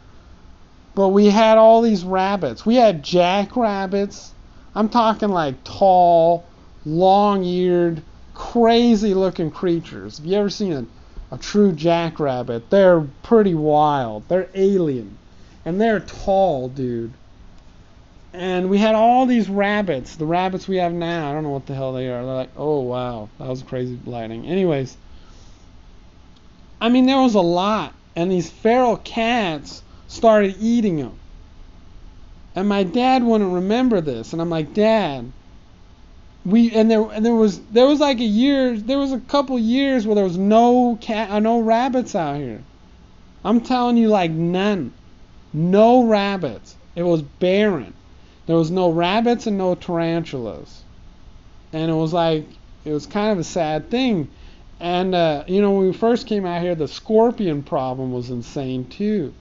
But 0.95 1.09
we 1.09 1.27
had 1.27 1.59
all 1.59 1.83
these 1.83 2.05
rabbits. 2.05 2.65
We 2.65 2.77
had 2.77 3.03
jackrabbits. 3.03 4.33
I'm 4.75 4.89
talking 4.89 5.29
like 5.29 5.63
tall, 5.65 6.47
long 6.85 7.45
eared, 7.45 8.03
crazy 8.35 9.15
looking 9.15 9.51
creatures. 9.51 10.19
Have 10.19 10.27
you 10.27 10.37
ever 10.37 10.51
seen 10.51 10.73
a, 10.73 10.87
a 11.31 11.39
true 11.39 11.73
jackrabbit? 11.73 12.71
They're 12.71 13.01
pretty 13.23 13.55
wild. 13.55 14.29
They're 14.29 14.49
alien. 14.55 15.19
And 15.65 15.81
they're 15.81 16.01
tall, 16.01 16.69
dude. 16.69 17.13
And 18.33 18.69
we 18.69 18.79
had 18.79 18.95
all 18.95 19.27
these 19.27 19.49
rabbits. 19.49 20.17
The 20.17 20.27
rabbits 20.27 20.69
we 20.69 20.77
have 20.77 20.93
now, 20.93 21.31
I 21.31 21.33
don't 21.33 21.43
know 21.43 21.51
what 21.51 21.67
the 21.67 21.75
hell 21.75 21.93
they 21.93 22.09
are. 22.09 22.25
They're 22.25 22.35
like, 22.35 22.51
oh 22.57 22.81
wow, 22.81 23.29
that 23.39 23.49
was 23.49 23.63
crazy 23.63 23.99
lighting. 24.05 24.47
Anyways, 24.47 24.97
I 26.81 26.89
mean, 26.89 27.07
there 27.07 27.21
was 27.21 27.35
a 27.35 27.41
lot. 27.41 27.95
And 28.15 28.31
these 28.31 28.51
feral 28.51 28.97
cats 28.99 29.83
started 30.09 30.57
eating 30.61 30.97
them. 30.97 31.19
And 32.55 32.69
my 32.69 32.85
dad 32.85 33.23
wouldn't 33.23 33.53
remember 33.53 34.01
this, 34.01 34.33
and 34.33 34.41
I'm 34.41 34.49
like, 34.49 34.73
Dad, 34.73 35.31
we 36.47 36.71
and 36.73 36.91
there 36.91 37.03
and 37.11 37.27
there 37.27 37.35
was 37.35 37.61
there 37.73 37.87
was 37.87 38.01
like 38.01 38.21
a 38.21 38.25
year, 38.25 38.77
there 38.77 38.99
was 38.99 39.13
a 39.13 39.21
couple 39.21 39.59
years 39.59 40.07
where 40.07 40.15
there 40.15 40.25
was 40.25 40.39
no 40.39 40.97
cat, 41.01 41.31
uh, 41.31 41.41
no 41.41 41.61
rabbits 41.61 42.15
out 42.15 42.37
here. 42.37 42.63
I'm 43.45 43.61
telling 43.61 43.97
you, 43.97 44.09
like 44.09 44.31
none, 44.31 44.93
no 45.53 46.05
rabbits. 46.05 46.77
It 46.95 47.03
was 47.03 47.23
barren. 47.23 47.93
There 48.47 48.57
was 48.57 48.71
no 48.71 48.91
rabbits 48.91 49.47
and 49.47 49.59
no 49.59 49.75
tarantulas, 49.75 50.83
and 51.73 51.91
it 51.91 51.95
was 51.95 52.13
like 52.13 52.47
it 52.85 52.93
was 52.93 53.07
kind 53.07 53.33
of 53.33 53.39
a 53.39 53.45
sad 53.45 53.91
thing. 53.91 54.29
And 54.79 55.15
uh, 55.15 55.45
you 55.47 55.61
know, 55.61 55.73
when 55.73 55.89
we 55.89 55.93
first 55.93 56.27
came 56.27 56.47
out 56.47 56.63
here, 56.63 56.75
the 56.75 56.89
scorpion 56.89 57.63
problem 57.63 58.13
was 58.13 58.31
insane 58.31 58.89
too 58.89 59.35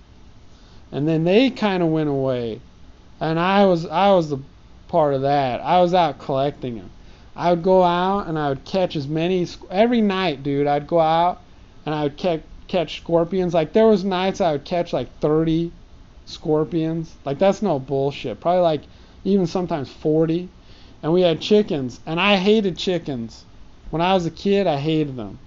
and 0.95 1.07
then 1.07 1.25
they 1.25 1.49
kind 1.49 1.83
of 1.83 1.89
went 1.89 2.09
away, 2.09 2.61
and 3.19 3.39
I 3.39 3.65
was 3.65 3.85
I 3.85 4.11
was 4.11 4.29
the 4.29 4.39
part 4.87 5.13
of 5.13 5.23
that. 5.23 5.59
I 5.59 5.81
was 5.81 5.93
out 5.93 6.19
collecting 6.19 6.75
them. 6.75 6.89
I 7.35 7.49
would 7.49 7.63
go 7.63 7.83
out 7.83 8.27
and 8.27 8.39
I 8.39 8.49
would 8.49 8.63
catch 8.65 8.95
as 8.95 9.07
many 9.07 9.47
every 9.69 10.01
night, 10.01 10.43
dude. 10.43 10.67
I'd 10.67 10.87
go 10.87 10.99
out 10.99 11.41
and 11.85 11.93
I 11.93 12.03
would 12.03 12.17
catch 12.17 12.41
catch 12.67 12.97
scorpions. 12.97 13.53
Like 13.53 13.73
there 13.73 13.87
was 13.87 14.03
nights 14.03 14.41
I 14.41 14.53
would 14.53 14.65
catch 14.65 14.93
like 14.93 15.19
30 15.19 15.71
scorpions. 16.25 17.13
Like 17.25 17.37
that's 17.37 17.61
no 17.61 17.79
bullshit. 17.79 18.39
Probably 18.39 18.61
like 18.61 18.81
even 19.23 19.47
sometimes 19.47 19.89
40. 19.89 20.49
And 21.03 21.13
we 21.13 21.21
had 21.21 21.39
chickens, 21.39 21.99
and 22.07 22.19
I 22.19 22.37
hated 22.37 22.77
chickens. 22.77 23.45
When 23.91 24.01
I 24.01 24.15
was 24.15 24.25
a 24.25 24.31
kid, 24.31 24.65
I 24.65 24.77
hated 24.77 25.15
them. 25.15 25.37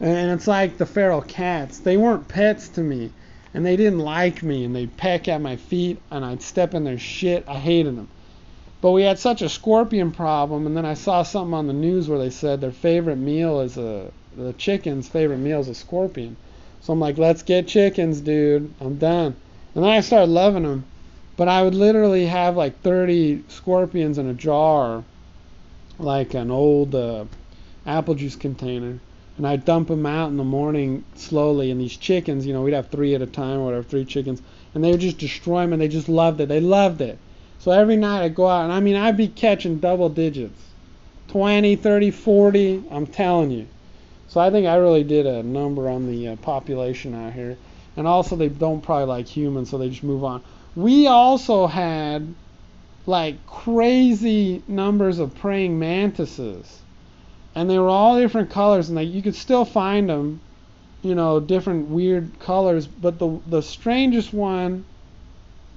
And 0.00 0.30
it's 0.30 0.46
like 0.46 0.76
the 0.76 0.84
feral 0.84 1.22
cats. 1.22 1.78
They 1.78 1.96
weren't 1.96 2.28
pets 2.28 2.68
to 2.70 2.82
me 2.82 3.10
and 3.54 3.64
they 3.64 3.76
didn't 3.76 4.00
like 4.00 4.42
me 4.42 4.64
and 4.64 4.74
they'd 4.74 4.96
peck 4.96 5.28
at 5.28 5.40
my 5.40 5.56
feet 5.56 5.98
and 6.10 6.24
I'd 6.24 6.42
step 6.42 6.74
in 6.74 6.82
their 6.82 6.98
shit. 6.98 7.44
I 7.48 7.58
hated 7.58 7.96
them. 7.96 8.08
But 8.84 8.92
we 8.92 9.04
had 9.04 9.18
such 9.18 9.40
a 9.40 9.48
scorpion 9.48 10.12
problem, 10.12 10.66
and 10.66 10.76
then 10.76 10.84
I 10.84 10.92
saw 10.92 11.22
something 11.22 11.54
on 11.54 11.68
the 11.68 11.72
news 11.72 12.06
where 12.06 12.18
they 12.18 12.28
said 12.28 12.60
their 12.60 12.70
favorite 12.70 13.16
meal 13.16 13.60
is 13.60 13.78
a 13.78 14.12
the 14.36 14.52
chicken's 14.52 15.08
favorite 15.08 15.38
meal 15.38 15.60
is 15.60 15.68
a 15.68 15.74
scorpion. 15.74 16.36
So 16.82 16.92
I'm 16.92 17.00
like, 17.00 17.16
let's 17.16 17.42
get 17.42 17.66
chickens, 17.66 18.20
dude. 18.20 18.74
I'm 18.82 18.96
done. 18.96 19.36
And 19.74 19.84
then 19.84 19.90
I 19.90 20.00
started 20.00 20.28
loving 20.28 20.64
them. 20.64 20.84
But 21.34 21.48
I 21.48 21.62
would 21.62 21.74
literally 21.74 22.26
have 22.26 22.58
like 22.58 22.82
30 22.82 23.44
scorpions 23.48 24.18
in 24.18 24.28
a 24.28 24.34
jar, 24.34 25.02
like 25.98 26.34
an 26.34 26.50
old 26.50 26.94
uh, 26.94 27.24
apple 27.86 28.16
juice 28.16 28.36
container. 28.36 28.98
And 29.38 29.46
I'd 29.46 29.64
dump 29.64 29.88
them 29.88 30.04
out 30.04 30.28
in 30.28 30.36
the 30.36 30.44
morning 30.44 31.04
slowly. 31.14 31.70
And 31.70 31.80
these 31.80 31.96
chickens, 31.96 32.44
you 32.44 32.52
know, 32.52 32.60
we'd 32.60 32.74
have 32.74 32.90
three 32.90 33.14
at 33.14 33.22
a 33.22 33.26
time 33.26 33.60
or 33.60 33.64
whatever, 33.64 33.82
three 33.82 34.04
chickens. 34.04 34.42
And 34.74 34.84
they 34.84 34.90
would 34.90 35.00
just 35.00 35.16
destroy 35.16 35.62
them 35.62 35.72
and 35.72 35.80
they 35.80 35.88
just 35.88 36.10
loved 36.10 36.42
it. 36.42 36.50
They 36.50 36.60
loved 36.60 37.00
it. 37.00 37.18
So 37.64 37.70
every 37.70 37.96
night 37.96 38.22
I'd 38.22 38.34
go 38.34 38.46
out 38.46 38.64
and 38.64 38.72
I 38.74 38.80
mean, 38.80 38.94
I'd 38.94 39.16
be 39.16 39.26
catching 39.26 39.78
double 39.78 40.10
digits 40.10 40.60
20, 41.28 41.76
30, 41.76 42.10
40. 42.10 42.84
I'm 42.90 43.06
telling 43.06 43.50
you. 43.50 43.66
So 44.28 44.38
I 44.38 44.50
think 44.50 44.66
I 44.66 44.74
really 44.74 45.02
did 45.02 45.24
a 45.24 45.42
number 45.42 45.88
on 45.88 46.06
the 46.06 46.28
uh, 46.28 46.36
population 46.36 47.14
out 47.14 47.32
here. 47.32 47.56
And 47.96 48.06
also, 48.06 48.36
they 48.36 48.50
don't 48.50 48.82
probably 48.82 49.06
like 49.06 49.26
humans, 49.26 49.70
so 49.70 49.78
they 49.78 49.88
just 49.88 50.02
move 50.02 50.24
on. 50.24 50.42
We 50.76 51.06
also 51.06 51.66
had 51.66 52.34
like 53.06 53.46
crazy 53.46 54.62
numbers 54.68 55.18
of 55.18 55.34
praying 55.34 55.78
mantises, 55.78 56.80
and 57.54 57.70
they 57.70 57.78
were 57.78 57.88
all 57.88 58.20
different 58.20 58.50
colors, 58.50 58.90
and 58.90 58.96
like 58.96 59.08
you 59.08 59.22
could 59.22 59.36
still 59.36 59.64
find 59.64 60.10
them, 60.10 60.38
you 61.00 61.14
know, 61.14 61.40
different 61.40 61.88
weird 61.88 62.38
colors. 62.40 62.86
But 62.86 63.18
the 63.18 63.40
the 63.46 63.62
strangest 63.62 64.34
one 64.34 64.84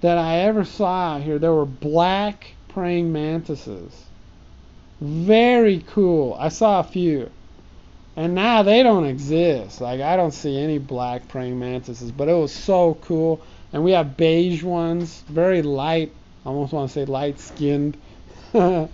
that 0.01 0.17
I 0.17 0.39
ever 0.39 0.63
saw 0.63 1.15
out 1.15 1.21
here, 1.21 1.39
there 1.39 1.53
were 1.53 1.65
black 1.65 2.53
praying 2.69 3.11
mantises. 3.11 4.05
Very 5.01 5.83
cool. 5.87 6.35
I 6.39 6.49
saw 6.49 6.79
a 6.79 6.83
few. 6.83 7.31
And 8.15 8.33
now 8.33 8.63
they 8.63 8.83
don't 8.83 9.05
exist. 9.05 9.81
Like 9.81 10.01
I 10.01 10.15
don't 10.15 10.31
see 10.31 10.57
any 10.57 10.77
black 10.79 11.27
praying 11.27 11.59
mantises, 11.59 12.11
but 12.11 12.27
it 12.27 12.33
was 12.33 12.53
so 12.53 12.95
cool. 13.01 13.41
And 13.73 13.83
we 13.83 13.91
have 13.91 14.17
beige 14.17 14.63
ones, 14.63 15.23
very 15.27 15.61
light. 15.61 16.11
I 16.45 16.49
almost 16.49 16.73
want 16.73 16.89
to 16.89 16.93
say 16.93 17.05
light 17.05 17.39
skinned, 17.39 17.97
but 18.53 18.89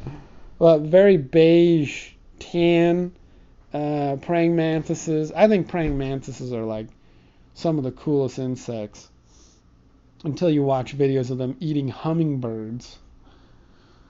very 0.60 1.18
beige 1.18 2.12
tan 2.40 3.14
uh, 3.74 4.18
praying 4.22 4.56
mantises. 4.56 5.32
I 5.32 5.48
think 5.48 5.68
praying 5.68 5.98
mantises 5.98 6.52
are 6.52 6.64
like 6.64 6.88
some 7.54 7.78
of 7.78 7.84
the 7.84 7.92
coolest 7.92 8.40
insects 8.40 9.10
until 10.24 10.50
you 10.50 10.64
watch 10.64 10.98
videos 10.98 11.30
of 11.30 11.38
them 11.38 11.58
eating 11.60 11.90
hummingbirds. 11.90 12.98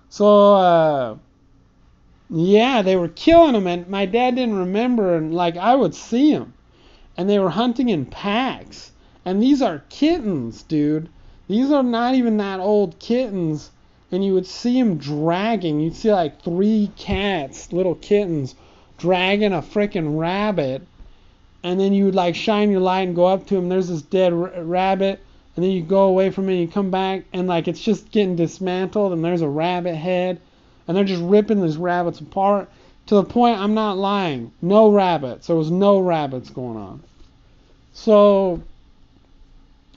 So 0.09 0.55
uh, 0.55 1.17
yeah, 2.29 2.81
they 2.81 2.95
were 2.95 3.09
killing 3.09 3.53
them, 3.53 3.67
and 3.67 3.87
my 3.87 4.05
dad 4.05 4.35
didn't 4.35 4.57
remember, 4.57 5.15
and 5.15 5.33
like 5.33 5.57
I 5.57 5.75
would 5.75 5.95
see 5.95 6.33
them, 6.33 6.53
and 7.17 7.29
they 7.29 7.39
were 7.39 7.49
hunting 7.49 7.89
in 7.89 8.05
packs, 8.05 8.91
and 9.25 9.41
these 9.41 9.61
are 9.61 9.83
kittens, 9.89 10.63
dude. 10.63 11.09
These 11.47 11.71
are 11.71 11.83
not 11.83 12.15
even 12.15 12.37
that 12.37 12.59
old 12.59 12.99
kittens, 12.99 13.71
and 14.11 14.23
you 14.23 14.33
would 14.33 14.45
see 14.45 14.79
them 14.79 14.97
dragging. 14.97 15.79
You'd 15.79 15.95
see 15.95 16.11
like 16.11 16.41
three 16.41 16.91
cats, 16.95 17.73
little 17.73 17.95
kittens, 17.95 18.55
dragging 18.97 19.53
a 19.53 19.61
freaking 19.61 20.17
rabbit, 20.17 20.83
and 21.63 21.79
then 21.79 21.93
you 21.93 22.05
would 22.05 22.15
like 22.15 22.35
shine 22.35 22.71
your 22.71 22.81
light 22.81 23.07
and 23.07 23.15
go 23.15 23.25
up 23.25 23.47
to 23.47 23.55
them. 23.55 23.69
There's 23.69 23.89
this 23.89 24.01
dead 24.01 24.33
r- 24.33 24.51
rabbit, 24.63 25.19
and 25.55 25.63
then 25.63 25.71
you 25.71 25.83
go 25.83 26.05
away 26.05 26.29
from 26.29 26.49
it, 26.49 26.53
and 26.53 26.61
you 26.61 26.67
come 26.67 26.91
back, 26.91 27.23
and 27.33 27.47
like 27.47 27.67
it's 27.67 27.81
just 27.81 28.11
getting 28.11 28.35
dismantled, 28.35 29.13
and 29.13 29.23
there's 29.23 29.41
a 29.41 29.49
rabbit 29.49 29.95
head 29.95 30.39
and 30.87 30.95
they're 30.95 31.03
just 31.03 31.21
ripping 31.21 31.61
these 31.61 31.77
rabbits 31.77 32.19
apart 32.19 32.69
to 33.05 33.15
the 33.15 33.23
point 33.23 33.59
I'm 33.59 33.73
not 33.73 33.97
lying. 33.97 34.51
No 34.61 34.91
rabbits. 34.91 35.47
There 35.47 35.55
was 35.55 35.71
no 35.71 35.99
rabbits 35.99 36.49
going 36.49 36.77
on. 36.77 37.03
So 37.93 38.61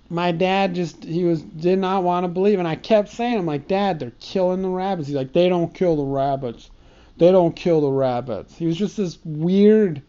my 0.09 0.30
dad 0.32 0.74
just 0.74 1.04
he 1.04 1.24
was 1.24 1.42
did 1.42 1.78
not 1.78 2.04
want 2.04 2.24
to 2.24 2.28
believe 2.28 2.61
and 2.61 2.68
I 2.68 2.76
kept 2.76 3.09
saying 3.09 3.38
I'm 3.38 3.46
like 3.46 3.66
dad 3.66 3.98
they're 3.98 4.12
killing 4.20 4.62
the 4.62 4.68
rabbits 4.68 5.09
he's 5.09 5.16
like 5.16 5.32
they 5.32 5.48
don't 5.48 5.74
kill 5.74 5.96
the 5.96 6.04
rabbits 6.04 6.70
they 7.16 7.32
don't 7.32 7.57
kill 7.57 7.80
the 7.80 7.90
rabbits 7.90 8.57
he 8.57 8.66
was 8.66 8.76
just 8.76 8.96
this 8.96 9.18
weird 9.24 10.00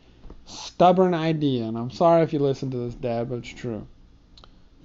stubborn 0.45 1.15
idea 1.15 1.63
and 1.63 1.75
I'm 1.75 1.89
sorry 1.89 2.21
if 2.21 2.31
you 2.31 2.37
listen 2.37 2.69
to 2.69 2.77
this 2.77 2.93
dad 2.93 3.27
but 3.31 3.37
it's 3.37 3.49
true 3.49 3.87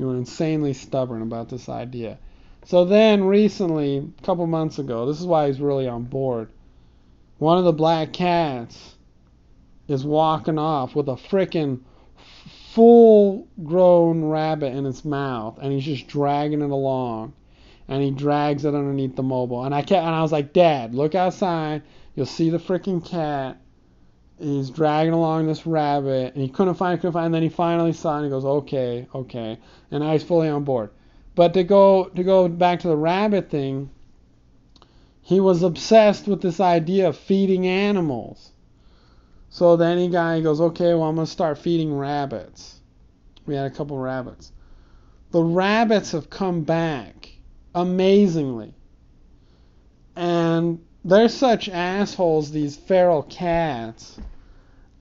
you 0.03 0.09
were 0.09 0.17
insanely 0.17 0.73
stubborn 0.73 1.23
about 1.23 1.49
this 1.49 1.69
idea. 1.69 2.19
So 2.65 2.85
then 2.85 3.23
recently, 3.23 3.99
a 3.99 4.23
couple 4.25 4.45
months 4.49 4.81
ago, 4.81 5.07
this 5.07 5.21
is 5.21 5.27
why 5.27 5.47
he's 5.47 5.61
really 5.61 5.87
on 5.87 6.03
board. 6.03 6.49
One 7.39 7.57
of 7.57 7.63
the 7.63 7.73
black 7.73 8.13
cats 8.13 8.97
is 9.87 10.05
walking 10.05 10.59
off 10.59 10.97
with 10.97 11.09
a 11.09 11.13
freaking 11.13 11.83
full 12.73 13.47
grown 13.63 14.25
rabbit 14.25 14.75
in 14.75 14.87
its 14.87 15.05
mouth 15.05 15.61
and 15.63 15.73
he's 15.73 15.85
just 15.85 16.09
dragging 16.09 16.63
it 16.63 16.71
along 16.71 17.33
and 17.87 18.03
he 18.03 18.11
drags 18.11 18.65
it 18.65 18.75
underneath 18.75 19.15
the 19.15 19.23
mobile. 19.23 19.65
And 19.65 19.73
I 19.73 19.83
kept 19.83 20.05
and 20.05 20.15
I 20.15 20.23
was 20.23 20.33
like 20.33 20.53
dad 20.53 20.97
look 20.97 21.15
outside. 21.15 21.83
You'll 22.17 22.27
see 22.27 22.51
the 22.51 22.59
freaking 22.59 23.05
cat 23.05 23.57
he's 24.43 24.71
dragging 24.71 25.13
along 25.13 25.47
this 25.47 25.67
rabbit 25.67 26.35
and 26.35 26.43
he 26.43 26.49
couldn't 26.49 26.75
find 26.75 26.99
couldn't 27.01 27.13
find 27.13 27.27
and 27.27 27.35
then 27.35 27.43
he 27.43 27.49
finally 27.49 27.93
saw 27.93 28.15
it 28.15 28.17
and 28.19 28.25
he 28.27 28.31
goes 28.31 28.45
okay 28.45 29.07
okay 29.15 29.59
and 29.91 30.03
I 30.03 30.13
was 30.15 30.23
fully 30.23 30.49
on 30.49 30.65
board 30.65 30.91
but 31.35 31.55
to 31.55 31.65
go 31.65 32.05
to 32.05 32.23
go 32.23 32.49
back 32.49 32.81
to 32.81 32.89
the 32.89 32.97
rabbit 32.97 33.51
thing, 33.51 33.91
he 35.23 35.41
was 35.41 35.63
obsessed 35.63 36.27
with 36.27 36.43
this 36.43 36.61
idea 36.61 37.09
of 37.09 37.17
feeding 37.17 37.67
animals. 37.67 38.53
So 39.49 39.77
then 39.77 39.99
he 39.99 40.09
guy 40.09 40.41
goes, 40.41 40.61
okay, 40.61 40.95
well 40.95 41.05
I'm 41.05 41.17
gonna 41.17 41.27
start 41.27 41.59
feeding 41.59 41.97
rabbits. 41.97 42.81
We 43.47 43.55
had 43.55 43.67
a 43.71 43.75
couple 43.75 43.99
rabbits. 43.99 44.53
The 45.31 45.43
rabbits 45.43 46.13
have 46.13 46.29
come 46.29 46.63
back 46.63 47.31
amazingly. 47.75 48.75
And 50.15 50.85
they're 51.05 51.29
such 51.29 51.69
assholes, 51.71 52.51
these 52.51 52.77
feral 52.77 53.23
cats. 53.23 54.19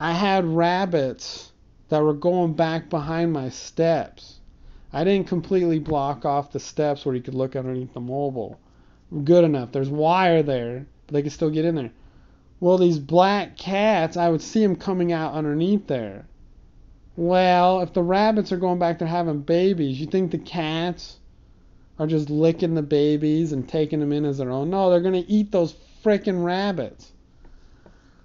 I 0.02 0.14
had 0.14 0.44
rabbits 0.44 1.52
that 1.88 2.02
were 2.02 2.12
going 2.12 2.54
back 2.54 2.90
behind 2.90 3.32
my 3.32 3.50
steps 3.50 4.40
I 4.92 5.04
didn't 5.04 5.28
completely 5.28 5.78
block 5.78 6.24
off 6.24 6.50
the 6.50 6.58
steps 6.58 7.06
where 7.06 7.14
you 7.14 7.22
could 7.22 7.34
look 7.34 7.54
underneath 7.54 7.94
the 7.94 8.00
mobile. 8.00 8.58
Good 9.24 9.44
enough. 9.44 9.70
There's 9.70 9.88
wire 9.88 10.42
there, 10.42 10.86
but 11.06 11.14
they 11.14 11.22
could 11.22 11.30
still 11.30 11.50
get 11.50 11.64
in 11.64 11.76
there. 11.76 11.92
Well, 12.60 12.78
these 12.78 12.98
black 12.98 13.56
cats, 13.56 14.16
I 14.16 14.28
would 14.28 14.42
see 14.42 14.60
them 14.60 14.76
coming 14.76 15.12
out 15.12 15.34
underneath 15.34 15.86
there. 15.86 16.26
Well, 17.16 17.80
if 17.80 17.92
the 17.92 18.02
rabbits 18.02 18.50
are 18.50 18.58
going 18.58 18.78
back 18.78 18.98
there 18.98 19.08
having 19.08 19.42
babies, 19.42 20.00
you 20.00 20.06
think 20.06 20.30
the 20.30 20.38
cats 20.38 21.18
are 21.98 22.06
just 22.06 22.28
licking 22.28 22.74
the 22.74 22.82
babies 22.82 23.52
and 23.52 23.68
taking 23.68 24.00
them 24.00 24.12
in 24.12 24.24
as 24.24 24.38
their 24.38 24.50
own? 24.50 24.68
No, 24.68 24.90
they're 24.90 25.00
going 25.00 25.22
to 25.22 25.30
eat 25.30 25.52
those 25.52 25.74
frickin' 26.02 26.44
rabbits. 26.44 27.12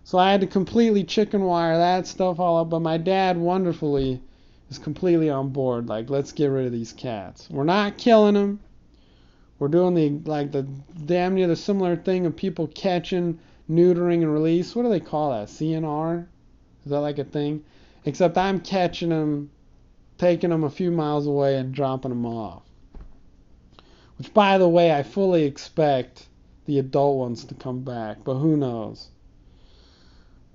So 0.08 0.18
I 0.18 0.32
had 0.32 0.39
to 0.39 0.47
completely 0.47 1.03
chicken 1.03 1.43
wire 1.43 1.76
that 1.76 2.08
stuff 2.08 2.39
all 2.39 2.62
up, 2.62 2.70
but 2.70 2.80
my 2.80 2.97
dad 2.97 3.36
wonderfully 3.36 4.22
is 4.70 4.78
completely 4.78 5.30
on 5.30 5.49
board. 5.49 5.89
Like, 5.89 6.10
let's 6.10 6.32
get 6.32 6.47
rid 6.47 6.66
of 6.66 6.72
these 6.72 6.93
cats. 6.93 7.49
We're 7.49 7.66
not 7.66 7.97
killing 7.97 8.36
them. 8.36 8.62
We're 9.60 9.68
doing 9.68 9.95
the 9.95 10.12
like 10.24 10.53
the 10.53 10.64
damn 10.64 11.36
near 11.36 11.47
the 11.47 11.58
similar 11.58 11.97
thing 11.97 12.26
of 12.26 12.38
people 12.38 12.68
catching, 12.68 13.38
neutering, 13.70 14.22
and 14.22 14.34
release. 14.34 14.74
What 14.74 14.84
do 14.84 14.89
they 14.89 15.01
call 15.01 15.32
that? 15.32 15.49
CNR? 15.49 16.26
Is 16.86 16.91
that 16.91 17.01
like 17.01 17.20
a 17.20 17.26
thing? 17.26 17.66
Except 18.05 18.38
I'm 18.38 18.62
catching 18.62 19.10
them, 19.10 19.51
taking 20.18 20.51
them 20.51 20.64
a 20.64 20.70
few 20.70 20.89
miles 20.89 21.28
away, 21.28 21.58
and 21.58 21.76
dropping 21.76 22.12
them 22.12 22.26
off. 22.26 22.64
Which, 24.18 24.34
by 24.34 24.58
the 24.58 24.70
way, 24.70 24.93
I 24.93 25.03
fully 25.03 25.43
expect 25.43 26.28
the 26.64 26.80
adult 26.80 27.18
ones 27.18 27.43
to 27.43 27.55
come 27.55 27.82
back, 27.82 28.24
but 28.24 28.36
who 28.36 28.55
knows? 28.55 29.10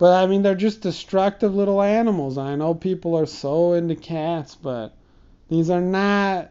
But 0.02 0.20
I 0.20 0.26
mean, 0.26 0.42
they're 0.42 0.56
just 0.56 0.80
destructive 0.80 1.54
little 1.54 1.80
animals. 1.80 2.36
I 2.36 2.56
know 2.56 2.74
people 2.74 3.14
are 3.14 3.24
so 3.24 3.74
into 3.74 3.94
cats, 3.94 4.56
but 4.56 4.96
these 5.48 5.70
are 5.70 5.80
not 5.80 6.50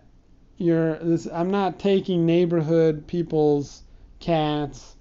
your. 0.58 0.96
This, 1.00 1.28
I'm 1.28 1.52
not 1.52 1.78
taking 1.78 2.26
neighborhood 2.26 3.08
people's 3.08 3.84
cats. 4.22 4.96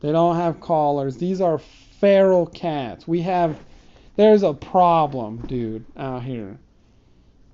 They 0.00 0.10
don't 0.10 0.34
have 0.34 0.60
collars. 0.60 1.16
These 1.16 1.40
are 1.40 1.60
feral 2.00 2.44
cats. 2.44 3.06
We 3.06 3.20
have. 3.20 3.56
There's 4.16 4.42
a 4.42 4.52
problem, 4.52 5.36
dude, 5.46 5.84
out 5.96 6.24
here. 6.24 6.58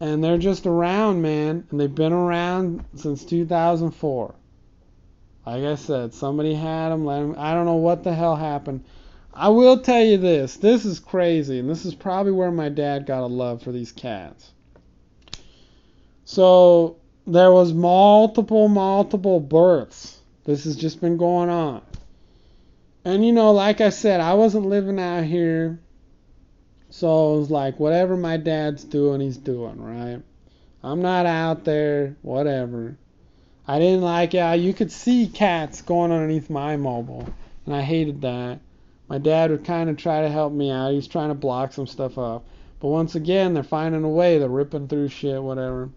And 0.00 0.24
they're 0.24 0.38
just 0.38 0.64
around, 0.64 1.20
man. 1.20 1.66
And 1.70 1.78
they've 1.78 1.94
been 1.94 2.14
around 2.14 2.86
since 2.94 3.22
2004. 3.26 4.34
Like 5.44 5.64
I 5.64 5.74
said, 5.74 6.14
somebody 6.14 6.54
had 6.54 6.88
them. 6.88 7.04
Let 7.04 7.20
them 7.20 7.34
I 7.36 7.52
don't 7.52 7.66
know 7.66 7.74
what 7.74 8.02
the 8.02 8.14
hell 8.14 8.36
happened. 8.36 8.84
I 9.38 9.50
will 9.50 9.78
tell 9.78 10.02
you 10.02 10.16
this. 10.16 10.56
This 10.56 10.84
is 10.84 10.98
crazy, 10.98 11.60
and 11.60 11.70
this 11.70 11.84
is 11.84 11.94
probably 11.94 12.32
where 12.32 12.50
my 12.50 12.68
dad 12.68 13.06
got 13.06 13.22
a 13.22 13.26
love 13.26 13.62
for 13.62 13.70
these 13.70 13.92
cats. 13.92 14.50
So 16.24 16.96
there 17.24 17.52
was 17.52 17.72
multiple, 17.72 18.66
multiple 18.66 19.38
births 19.38 20.18
This 20.44 20.64
has 20.64 20.74
just 20.74 21.00
been 21.00 21.18
going 21.18 21.50
on. 21.50 21.82
And 23.04 23.24
you 23.24 23.32
know, 23.32 23.52
like 23.52 23.80
I 23.80 23.90
said, 23.90 24.20
I 24.20 24.34
wasn't 24.34 24.66
living 24.66 24.98
out 24.98 25.22
here. 25.22 25.78
So 26.90 27.36
it 27.36 27.38
was 27.38 27.50
like, 27.50 27.78
whatever 27.78 28.16
my 28.16 28.38
dad's 28.38 28.82
doing, 28.82 29.20
he's 29.20 29.36
doing, 29.36 29.80
right? 29.80 30.20
I'm 30.82 31.00
not 31.00 31.26
out 31.26 31.64
there, 31.64 32.16
whatever. 32.22 32.96
I 33.68 33.78
didn't 33.78 34.02
like 34.02 34.34
it. 34.34 34.60
You 34.60 34.74
could 34.74 34.90
see 34.90 35.28
cats 35.28 35.82
going 35.82 36.10
underneath 36.10 36.50
my 36.50 36.76
mobile, 36.76 37.28
and 37.66 37.76
I 37.76 37.82
hated 37.82 38.22
that. 38.22 38.58
My 39.08 39.18
dad 39.18 39.50
would 39.50 39.64
kind 39.64 39.88
of 39.88 39.96
try 39.96 40.20
to 40.22 40.28
help 40.28 40.52
me 40.52 40.70
out. 40.70 40.92
He's 40.92 41.08
trying 41.08 41.28
to 41.28 41.34
block 41.34 41.72
some 41.72 41.86
stuff 41.86 42.18
off. 42.18 42.42
But 42.80 42.88
once 42.88 43.14
again, 43.14 43.54
they're 43.54 43.62
finding 43.62 44.04
a 44.04 44.08
way. 44.08 44.38
They're 44.38 44.48
ripping 44.48 44.88
through 44.88 45.08
shit, 45.08 45.42
whatever. 45.42 45.90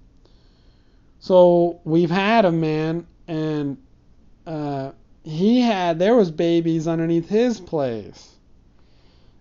So 1.20 1.80
we've 1.84 2.10
had 2.10 2.46
a 2.46 2.52
man, 2.52 3.06
and 3.28 3.78
uh, 4.48 4.92
he 5.24 5.62
had 5.62 6.00
there 6.00 6.16
was 6.16 6.32
babies 6.32 6.88
underneath 6.88 7.30
his 7.30 7.60
place, 7.60 8.36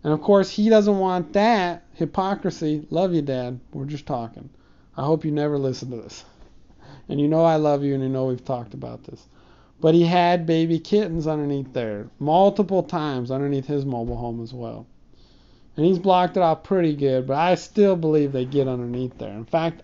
and 0.04 0.12
of 0.12 0.20
course 0.20 0.50
he 0.50 0.68
doesn't 0.68 0.98
want 0.98 1.32
that 1.32 1.84
hypocrisy. 1.94 2.86
Love 2.90 3.14
you, 3.14 3.22
Dad. 3.22 3.60
We're 3.72 3.86
just 3.86 4.04
talking. 4.04 4.50
I 4.94 5.04
hope 5.04 5.24
you 5.24 5.30
never 5.30 5.56
listen 5.56 5.90
to 5.90 5.96
this. 5.96 6.24
And 7.08 7.18
you 7.18 7.28
know 7.28 7.44
I 7.44 7.56
love 7.56 7.82
you, 7.82 7.94
and 7.94 8.02
you 8.02 8.10
know 8.10 8.26
we've 8.26 8.44
talked 8.44 8.74
about 8.74 9.04
this. 9.04 9.26
But 9.80 9.94
he 9.94 10.04
had 10.04 10.46
baby 10.46 10.78
kittens 10.78 11.26
underneath 11.26 11.72
there, 11.72 12.08
multiple 12.18 12.82
times 12.82 13.30
underneath 13.30 13.66
his 13.66 13.86
mobile 13.86 14.16
home 14.16 14.42
as 14.42 14.52
well. 14.52 14.86
And 15.76 15.86
he's 15.86 15.98
blocked 15.98 16.36
it 16.36 16.42
off 16.42 16.62
pretty 16.62 16.94
good, 16.94 17.26
but 17.26 17.36
I 17.38 17.54
still 17.54 17.96
believe 17.96 18.32
they 18.32 18.44
get 18.44 18.68
underneath 18.68 19.16
there. 19.16 19.32
In 19.32 19.46
fact, 19.46 19.82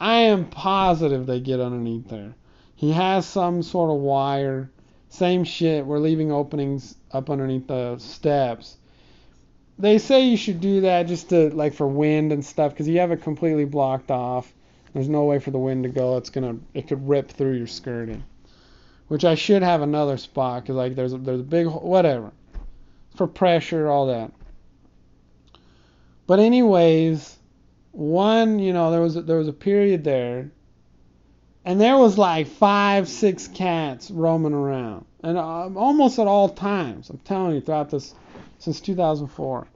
I 0.00 0.16
am 0.16 0.46
positive 0.46 1.26
they 1.26 1.40
get 1.40 1.60
underneath 1.60 2.08
there. 2.08 2.34
He 2.74 2.90
has 2.90 3.24
some 3.24 3.62
sort 3.62 3.90
of 3.90 3.96
wire. 3.98 4.70
Same 5.08 5.44
shit. 5.44 5.86
We're 5.86 6.00
leaving 6.00 6.32
openings 6.32 6.96
up 7.12 7.30
underneath 7.30 7.68
the 7.68 7.98
steps. 7.98 8.76
They 9.78 9.98
say 9.98 10.26
you 10.26 10.36
should 10.36 10.60
do 10.60 10.80
that 10.82 11.06
just 11.06 11.28
to 11.30 11.50
like 11.54 11.74
for 11.74 11.86
wind 11.86 12.32
and 12.32 12.44
stuff 12.44 12.72
because 12.72 12.88
you 12.88 12.98
have 12.98 13.12
it 13.12 13.22
completely 13.22 13.64
blocked 13.64 14.10
off. 14.10 14.52
There's 14.92 15.08
no 15.08 15.24
way 15.24 15.38
for 15.38 15.50
the 15.50 15.58
wind 15.58 15.84
to 15.84 15.90
go. 15.90 16.16
It's 16.16 16.30
gonna 16.30 16.56
it 16.74 16.88
could 16.88 17.08
rip 17.08 17.30
through 17.30 17.56
your 17.56 17.66
skirting. 17.66 18.24
Which 19.08 19.24
I 19.24 19.36
should 19.36 19.62
have 19.62 19.82
another 19.82 20.16
spot 20.16 20.62
because 20.62 20.76
like 20.76 20.94
there's 20.94 21.12
a, 21.12 21.18
there's 21.18 21.40
a 21.40 21.44
big 21.44 21.66
whatever 21.68 22.32
for 23.14 23.26
pressure 23.26 23.88
all 23.88 24.06
that. 24.06 24.32
But 26.26 26.40
anyways, 26.40 27.36
one, 27.92 28.58
you 28.58 28.72
know, 28.72 28.90
there 28.90 29.00
was 29.00 29.16
a, 29.16 29.22
there 29.22 29.38
was 29.38 29.48
a 29.48 29.52
period 29.52 30.04
there, 30.04 30.50
and 31.64 31.80
there 31.80 31.96
was 31.96 32.18
like 32.18 32.46
five, 32.46 33.08
six 33.08 33.48
cats 33.48 34.10
roaming 34.10 34.52
around, 34.52 35.04
and 35.22 35.38
uh, 35.38 35.70
almost 35.74 36.18
at 36.18 36.26
all 36.26 36.48
times. 36.48 37.08
I'm 37.10 37.18
telling 37.18 37.54
you, 37.54 37.60
throughout 37.60 37.90
this 37.90 38.14
since 38.58 38.80
2004. 38.80 39.66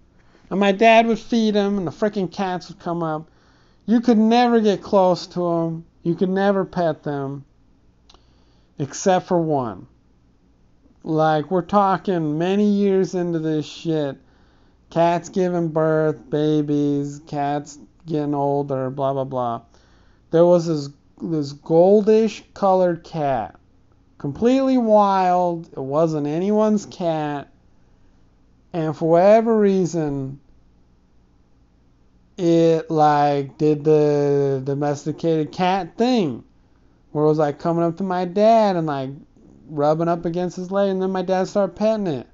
And 0.50 0.58
my 0.58 0.72
dad 0.72 1.06
would 1.06 1.18
feed 1.18 1.54
them, 1.54 1.78
and 1.78 1.86
the 1.86 1.92
freaking 1.92 2.30
cats 2.30 2.68
would 2.68 2.80
come 2.80 3.02
up. 3.02 3.30
You 3.86 4.00
could 4.00 4.18
never 4.18 4.60
get 4.60 4.82
close 4.82 5.26
to 5.28 5.40
them. 5.40 5.84
You 6.02 6.14
could 6.14 6.30
never 6.30 6.64
pet 6.64 7.02
them, 7.02 7.44
except 8.80 9.26
for 9.28 9.38
one. 9.38 9.86
Like 11.04 11.50
we're 11.50 11.62
talking 11.62 12.38
many 12.38 12.64
years 12.64 13.14
into 13.14 13.38
this 13.38 13.66
shit. 13.66 14.16
Cats 14.88 15.28
giving 15.28 15.68
birth, 15.68 16.28
babies, 16.28 17.20
cats 17.26 17.78
getting 18.06 18.34
older, 18.34 18.90
blah 18.90 19.12
blah 19.12 19.24
blah. 19.24 19.62
There 20.30 20.46
was 20.46 20.66
this 20.66 20.88
this 21.22 21.52
goldish 21.52 22.42
colored 22.54 23.04
cat, 23.04 23.56
completely 24.18 24.78
wild. 24.78 25.68
It 25.68 25.78
wasn't 25.78 26.26
anyone's 26.26 26.86
cat, 26.86 27.52
and 28.72 28.96
for 28.96 29.10
whatever 29.10 29.58
reason, 29.58 30.40
it 32.36 32.90
like 32.90 33.58
did 33.58 33.84
the 33.84 34.62
domesticated 34.64 35.52
cat 35.52 35.96
thing, 35.96 36.44
where 37.12 37.24
it 37.24 37.28
was 37.28 37.38
like 37.38 37.58
coming 37.58 37.84
up 37.84 37.96
to 37.96 38.02
my 38.02 38.24
dad 38.24 38.76
and 38.76 38.86
like 38.86 39.10
rubbing 39.68 40.08
up 40.08 40.24
against 40.24 40.56
his 40.56 40.70
leg, 40.70 40.90
and 40.90 41.02
then 41.02 41.10
my 41.10 41.22
dad 41.22 41.48
started 41.48 41.76
petting 41.76 42.06
it. 42.06 42.26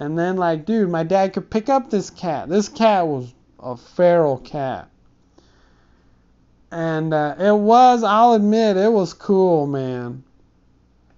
And 0.00 0.16
then, 0.16 0.36
like, 0.36 0.64
dude, 0.64 0.90
my 0.90 1.02
dad 1.02 1.32
could 1.32 1.50
pick 1.50 1.68
up 1.68 1.90
this 1.90 2.10
cat. 2.10 2.48
This 2.48 2.68
cat 2.68 3.06
was 3.06 3.34
a 3.58 3.76
feral 3.76 4.38
cat. 4.38 4.88
And 6.70 7.12
uh, 7.12 7.34
it 7.38 7.56
was, 7.56 8.04
I'll 8.04 8.34
admit, 8.34 8.76
it 8.76 8.92
was 8.92 9.12
cool, 9.12 9.66
man. 9.66 10.22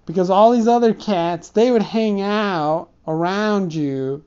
Because 0.05 0.29
all 0.29 0.51
these 0.51 0.67
other 0.67 0.93
cats, 0.93 1.49
they 1.49 1.71
would 1.71 1.83
hang 1.83 2.21
out 2.21 2.89
around 3.07 3.73
you, 3.73 4.23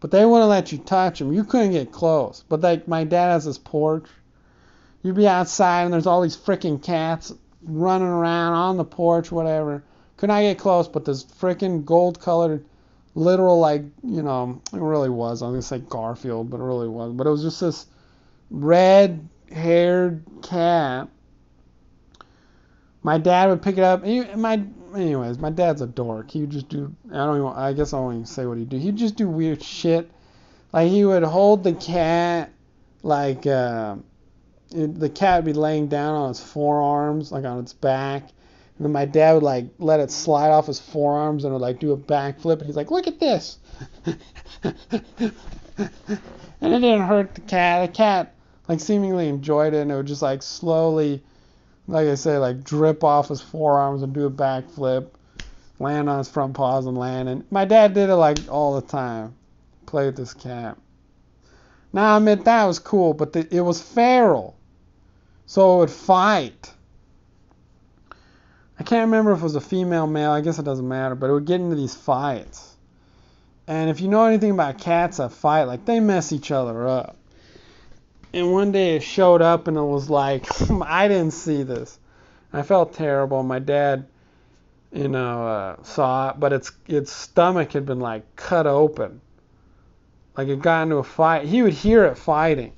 but 0.00 0.10
they 0.10 0.24
wouldn't 0.24 0.50
let 0.50 0.72
you 0.72 0.78
touch 0.78 1.20
them. 1.20 1.32
You 1.32 1.44
couldn't 1.44 1.72
get 1.72 1.92
close. 1.92 2.44
But 2.48 2.60
like 2.60 2.88
my 2.88 3.04
dad 3.04 3.30
has 3.30 3.44
this 3.44 3.58
porch. 3.58 4.06
You'd 5.02 5.16
be 5.16 5.28
outside 5.28 5.82
and 5.84 5.92
there's 5.92 6.06
all 6.06 6.22
these 6.22 6.36
freaking 6.36 6.82
cats 6.82 7.32
running 7.64 8.08
around 8.08 8.54
on 8.54 8.76
the 8.76 8.84
porch, 8.84 9.32
whatever. 9.32 9.82
Could 10.16 10.28
not 10.28 10.40
get 10.40 10.58
close, 10.58 10.88
but 10.88 11.04
this 11.04 11.24
freaking 11.24 11.84
gold 11.84 12.20
colored 12.20 12.64
literal 13.14 13.58
like 13.58 13.82
you 14.02 14.22
know 14.22 14.60
it 14.72 14.78
really 14.78 15.08
was. 15.08 15.42
I 15.42 15.46
was 15.46 15.52
gonna 15.66 15.80
say 15.80 15.86
Garfield, 15.88 16.50
but 16.50 16.60
it 16.60 16.64
really 16.64 16.88
was. 16.88 17.12
But 17.12 17.26
it 17.26 17.30
was 17.30 17.42
just 17.42 17.60
this 17.60 17.86
red 18.50 19.28
haired 19.50 20.24
cat. 20.42 21.08
My 23.02 23.18
dad 23.18 23.48
would 23.48 23.62
pick 23.62 23.78
it 23.78 23.84
up. 23.84 24.04
He, 24.04 24.22
my 24.36 24.62
anyways, 24.94 25.38
my 25.38 25.50
dad's 25.50 25.80
a 25.80 25.86
dork. 25.86 26.30
He 26.30 26.42
would 26.42 26.50
just 26.50 26.68
do. 26.68 26.94
I 27.10 27.16
don't 27.16 27.36
even. 27.36 27.48
I 27.48 27.72
guess 27.72 27.92
I 27.92 27.98
won't 27.98 28.14
even 28.14 28.26
say 28.26 28.46
what 28.46 28.58
he'd 28.58 28.68
do. 28.68 28.78
He'd 28.78 28.96
just 28.96 29.16
do 29.16 29.28
weird 29.28 29.62
shit. 29.62 30.10
Like 30.72 30.88
he 30.88 31.04
would 31.04 31.24
hold 31.24 31.64
the 31.64 31.74
cat 31.74 32.50
like 33.02 33.46
uh, 33.46 33.96
it, 34.74 34.98
the 34.98 35.08
cat 35.08 35.44
would 35.44 35.52
be 35.52 35.58
laying 35.58 35.88
down 35.88 36.14
on 36.14 36.30
its 36.30 36.42
forearms, 36.42 37.32
like 37.32 37.44
on 37.44 37.58
its 37.58 37.72
back, 37.72 38.30
and 38.82 38.86
then 38.86 38.92
my 38.92 39.04
dad 39.04 39.34
would 39.34 39.42
like 39.42 39.66
let 39.78 40.00
it 40.00 40.10
slide 40.10 40.50
off 40.50 40.66
his 40.66 40.80
forearms 40.80 41.44
and 41.44 41.52
would 41.52 41.62
like 41.62 41.78
do 41.78 41.92
a 41.92 41.96
backflip. 41.96 42.58
And 42.58 42.66
he's 42.66 42.76
like, 42.76 42.90
look 42.90 43.06
at 43.06 43.20
this. 43.20 43.58
and 44.06 44.16
it 45.78 46.80
didn't 46.80 47.02
hurt 47.02 47.34
the 47.34 47.42
cat. 47.42 47.86
The 47.86 47.92
cat 47.92 48.34
like 48.68 48.80
seemingly 48.80 49.28
enjoyed 49.28 49.74
it 49.74 49.82
and 49.82 49.92
it 49.92 49.94
would 49.94 50.06
just 50.06 50.22
like 50.22 50.42
slowly, 50.42 51.22
like 51.86 52.08
I 52.08 52.14
say, 52.14 52.38
like 52.38 52.64
drip 52.64 53.04
off 53.04 53.28
his 53.28 53.40
forearms 53.40 54.02
and 54.02 54.12
do 54.12 54.26
a 54.26 54.30
backflip, 54.30 55.10
land 55.78 56.08
on 56.08 56.18
his 56.18 56.28
front 56.28 56.54
paws 56.54 56.86
and 56.86 56.96
land. 56.96 57.28
And 57.28 57.44
my 57.52 57.64
dad 57.64 57.94
did 57.94 58.08
it 58.08 58.16
like 58.16 58.50
all 58.50 58.74
the 58.74 58.86
time. 58.86 59.34
Play 59.86 60.06
with 60.06 60.16
this 60.16 60.34
cat. 60.34 60.78
Now 61.92 62.14
I 62.14 62.16
admit 62.16 62.44
that 62.44 62.64
was 62.64 62.78
cool, 62.78 63.12
but 63.12 63.34
the, 63.34 63.46
it 63.54 63.60
was 63.60 63.82
feral, 63.82 64.56
so 65.46 65.76
it 65.76 65.78
would 65.80 65.90
fight. 65.90 66.72
I 68.78 68.84
can't 68.84 69.06
remember 69.06 69.32
if 69.32 69.40
it 69.40 69.44
was 69.44 69.54
a 69.54 69.60
female 69.60 70.06
male. 70.06 70.30
I 70.30 70.40
guess 70.40 70.58
it 70.58 70.64
doesn't 70.64 70.88
matter, 70.88 71.14
but 71.14 71.30
it 71.30 71.32
would 71.32 71.44
get 71.44 71.60
into 71.60 71.76
these 71.76 71.94
fights. 71.94 72.74
And 73.66 73.90
if 73.90 74.00
you 74.00 74.08
know 74.08 74.24
anything 74.24 74.50
about 74.50 74.78
cats 74.78 75.18
that 75.18 75.32
fight, 75.32 75.64
like 75.64 75.84
they 75.84 76.00
mess 76.00 76.32
each 76.32 76.50
other 76.50 76.88
up. 76.88 77.16
And 78.32 78.50
one 78.50 78.72
day 78.72 78.96
it 78.96 79.02
showed 79.02 79.42
up 79.42 79.68
and 79.68 79.76
it 79.76 79.82
was 79.82 80.08
like, 80.08 80.46
I 80.70 81.08
didn't 81.08 81.32
see 81.32 81.62
this. 81.62 81.98
I 82.52 82.62
felt 82.62 82.94
terrible. 82.94 83.42
My 83.42 83.58
dad, 83.58 84.06
you 84.92 85.08
know, 85.08 85.46
uh, 85.46 85.82
saw 85.82 86.30
it, 86.30 86.40
but 86.40 86.52
its 86.52 86.72
its 86.86 87.12
stomach 87.12 87.72
had 87.72 87.86
been 87.86 88.00
like 88.00 88.36
cut 88.36 88.66
open. 88.66 89.20
Like 90.36 90.48
it 90.48 90.60
got 90.60 90.82
into 90.82 90.96
a 90.96 91.04
fight. 91.04 91.46
He 91.46 91.62
would 91.62 91.72
hear 91.72 92.04
it 92.04 92.16
fighting, 92.16 92.72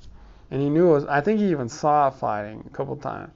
and 0.55 0.63
he 0.63 0.69
knew 0.69 0.87
it 0.87 0.93
was. 0.93 1.05
I 1.07 1.19
think 1.19 1.41
he 1.41 1.51
even 1.51 1.67
saw 1.67 2.07
it 2.07 2.13
fighting 2.13 2.63
a 2.65 2.69
couple 2.69 2.95
times. 2.95 3.33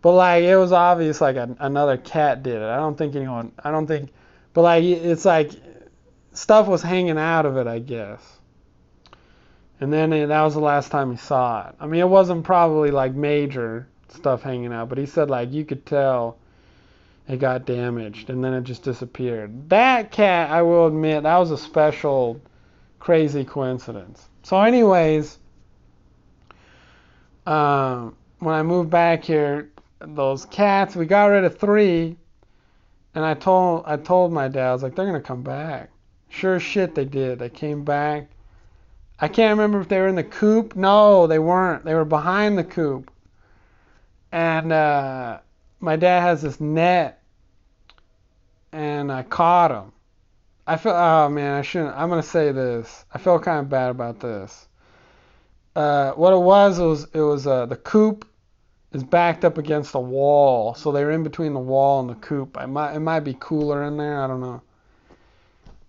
But 0.00 0.12
like 0.12 0.44
it 0.44 0.56
was 0.56 0.72
obvious 0.72 1.20
like 1.20 1.36
a, 1.36 1.54
another 1.60 1.98
cat 1.98 2.42
did 2.42 2.54
it. 2.54 2.64
I 2.64 2.76
don't 2.76 2.96
think 2.96 3.14
anyone. 3.14 3.52
I 3.62 3.70
don't 3.70 3.86
think. 3.86 4.08
But 4.54 4.62
like 4.62 4.82
it's 4.82 5.26
like 5.26 5.50
stuff 6.32 6.68
was 6.68 6.80
hanging 6.80 7.18
out 7.18 7.44
of 7.44 7.58
it, 7.58 7.66
I 7.66 7.80
guess. 7.80 8.38
And 9.78 9.92
then 9.92 10.08
that 10.08 10.40
was 10.40 10.54
the 10.54 10.60
last 10.60 10.90
time 10.90 11.10
he 11.10 11.18
saw 11.18 11.68
it. 11.68 11.74
I 11.78 11.86
mean, 11.86 12.00
it 12.00 12.08
wasn't 12.08 12.44
probably 12.44 12.90
like 12.90 13.12
major 13.12 13.86
stuff 14.08 14.40
hanging 14.40 14.72
out, 14.72 14.88
but 14.88 14.96
he 14.96 15.04
said 15.04 15.28
like 15.28 15.52
you 15.52 15.66
could 15.66 15.84
tell 15.84 16.38
it 17.28 17.40
got 17.40 17.66
damaged 17.66 18.30
and 18.30 18.42
then 18.42 18.54
it 18.54 18.64
just 18.64 18.84
disappeared. 18.84 19.68
That 19.68 20.10
cat, 20.10 20.50
I 20.50 20.62
will 20.62 20.86
admit, 20.86 21.24
that 21.24 21.36
was 21.36 21.50
a 21.50 21.58
special 21.58 22.40
crazy 23.00 23.44
coincidence. 23.44 24.26
So 24.44 24.58
anyways, 24.62 25.38
um, 27.46 28.16
when 28.38 28.54
I 28.54 28.62
moved 28.62 28.90
back 28.90 29.24
here, 29.24 29.70
those 30.00 30.44
cats. 30.46 30.96
We 30.96 31.06
got 31.06 31.26
rid 31.26 31.44
of 31.44 31.58
three, 31.58 32.16
and 33.14 33.24
I 33.24 33.34
told 33.34 33.84
I 33.86 33.96
told 33.96 34.32
my 34.32 34.48
dad 34.48 34.68
I 34.68 34.72
was 34.72 34.82
like, 34.82 34.94
they're 34.94 35.06
gonna 35.06 35.20
come 35.20 35.42
back. 35.42 35.90
Sure 36.28 36.58
shit, 36.58 36.94
they 36.94 37.04
did. 37.04 37.38
They 37.38 37.50
came 37.50 37.84
back. 37.84 38.28
I 39.18 39.28
can't 39.28 39.56
remember 39.56 39.80
if 39.80 39.88
they 39.88 40.00
were 40.00 40.08
in 40.08 40.16
the 40.16 40.24
coop. 40.24 40.74
No, 40.74 41.26
they 41.26 41.38
weren't. 41.38 41.84
They 41.84 41.94
were 41.94 42.04
behind 42.04 42.58
the 42.58 42.64
coop. 42.64 43.10
And 44.32 44.72
uh, 44.72 45.38
my 45.78 45.96
dad 45.96 46.22
has 46.22 46.42
this 46.42 46.60
net 46.60 47.22
and 48.72 49.12
I 49.12 49.22
caught 49.22 49.70
him. 49.70 49.92
I 50.66 50.76
feel 50.76 50.92
oh 50.92 51.28
man, 51.28 51.58
I 51.58 51.62
shouldn't. 51.62 51.94
I'm 51.94 52.08
gonna 52.08 52.22
say 52.22 52.52
this. 52.52 53.04
I 53.12 53.18
feel 53.18 53.38
kind 53.38 53.60
of 53.60 53.68
bad 53.68 53.90
about 53.90 54.20
this. 54.20 54.68
Uh, 55.74 56.12
what 56.12 56.32
it 56.32 56.38
was 56.38 56.78
it 56.78 56.84
was 56.84 57.04
it 57.14 57.20
was 57.20 57.46
uh, 57.46 57.66
the 57.66 57.76
coop 57.76 58.26
is 58.92 59.02
backed 59.02 59.44
up 59.44 59.56
against 59.58 59.92
the 59.92 60.00
wall, 60.00 60.74
so 60.74 60.92
they 60.92 61.04
were 61.04 61.10
in 61.10 61.22
between 61.22 61.54
the 61.54 61.60
wall 61.60 62.00
and 62.00 62.10
the 62.10 62.14
coop. 62.14 62.58
I 62.58 62.66
might 62.66 62.94
it 62.94 63.00
might 63.00 63.20
be 63.20 63.36
cooler 63.38 63.84
in 63.84 63.96
there. 63.96 64.22
I 64.22 64.26
don't 64.26 64.40
know. 64.40 64.62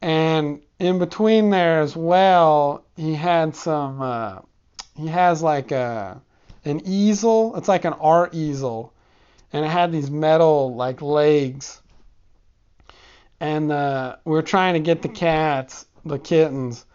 And 0.01 0.61
in 0.79 0.99
between 0.99 1.49
there 1.49 1.81
as 1.81 1.95
well, 1.95 2.86
he 2.95 3.13
had 3.13 3.55
some. 3.55 4.01
Uh, 4.01 4.39
he 4.95 5.07
has 5.07 5.41
like 5.41 5.71
a 5.71 6.21
an 6.65 6.81
easel. 6.86 7.55
It's 7.55 7.67
like 7.67 7.86
an 7.86 7.93
art 7.93 8.34
easel, 8.34 8.93
and 9.51 9.65
it 9.65 9.69
had 9.69 9.91
these 9.91 10.09
metal 10.09 10.75
like 10.75 11.01
legs. 11.01 11.81
And 13.39 13.71
uh, 13.71 14.17
we're 14.23 14.41
trying 14.41 14.75
to 14.75 14.79
get 14.79 15.01
the 15.01 15.09
cats, 15.09 15.86
the 16.05 16.19
kittens, 16.19 16.86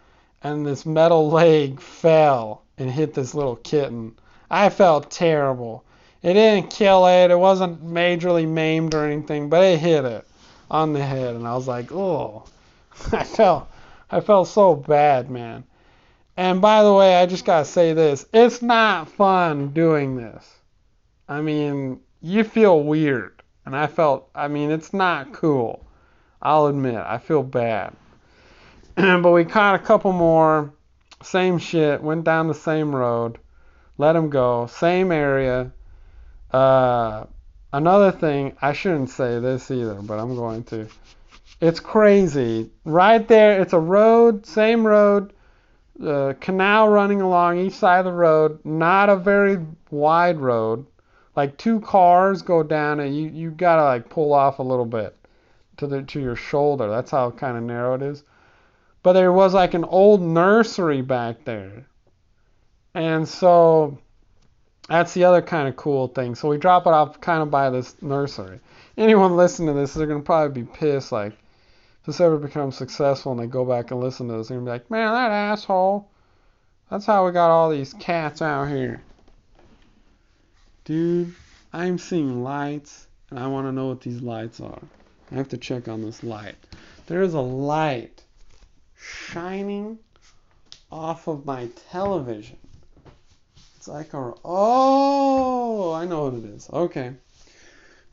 and 0.43 0.65
this 0.65 0.85
metal 0.85 1.29
leg 1.29 1.79
fell 1.79 2.63
and 2.77 2.89
hit 2.89 3.13
this 3.13 3.33
little 3.33 3.57
kitten. 3.57 4.17
I 4.49 4.69
felt 4.69 5.11
terrible. 5.11 5.83
It 6.21 6.33
didn't 6.33 6.71
kill 6.71 7.05
it. 7.07 7.31
It 7.31 7.39
wasn't 7.39 7.85
majorly 7.85 8.47
maimed 8.47 8.93
or 8.93 9.05
anything, 9.05 9.49
but 9.49 9.63
it 9.63 9.79
hit 9.79 10.05
it 10.05 10.25
on 10.71 10.93
the 10.93 11.03
head, 11.03 11.35
and 11.35 11.47
I 11.47 11.55
was 11.55 11.67
like, 11.67 11.91
oh, 11.91 12.43
I 13.11 13.23
felt, 13.23 13.69
I 14.11 14.19
felt 14.19 14.47
so 14.47 14.75
bad, 14.75 15.29
man. 15.29 15.63
And 16.37 16.61
by 16.61 16.83
the 16.83 16.93
way, 16.93 17.15
I 17.15 17.25
just 17.25 17.45
gotta 17.45 17.65
say 17.65 17.93
this: 17.93 18.25
it's 18.33 18.61
not 18.61 19.09
fun 19.09 19.69
doing 19.69 20.15
this. 20.15 20.47
I 21.27 21.41
mean, 21.41 21.99
you 22.21 22.43
feel 22.43 22.81
weird, 22.81 23.41
and 23.65 23.75
I 23.75 23.87
felt. 23.87 24.29
I 24.33 24.47
mean, 24.47 24.71
it's 24.71 24.93
not 24.93 25.33
cool. 25.33 25.85
I'll 26.41 26.67
admit, 26.67 26.95
I 26.95 27.17
feel 27.17 27.43
bad. 27.43 27.93
but 29.21 29.31
we 29.31 29.45
caught 29.45 29.75
a 29.75 29.79
couple 29.79 30.11
more. 30.11 30.73
Same 31.23 31.57
shit. 31.57 32.03
Went 32.03 32.25
down 32.25 32.49
the 32.49 32.53
same 32.53 32.93
road. 32.93 33.37
Let 33.97 34.13
him 34.13 34.29
go. 34.29 34.67
Same 34.67 35.13
area. 35.13 35.71
Uh, 36.51 37.25
another 37.71 38.11
thing, 38.11 38.57
I 38.61 38.73
shouldn't 38.73 39.09
say 39.09 39.39
this 39.39 39.71
either, 39.71 39.95
but 39.95 40.19
I'm 40.19 40.35
going 40.35 40.63
to. 40.65 40.89
It's 41.61 41.79
crazy. 41.79 42.71
Right 42.83 43.25
there, 43.25 43.61
it's 43.61 43.71
a 43.71 43.79
road, 43.79 44.45
same 44.45 44.85
road, 44.85 45.31
uh, 46.05 46.33
canal 46.41 46.89
running 46.89 47.21
along 47.21 47.59
each 47.59 47.75
side 47.75 47.99
of 47.99 48.05
the 48.05 48.11
road, 48.11 48.59
not 48.65 49.07
a 49.07 49.15
very 49.15 49.65
wide 49.91 50.39
road. 50.41 50.85
Like 51.37 51.57
two 51.57 51.79
cars 51.79 52.41
go 52.41 52.63
down 52.63 52.99
and 52.99 53.15
you, 53.15 53.29
you 53.29 53.51
gotta 53.51 53.83
like 53.83 54.09
pull 54.09 54.33
off 54.33 54.59
a 54.59 54.63
little 54.63 54.85
bit 54.85 55.15
to 55.77 55.87
the 55.87 56.01
to 56.03 56.19
your 56.19 56.35
shoulder. 56.35 56.89
That's 56.89 57.11
how 57.11 57.31
kind 57.31 57.55
of 57.55 57.63
narrow 57.63 57.93
it 57.93 58.01
is. 58.01 58.23
But 59.01 59.13
there 59.13 59.31
was 59.31 59.53
like 59.53 59.73
an 59.73 59.85
old 59.85 60.21
nursery 60.21 61.01
back 61.01 61.45
there. 61.45 61.85
And 62.93 63.27
so 63.27 63.97
that's 64.87 65.13
the 65.13 65.23
other 65.23 65.41
kind 65.41 65.67
of 65.67 65.75
cool 65.75 66.07
thing. 66.07 66.35
So 66.35 66.49
we 66.49 66.57
drop 66.57 66.85
it 66.85 66.93
off 66.93 67.21
kind 67.21 67.41
of 67.41 67.49
by 67.49 67.69
this 67.69 67.95
nursery. 68.01 68.59
Anyone 68.97 69.37
listening 69.37 69.73
to 69.73 69.79
this, 69.79 69.93
they're 69.93 70.07
going 70.07 70.19
to 70.21 70.25
probably 70.25 70.63
be 70.63 70.67
pissed. 70.67 71.11
Like, 71.11 71.31
if 71.31 72.05
this 72.05 72.19
ever 72.19 72.37
becomes 72.37 72.75
successful 72.75 73.31
and 73.31 73.39
they 73.39 73.47
go 73.47 73.63
back 73.63 73.91
and 73.91 74.01
listen 74.01 74.27
to 74.27 74.37
this, 74.37 74.47
they're 74.47 74.57
going 74.57 74.65
to 74.65 74.69
be 74.69 74.73
like, 74.73 74.91
man, 74.91 75.13
that 75.13 75.31
asshole. 75.31 76.09
That's 76.89 77.05
how 77.05 77.25
we 77.25 77.31
got 77.31 77.51
all 77.51 77.69
these 77.69 77.93
cats 77.93 78.41
out 78.41 78.65
here. 78.65 79.01
Dude, 80.85 81.35
I'm 81.71 81.99
seeing 81.99 82.43
lights, 82.43 83.07
and 83.29 83.37
I 83.37 83.45
want 83.45 83.67
to 83.67 83.71
know 83.71 83.87
what 83.87 84.01
these 84.01 84.21
lights 84.21 84.59
are. 84.59 84.81
I 85.31 85.35
have 85.35 85.49
to 85.49 85.57
check 85.57 85.87
on 85.87 86.01
this 86.01 86.23
light. 86.23 86.55
There 87.05 87.21
is 87.21 87.35
a 87.35 87.39
light 87.39 88.23
shining 88.99 89.99
off 90.91 91.27
of 91.27 91.45
my 91.45 91.69
television. 91.91 92.57
It's 93.77 93.87
like 93.87 94.13
a 94.13 94.33
oh, 94.43 95.93
I 95.93 96.05
know 96.05 96.25
what 96.25 96.33
it 96.33 96.45
is. 96.45 96.69
Okay, 96.71 97.13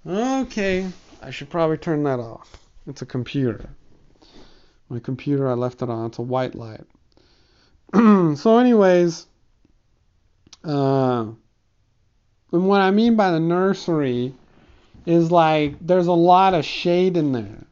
okay. 0.06 0.88
I 1.22 1.30
should 1.30 1.50
probably 1.50 1.78
turn 1.78 2.04
that 2.04 2.20
off. 2.20 2.56
It's 2.86 3.02
a 3.02 3.06
computer. 3.06 3.68
My 4.88 5.00
computer, 5.00 5.48
I 5.48 5.54
left 5.54 5.82
it 5.82 5.90
on. 5.90 6.06
It's 6.06 6.18
a 6.18 6.22
white 6.22 6.54
light. 6.54 6.84
so, 7.94 8.58
anyways, 8.58 9.26
uh, 10.64 11.26
and 12.52 12.68
what 12.68 12.80
I 12.80 12.90
mean 12.90 13.16
by 13.16 13.32
the 13.32 13.40
nursery 13.40 14.32
is 15.04 15.30
like 15.30 15.74
there's 15.80 16.06
a 16.06 16.12
lot 16.12 16.54
of 16.54 16.64
shade 16.64 17.16
in 17.16 17.32
there. 17.32 17.65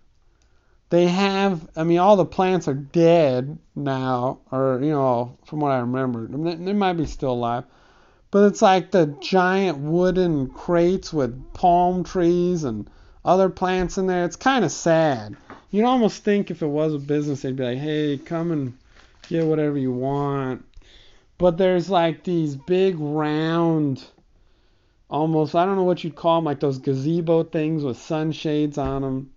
They 0.90 1.06
have, 1.08 1.68
I 1.74 1.84
mean, 1.84 1.98
all 1.98 2.16
the 2.16 2.24
plants 2.24 2.68
are 2.68 2.74
dead 2.74 3.58
now, 3.74 4.40
or 4.52 4.80
you 4.82 4.90
know, 4.90 5.38
from 5.46 5.60
what 5.60 5.72
I 5.72 5.78
remember, 5.78 6.26
they 6.28 6.72
might 6.72 6.92
be 6.92 7.06
still 7.06 7.32
alive. 7.32 7.64
But 8.30 8.46
it's 8.46 8.62
like 8.62 8.90
the 8.90 9.16
giant 9.20 9.78
wooden 9.78 10.48
crates 10.48 11.12
with 11.12 11.52
palm 11.54 12.04
trees 12.04 12.64
and 12.64 12.88
other 13.24 13.48
plants 13.48 13.96
in 13.96 14.06
there. 14.06 14.24
It's 14.24 14.36
kind 14.36 14.64
of 14.64 14.72
sad. 14.72 15.36
You'd 15.70 15.84
almost 15.84 16.22
think 16.22 16.50
if 16.50 16.62
it 16.62 16.66
was 16.66 16.94
a 16.94 16.98
business, 16.98 17.42
they'd 17.42 17.56
be 17.56 17.64
like, 17.64 17.78
hey, 17.78 18.18
come 18.18 18.52
and 18.52 18.76
get 19.28 19.46
whatever 19.46 19.78
you 19.78 19.92
want. 19.92 20.64
But 21.38 21.58
there's 21.58 21.90
like 21.90 22.22
these 22.24 22.54
big 22.54 22.96
round, 22.98 24.04
almost, 25.08 25.54
I 25.54 25.64
don't 25.64 25.76
know 25.76 25.82
what 25.82 26.04
you'd 26.04 26.16
call 26.16 26.38
them, 26.38 26.44
like 26.44 26.60
those 26.60 26.78
gazebo 26.78 27.44
things 27.44 27.82
with 27.82 27.98
sunshades 27.98 28.78
on 28.78 29.02
them. 29.02 29.30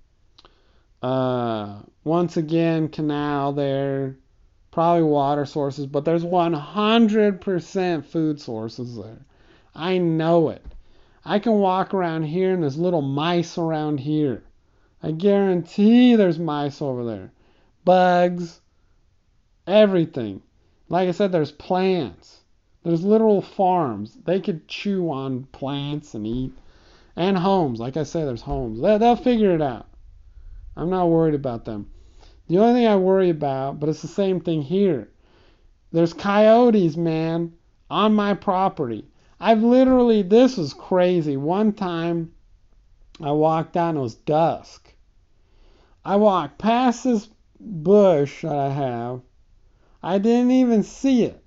Uh, 1.02 1.82
once 2.04 2.38
again, 2.38 2.90
canal 2.90 3.54
there 3.54 4.18
probably 4.78 5.02
water 5.02 5.44
sources, 5.44 5.88
but 5.88 6.06
there's 6.06 6.24
100% 6.24 8.06
food 8.06 8.40
sources 8.40 8.96
there. 8.96 9.26
I 9.74 9.98
know 9.98 10.50
it. 10.50 10.64
I 11.26 11.40
can 11.40 11.54
walk 11.54 11.96
around 11.96 12.26
here 12.26 12.54
and 12.54 12.62
there's 12.62 12.78
little 12.78 13.02
mice 13.02 13.58
around 13.58 14.00
here. 14.00 14.44
I 15.02 15.14
guarantee 15.14 16.16
there's 16.16 16.38
mice 16.38 16.80
over 16.80 17.04
there. 17.06 17.32
Bugs, 17.86 18.62
everything. 19.66 20.44
Like 20.90 21.10
I 21.10 21.12
said, 21.12 21.32
there's 21.32 21.52
plants. 21.52 22.42
There's 22.84 23.04
literal 23.04 23.42
farms. 23.42 24.16
They 24.26 24.40
could 24.40 24.68
chew 24.68 25.10
on 25.10 25.46
plants 25.52 26.14
and 26.14 26.28
eat. 26.28 26.54
And 27.16 27.36
homes. 27.36 27.80
Like 27.80 27.98
I 27.98 28.04
said, 28.04 28.28
there's 28.28 28.44
homes. 28.44 28.80
They'll 28.80 29.16
figure 29.16 29.56
it 29.56 29.62
out. 29.64 29.87
I'm 30.78 30.92
not 30.92 31.10
worried 31.10 31.34
about 31.34 31.66
them. 31.66 31.90
The 32.48 32.60
only 32.60 32.80
thing 32.80 32.88
I 32.88 32.96
worry 32.96 33.32
about, 33.32 33.80
but 33.80 33.90
it's 33.90 34.04
the 34.04 34.08
same 34.08 34.40
thing 34.40 34.62
here. 34.62 35.10
There's 35.92 36.14
coyotes, 36.14 36.96
man, 36.96 37.54
on 37.90 38.14
my 38.14 38.36
property. 38.36 39.08
I've 39.40 39.64
literally, 39.64 40.22
this 40.22 40.58
is 40.60 40.74
crazy. 40.74 41.36
One 41.36 41.74
time 41.74 42.32
I 43.20 43.32
walked 43.32 43.74
down, 43.74 43.98
it 43.98 44.02
was 44.02 44.16
dusk. 44.16 44.94
I 46.06 46.16
walked 46.18 46.60
past 46.60 47.04
this 47.04 47.28
bush 47.60 48.44
that 48.44 48.56
I 48.56 48.70
have. 48.70 49.22
I 50.04 50.20
didn't 50.20 50.52
even 50.52 50.84
see 50.84 51.24
it. 51.24 51.44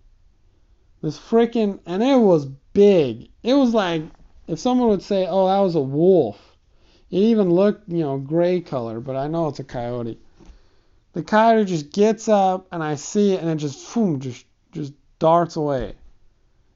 This 1.03 1.19
freaking, 1.19 1.79
and 1.87 2.03
it 2.03 2.19
was 2.19 2.47
big. 2.73 3.31
It 3.45 3.55
was 3.55 3.73
like, 3.73 4.03
if 4.49 4.59
someone 4.59 4.89
would 4.89 5.03
say, 5.03 5.27
oh, 5.29 5.47
that 5.47 5.61
was 5.61 5.77
a 5.77 5.81
wolf. 5.81 6.50
It 7.11 7.19
even 7.19 7.51
looked, 7.51 7.89
you 7.89 8.03
know, 8.05 8.19
gray 8.19 8.61
color, 8.61 9.01
but 9.01 9.17
I 9.17 9.27
know 9.27 9.49
it's 9.49 9.59
a 9.59 9.65
coyote. 9.65 10.19
The 11.13 11.25
coyote 11.25 11.65
just 11.65 11.91
gets 11.91 12.29
up 12.29 12.69
and 12.71 12.85
I 12.85 12.95
see 12.95 13.33
it 13.33 13.41
and 13.41 13.51
it 13.51 13.57
just 13.57 13.93
boom, 13.93 14.21
just 14.21 14.47
just 14.71 14.93
darts 15.19 15.57
away. 15.57 15.95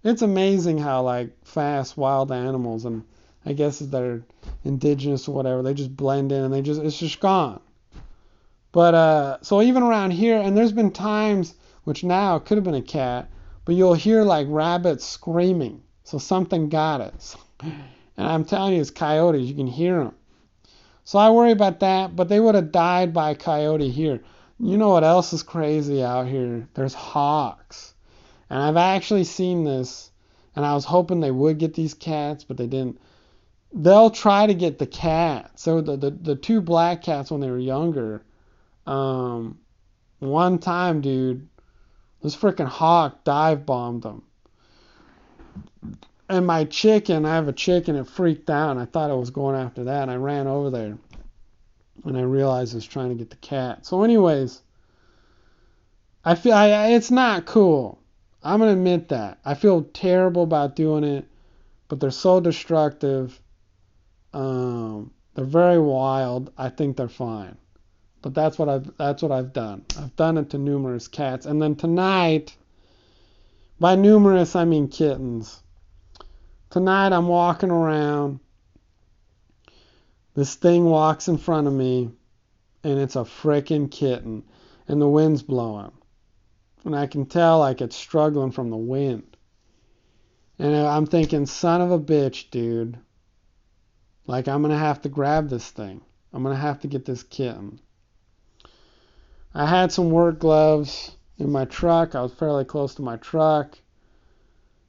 It's 0.03 0.23
amazing 0.23 0.79
how 0.79 1.03
like 1.03 1.31
fast 1.45 1.97
wild 1.97 2.33
animals 2.33 2.85
and 2.85 3.05
I 3.47 3.53
guess 3.53 3.79
they're 3.79 4.23
indigenous 4.65 5.29
or 5.29 5.37
whatever, 5.37 5.63
they 5.63 5.73
just 5.73 5.97
blend 5.97 6.33
in 6.33 6.43
and 6.43 6.53
they 6.53 6.63
just 6.63 6.83
it's 6.83 6.99
just 6.99 7.21
gone. 7.21 7.61
But 8.73 8.95
uh 8.95 9.39
so 9.43 9.63
even 9.63 9.85
around 9.85 10.11
here 10.11 10.39
and 10.39 10.57
there's 10.57 10.73
been 10.73 10.91
times 10.91 11.55
which 11.85 12.03
now 12.03 12.41
could 12.41 12.57
have 12.57 12.65
been 12.65 12.75
a 12.75 12.83
cat, 12.83 13.31
but 13.65 13.77
you'll 13.77 13.95
hear 13.95 14.25
like 14.25 14.49
rabbits 14.51 15.05
screaming. 15.05 15.81
So 16.03 16.19
something 16.19 16.69
got 16.71 17.01
it. 17.01 17.37
And 18.17 18.29
I'm 18.29 18.45
telling 18.45 18.75
you, 18.75 18.81
it's 18.81 18.91
coyotes. 18.91 19.49
You 19.49 19.55
can 19.55 19.67
hear 19.67 19.99
them. 19.99 20.15
So 21.05 21.19
I 21.19 21.31
worry 21.31 21.53
about 21.53 21.81
that, 21.81 22.17
but 22.17 22.29
they 22.29 22.41
would 22.41 22.55
have 22.55 22.73
died 22.73 23.13
by 23.13 23.31
a 23.31 23.37
coyote 23.37 23.91
here. 23.91 24.21
You 24.59 24.79
know 24.79 24.89
what 24.89 25.05
else 25.05 25.33
is 25.35 25.43
crazy 25.43 26.03
out 26.03 26.27
here? 26.27 26.67
There's 26.75 26.95
hawks. 26.95 27.95
And 28.49 28.63
I've 28.63 28.79
actually 28.79 29.25
seen 29.25 29.65
this, 29.65 30.11
and 30.57 30.65
I 30.65 30.75
was 30.75 30.87
hoping 30.87 31.21
they 31.21 31.31
would 31.31 31.59
get 31.59 31.75
these 31.75 31.93
cats, 31.93 32.45
but 32.45 32.57
they 32.57 32.67
didn't. 32.67 33.01
They'll 33.73 34.11
try 34.11 34.47
to 34.47 34.55
get 34.55 34.79
the 34.79 34.87
cat. 34.87 35.59
So 35.59 35.81
the, 35.81 35.97
the, 35.97 36.11
the 36.11 36.37
two 36.37 36.61
black 36.61 37.03
cats 37.03 37.31
when 37.31 37.41
they 37.41 37.51
were 37.51 37.59
younger, 37.59 38.23
um, 38.87 39.59
one 40.21 40.59
time, 40.59 41.01
dude, 41.01 41.49
this 42.23 42.37
freaking 42.37 42.69
hawk 42.69 43.25
dive 43.25 43.67
bombed 43.67 44.03
them. 44.03 44.23
And 46.35 46.49
my 46.49 46.65
chicken, 46.65 47.25
I 47.25 47.37
have 47.37 47.47
a 47.47 47.53
chicken, 47.53 47.95
it 47.95 48.09
freaked 48.09 48.51
out. 48.51 48.77
I 48.77 48.87
thought 48.87 49.09
it 49.09 49.17
was 49.17 49.31
going 49.31 49.55
after 49.55 49.85
that. 49.85 50.09
I 50.09 50.17
ran 50.17 50.49
over 50.49 50.69
there. 50.69 50.99
And 52.05 52.19
I 52.19 52.23
realized 52.23 52.75
I 52.75 52.79
was 52.79 52.87
trying 52.87 53.11
to 53.11 53.15
get 53.15 53.31
the 53.31 53.37
cat. 53.37 53.87
So, 53.87 54.03
anyways, 54.03 54.61
I 56.25 56.35
feel 56.35 56.55
I, 56.55 56.89
it's 56.89 57.13
not 57.13 57.47
cool. 57.47 58.01
I'm 58.43 58.59
gonna 58.59 58.73
admit 58.73 59.11
that. 59.11 59.39
I 59.45 59.55
feel 59.55 59.85
terrible 59.85 60.43
about 60.43 60.75
doing 60.75 61.05
it, 61.05 61.25
but 61.87 62.01
they're 62.01 62.11
so 62.11 62.41
destructive. 62.41 63.41
Um, 64.33 65.13
they're 65.35 65.45
very 65.45 65.79
wild. 65.79 66.53
I 66.59 66.69
think 66.69 66.97
they're 66.97 67.09
fine. 67.09 67.57
But 68.23 68.35
that's 68.35 68.59
what 68.59 68.69
I've 68.69 68.97
that's 68.97 69.23
what 69.23 69.31
I've 69.31 69.53
done. 69.53 69.85
I've 69.97 70.17
done 70.17 70.37
it 70.39 70.51
to 70.51 70.59
numerous 70.59 71.07
cats. 71.07 71.47
And 71.47 71.63
then 71.63 71.77
tonight, 71.77 72.57
by 73.79 73.95
numerous 73.95 74.57
I 74.57 74.65
mean 74.65 74.89
kittens. 74.89 75.61
Tonight 76.75 77.13
I'm 77.13 77.29
walking 77.29 77.71
around. 77.71 78.41
This 80.35 80.57
thing 80.57 80.87
walks 80.87 81.29
in 81.29 81.39
front 81.39 81.69
of 81.69 81.73
me, 81.73 82.11
and 82.83 82.99
it's 82.99 83.15
a 83.15 83.21
frickin' 83.21 83.93
kitten, 83.93 84.43
and 84.89 85.01
the 85.01 85.09
wind's 85.09 85.45
blowing. 85.45 85.93
And 86.85 86.97
I 86.97 87.07
can 87.07 87.27
tell 87.27 87.61
like 87.61 87.81
it's 87.81 87.95
struggling 87.95 88.51
from 88.51 88.71
the 88.71 88.77
wind. 88.77 89.37
And 90.59 90.75
I'm 90.75 91.07
thinking, 91.07 91.47
son 91.47 91.81
of 91.81 91.93
a 91.93 92.01
bitch, 92.01 92.51
dude. 92.51 92.99
Like 94.27 94.49
I'm 94.49 94.61
gonna 94.61 94.77
have 94.77 95.01
to 95.03 95.09
grab 95.09 95.49
this 95.49 95.71
thing. 95.71 96.01
I'm 96.33 96.43
gonna 96.43 96.57
have 96.57 96.81
to 96.81 96.89
get 96.89 97.05
this 97.05 97.23
kitten. 97.23 97.79
I 99.55 99.67
had 99.67 99.93
some 99.93 100.11
work 100.11 100.41
gloves 100.41 101.13
in 101.39 101.53
my 101.53 101.67
truck. 101.67 102.17
I 102.17 102.23
was 102.23 102.33
fairly 102.33 102.65
close 102.65 102.97
to 102.97 103.03
my 103.03 103.17
truck. 103.19 103.79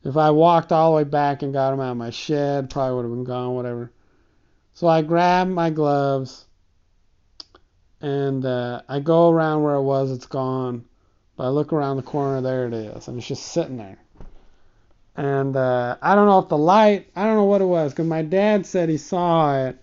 If 0.05 0.17
I 0.17 0.29
walked 0.29 0.71
all 0.71 0.91
the 0.91 0.97
way 0.97 1.03
back 1.03 1.41
and 1.41 1.51
got 1.51 1.71
them 1.71 1.79
out 1.79 1.91
of 1.91 1.97
my 1.97 2.11
shed, 2.11 2.69
probably 2.69 2.95
would 2.95 3.05
have 3.05 3.11
been 3.11 3.23
gone, 3.23 3.55
whatever. 3.55 3.91
So 4.75 4.87
I 4.87 5.01
grab 5.01 5.47
my 5.47 5.71
gloves 5.71 6.45
and 8.01 8.45
uh, 8.45 8.83
I 8.87 8.99
go 8.99 9.31
around 9.31 9.63
where 9.63 9.73
it 9.73 9.81
was, 9.81 10.11
it's 10.11 10.27
gone. 10.27 10.85
But 11.35 11.45
I 11.45 11.49
look 11.49 11.73
around 11.73 11.97
the 11.97 12.03
corner, 12.03 12.39
there 12.39 12.67
it 12.67 12.73
is, 12.73 13.07
and 13.07 13.17
it's 13.17 13.27
just 13.27 13.47
sitting 13.47 13.77
there. 13.77 13.97
And 15.17 15.57
uh, 15.57 15.97
I 16.01 16.13
don't 16.13 16.27
know 16.27 16.39
if 16.39 16.49
the 16.49 16.57
light, 16.57 17.09
I 17.15 17.25
don't 17.25 17.35
know 17.35 17.45
what 17.45 17.61
it 17.61 17.65
was, 17.65 17.91
because 17.91 18.05
my 18.05 18.21
dad 18.21 18.65
said 18.65 18.89
he 18.89 18.97
saw 18.97 19.65
it, 19.65 19.77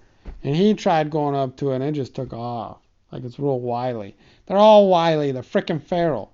and 0.44 0.54
he 0.54 0.74
tried 0.74 1.10
going 1.10 1.34
up 1.34 1.56
to 1.56 1.72
it, 1.72 1.76
and 1.76 1.84
it 1.84 1.92
just 1.92 2.14
took 2.14 2.32
off. 2.32 2.78
Like 3.10 3.24
it's 3.24 3.38
real 3.38 3.60
wily. 3.60 4.16
They're 4.46 4.56
all 4.56 4.88
wily. 4.88 5.32
They're 5.32 5.42
freaking 5.42 5.82
feral. 5.82 6.32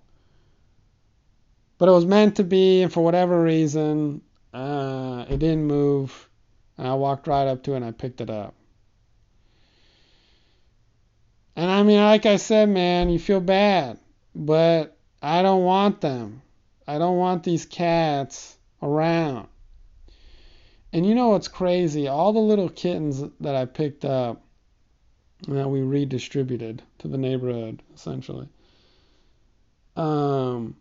But 1.78 1.88
it 1.88 1.92
was 1.92 2.06
meant 2.06 2.36
to 2.36 2.44
be, 2.44 2.82
and 2.82 2.92
for 2.92 3.04
whatever 3.04 3.40
reason, 3.40 4.20
uh, 4.52 5.24
it 5.28 5.38
didn't 5.38 5.66
move. 5.66 6.28
And 6.76 6.86
I 6.86 6.94
walked 6.94 7.26
right 7.26 7.46
up 7.46 7.62
to 7.64 7.72
it 7.72 7.76
and 7.76 7.84
I 7.84 7.92
picked 7.92 8.20
it 8.20 8.30
up. 8.30 8.54
And 11.56 11.70
I 11.70 11.82
mean, 11.82 12.00
like 12.00 12.26
I 12.26 12.36
said, 12.36 12.68
man, 12.68 13.10
you 13.10 13.18
feel 13.18 13.40
bad, 13.40 13.98
but 14.34 14.96
I 15.20 15.42
don't 15.42 15.64
want 15.64 16.00
them. 16.00 16.42
I 16.86 16.98
don't 16.98 17.16
want 17.16 17.42
these 17.42 17.66
cats 17.66 18.56
around. 18.80 19.48
And 20.92 21.04
you 21.04 21.14
know 21.14 21.28
what's 21.30 21.48
crazy? 21.48 22.08
All 22.08 22.32
the 22.32 22.38
little 22.38 22.68
kittens 22.68 23.22
that 23.40 23.54
I 23.54 23.64
picked 23.64 24.04
up 24.04 24.42
and 25.46 25.56
that 25.56 25.68
we 25.68 25.82
redistributed 25.82 26.82
to 26.98 27.08
the 27.08 27.18
neighborhood, 27.18 27.82
essentially. 27.94 28.48
Um, 29.96 30.76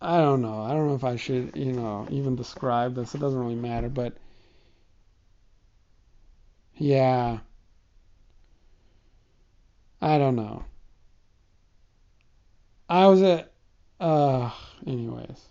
I 0.00 0.18
don't 0.18 0.42
know. 0.42 0.62
I 0.62 0.70
don't 0.70 0.88
know 0.88 0.94
if 0.94 1.04
I 1.04 1.16
should, 1.16 1.56
you 1.56 1.72
know, 1.72 2.06
even 2.10 2.36
describe 2.36 2.94
this. 2.94 3.14
It 3.14 3.20
doesn't 3.20 3.38
really 3.38 3.56
matter, 3.56 3.88
but 3.88 4.16
yeah. 6.76 7.38
I 10.00 10.18
don't 10.18 10.36
know. 10.36 10.64
I 12.88 13.06
was 13.08 13.22
at 13.22 13.52
uh 14.00 14.50
anyways. 14.86 15.44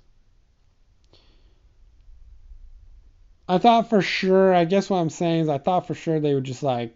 I 3.50 3.58
thought 3.60 3.90
for 3.90 4.02
sure, 4.02 4.54
I 4.54 4.66
guess 4.66 4.90
what 4.90 4.98
I'm 4.98 5.10
saying 5.10 5.42
is 5.42 5.50
I 5.50 5.58
thought 5.58 5.88
for 5.88 5.94
sure 5.94 6.20
they 6.20 6.34
would 6.34 6.44
just 6.44 6.64
like 6.64 6.96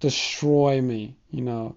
destroy 0.00 0.80
me, 0.80 1.16
you 1.30 1.42
know. 1.42 1.76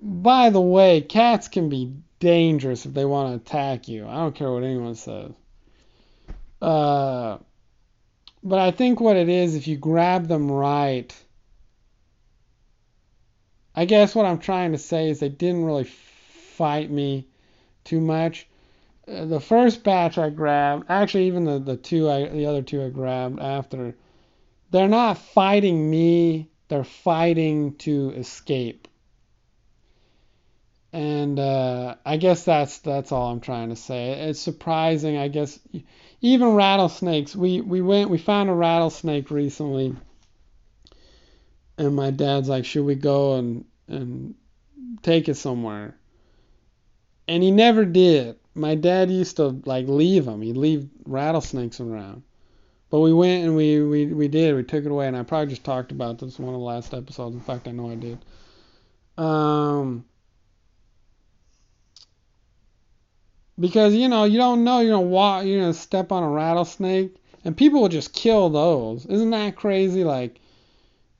By 0.00 0.50
the 0.50 0.60
way, 0.60 1.00
cats 1.00 1.48
can 1.48 1.68
be 1.68 1.92
dangerous 2.22 2.86
if 2.86 2.94
they 2.94 3.04
want 3.04 3.30
to 3.30 3.44
attack 3.44 3.88
you. 3.88 4.06
I 4.06 4.14
don't 4.14 4.34
care 4.36 4.52
what 4.52 4.62
anyone 4.62 4.94
says. 4.94 5.32
Uh, 6.62 7.38
but 8.44 8.60
I 8.60 8.70
think 8.70 9.00
what 9.00 9.16
it 9.16 9.28
is, 9.28 9.56
if 9.56 9.66
you 9.66 9.76
grab 9.76 10.28
them 10.28 10.50
right, 10.50 11.12
I 13.74 13.86
guess 13.86 14.14
what 14.14 14.24
I'm 14.24 14.38
trying 14.38 14.70
to 14.70 14.78
say 14.78 15.10
is 15.10 15.18
they 15.18 15.30
didn't 15.30 15.64
really 15.64 15.82
fight 15.82 16.92
me 16.92 17.26
too 17.82 18.00
much. 18.00 18.46
Uh, 19.08 19.24
the 19.24 19.40
first 19.40 19.82
batch 19.82 20.16
I 20.16 20.30
grabbed, 20.30 20.86
actually 20.88 21.26
even 21.26 21.42
the, 21.44 21.58
the 21.58 21.76
two 21.76 22.08
I 22.08 22.28
the 22.28 22.46
other 22.46 22.62
two 22.62 22.84
I 22.84 22.90
grabbed 22.90 23.40
after, 23.40 23.96
they're 24.70 24.86
not 24.86 25.18
fighting 25.18 25.90
me, 25.90 26.50
they're 26.68 26.84
fighting 26.84 27.74
to 27.78 28.10
escape. 28.10 28.81
And 30.92 31.38
uh, 31.38 31.96
I 32.04 32.18
guess 32.18 32.44
that's 32.44 32.78
that's 32.78 33.12
all 33.12 33.32
I'm 33.32 33.40
trying 33.40 33.70
to 33.70 33.76
say. 33.76 34.28
It's 34.28 34.40
surprising, 34.40 35.16
I 35.16 35.28
guess. 35.28 35.58
Even 36.20 36.48
rattlesnakes. 36.48 37.34
We 37.34 37.60
we 37.60 37.80
went 37.80 38.10
we 38.10 38.18
found 38.18 38.50
a 38.50 38.54
rattlesnake 38.54 39.30
recently, 39.30 39.96
and 41.78 41.96
my 41.96 42.10
dad's 42.10 42.48
like, 42.48 42.66
should 42.66 42.84
we 42.84 42.94
go 42.94 43.36
and 43.36 43.64
and 43.88 44.34
take 45.02 45.28
it 45.28 45.36
somewhere? 45.36 45.96
And 47.26 47.42
he 47.42 47.50
never 47.50 47.84
did 47.86 48.36
my 48.54 48.74
dad 48.74 49.10
used 49.10 49.36
to 49.36 49.60
like 49.64 49.88
leave 49.88 50.24
them. 50.24 50.42
He'd 50.42 50.56
leave 50.56 50.88
rattlesnakes 51.04 51.80
around. 51.80 52.22
But 52.90 53.00
we 53.00 53.12
went 53.12 53.44
and 53.44 53.56
we, 53.56 53.82
we, 53.82 54.06
we 54.06 54.28
did. 54.28 54.54
We 54.54 54.64
took 54.64 54.84
it 54.84 54.90
away, 54.90 55.08
and 55.08 55.16
I 55.16 55.22
probably 55.22 55.48
just 55.48 55.64
talked 55.64 55.92
about 55.92 56.18
this 56.18 56.38
one 56.38 56.54
of 56.54 56.60
the 56.60 56.66
last 56.66 56.92
episodes. 56.92 57.34
In 57.34 57.40
fact, 57.40 57.66
I 57.66 57.70
know 57.70 57.90
I 57.90 57.94
did. 57.94 58.18
Um, 59.16 60.04
because 63.62 63.94
you 63.94 64.08
know 64.08 64.24
you 64.24 64.38
don't 64.38 64.64
know 64.64 64.80
you're 64.80 64.96
gonna 64.96 65.06
walk, 65.06 65.44
you're 65.44 65.60
gonna 65.60 65.72
step 65.72 66.10
on 66.10 66.24
a 66.24 66.28
rattlesnake, 66.28 67.14
and 67.44 67.56
people 67.56 67.80
will 67.80 67.88
just 67.88 68.12
kill 68.12 68.50
those. 68.50 69.06
Isn't 69.06 69.30
that 69.30 69.54
crazy? 69.54 70.02
Like, 70.02 70.40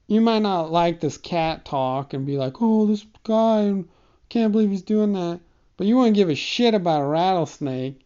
you 0.08 0.20
might 0.20 0.42
not 0.42 0.72
like 0.72 0.98
this 0.98 1.16
cat 1.16 1.64
talk 1.64 2.14
and 2.14 2.26
be 2.26 2.36
like, 2.36 2.54
oh, 2.60 2.86
this 2.86 3.06
guy, 3.22 3.84
can't 4.28 4.50
believe 4.50 4.70
he's 4.70 4.82
doing 4.82 5.12
that. 5.12 5.38
But 5.76 5.86
you 5.86 5.96
wouldn't 5.96 6.16
give 6.16 6.30
a 6.30 6.34
shit 6.34 6.74
about 6.74 7.02
a 7.02 7.06
rattlesnake. 7.06 8.04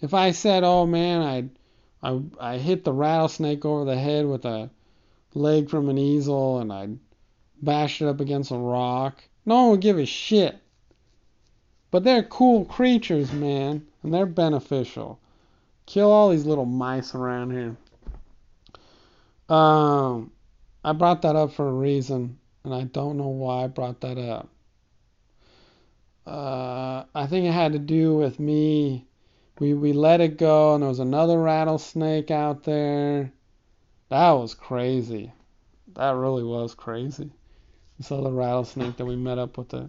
If 0.00 0.14
I 0.14 0.30
said, 0.30 0.62
"Oh 0.62 0.86
man, 0.86 1.22
I 1.22 2.08
I 2.08 2.20
I 2.38 2.58
hit 2.58 2.84
the 2.84 2.92
rattlesnake 2.92 3.64
over 3.64 3.84
the 3.84 3.98
head 3.98 4.24
with 4.26 4.44
a 4.44 4.70
leg 5.34 5.68
from 5.68 5.88
an 5.88 5.98
easel 5.98 6.60
and 6.60 6.72
I 6.72 6.90
bashed 7.60 8.02
it 8.02 8.06
up 8.06 8.20
against 8.20 8.52
a 8.52 8.56
rock," 8.56 9.24
no 9.44 9.62
one 9.62 9.70
would 9.72 9.80
give 9.80 9.98
a 9.98 10.06
shit. 10.06 10.60
But 11.94 12.02
they're 12.02 12.24
cool 12.24 12.64
creatures, 12.64 13.32
man, 13.32 13.86
and 14.02 14.12
they're 14.12 14.26
beneficial. 14.26 15.20
Kill 15.86 16.10
all 16.10 16.30
these 16.30 16.44
little 16.44 16.64
mice 16.64 17.14
around 17.14 17.52
here. 17.52 17.76
Um, 19.48 20.32
I 20.82 20.92
brought 20.92 21.22
that 21.22 21.36
up 21.36 21.52
for 21.52 21.68
a 21.68 21.72
reason, 21.72 22.38
and 22.64 22.74
I 22.74 22.82
don't 22.82 23.16
know 23.16 23.28
why 23.28 23.62
I 23.62 23.66
brought 23.68 24.00
that 24.00 24.18
up 24.18 24.48
uh, 26.26 27.04
I 27.14 27.26
think 27.26 27.46
it 27.46 27.52
had 27.52 27.72
to 27.72 27.78
do 27.78 28.14
with 28.14 28.40
me. 28.40 29.06
We 29.58 29.74
we 29.74 29.92
let 29.92 30.20
it 30.20 30.38
go, 30.38 30.74
and 30.74 30.82
there 30.82 30.88
was 30.88 30.98
another 30.98 31.38
rattlesnake 31.38 32.30
out 32.30 32.64
there. 32.64 33.32
That 34.08 34.32
was 34.32 34.54
crazy. 34.54 35.32
That 35.94 36.16
really 36.16 36.42
was 36.42 36.74
crazy. 36.74 37.30
This 37.98 38.10
other 38.10 38.32
rattlesnake 38.32 38.96
that 38.96 39.04
we 39.04 39.16
met 39.16 39.38
up 39.38 39.56
with 39.56 39.72
it. 39.74 39.88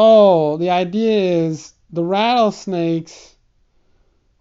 Oh, 0.00 0.56
the 0.56 0.70
idea 0.70 1.46
is 1.46 1.74
the 1.90 2.04
rattlesnakes. 2.04 3.34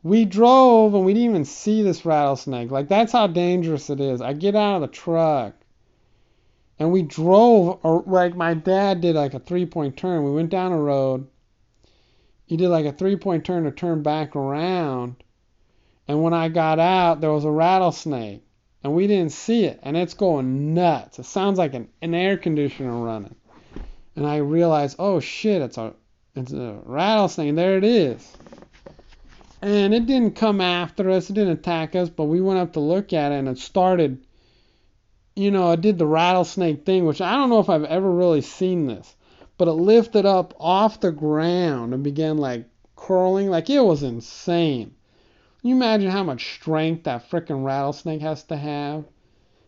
We 0.04 0.24
drove 0.24 0.94
and 0.94 1.04
we 1.04 1.14
didn't 1.14 1.32
even 1.32 1.46
see 1.46 1.82
this 1.82 2.06
rattlesnake. 2.06 2.72
Like 2.72 2.88
that's 2.88 3.12
how 3.12 3.28
dangerous 3.28 3.90
it 3.90 4.00
is. 4.00 4.22
I 4.22 4.34
get 4.34 4.56
out 4.56 4.76
of 4.76 4.82
the 4.82 4.88
truck 4.88 5.56
and 6.80 6.92
we 6.92 7.02
drove 7.02 7.80
or 7.84 8.04
like 8.06 8.36
my 8.36 8.54
dad 8.54 9.02
did 9.02 9.16
like 9.16 9.34
a 9.34 9.40
three 9.40 9.66
point 9.66 9.98
turn 9.98 10.24
we 10.24 10.32
went 10.32 10.50
down 10.50 10.72
a 10.72 10.78
road 10.78 11.28
he 12.46 12.58
did 12.58 12.70
like 12.70 12.86
a 12.86 12.92
three 12.92 13.16
point 13.16 13.44
turn 13.46 13.64
to 13.64 13.72
turn 13.72 14.04
back 14.04 14.36
around 14.36 15.16
and 16.08 16.22
when 16.22 16.34
i 16.34 16.48
got 16.48 16.80
out 16.80 17.22
there 17.22 17.32
was 17.32 17.46
a 17.46 17.52
rattlesnake 17.52 18.44
and 18.84 18.94
we 18.94 19.08
didn't 19.08 19.32
see 19.32 19.66
it 19.66 19.80
and 19.84 19.98
it's 19.98 20.14
going 20.14 20.74
nuts 20.74 21.20
it 21.20 21.26
sounds 21.26 21.58
like 21.58 21.74
an, 21.74 21.90
an 22.02 22.14
air 22.14 22.38
conditioner 22.38 22.96
running 22.96 23.36
and 24.18 24.28
i 24.28 24.36
realized 24.38 24.98
oh 25.00 25.22
shit 25.22 25.62
it's 25.62 25.78
a 25.78 25.94
it's 26.36 26.52
a 26.52 26.80
rattlesnake 26.84 27.56
there 27.56 27.78
it 27.78 27.86
is 27.86 28.36
and 29.62 29.94
it 29.94 30.06
didn't 30.06 30.36
come 30.36 30.60
after 30.60 31.10
us 31.10 31.30
it 31.30 31.34
didn't 31.34 31.58
attack 31.58 31.96
us 31.96 32.10
but 32.10 32.26
we 32.26 32.42
went 32.42 32.60
up 32.60 32.74
to 32.74 32.82
look 32.82 33.14
at 33.14 33.32
it 33.32 33.36
and 33.36 33.48
it 33.48 33.58
started 33.58 34.22
you 35.38 35.52
know, 35.52 35.72
it 35.72 35.82
did 35.82 36.00
the 36.00 36.08
rattlesnake 36.08 36.84
thing, 36.84 37.06
which 37.06 37.22
I 37.22 37.34
don't 37.34 37.52
know 37.52 37.60
if 37.60 37.70
I've 37.70 37.84
ever 37.84 38.12
really 38.12 38.42
seen 38.42 38.88
this, 38.88 39.16
but 39.60 39.68
it 39.68 39.74
lifted 39.74 40.26
up 40.26 40.56
off 40.60 41.00
the 41.00 41.12
ground 41.12 41.94
and 41.94 42.04
began 42.04 42.40
like 42.40 42.66
curling, 42.96 43.48
like 43.48 43.70
it 43.70 43.80
was 43.80 44.02
insane. 44.02 44.96
Can 45.62 45.70
you 45.70 45.76
imagine 45.76 46.10
how 46.10 46.24
much 46.24 46.56
strength 46.56 47.04
that 47.04 47.30
freaking 47.30 47.64
rattlesnake 47.64 48.22
has 48.22 48.46
to 48.46 48.58
have? 48.58 49.06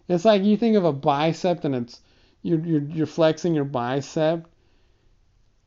It's 0.07 0.25
like 0.25 0.41
you 0.41 0.57
think 0.57 0.75
of 0.75 0.85
a 0.85 0.91
bicep 0.91 1.63
and 1.63 1.75
it's 1.75 2.01
you're, 2.41 2.59
you're, 2.59 2.81
you're 2.81 3.05
flexing 3.05 3.53
your 3.53 3.65
bicep. 3.65 4.47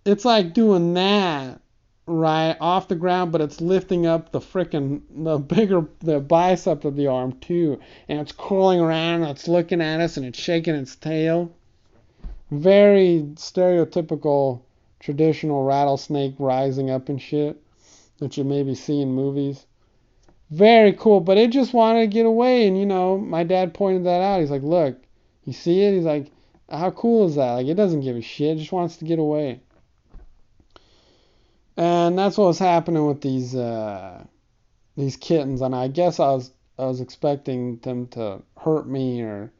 It's 0.05 0.25
like 0.25 0.55
doing 0.55 0.95
that 0.95 1.61
right 2.07 2.57
off 2.61 2.89
the 2.89 2.97
ground, 2.97 3.33
but 3.33 3.41
it's 3.41 3.61
lifting 3.61 4.07
up 4.07 4.33
the 4.33 4.41
freaking 4.41 5.03
the 5.11 5.39
bigger 5.39 5.87
the 6.01 6.21
bicep 6.21 6.85
of 6.85 6.97
the 6.97 7.07
arm 7.07 7.33
too, 7.41 7.81
and 8.09 8.21
it's 8.21 8.33
curling 8.33 8.81
around, 8.81 9.23
it's 9.25 9.49
looking 9.49 9.81
at 9.81 10.01
us, 10.01 10.17
and 10.17 10.27
it's 10.27 10.39
shaking 10.39 10.75
its 10.75 10.97
tail. 10.97 11.53
Very 12.51 13.23
stereotypical 13.35 14.63
traditional 15.01 15.65
rattlesnake 15.65 16.35
rising 16.39 16.91
up 16.91 17.09
and 17.09 17.21
shit 17.21 17.61
that 18.19 18.37
you 18.37 18.45
maybe 18.45 18.75
see 18.75 19.01
in 19.01 19.13
movies. 19.13 19.67
Very 20.51 20.93
cool, 20.93 21.21
but 21.21 21.39
it 21.39 21.51
just 21.51 21.73
wanted 21.73 22.01
to 22.01 22.07
get 22.09 22.27
away, 22.27 22.67
and 22.67 22.79
you 22.79 22.87
know, 22.87 23.17
my 23.19 23.43
dad 23.45 23.75
pointed 23.75 24.05
that 24.05 24.21
out. 24.21 24.41
He's 24.41 24.51
like, 24.51 24.63
"Look, 24.63 24.97
you 25.45 25.53
see 25.53 25.81
it?" 25.81 25.95
He's 25.95 26.05
like, 26.05 26.31
"How 26.73 26.91
cool 26.91 27.27
is 27.29 27.37
that? 27.37 27.53
Like, 27.53 27.67
it 27.67 27.75
doesn't 27.75 28.01
give 28.01 28.17
a 28.17 28.23
shit. 28.23 28.57
It 28.57 28.61
just 28.61 28.73
wants 28.73 28.97
to 28.97 29.05
get 29.05 29.19
away." 29.19 29.61
And 31.77 32.19
that's 32.19 32.37
what 32.37 32.47
was 32.47 32.59
happening 32.59 33.07
with 33.07 33.21
these 33.21 33.55
uh, 33.55 34.25
these 34.97 35.17
kittens. 35.17 35.61
And 35.61 35.75
I 35.75 35.89
guess 35.89 36.21
I 36.21 36.27
was 36.33 36.51
I 36.79 36.87
was 36.87 37.01
expecting 37.01 37.79
them 37.79 38.07
to 38.09 38.43
hurt 38.59 38.89
me 38.89 39.23
or 39.23 39.53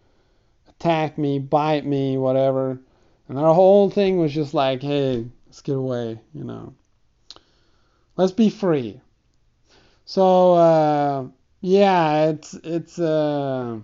attack 0.69 1.19
me, 1.19 1.39
bite 1.39 1.87
me, 1.87 2.19
whatever. 2.19 2.81
And 3.29 3.39
their 3.39 3.47
whole 3.47 3.89
thing 3.89 4.19
was 4.19 4.33
just 4.33 4.53
like, 4.53 4.83
hey, 4.83 5.27
let's 5.47 5.63
get 5.63 5.77
away, 5.77 6.21
you 6.35 6.45
know. 6.45 6.75
Let's 8.17 8.33
be 8.33 8.51
free. 8.51 9.01
So 10.05 10.55
uh, 10.55 11.27
yeah, 11.61 12.27
it's 12.31 12.55
it's 12.55 12.99
uh, 12.99 13.79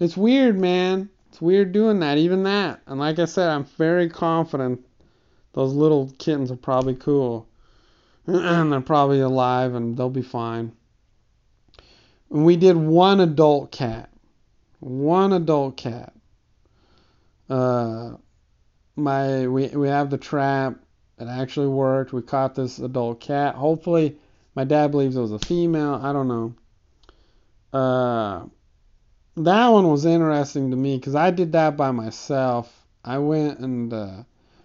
it's 0.00 0.16
weird, 0.16 0.58
man. 0.58 1.10
It's 1.32 1.40
weird 1.40 1.72
doing 1.72 2.00
that, 2.00 2.18
even 2.18 2.42
that. 2.42 2.82
And 2.86 3.00
like 3.00 3.18
I 3.18 3.24
said, 3.24 3.48
I'm 3.48 3.64
very 3.64 4.10
confident 4.10 4.84
those 5.54 5.72
little 5.72 6.12
kittens 6.18 6.50
are 6.50 6.56
probably 6.56 6.94
cool. 6.94 7.48
and 8.26 8.70
they're 8.70 8.82
probably 8.82 9.20
alive 9.20 9.74
and 9.74 9.96
they'll 9.96 10.10
be 10.10 10.20
fine. 10.20 10.72
And 12.30 12.44
we 12.44 12.56
did 12.56 12.76
one 12.76 13.18
adult 13.20 13.72
cat. 13.72 14.10
One 14.80 15.32
adult 15.32 15.78
cat. 15.78 16.12
Uh, 17.48 18.16
my 18.94 19.46
we 19.46 19.68
we 19.68 19.88
have 19.88 20.10
the 20.10 20.18
trap. 20.18 20.76
It 21.18 21.28
actually 21.28 21.68
worked. 21.68 22.12
We 22.12 22.20
caught 22.20 22.54
this 22.54 22.78
adult 22.78 23.20
cat. 23.20 23.54
Hopefully, 23.54 24.18
my 24.54 24.64
dad 24.64 24.90
believes 24.90 25.16
it 25.16 25.20
was 25.22 25.32
a 25.32 25.38
female. 25.38 25.94
I 25.94 26.12
don't 26.12 26.28
know. 26.28 26.54
Uh, 27.72 28.44
that 29.36 29.68
one 29.68 29.88
was 29.88 30.04
interesting 30.04 30.70
to 30.70 30.76
me 30.76 30.96
because 30.96 31.14
I 31.14 31.30
did 31.30 31.52
that 31.52 31.76
by 31.76 31.90
myself. 31.90 32.84
I 33.04 33.18
went 33.18 33.58
and 33.60 33.92
uh, 33.92 34.22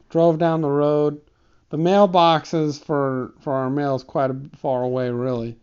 drove 0.09 0.37
down 0.37 0.61
the 0.61 0.69
road. 0.69 1.21
The 1.69 1.77
mailboxes 1.77 2.83
for 2.83 3.33
for 3.39 3.53
our 3.53 3.69
mail 3.69 3.95
is 3.95 4.03
quite 4.03 4.31
a, 4.31 4.37
far 4.57 4.83
away, 4.83 5.09
really, 5.09 5.57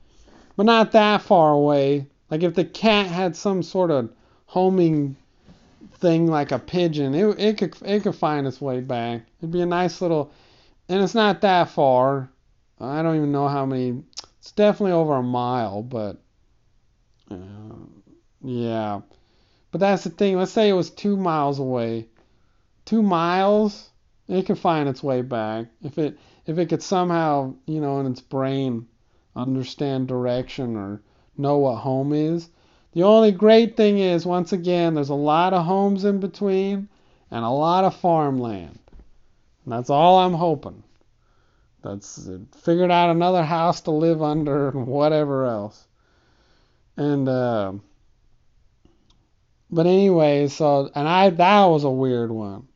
but 0.56 0.66
not 0.66 0.92
that 0.92 1.22
far 1.22 1.52
away. 1.52 2.06
Like 2.30 2.42
if 2.42 2.54
the 2.54 2.64
cat 2.64 3.06
had 3.06 3.36
some 3.36 3.62
sort 3.62 3.90
of 3.90 4.10
homing 4.46 5.16
thing 5.98 6.26
like 6.26 6.52
a 6.52 6.58
pigeon, 6.58 7.14
it 7.14 7.24
it 7.38 7.58
could 7.58 7.76
it 7.82 8.02
could 8.02 8.14
find 8.14 8.46
its 8.46 8.60
way 8.60 8.80
back. 8.80 9.22
It'd 9.40 9.50
be 9.50 9.62
a 9.62 9.66
nice 9.66 10.00
little, 10.00 10.30
and 10.88 11.02
it's 11.02 11.14
not 11.14 11.40
that 11.42 11.70
far. 11.70 12.30
I 12.80 13.02
don't 13.02 13.16
even 13.16 13.32
know 13.32 13.48
how 13.48 13.64
many. 13.64 14.02
It's 14.40 14.52
definitely 14.52 14.92
over 14.92 15.14
a 15.14 15.22
mile, 15.22 15.82
but 15.82 16.18
uh, 17.30 17.36
yeah. 18.44 19.00
But 19.72 19.80
that's 19.80 20.04
the 20.04 20.10
thing. 20.10 20.36
Let's 20.36 20.52
say 20.52 20.68
it 20.68 20.74
was 20.74 20.90
two 20.90 21.16
miles 21.16 21.58
away. 21.58 22.06
Two 22.84 23.02
miles? 23.02 23.90
It 24.28 24.46
could 24.46 24.58
find 24.58 24.88
its 24.88 25.02
way 25.02 25.22
back. 25.22 25.66
If 25.82 25.98
it 25.98 26.18
if 26.46 26.58
it 26.58 26.68
could 26.68 26.82
somehow 26.82 27.54
you 27.66 27.80
know 27.80 28.00
in 28.00 28.06
its 28.06 28.20
brain 28.20 28.86
understand 29.34 30.08
direction 30.08 30.76
or 30.76 31.02
know 31.36 31.58
what 31.58 31.76
home 31.76 32.12
is. 32.12 32.48
The 32.92 33.02
only 33.02 33.32
great 33.32 33.76
thing 33.76 33.98
is 33.98 34.24
once 34.24 34.52
again 34.52 34.94
there's 34.94 35.08
a 35.08 35.14
lot 35.14 35.52
of 35.52 35.64
homes 35.64 36.04
in 36.04 36.20
between 36.20 36.88
and 37.30 37.44
a 37.44 37.50
lot 37.50 37.84
of 37.84 37.96
farmland. 37.96 38.78
And 39.64 39.72
that's 39.72 39.90
all 39.90 40.18
i'm 40.18 40.34
hoping. 40.34 40.84
That's 41.82 42.26
it. 42.26 42.40
Figured 42.54 42.90
out 42.90 43.10
another 43.10 43.42
house 43.42 43.80
to 43.82 43.90
live 43.90 44.22
under 44.22 44.68
and 44.68 44.86
whatever 44.86 45.46
else. 45.46 45.86
And 46.96 47.28
uh, 47.28 47.72
but 49.70 49.86
anyway 49.86 50.46
so 50.48 50.90
and 50.94 51.08
i 51.08 51.30
that 51.30 51.64
was 51.66 51.84
a 51.84 51.90
weird 51.90 52.30
one 52.30 52.66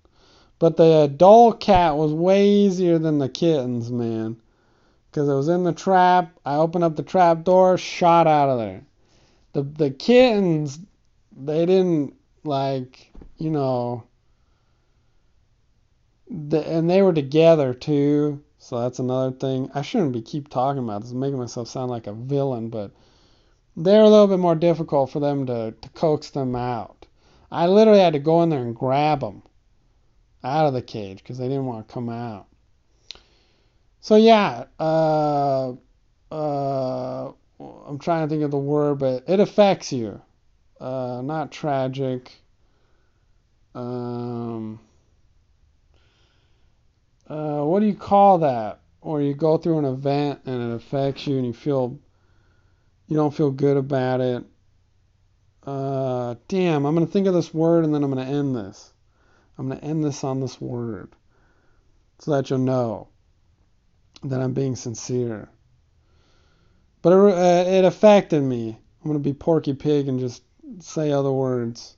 but 0.59 0.77
the 0.77 1.02
adult 1.02 1.60
cat 1.60 1.97
was 1.97 2.12
way 2.12 2.48
easier 2.48 2.98
than 2.98 3.19
the 3.19 3.28
kittens, 3.28 3.93
man. 3.93 4.36
Because 5.10 5.28
it 5.28 5.35
was 5.35 5.48
in 5.48 5.65
the 5.65 5.73
trap. 5.73 6.36
I 6.44 6.56
opened 6.56 6.85
up 6.85 6.97
the 6.97 7.02
trap 7.02 7.44
door, 7.44 7.78
shot 7.78 8.27
out 8.27 8.48
of 8.48 8.59
there. 8.59 8.85
The 9.52 9.62
the 9.62 9.90
kittens, 9.90 10.81
they 11.35 11.65
didn't 11.65 12.15
like, 12.44 13.12
you 13.39 13.51
know, 13.51 14.05
the, 16.28 16.66
and 16.69 16.90
they 16.90 17.02
were 17.02 17.15
together 17.15 17.73
too. 17.73 18.43
So 18.59 18.81
that's 18.81 18.98
another 18.98 19.35
thing. 19.35 19.70
I 19.74 19.82
shouldn't 19.82 20.12
be 20.12 20.20
keep 20.20 20.48
talking 20.48 20.82
about 20.82 21.02
this, 21.02 21.12
making 21.12 21.39
myself 21.39 21.69
sound 21.69 21.90
like 21.90 22.06
a 22.09 22.12
villain, 22.12 22.69
but 22.69 22.90
they're 23.79 24.03
a 24.03 24.09
little 24.09 24.27
bit 24.27 24.41
more 24.41 24.57
difficult 24.57 25.11
for 25.11 25.21
them 25.21 25.47
to, 25.47 25.73
to 25.81 25.89
coax 25.91 26.31
them 26.31 26.57
out. 26.57 27.07
I 27.51 27.67
literally 27.67 28.01
had 28.01 28.15
to 28.15 28.19
go 28.19 28.43
in 28.43 28.49
there 28.49 28.61
and 28.61 28.75
grab 28.75 29.21
them 29.21 29.43
out 30.43 30.67
of 30.67 30.75
the 30.75 30.83
cage 30.83 31.19
because 31.19 31.39
they 31.39 31.49
didn't 31.49 31.67
want 31.67 31.87
to 31.87 31.95
come 31.95 32.09
out. 32.09 32.47
So 34.01 34.17
yeah, 34.17 34.65
uh, 34.81 35.75
uh, 36.31 37.33
I'm 37.61 37.99
trying 37.99 38.27
to 38.27 38.29
think 38.29 38.43
of 38.43 38.51
the 38.51 38.59
word, 38.59 38.99
but 38.99 39.25
it 39.29 39.41
affects 39.41 39.93
you. 39.93 40.21
Uh, 40.81 41.23
not 41.23 41.53
tragic. 41.53 42.33
Um, 43.75 44.81
uh, 47.29 47.63
what 47.63 47.81
do 47.81 47.87
you 47.87 47.95
call 47.95 48.39
that? 48.39 48.81
Or 49.01 49.23
you 49.23 49.35
go 49.35 49.57
through 49.57 49.79
an 49.79 49.85
event 49.85 50.41
and 50.47 50.73
it 50.73 50.75
affects 50.75 51.27
you 51.27 51.37
and 51.37 51.47
you 51.47 51.53
feel 51.53 51.99
you 53.09 53.16
don't 53.16 53.35
feel 53.35 53.51
good 53.51 53.76
about 53.76 54.20
it. 54.20 54.44
Uh, 55.66 56.36
damn, 56.47 56.86
I'm 56.86 56.94
gonna 56.94 57.06
think 57.06 57.26
of 57.26 57.35
this 57.35 57.52
word 57.52 57.85
and 57.85 57.94
then 57.94 58.05
I'm 58.05 58.10
gonna 58.10 58.24
end 58.24 58.55
this. 58.55 58.93
I'm 59.59 59.66
going 59.68 59.80
to 59.80 59.85
end 59.85 60.05
this 60.05 60.22
on 60.22 60.40
this 60.40 60.60
word 60.60 61.10
so 62.20 62.30
that 62.30 62.48
you'll 62.48 62.60
know 62.60 63.09
that 64.22 64.40
I'm 64.40 64.55
being 64.55 64.76
sincere. 64.76 65.48
But 67.02 67.12
it, 67.12 67.35
uh, 67.35 67.64
it 67.68 67.85
affected 67.85 68.43
me. 68.43 68.68
I'm 68.68 69.10
going 69.10 69.20
to 69.20 69.28
be 69.28 69.32
Porky 69.32 69.74
Pig 69.74 70.06
and 70.09 70.20
just 70.20 70.43
say 70.78 71.10
other 71.10 71.32
words. 71.32 71.97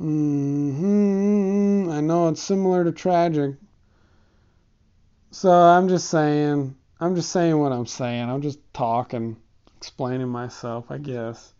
Mm-hmm. 0.00 1.90
I 1.90 2.00
know 2.00 2.28
it's 2.28 2.42
similar 2.42 2.84
to 2.84 2.92
tragic. 2.92 3.54
So 5.30 5.50
I'm 5.50 5.88
just 5.88 6.10
saying, 6.10 6.74
I'm 6.98 7.14
just 7.14 7.30
saying 7.30 7.56
what 7.56 7.70
I'm 7.70 7.86
saying. 7.86 8.28
I'm 8.28 8.42
just 8.42 8.58
talking, 8.74 9.36
explaining 9.80 10.28
myself, 10.28 10.90
I 10.90 10.98
guess. 10.98 11.54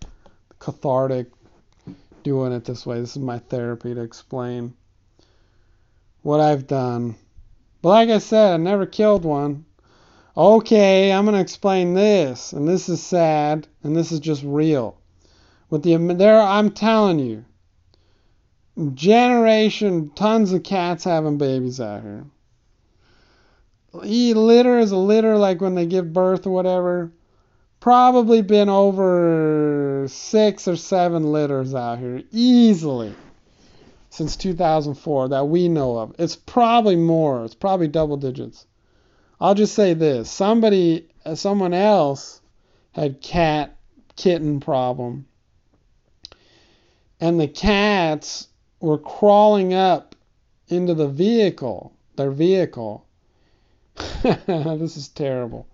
Cathartic 0.59 1.29
doing 2.23 2.53
it 2.53 2.67
this 2.67 2.85
way. 2.85 3.01
This 3.01 3.17
is 3.17 3.23
my 3.23 3.39
therapy 3.39 3.95
to 3.95 4.03
explain 4.03 4.75
what 6.21 6.39
I've 6.39 6.67
done. 6.67 7.17
But 7.81 7.89
like 7.89 8.11
I 8.11 8.19
said, 8.19 8.53
I 8.53 8.57
never 8.59 8.85
killed 8.85 9.25
one. 9.25 9.65
Okay, 10.37 11.11
I'm 11.11 11.25
going 11.25 11.35
to 11.35 11.41
explain 11.41 11.95
this, 11.95 12.53
and 12.53 12.69
this 12.69 12.91
is 12.91 13.03
sad, 13.03 13.67
and 13.83 13.97
this 13.97 14.13
is 14.13 14.21
just 14.21 14.43
real. 14.45 14.99
With 15.71 15.83
the 15.83 15.97
there, 15.97 16.43
I'm 16.43 16.73
telling 16.73 17.21
you, 17.21 17.47
generation, 18.93 20.11
tons 20.15 20.53
of 20.53 20.63
cats 20.63 21.05
having 21.05 21.39
babies 21.39 21.81
out 21.81 22.03
here. 22.03 22.27
E 24.05 24.35
Litter 24.35 24.79
is 24.79 24.93
a 24.93 24.99
litter, 24.99 25.39
like 25.39 25.63
when 25.63 25.75
they 25.75 25.87
give 25.87 26.13
birth 26.13 26.47
or 26.47 26.51
whatever 26.51 27.13
probably 27.81 28.43
been 28.43 28.69
over 28.69 30.07
six 30.09 30.69
or 30.69 30.77
seven 30.77 31.33
litters 31.33 31.75
out 31.75 31.99
here 31.99 32.23
easily 32.31 33.15
since 34.11 34.37
2004 34.37 35.29
that 35.29 35.49
we 35.49 35.69
know 35.69 35.99
of. 35.99 36.15
It's 36.19 36.37
probably 36.37 36.97
more. 36.97 37.45
It's 37.45 37.55
probably 37.55 37.89
double 37.89 38.19
digits. 38.19 38.67
I'll 39.41 39.55
just 39.55 39.75
say 39.75 39.95
this: 39.95 40.31
somebody, 40.31 41.09
uh, 41.25 41.35
someone 41.35 41.73
else, 41.73 42.43
had 42.93 43.23
cat 43.23 43.77
kitten 44.17 44.61
problem, 44.61 45.27
and 47.21 47.41
the 47.41 47.49
cats 47.49 48.49
were 48.81 48.99
crawling 48.99 49.73
up 49.73 50.15
into 50.69 50.93
the 50.95 51.09
vehicle, 51.09 51.95
their 52.17 52.31
vehicle. 52.31 53.07
this 54.23 54.97
is 54.97 55.09
terrible. 55.09 55.67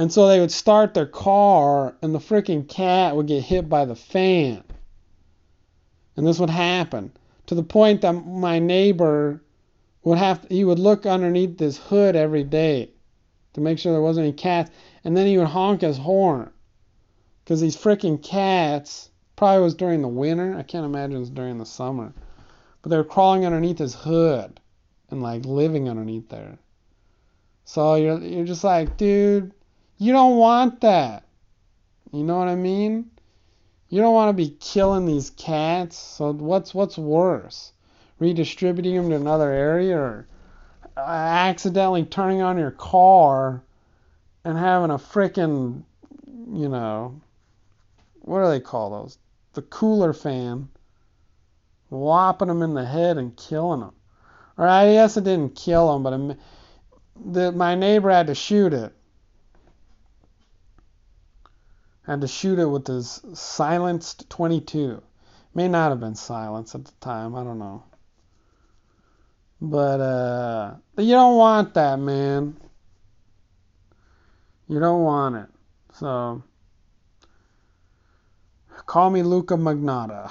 And 0.00 0.10
so 0.10 0.26
they 0.26 0.40
would 0.40 0.50
start 0.50 0.94
their 0.94 1.04
car, 1.04 1.94
and 2.00 2.14
the 2.14 2.20
freaking 2.20 2.66
cat 2.66 3.14
would 3.14 3.26
get 3.26 3.42
hit 3.42 3.68
by 3.68 3.84
the 3.84 3.94
fan. 3.94 4.64
And 6.16 6.26
this 6.26 6.38
would 6.38 6.48
happen 6.48 7.12
to 7.48 7.54
the 7.54 7.62
point 7.62 8.00
that 8.00 8.14
my 8.14 8.60
neighbor 8.60 9.42
would 10.02 10.16
have 10.16 10.40
to, 10.40 10.54
he 10.54 10.64
would 10.64 10.78
look 10.78 11.04
underneath 11.04 11.58
this 11.58 11.76
hood 11.76 12.16
every 12.16 12.44
day 12.44 12.88
to 13.52 13.60
make 13.60 13.78
sure 13.78 13.92
there 13.92 14.00
wasn't 14.00 14.24
any 14.24 14.32
cats, 14.32 14.70
and 15.04 15.14
then 15.14 15.26
he 15.26 15.36
would 15.36 15.48
honk 15.48 15.82
his 15.82 15.98
horn 15.98 16.50
because 17.44 17.60
these 17.60 17.76
freaking 17.76 18.22
cats 18.22 19.10
probably 19.36 19.62
was 19.62 19.74
during 19.74 20.00
the 20.00 20.08
winter. 20.08 20.56
I 20.56 20.62
can't 20.62 20.86
imagine 20.86 21.20
it's 21.20 21.28
during 21.28 21.58
the 21.58 21.66
summer, 21.66 22.14
but 22.80 22.88
they 22.88 22.96
were 22.96 23.04
crawling 23.04 23.44
underneath 23.44 23.76
his 23.76 23.96
hood 23.96 24.60
and 25.10 25.22
like 25.22 25.44
living 25.44 25.90
underneath 25.90 26.30
there. 26.30 26.56
So 27.66 27.96
you're 27.96 28.18
you're 28.18 28.46
just 28.46 28.64
like, 28.64 28.96
dude, 28.96 29.52
you 30.00 30.12
don't 30.12 30.38
want 30.38 30.80
that. 30.80 31.24
You 32.10 32.24
know 32.24 32.38
what 32.38 32.48
I 32.48 32.56
mean? 32.56 33.10
You 33.90 34.00
don't 34.00 34.14
want 34.14 34.30
to 34.30 34.42
be 34.42 34.56
killing 34.58 35.04
these 35.04 35.28
cats. 35.28 35.98
So 35.98 36.32
what's 36.32 36.74
what's 36.74 36.96
worse? 36.96 37.72
Redistributing 38.18 38.94
them 38.94 39.10
to 39.10 39.16
another 39.16 39.50
area 39.50 39.98
or 39.98 40.26
accidentally 40.96 42.04
turning 42.04 42.40
on 42.40 42.56
your 42.56 42.70
car 42.70 43.62
and 44.42 44.56
having 44.56 44.90
a 44.90 44.96
freaking, 44.96 45.82
you 46.26 46.68
know, 46.70 47.20
what 48.22 48.42
do 48.42 48.48
they 48.48 48.60
call 48.60 49.02
those? 49.02 49.18
The 49.52 49.62
cooler 49.62 50.14
fan, 50.14 50.70
whopping 51.90 52.48
them 52.48 52.62
in 52.62 52.72
the 52.72 52.86
head 52.86 53.18
and 53.18 53.36
killing 53.36 53.80
them. 53.80 53.92
Or 54.56 54.66
I 54.66 54.92
guess 54.92 55.18
it 55.18 55.24
didn't 55.24 55.56
kill 55.56 55.92
them, 55.92 56.02
but 56.02 56.12
it, 56.14 56.38
the, 57.32 57.52
my 57.52 57.74
neighbor 57.74 58.08
had 58.08 58.28
to 58.28 58.34
shoot 58.34 58.72
it. 58.72 58.94
Had 62.06 62.22
to 62.22 62.26
shoot 62.26 62.58
it 62.58 62.66
with 62.66 62.86
his 62.86 63.20
silenced 63.34 64.28
22. 64.30 65.02
May 65.54 65.68
not 65.68 65.90
have 65.90 66.00
been 66.00 66.14
silenced 66.14 66.74
at 66.74 66.84
the 66.84 66.92
time. 67.00 67.34
I 67.34 67.44
don't 67.44 67.58
know. 67.58 67.84
But 69.60 70.00
uh, 70.00 70.74
you 70.96 71.12
don't 71.12 71.36
want 71.36 71.74
that, 71.74 71.98
man. 71.98 72.56
You 74.68 74.80
don't 74.80 75.02
want 75.02 75.36
it. 75.36 75.48
So 75.94 76.42
call 78.86 79.10
me 79.10 79.22
Luka 79.22 79.54
Magnotta. 79.54 80.30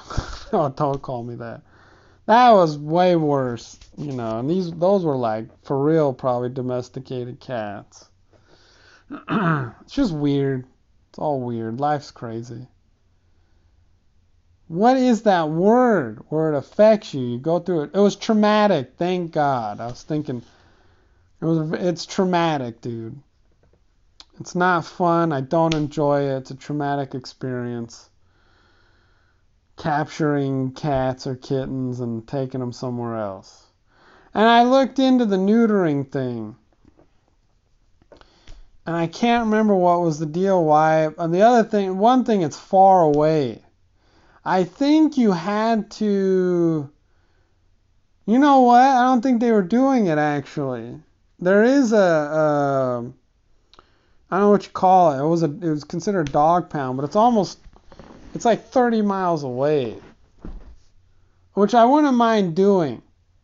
oh, 0.53 0.69
don't 0.69 1.01
call 1.01 1.23
me 1.23 1.35
that. 1.35 1.61
That 2.25 2.51
was 2.51 2.77
way 2.77 3.15
worse, 3.15 3.79
you 3.97 4.11
know. 4.11 4.39
And 4.39 4.49
these 4.49 4.71
those 4.71 5.03
were 5.03 5.17
like 5.17 5.47
for 5.63 5.83
real, 5.83 6.13
probably 6.13 6.49
domesticated 6.49 7.39
cats. 7.39 8.09
it's 9.11 9.93
just 9.93 10.13
weird. 10.13 10.65
It's 11.19 11.23
all 11.25 11.41
weird. 11.41 11.81
Life's 11.81 12.11
crazy. 12.11 12.65
What 14.69 14.95
is 14.95 15.23
that 15.23 15.49
word 15.49 16.19
where 16.29 16.53
it 16.53 16.57
affects 16.57 17.13
you? 17.13 17.19
You 17.19 17.37
go 17.37 17.59
through 17.59 17.81
it. 17.81 17.91
It 17.93 17.99
was 17.99 18.15
traumatic. 18.15 18.93
Thank 18.95 19.33
God. 19.33 19.81
I 19.81 19.87
was 19.87 20.01
thinking 20.01 20.41
it 21.41 21.45
was. 21.45 21.73
It's 21.73 22.05
traumatic, 22.05 22.79
dude. 22.79 23.19
It's 24.39 24.55
not 24.55 24.85
fun. 24.85 25.33
I 25.33 25.41
don't 25.41 25.73
enjoy 25.73 26.21
it. 26.21 26.37
It's 26.37 26.51
a 26.51 26.55
traumatic 26.55 27.13
experience. 27.13 28.09
Capturing 29.75 30.71
cats 30.71 31.27
or 31.27 31.35
kittens 31.35 31.99
and 31.99 32.25
taking 32.25 32.61
them 32.61 32.71
somewhere 32.71 33.17
else. 33.17 33.67
And 34.33 34.47
I 34.47 34.63
looked 34.63 34.99
into 34.99 35.25
the 35.25 35.35
neutering 35.35 36.09
thing. 36.09 36.55
And 38.89 38.97
I 38.97 39.05
can't 39.05 39.45
remember 39.45 39.75
what 39.75 40.01
was 40.01 40.17
the 40.17 40.25
deal, 40.25 40.65
why. 40.65 41.09
And 41.19 41.31
the 41.31 41.43
other 41.43 41.63
thing, 41.63 41.99
one 41.99 42.23
thing, 42.23 42.41
it's 42.41 42.57
far 42.57 43.03
away. 43.03 43.61
I 44.43 44.63
think 44.63 45.15
you 45.15 45.31
had 45.31 45.91
to. 46.01 46.89
You 48.25 48.39
know 48.39 48.61
what? 48.61 48.81
I 48.81 49.03
don't 49.03 49.21
think 49.21 49.41
they 49.41 49.51
were 49.51 49.61
doing 49.61 50.07
it 50.07 50.17
actually. 50.17 50.99
There 51.37 51.63
is 51.63 51.93
a. 51.93 51.97
a 51.97 53.13
I 54.31 54.39
don't 54.39 54.39
know 54.39 54.49
what 54.49 54.65
you 54.65 54.71
call 54.71 55.11
it. 55.11 55.23
It 55.23 55.29
was 55.29 55.43
a. 55.43 55.51
It 55.51 55.69
was 55.69 55.83
considered 55.83 56.29
a 56.29 56.31
dog 56.31 56.71
pound, 56.71 56.97
but 56.97 57.03
it's 57.03 57.15
almost. 57.15 57.59
It's 58.33 58.45
like 58.45 58.69
30 58.69 59.03
miles 59.03 59.43
away. 59.43 59.97
Which 61.53 61.75
I 61.75 61.85
wouldn't 61.85 62.17
mind 62.17 62.55
doing, 62.55 63.03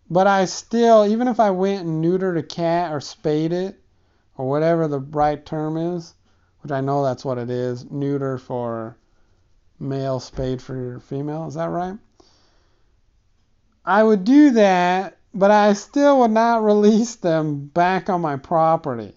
but 0.10 0.26
I 0.26 0.46
still, 0.46 1.06
even 1.06 1.28
if 1.28 1.40
I 1.40 1.52
went 1.52 1.86
and 1.86 2.04
neutered 2.04 2.40
a 2.40 2.42
cat 2.42 2.92
or 2.92 3.00
spayed 3.00 3.54
it, 3.54 3.80
or 4.38 4.48
whatever 4.48 4.88
the 4.88 5.00
right 5.00 5.46
term 5.46 5.78
is, 5.78 6.14
which 6.62 6.72
I 6.72 6.82
know 6.82 7.04
that's 7.04 7.26
what 7.26 7.38
it 7.38 7.50
is, 7.50 7.90
neuter 7.90 8.38
for 8.38 8.98
male 9.80 10.20
spayed 10.20 10.62
for 10.62 11.00
female. 11.00 11.48
Is 11.48 11.56
that 11.56 11.70
right? 11.70 11.98
I 13.86 14.04
would 14.04 14.24
do 14.24 14.52
that, 14.52 15.18
but 15.34 15.52
I 15.52 15.74
still 15.74 16.20
would 16.20 16.32
not 16.32 16.64
release 16.64 17.16
them 17.16 17.68
back 17.68 18.10
on 18.10 18.22
my 18.22 18.38
property. 18.38 19.14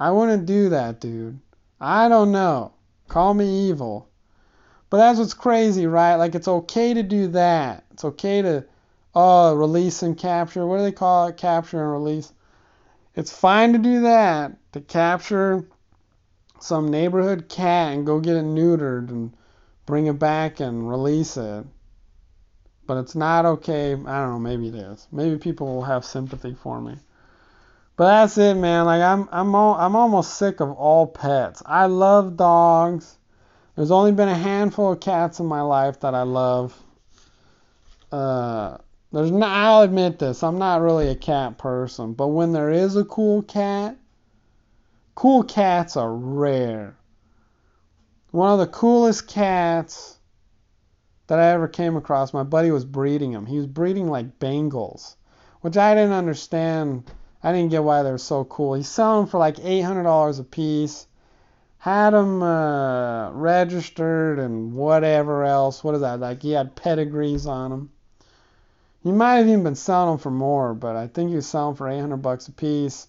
I 0.00 0.10
wouldn't 0.10 0.46
do 0.46 0.70
that, 0.70 1.00
dude. 1.00 1.38
I 1.80 2.08
don't 2.08 2.32
know. 2.32 2.72
Call 3.08 3.34
me 3.34 3.68
evil. 3.68 4.08
But 4.90 4.98
that's 4.98 5.18
what's 5.18 5.34
crazy, 5.34 5.86
right? 5.86 6.14
Like 6.16 6.34
it's 6.34 6.48
okay 6.48 6.94
to 6.94 7.02
do 7.02 7.28
that. 7.28 7.84
It's 7.92 8.04
okay 8.04 8.42
to 8.42 8.64
oh 9.14 9.54
release 9.54 10.02
and 10.02 10.16
capture. 10.16 10.66
What 10.66 10.78
do 10.78 10.82
they 10.82 10.92
call 10.92 11.28
it? 11.28 11.36
Capture 11.36 11.82
and 11.82 11.92
release. 11.92 12.32
It's 13.18 13.32
fine 13.32 13.72
to 13.72 13.80
do 13.80 14.02
that. 14.02 14.52
To 14.74 14.80
capture 14.80 15.66
some 16.60 16.88
neighborhood 16.88 17.48
cat 17.48 17.92
and 17.92 18.06
go 18.06 18.20
get 18.20 18.36
it 18.36 18.44
neutered 18.44 19.08
and 19.08 19.36
bring 19.86 20.06
it 20.06 20.20
back 20.20 20.60
and 20.60 20.88
release 20.88 21.36
it. 21.36 21.66
But 22.86 22.98
it's 22.98 23.16
not 23.16 23.44
okay. 23.44 23.94
I 23.94 23.96
don't 23.96 24.04
know. 24.06 24.38
Maybe 24.38 24.68
it 24.68 24.76
is. 24.76 25.08
Maybe 25.10 25.36
people 25.36 25.66
will 25.66 25.82
have 25.82 26.04
sympathy 26.04 26.54
for 26.54 26.80
me. 26.80 26.94
But 27.96 28.04
that's 28.04 28.38
it, 28.38 28.54
man. 28.54 28.84
Like 28.84 29.02
I'm, 29.02 29.28
I'm, 29.32 29.52
all, 29.52 29.74
I'm 29.74 29.96
almost 29.96 30.36
sick 30.36 30.60
of 30.60 30.70
all 30.70 31.08
pets. 31.08 31.60
I 31.66 31.86
love 31.86 32.36
dogs. 32.36 33.18
There's 33.74 33.90
only 33.90 34.12
been 34.12 34.28
a 34.28 34.38
handful 34.38 34.92
of 34.92 35.00
cats 35.00 35.40
in 35.40 35.46
my 35.46 35.62
life 35.62 35.98
that 36.00 36.14
I 36.14 36.22
love. 36.22 36.80
Uh, 38.12 38.78
there's 39.12 39.30
not. 39.30 39.50
I'll 39.50 39.82
admit 39.82 40.18
this. 40.18 40.42
I'm 40.42 40.58
not 40.58 40.80
really 40.80 41.08
a 41.08 41.14
cat 41.14 41.58
person, 41.58 42.12
but 42.14 42.28
when 42.28 42.52
there 42.52 42.70
is 42.70 42.96
a 42.96 43.04
cool 43.04 43.42
cat, 43.42 43.96
cool 45.14 45.42
cats 45.42 45.96
are 45.96 46.14
rare 46.14 46.98
one 48.30 48.52
of 48.52 48.58
the 48.58 48.66
coolest 48.66 49.26
cats 49.26 50.18
that 51.28 51.38
I 51.38 51.50
ever 51.52 51.68
came 51.68 51.96
across. 51.96 52.34
My 52.34 52.42
buddy 52.42 52.70
was 52.70 52.84
breeding 52.84 53.32
them. 53.32 53.46
He 53.46 53.56
was 53.56 53.66
breeding 53.66 54.08
like 54.08 54.38
Bengals, 54.38 55.16
which 55.60 55.76
I 55.76 55.94
didn't 55.94 56.12
understand. 56.12 57.10
I 57.42 57.52
didn't 57.52 57.70
get 57.70 57.84
why 57.84 58.02
they 58.02 58.10
were 58.10 58.18
so 58.18 58.44
cool. 58.44 58.74
He's 58.74 58.88
selling 58.88 59.22
them 59.22 59.30
for 59.30 59.38
like 59.38 59.56
$800 59.56 60.40
a 60.40 60.44
piece. 60.44 61.06
Had 61.78 62.10
them 62.10 62.42
uh, 62.42 63.30
registered 63.32 64.38
and 64.38 64.74
whatever 64.74 65.44
else. 65.44 65.82
What 65.82 65.94
is 65.94 66.00
that? 66.00 66.20
Like 66.20 66.42
he 66.42 66.52
had 66.52 66.76
pedigrees 66.76 67.46
on 67.46 67.70
them. 67.70 67.90
He 69.08 69.12
might 69.12 69.36
have 69.36 69.48
even 69.48 69.62
been 69.62 69.74
selling 69.74 70.10
them 70.10 70.18
for 70.18 70.30
more, 70.30 70.74
but 70.74 70.94
I 70.94 71.06
think 71.06 71.34
was 71.34 71.46
selling 71.46 71.76
for 71.76 71.88
800 71.88 72.18
bucks 72.18 72.46
a 72.46 72.52
piece. 72.52 73.08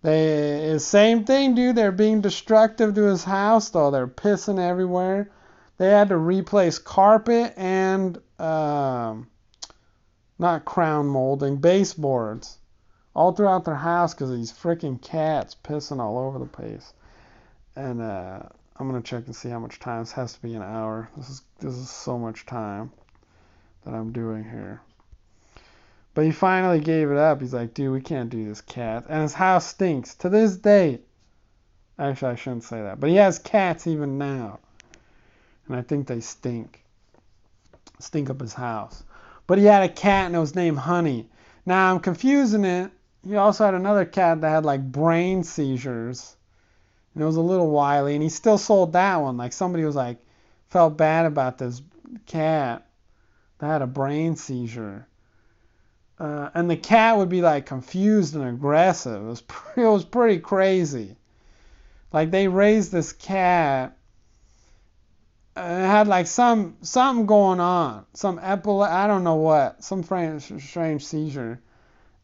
They 0.00 0.78
same 0.78 1.24
thing, 1.24 1.56
dude. 1.56 1.74
They're 1.74 1.90
being 1.90 2.20
destructive 2.20 2.94
to 2.94 3.02
his 3.02 3.24
house, 3.24 3.68
though. 3.70 3.90
They're 3.90 4.06
pissing 4.06 4.60
everywhere. 4.60 5.32
They 5.78 5.88
had 5.88 6.10
to 6.10 6.16
replace 6.16 6.78
carpet 6.78 7.54
and 7.56 8.18
um, 8.38 9.26
not 10.38 10.64
crown 10.64 11.08
molding, 11.08 11.56
baseboards 11.56 12.58
all 13.12 13.32
throughout 13.32 13.64
their 13.64 13.74
house 13.74 14.14
because 14.14 14.30
these 14.30 14.52
freaking 14.52 15.02
cats 15.02 15.56
pissing 15.64 15.98
all 15.98 16.18
over 16.18 16.38
the 16.38 16.46
place. 16.46 16.92
And 17.74 18.00
uh, 18.00 18.42
I'm 18.76 18.88
gonna 18.88 19.02
check 19.02 19.26
and 19.26 19.34
see 19.34 19.48
how 19.48 19.58
much 19.58 19.80
time. 19.80 20.02
This 20.02 20.12
has 20.12 20.34
to 20.34 20.40
be 20.40 20.54
an 20.54 20.62
hour. 20.62 21.10
This 21.16 21.30
is 21.30 21.42
this 21.58 21.74
is 21.74 21.90
so 21.90 22.16
much 22.16 22.46
time 22.46 22.92
that 23.84 23.92
I'm 23.92 24.12
doing 24.12 24.44
here. 24.44 24.80
But 26.14 26.26
he 26.26 26.30
finally 26.30 26.80
gave 26.80 27.10
it 27.10 27.16
up. 27.16 27.40
He's 27.40 27.54
like, 27.54 27.72
dude, 27.72 27.92
we 27.92 28.00
can't 28.00 28.28
do 28.28 28.44
this 28.44 28.60
cat. 28.60 29.06
And 29.08 29.22
his 29.22 29.32
house 29.32 29.66
stinks 29.66 30.14
to 30.16 30.28
this 30.28 30.56
day. 30.56 31.00
Actually, 31.98 32.32
I 32.32 32.36
shouldn't 32.36 32.64
say 32.64 32.82
that. 32.82 33.00
But 33.00 33.10
he 33.10 33.16
has 33.16 33.38
cats 33.38 33.86
even 33.86 34.18
now. 34.18 34.58
And 35.66 35.76
I 35.76 35.82
think 35.82 36.06
they 36.06 36.20
stink. 36.20 36.84
Stink 37.98 38.28
up 38.28 38.40
his 38.40 38.52
house. 38.52 39.04
But 39.46 39.58
he 39.58 39.64
had 39.64 39.84
a 39.84 39.88
cat 39.88 40.26
and 40.26 40.36
it 40.36 40.40
was 40.40 40.54
named 40.54 40.78
Honey. 40.78 41.28
Now 41.64 41.92
I'm 41.92 42.00
confusing 42.00 42.64
it. 42.64 42.90
He 43.26 43.36
also 43.36 43.64
had 43.64 43.74
another 43.74 44.04
cat 44.04 44.40
that 44.40 44.50
had 44.50 44.64
like 44.64 44.82
brain 44.82 45.44
seizures. 45.44 46.36
And 47.14 47.22
it 47.22 47.26
was 47.26 47.36
a 47.36 47.40
little 47.42 47.70
wily. 47.70 48.14
And 48.14 48.22
he 48.22 48.28
still 48.28 48.58
sold 48.58 48.92
that 48.92 49.16
one. 49.16 49.36
Like 49.36 49.52
somebody 49.52 49.84
was 49.84 49.96
like, 49.96 50.18
felt 50.68 50.96
bad 50.96 51.24
about 51.26 51.58
this 51.58 51.80
cat 52.26 52.86
that 53.58 53.66
had 53.66 53.82
a 53.82 53.86
brain 53.86 54.36
seizure. 54.36 55.06
Uh, 56.22 56.48
and 56.54 56.70
the 56.70 56.76
cat 56.76 57.16
would 57.16 57.28
be 57.28 57.42
like 57.42 57.66
confused 57.66 58.36
and 58.36 58.48
aggressive. 58.48 59.20
It 59.20 59.26
was, 59.26 59.42
it 59.76 59.80
was 59.80 60.04
pretty 60.04 60.38
crazy. 60.38 61.16
Like 62.12 62.30
they 62.30 62.46
raised 62.46 62.92
this 62.92 63.12
cat. 63.12 63.96
And 65.56 65.82
it 65.82 65.86
had 65.86 66.06
like 66.06 66.28
some 66.28 66.76
something 66.80 67.26
going 67.26 67.58
on, 67.58 68.06
some 68.14 68.38
epile 68.38 68.88
I 68.88 69.08
don't 69.08 69.24
know 69.24 69.34
what, 69.34 69.82
some 69.82 70.04
strange, 70.04 70.44
strange 70.62 71.04
seizure, 71.04 71.60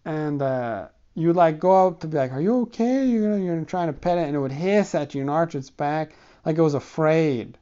and 0.05 0.41
uh, 0.41 0.89
you 1.15 1.35
like 1.35 1.59
go 1.59 1.89
up 1.89 2.01
to 2.01 2.07
be 2.07 2.17
like, 2.17 2.33
"Are 2.33 2.41
you 2.41 2.63
okay?" 2.63 3.05
You're 3.05 3.37
you're 3.37 3.65
trying 3.65 3.89
to 3.89 3.93
pet 3.93 4.17
it, 4.17 4.29
and 4.29 4.35
it 4.35 4.39
would 4.39 4.53
hiss 4.53 4.95
at 4.95 5.15
you 5.15 5.21
and 5.21 5.29
arch 5.29 5.55
its 5.55 5.69
back 5.69 6.13
like 6.47 6.57
it 6.57 6.63
was 6.63 6.73
afraid. 6.73 7.59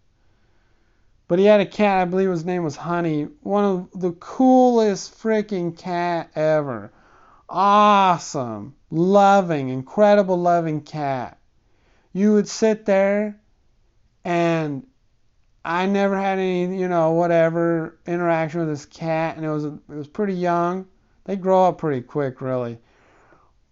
But 1.28 1.38
he 1.38 1.44
had 1.46 1.60
a 1.60 1.66
cat, 1.66 2.02
I 2.02 2.04
believe 2.04 2.30
his 2.30 2.44
name 2.44 2.62
was 2.62 2.76
Honey, 2.76 3.28
one 3.42 3.64
of 3.64 4.00
the 4.00 4.12
coolest 4.12 5.18
freaking 5.20 5.76
cat 5.76 6.30
ever. 6.34 6.92
Awesome, 7.48 8.74
loving, 8.90 9.68
incredible 9.68 10.36
loving 10.36 10.80
cat 10.80 11.38
you 12.16 12.32
would 12.32 12.48
sit 12.48 12.86
there 12.86 13.38
and 14.24 14.86
I 15.66 15.84
never 15.84 16.16
had 16.16 16.38
any, 16.38 16.78
you 16.78 16.88
know, 16.88 17.10
whatever 17.10 17.98
interaction 18.06 18.60
with 18.60 18.70
this 18.70 18.86
cat, 18.86 19.36
and 19.36 19.44
it 19.44 19.50
was 19.50 19.66
it 19.66 19.80
was 19.86 20.08
pretty 20.08 20.32
young. 20.32 20.86
They 21.24 21.36
grow 21.36 21.66
up 21.66 21.76
pretty 21.76 22.00
quick, 22.00 22.40
really. 22.40 22.78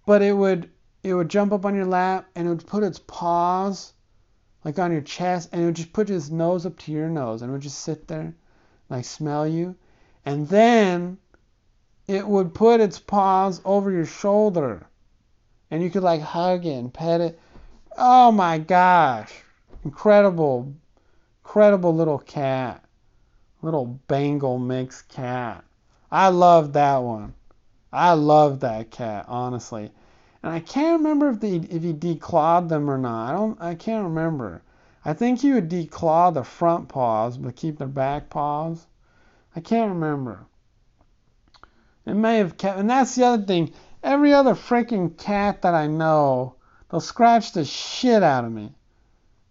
But 0.04 0.20
it 0.20 0.36
would 0.36 0.68
it 1.02 1.14
would 1.14 1.30
jump 1.30 1.54
up 1.54 1.64
on 1.64 1.74
your 1.74 1.86
lap 1.86 2.26
and 2.34 2.46
it 2.46 2.50
would 2.50 2.66
put 2.66 2.82
its 2.82 2.98
paws 2.98 3.94
like 4.64 4.78
on 4.78 4.92
your 4.92 5.02
chest, 5.02 5.50
and 5.52 5.62
it 5.62 5.64
would 5.66 5.76
just 5.76 5.92
put 5.92 6.10
its 6.10 6.30
nose 6.30 6.66
up 6.66 6.78
to 6.78 6.92
your 6.92 7.08
nose, 7.08 7.42
and 7.42 7.50
it 7.50 7.52
would 7.52 7.62
just 7.62 7.80
sit 7.80 8.08
there, 8.08 8.34
like 8.88 9.04
smell 9.04 9.46
you, 9.46 9.76
and 10.24 10.48
then 10.48 11.18
it 12.06 12.26
would 12.26 12.54
put 12.54 12.80
its 12.80 12.98
paws 12.98 13.60
over 13.64 13.90
your 13.90 14.06
shoulder, 14.06 14.86
and 15.70 15.82
you 15.82 15.90
could 15.90 16.02
like 16.02 16.20
hug 16.20 16.64
it 16.64 16.72
and 16.72 16.92
pet 16.92 17.20
it. 17.20 17.38
Oh 17.96 18.32
my 18.32 18.58
gosh. 18.58 19.32
Incredible, 19.84 20.74
incredible 21.44 21.94
little 21.94 22.18
cat. 22.18 22.82
Little 23.62 23.98
Bengal 24.08 24.58
mix 24.58 25.02
cat. 25.02 25.64
I 26.10 26.28
love 26.28 26.74
that 26.74 26.98
one. 26.98 27.34
I 27.92 28.12
love 28.12 28.60
that 28.60 28.90
cat, 28.90 29.26
honestly. 29.28 29.90
And 30.44 30.52
I 30.52 30.60
can't 30.60 31.00
remember 31.00 31.30
if 31.30 31.40
they 31.40 31.56
if 31.56 31.82
he 31.82 31.94
declawed 31.94 32.68
them 32.68 32.90
or 32.90 32.98
not. 32.98 33.30
I 33.30 33.32
don't 33.32 33.62
I 33.62 33.74
can't 33.74 34.04
remember. 34.04 34.60
I 35.02 35.14
think 35.14 35.40
he 35.40 35.54
would 35.54 35.70
declaw 35.70 36.34
the 36.34 36.44
front 36.44 36.90
paws 36.90 37.38
but 37.38 37.56
keep 37.56 37.78
the 37.78 37.86
back 37.86 38.28
paws. 38.28 38.86
I 39.56 39.60
can't 39.60 39.94
remember. 39.94 40.44
It 42.04 42.12
may 42.12 42.36
have 42.36 42.58
kept 42.58 42.78
and 42.78 42.90
that's 42.90 43.14
the 43.14 43.24
other 43.24 43.42
thing. 43.42 43.72
Every 44.02 44.34
other 44.34 44.54
freaking 44.54 45.16
cat 45.16 45.62
that 45.62 45.72
I 45.72 45.86
know 45.86 46.56
they'll 46.90 47.00
scratch 47.00 47.52
the 47.52 47.64
shit 47.64 48.22
out 48.22 48.44
of 48.44 48.52
me 48.52 48.74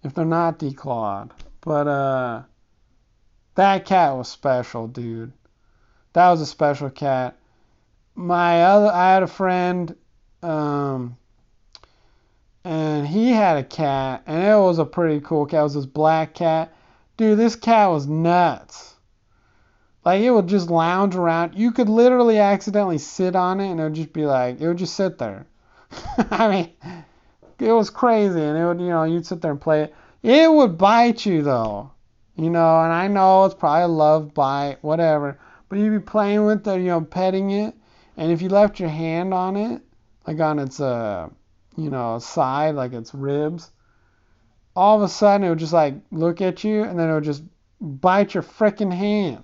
if 0.03 0.13
they're 0.13 0.25
not 0.25 0.59
declawed. 0.59 1.31
But 1.61 1.87
uh, 1.87 2.43
that 3.55 3.85
cat 3.85 4.15
was 4.15 4.27
special, 4.27 4.87
dude. 4.87 5.33
That 6.13 6.29
was 6.29 6.41
a 6.41 6.45
special 6.45 6.91
cat. 6.91 7.35
My 8.13 8.63
other, 8.63 8.91
I 8.91 9.13
had 9.15 9.23
a 9.23 9.27
friend, 9.27 9.95
um, 10.43 11.17
and 12.63 13.07
he 13.07 13.29
had 13.31 13.57
a 13.57 13.63
cat, 13.63 14.23
and 14.25 14.43
it 14.43 14.55
was 14.55 14.79
a 14.79 14.85
pretty 14.85 15.19
cool 15.21 15.45
cat. 15.45 15.59
It 15.59 15.63
was 15.63 15.73
this 15.75 15.85
black 15.85 16.33
cat. 16.33 16.73
Dude, 17.17 17.37
this 17.37 17.55
cat 17.55 17.89
was 17.89 18.07
nuts. 18.07 18.95
Like 20.05 20.21
it 20.21 20.31
would 20.31 20.47
just 20.47 20.69
lounge 20.69 21.15
around. 21.15 21.55
You 21.55 21.71
could 21.71 21.89
literally 21.89 22.39
accidentally 22.39 22.97
sit 22.97 23.35
on 23.35 23.59
it, 23.59 23.71
and 23.71 23.79
it 23.79 23.83
would 23.83 23.93
just 23.93 24.13
be 24.13 24.25
like, 24.25 24.59
it 24.59 24.67
would 24.67 24.77
just 24.77 24.95
sit 24.95 25.17
there. 25.17 25.45
I 26.31 26.49
mean, 26.49 27.03
it 27.59 27.71
was 27.71 27.89
crazy, 27.89 28.41
and 28.41 28.57
it 28.57 28.65
would, 28.65 28.81
you 28.81 28.89
know, 28.89 29.03
you'd 29.03 29.25
sit 29.25 29.41
there 29.41 29.51
and 29.51 29.61
play 29.61 29.83
it. 29.83 29.95
It 30.21 30.51
would 30.51 30.77
bite 30.77 31.25
you 31.25 31.41
though, 31.41 31.91
you 32.35 32.49
know, 32.49 32.81
and 32.81 32.93
I 32.93 33.07
know 33.07 33.45
it's 33.45 33.55
probably 33.55 33.83
a 33.83 33.87
love 33.87 34.33
bite, 34.33 34.77
whatever. 34.81 35.39
But 35.69 35.79
you'd 35.79 35.91
be 35.91 35.99
playing 35.99 36.45
with 36.45 36.67
it, 36.67 36.79
you 36.79 36.87
know, 36.87 37.01
petting 37.01 37.51
it, 37.51 37.73
and 38.17 38.31
if 38.31 38.41
you 38.41 38.49
left 38.49 38.79
your 38.79 38.89
hand 38.89 39.33
on 39.33 39.55
it, 39.55 39.81
like 40.25 40.39
on 40.39 40.59
its, 40.59 40.79
uh, 40.79 41.29
you 41.77 41.89
know, 41.89 42.19
side, 42.19 42.75
like 42.75 42.93
its 42.93 43.13
ribs, 43.13 43.71
all 44.75 44.97
of 44.97 45.03
a 45.03 45.09
sudden 45.09 45.45
it 45.45 45.49
would 45.49 45.59
just 45.59 45.73
like 45.73 45.95
look 46.11 46.41
at 46.41 46.63
you, 46.63 46.83
and 46.83 46.99
then 46.99 47.09
it 47.09 47.13
would 47.13 47.23
just 47.23 47.43
bite 47.79 48.33
your 48.33 48.43
freaking 48.43 48.93
hand. 48.93 49.43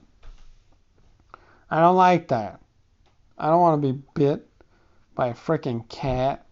I 1.69 1.79
don't 1.79 1.95
like 1.95 2.29
that. 2.29 2.59
I 3.37 3.47
don't 3.47 3.61
want 3.61 3.81
to 3.81 3.93
be 3.93 4.01
bit 4.15 4.47
by 5.15 5.27
a 5.27 5.33
freaking 5.33 5.87
cat. 5.89 6.45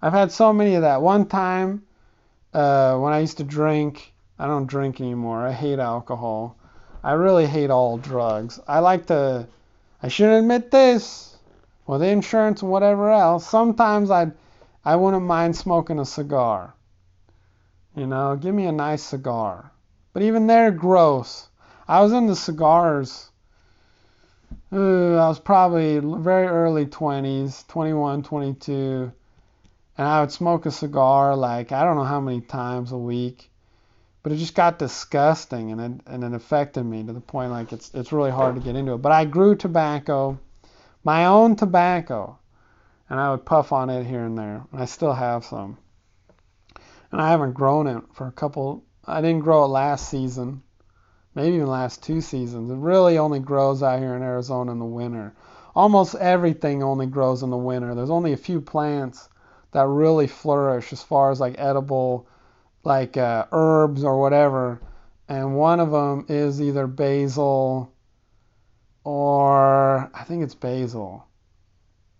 I've 0.00 0.12
had 0.12 0.32
so 0.32 0.52
many 0.52 0.74
of 0.74 0.82
that. 0.82 1.02
One 1.02 1.26
time, 1.26 1.84
uh, 2.52 2.98
when 2.98 3.12
I 3.12 3.20
used 3.20 3.38
to 3.38 3.44
drink, 3.44 4.12
I 4.38 4.46
don't 4.46 4.66
drink 4.66 5.00
anymore. 5.00 5.46
I 5.46 5.52
hate 5.52 5.78
alcohol. 5.78 6.56
I 7.02 7.12
really 7.12 7.46
hate 7.46 7.70
all 7.70 7.98
drugs. 7.98 8.60
I 8.66 8.78
like 8.78 9.06
to, 9.06 9.46
I 10.02 10.08
shouldn't 10.08 10.40
admit 10.40 10.70
this, 10.70 11.31
with 11.86 12.02
insurance 12.02 12.62
and 12.62 12.70
whatever 12.70 13.10
else. 13.10 13.46
Sometimes 13.46 14.10
I'd, 14.10 14.32
I 14.84 14.96
wouldn't 14.96 15.24
mind 15.24 15.56
smoking 15.56 15.98
a 15.98 16.04
cigar. 16.04 16.74
You 17.96 18.06
know, 18.06 18.36
give 18.36 18.54
me 18.54 18.66
a 18.66 18.72
nice 18.72 19.02
cigar. 19.02 19.70
But 20.12 20.22
even 20.22 20.46
they're 20.46 20.70
gross. 20.70 21.48
I 21.88 22.00
was 22.00 22.12
into 22.12 22.36
cigars. 22.36 23.30
Uh, 24.72 25.16
I 25.16 25.28
was 25.28 25.38
probably 25.38 25.98
very 25.98 26.46
early 26.46 26.86
20s, 26.86 27.66
21, 27.66 28.22
22 28.22 29.12
and 29.96 30.06
I 30.06 30.20
would 30.20 30.32
smoke 30.32 30.66
a 30.66 30.70
cigar 30.70 31.36
like 31.36 31.72
I 31.72 31.84
don't 31.84 31.96
know 31.96 32.04
how 32.04 32.20
many 32.20 32.40
times 32.40 32.92
a 32.92 32.98
week, 32.98 33.50
but 34.22 34.32
it 34.32 34.36
just 34.36 34.54
got 34.54 34.78
disgusting 34.78 35.70
and 35.70 35.80
it 35.80 36.00
and 36.06 36.24
it 36.24 36.32
affected 36.32 36.84
me 36.84 37.04
to 37.04 37.12
the 37.12 37.20
point 37.20 37.50
like 37.50 37.72
it's 37.72 37.92
it's 37.94 38.12
really 38.12 38.30
hard 38.30 38.54
to 38.54 38.60
get 38.60 38.76
into 38.76 38.94
it. 38.94 38.98
But 38.98 39.12
I 39.12 39.24
grew 39.24 39.54
tobacco, 39.54 40.38
my 41.04 41.26
own 41.26 41.56
tobacco, 41.56 42.38
and 43.10 43.18
I 43.18 43.30
would 43.30 43.44
puff 43.44 43.72
on 43.72 43.90
it 43.90 44.06
here 44.06 44.24
and 44.24 44.38
there, 44.38 44.64
and 44.70 44.80
I 44.80 44.84
still 44.84 45.12
have 45.12 45.44
some. 45.44 45.78
And 47.10 47.20
I 47.20 47.30
haven't 47.30 47.54
grown 47.54 47.86
it 47.86 48.02
for 48.12 48.26
a 48.26 48.32
couple. 48.32 48.84
I 49.04 49.20
didn't 49.20 49.40
grow 49.40 49.64
it 49.64 49.68
last 49.68 50.08
season, 50.08 50.62
maybe 51.34 51.56
even 51.56 51.66
last 51.66 52.02
two 52.02 52.20
seasons. 52.20 52.70
It 52.70 52.76
really 52.76 53.18
only 53.18 53.40
grows 53.40 53.82
out 53.82 53.98
here 53.98 54.14
in 54.14 54.22
Arizona 54.22 54.72
in 54.72 54.78
the 54.78 54.84
winter. 54.84 55.34
Almost 55.74 56.14
everything 56.14 56.82
only 56.82 57.06
grows 57.06 57.42
in 57.42 57.50
the 57.50 57.56
winter. 57.56 57.94
There's 57.94 58.10
only 58.10 58.32
a 58.32 58.36
few 58.36 58.60
plants 58.60 59.28
that 59.72 59.86
really 59.86 60.26
flourish 60.26 60.92
as 60.92 61.02
far 61.02 61.30
as 61.30 61.40
like 61.40 61.56
edible, 61.58 62.28
like 62.84 63.16
uh, 63.16 63.46
herbs 63.52 64.04
or 64.04 64.20
whatever. 64.20 64.80
And 65.28 65.56
one 65.56 65.80
of 65.80 65.90
them 65.90 66.26
is 66.28 66.60
either 66.60 66.86
basil 66.86 67.91
or 69.04 70.10
I 70.14 70.24
think 70.24 70.42
it's 70.42 70.54
basil. 70.54 71.26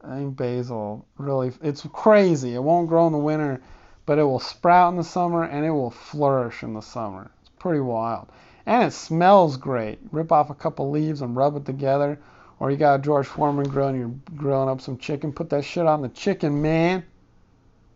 I 0.04 0.16
think 0.16 0.36
basil 0.36 1.06
really, 1.16 1.52
it's 1.62 1.86
crazy. 1.92 2.54
It 2.54 2.62
won't 2.62 2.88
grow 2.88 3.06
in 3.06 3.12
the 3.12 3.18
winter, 3.18 3.62
but 4.04 4.18
it 4.18 4.24
will 4.24 4.40
sprout 4.40 4.92
in 4.92 4.96
the 4.96 5.04
summer 5.04 5.44
and 5.44 5.64
it 5.64 5.70
will 5.70 5.90
flourish 5.90 6.62
in 6.62 6.74
the 6.74 6.80
summer. 6.80 7.30
It's 7.40 7.50
pretty 7.58 7.80
wild. 7.80 8.28
And 8.66 8.84
it 8.84 8.92
smells 8.92 9.56
great. 9.56 9.98
Rip 10.10 10.32
off 10.32 10.50
a 10.50 10.54
couple 10.54 10.90
leaves 10.90 11.20
and 11.20 11.36
rub 11.36 11.56
it 11.56 11.64
together. 11.64 12.18
Or 12.60 12.70
you 12.70 12.76
got 12.76 13.00
a 13.00 13.02
George 13.02 13.26
Foreman 13.26 13.68
grill 13.68 13.88
and 13.88 13.98
you're 13.98 14.36
grilling 14.36 14.68
up 14.68 14.80
some 14.80 14.98
chicken. 14.98 15.32
Put 15.32 15.50
that 15.50 15.64
shit 15.64 15.86
on 15.86 16.02
the 16.02 16.08
chicken, 16.08 16.62
man. 16.62 17.04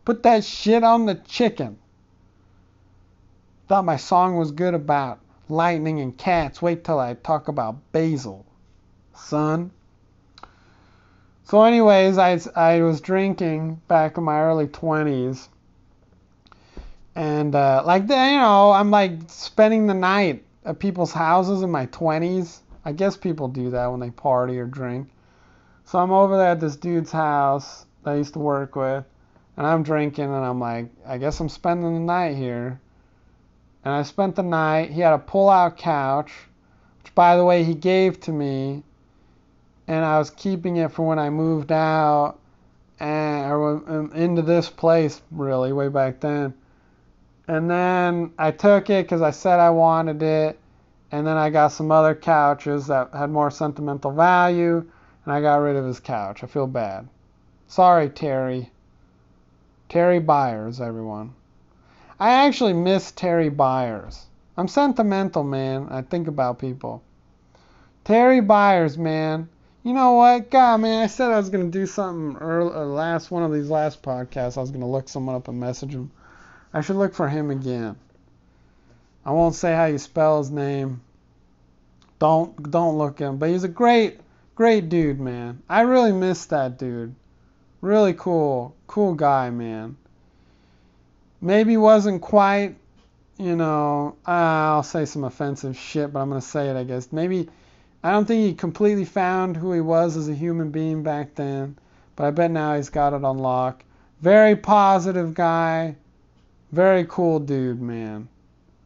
Put 0.05 0.23
that 0.23 0.45
shit 0.45 0.85
on 0.85 1.07
the 1.07 1.17
chicken. 1.17 1.79
Thought 3.69 3.85
my 3.85 3.97
song 3.97 4.37
was 4.37 4.53
good 4.53 4.75
about 4.75 5.19
lightning 5.49 6.01
and 6.01 6.17
cats. 6.17 6.63
Wait 6.63 6.85
till 6.85 7.01
I 7.01 7.15
talk 7.15 7.49
about 7.49 7.93
basil, 7.93 8.46
son. 9.17 9.71
So, 11.45 11.63
anyways, 11.63 12.19
I, 12.19 12.41
I 12.55 12.83
was 12.83 13.01
drinking 13.01 13.81
back 13.89 14.19
in 14.19 14.25
my 14.25 14.41
early 14.41 14.67
20s. 14.67 15.49
And, 17.15 17.55
uh, 17.55 17.83
like, 17.87 18.03
you 18.03 18.09
know, 18.09 18.73
I'm 18.73 18.91
like 18.91 19.13
spending 19.29 19.87
the 19.87 19.95
night 19.95 20.45
at 20.65 20.79
people's 20.79 21.13
houses 21.13 21.63
in 21.63 21.71
my 21.71 21.87
20s. 21.87 22.59
I 22.85 22.93
guess 22.93 23.17
people 23.17 23.49
do 23.49 23.71
that 23.71 23.87
when 23.87 24.01
they 24.01 24.11
party 24.11 24.59
or 24.59 24.67
drink. 24.67 25.09
So 25.85 25.99
I'm 25.99 26.11
over 26.11 26.37
there 26.37 26.51
at 26.51 26.61
this 26.61 26.77
dude's 26.77 27.13
house 27.13 27.87
that 28.03 28.11
I 28.13 28.17
used 28.17 28.35
to 28.35 28.41
work 28.41 28.77
with 28.77 29.05
and 29.57 29.67
I'm 29.67 29.83
drinking, 29.83 30.25
and 30.27 30.45
I'm 30.45 30.61
like, 30.61 30.91
I 31.07 31.19
guess 31.19 31.41
I'm 31.41 31.49
spending 31.49 31.95
the 31.95 32.01
night 32.01 32.37
here. 32.37 32.79
And 33.85 33.95
I 33.95 34.03
spent 34.03 34.37
the 34.37 34.43
night. 34.43 34.91
He 34.91 35.01
had 35.01 35.15
a 35.15 35.19
pull-out 35.19 35.79
couch, 35.79 36.33
which, 37.03 37.15
by 37.15 37.37
the 37.37 37.45
way, 37.45 37.65
he 37.65 37.75
gave 37.75 38.21
to 38.21 38.33
me, 38.33 38.83
and 39.89 40.05
I 40.05 40.19
was 40.19 40.31
keeping 40.31 40.77
it 40.77 40.91
for 40.91 41.07
when 41.07 41.19
I 41.19 41.31
moved 41.31 41.71
out 41.71 42.39
and 42.99 43.53
or 43.53 43.83
um, 43.89 44.13
into 44.15 44.43
this 44.43 44.69
place, 44.69 45.21
really, 45.31 45.73
way 45.73 45.89
back 45.89 46.21
then. 46.21 46.55
And 47.49 47.71
then 47.71 48.33
I 48.39 48.51
took 48.51 48.91
it 48.91 49.05
because 49.05 49.23
I 49.23 49.31
said 49.31 49.61
I 49.61 49.71
wanted 49.71 50.23
it, 50.23 50.59
And 51.13 51.27
then 51.27 51.37
I 51.37 51.51
got 51.51 51.69
some 51.69 51.93
other 51.93 52.15
couches 52.15 52.89
that 52.89 53.11
had 53.13 53.31
more 53.31 53.51
sentimental 53.51 54.11
value, 54.11 54.85
and 55.25 55.33
I 55.33 55.41
got 55.41 55.57
rid 55.57 55.77
of 55.77 55.85
his 55.85 56.01
couch. 56.01 56.43
I 56.43 56.47
feel 56.47 56.67
bad. 56.67 57.07
Sorry, 57.69 58.09
Terry. 58.09 58.71
Terry 59.89 60.19
Byers, 60.19 60.81
everyone. 60.81 61.35
I 62.19 62.47
actually 62.47 62.73
miss 62.73 63.13
Terry 63.13 63.51
Byers. 63.51 64.27
I'm 64.57 64.69
sentimental, 64.69 65.45
man. 65.45 65.87
I 65.91 66.03
think 66.03 66.27
about 66.27 66.59
people. 66.59 67.03
Terry 68.05 68.41
Byers, 68.41 68.99
man. 68.99 69.49
You 69.87 69.93
know 69.93 70.15
what? 70.15 70.51
God, 70.51 70.81
man, 70.81 71.05
I 71.05 71.07
said 71.07 71.31
I 71.31 71.37
was 71.37 71.49
gonna 71.49 71.71
do 71.71 71.87
something 71.87 72.43
early, 72.43 72.75
uh, 72.75 72.85
last 72.87 73.31
one 73.31 73.45
of 73.45 73.53
these 73.53 73.71
last 73.71 74.03
podcasts. 74.03 74.59
I 74.59 74.61
was 74.61 74.73
gonna 74.73 74.91
look 74.91 75.09
someone 75.09 75.37
up 75.37 75.47
and 75.47 75.61
message 75.61 75.95
him. 75.95 76.11
I 76.75 76.81
should 76.81 76.97
look 76.97 77.15
for 77.15 77.29
him 77.29 77.53
again. 77.53 77.95
I 79.25 79.31
won't 79.31 79.55
say 79.55 79.77
how 79.77 79.85
you 79.85 79.99
spell 79.99 80.39
his 80.39 80.51
name. 80.51 81.03
Don't 82.19 82.69
don't 82.69 82.99
look 82.99 83.21
him, 83.21 83.37
but 83.37 83.51
he's 83.51 83.63
a 83.63 83.69
great 83.69 84.19
great 84.57 84.89
dude, 84.89 85.21
man. 85.21 85.63
I 85.69 85.83
really 85.83 86.11
miss 86.11 86.47
that 86.47 86.79
dude. 86.79 87.15
Really 87.81 88.15
cool, 88.15 88.75
cool 88.89 89.15
guy, 89.15 89.51
man. 89.51 89.97
Maybe 91.41 91.77
wasn't 91.77 92.23
quite, 92.23 92.75
you 93.39 93.55
know, 93.55 94.17
I'll 94.27 94.83
say 94.83 95.05
some 95.05 95.23
offensive 95.23 95.77
shit, 95.77 96.13
but 96.13 96.19
I'm 96.19 96.29
gonna 96.29 96.41
say 96.41 96.71
it, 96.71 96.77
I 96.77 96.83
guess. 96.83 97.13
Maybe 97.13 97.49
I 98.03 98.13
don't 98.13 98.25
think 98.27 98.45
he 98.45 98.55
completely 98.55 99.05
found 99.05 99.57
who 99.57 99.73
he 99.73 99.81
was 99.81 100.17
as 100.17 100.29
a 100.29 100.35
human 100.35 100.71
being 100.71 101.03
back 101.03 101.35
then, 101.35 101.77
but 102.15 102.27
I 102.27 102.31
bet 102.31 102.51
now 102.51 102.77
he's 102.77 102.91
got 102.91 103.15
it 103.15 103.25
on 103.25 103.39
lock. 103.39 103.85
Very 104.21 104.57
positive 104.57 105.35
guy, 105.35 105.97
very 106.73 107.05
cool 107.09 107.41
dude, 107.41 107.81
man. 107.81 108.29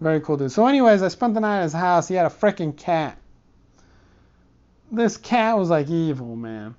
Very 0.01 0.21
cool 0.21 0.37
dude. 0.37 0.53
So, 0.53 0.67
anyways, 0.67 1.03
I 1.03 1.09
spent 1.09 1.35
the 1.35 1.41
night 1.41 1.59
at 1.59 1.65
his 1.65 1.73
house. 1.73 2.09
He 2.09 2.15
had 2.15 2.27
a 2.27 2.31
freaking 2.31 2.77
cat. 2.77 3.19
This 4.91 5.17
cat 5.17 5.59
was 5.59 5.71
like 5.71 5.89
evil, 5.89 6.35
man, 6.35 6.75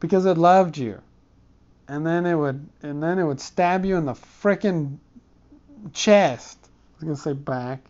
because 0.00 0.26
it 0.26 0.36
loved 0.36 0.76
you, 0.76 1.00
and 1.88 2.04
then 2.04 2.26
it 2.26 2.34
would, 2.34 2.68
and 2.82 3.02
then 3.02 3.18
it 3.18 3.24
would 3.24 3.40
stab 3.40 3.84
you 3.84 3.96
in 3.96 4.04
the 4.04 4.12
freaking 4.12 4.98
chest. 5.92 6.58
I 6.62 6.96
was 6.96 7.04
gonna 7.04 7.16
say 7.16 7.32
back. 7.32 7.84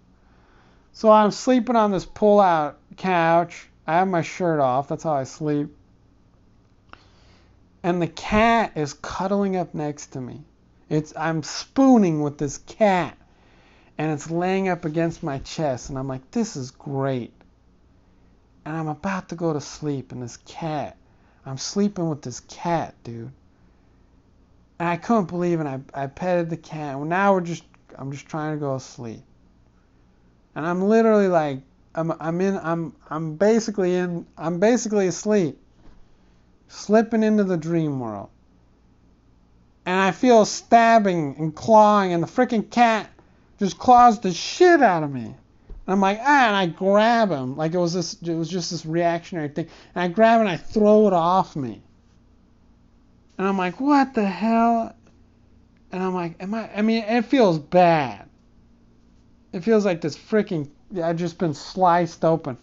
So 0.92 1.10
I'm 1.10 1.30
sleeping 1.30 1.76
on 1.76 1.90
this 1.90 2.04
pull-out 2.04 2.78
couch 3.00 3.70
I 3.86 3.94
have 3.94 4.08
my 4.08 4.22
shirt 4.22 4.60
off. 4.60 4.88
That's 4.88 5.02
how 5.02 5.14
I 5.14 5.24
sleep. 5.24 5.74
And 7.82 8.00
the 8.00 8.06
cat 8.06 8.72
is 8.76 8.92
cuddling 8.92 9.56
up 9.56 9.74
next 9.74 10.12
to 10.12 10.20
me. 10.20 10.42
It's 10.88 11.12
I'm 11.16 11.42
spooning 11.42 12.22
with 12.22 12.38
this 12.38 12.58
cat 12.58 13.16
and 13.98 14.12
it's 14.12 14.30
laying 14.30 14.68
up 14.68 14.84
against 14.84 15.22
my 15.22 15.38
chest 15.38 15.88
and 15.88 15.98
I'm 15.98 16.06
like 16.06 16.30
this 16.30 16.54
is 16.54 16.70
great. 16.70 17.32
And 18.64 18.76
I'm 18.76 18.88
about 18.88 19.30
to 19.30 19.34
go 19.34 19.52
to 19.52 19.60
sleep 19.60 20.12
and 20.12 20.22
this 20.22 20.36
cat 20.36 20.96
I'm 21.46 21.58
sleeping 21.58 22.08
with 22.08 22.22
this 22.22 22.40
cat, 22.40 22.94
dude. 23.02 23.32
And 24.78 24.88
I 24.88 24.98
couldn't 24.98 25.26
believe 25.26 25.58
it. 25.58 25.66
I, 25.66 25.80
I 25.94 26.06
petted 26.06 26.50
the 26.50 26.56
cat. 26.56 26.96
Well, 26.96 27.06
now 27.06 27.32
we're 27.32 27.40
just 27.40 27.64
I'm 27.98 28.12
just 28.12 28.26
trying 28.26 28.54
to 28.54 28.60
go 28.60 28.78
to 28.78 28.84
sleep. 28.84 29.22
And 30.54 30.66
I'm 30.66 30.82
literally 30.82 31.28
like 31.28 31.60
I'm 31.94 32.12
I'm 32.20 32.40
in 32.40 32.56
I'm 32.58 32.94
I'm 33.08 33.34
basically 33.34 33.94
in 33.96 34.26
I'm 34.38 34.60
basically 34.60 35.08
asleep, 35.08 35.58
slipping 36.68 37.22
into 37.22 37.44
the 37.44 37.56
dream 37.56 37.98
world. 37.98 38.28
And 39.86 39.98
I 39.98 40.12
feel 40.12 40.44
stabbing 40.44 41.36
and 41.38 41.54
clawing, 41.54 42.12
and 42.12 42.22
the 42.22 42.28
freaking 42.28 42.70
cat 42.70 43.10
just 43.58 43.78
claws 43.78 44.20
the 44.20 44.32
shit 44.32 44.82
out 44.82 45.02
of 45.02 45.10
me. 45.10 45.34
And 45.90 45.94
I'm 45.94 46.00
like, 46.00 46.20
ah, 46.22 46.46
and 46.46 46.56
I 46.56 46.66
grab 46.66 47.30
him 47.30 47.56
like 47.56 47.74
it 47.74 47.78
was 47.78 47.92
this 47.92 48.14
it 48.22 48.34
was 48.34 48.48
just 48.48 48.70
this 48.70 48.86
reactionary 48.86 49.48
thing. 49.48 49.66
And 49.94 50.04
I 50.04 50.08
grab 50.08 50.40
him 50.40 50.46
and 50.46 50.50
I 50.50 50.56
throw 50.56 51.08
it 51.08 51.12
off 51.12 51.56
me. 51.56 51.82
And 53.36 53.48
I'm 53.48 53.58
like, 53.58 53.80
what 53.80 54.14
the 54.14 54.24
hell? 54.24 54.94
And 55.90 56.02
I'm 56.02 56.14
like, 56.14 56.36
am 56.40 56.54
I 56.54 56.70
I 56.76 56.82
mean, 56.82 57.02
it 57.02 57.24
feels 57.24 57.58
bad. 57.58 58.28
It 59.52 59.64
feels 59.64 59.84
like 59.84 60.00
this 60.00 60.16
freaking 60.16 60.70
I've 61.02 61.16
just 61.16 61.38
been 61.38 61.54
sliced 61.54 62.24
open. 62.24 62.56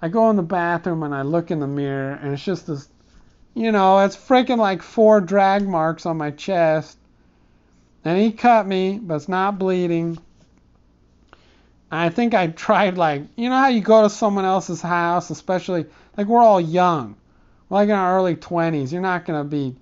I 0.00 0.08
go 0.08 0.30
in 0.30 0.36
the 0.36 0.42
bathroom 0.42 1.02
and 1.02 1.14
I 1.14 1.22
look 1.22 1.50
in 1.50 1.60
the 1.60 1.66
mirror 1.66 2.18
and 2.22 2.32
it's 2.32 2.44
just 2.44 2.66
this, 2.66 2.88
you 3.54 3.72
know, 3.72 3.98
it's 4.00 4.16
freaking 4.16 4.58
like 4.58 4.82
four 4.82 5.20
drag 5.20 5.66
marks 5.66 6.06
on 6.06 6.16
my 6.16 6.30
chest. 6.30 6.98
And 8.04 8.20
he 8.20 8.32
cut 8.32 8.66
me, 8.66 8.98
but 9.02 9.14
it's 9.16 9.28
not 9.28 9.58
bleeding. 9.58 10.18
I 11.90 12.08
think 12.08 12.34
I 12.34 12.48
tried 12.48 12.98
like, 12.98 13.22
you 13.36 13.48
know 13.48 13.56
how 13.56 13.68
you 13.68 13.80
go 13.80 14.02
to 14.02 14.10
someone 14.10 14.44
else's 14.44 14.82
house, 14.82 15.30
especially 15.30 15.86
like 16.16 16.26
we're 16.26 16.42
all 16.42 16.60
young, 16.60 17.16
we're 17.68 17.78
like 17.78 17.88
in 17.88 17.94
our 17.94 18.18
early 18.18 18.36
20s. 18.36 18.92
You're 18.92 19.00
not 19.00 19.24
gonna 19.24 19.44
be 19.44 19.76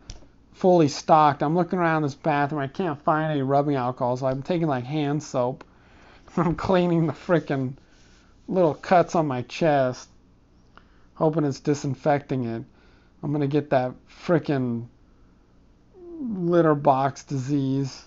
fully 0.52 0.88
stocked. 0.88 1.42
I'm 1.42 1.56
looking 1.56 1.78
around 1.78 2.02
this 2.02 2.14
bathroom. 2.14 2.60
I 2.60 2.68
can't 2.68 3.02
find 3.02 3.32
any 3.32 3.42
rubbing 3.42 3.76
alcohol, 3.76 4.16
so 4.16 4.26
I'm 4.26 4.42
taking 4.42 4.68
like 4.68 4.84
hand 4.84 5.22
soap. 5.22 5.64
I'm 6.36 6.54
cleaning 6.54 7.06
the 7.06 7.12
freaking 7.12 7.74
little 8.48 8.74
cuts 8.74 9.14
on 9.14 9.26
my 9.26 9.42
chest, 9.42 10.08
hoping 11.14 11.44
it's 11.44 11.60
disinfecting 11.60 12.44
it. 12.44 12.64
I'm 13.22 13.32
gonna 13.32 13.46
get 13.46 13.70
that 13.70 13.92
frickin' 14.08 14.86
litter 16.20 16.74
box 16.74 17.24
disease 17.24 18.04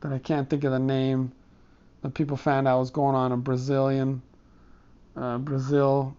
that 0.00 0.12
I 0.12 0.18
can't 0.18 0.48
think 0.48 0.64
of 0.64 0.72
the 0.72 0.78
name 0.78 1.32
that 2.02 2.14
people 2.14 2.36
found 2.36 2.68
out 2.68 2.80
was 2.80 2.90
going 2.90 3.14
on 3.14 3.32
in 3.32 3.40
Brazilian 3.40 4.22
uh, 5.16 5.38
Brazil. 5.38 6.16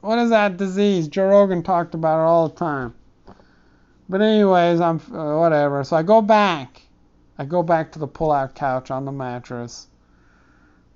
What 0.00 0.18
is 0.18 0.30
that 0.30 0.56
disease? 0.56 1.08
Joe 1.08 1.28
Rogan 1.28 1.62
talked 1.62 1.94
about 1.94 2.20
it 2.20 2.26
all 2.26 2.48
the 2.48 2.56
time. 2.56 2.94
But 4.08 4.20
anyways, 4.20 4.80
I'm 4.80 5.00
uh, 5.12 5.38
whatever. 5.38 5.84
So 5.84 5.96
I 5.96 6.02
go 6.02 6.20
back. 6.20 6.82
I 7.38 7.44
go 7.44 7.62
back 7.62 7.92
to 7.92 7.98
the 7.98 8.06
pull-out 8.06 8.54
couch 8.54 8.90
on 8.90 9.04
the 9.04 9.12
mattress. 9.12 9.86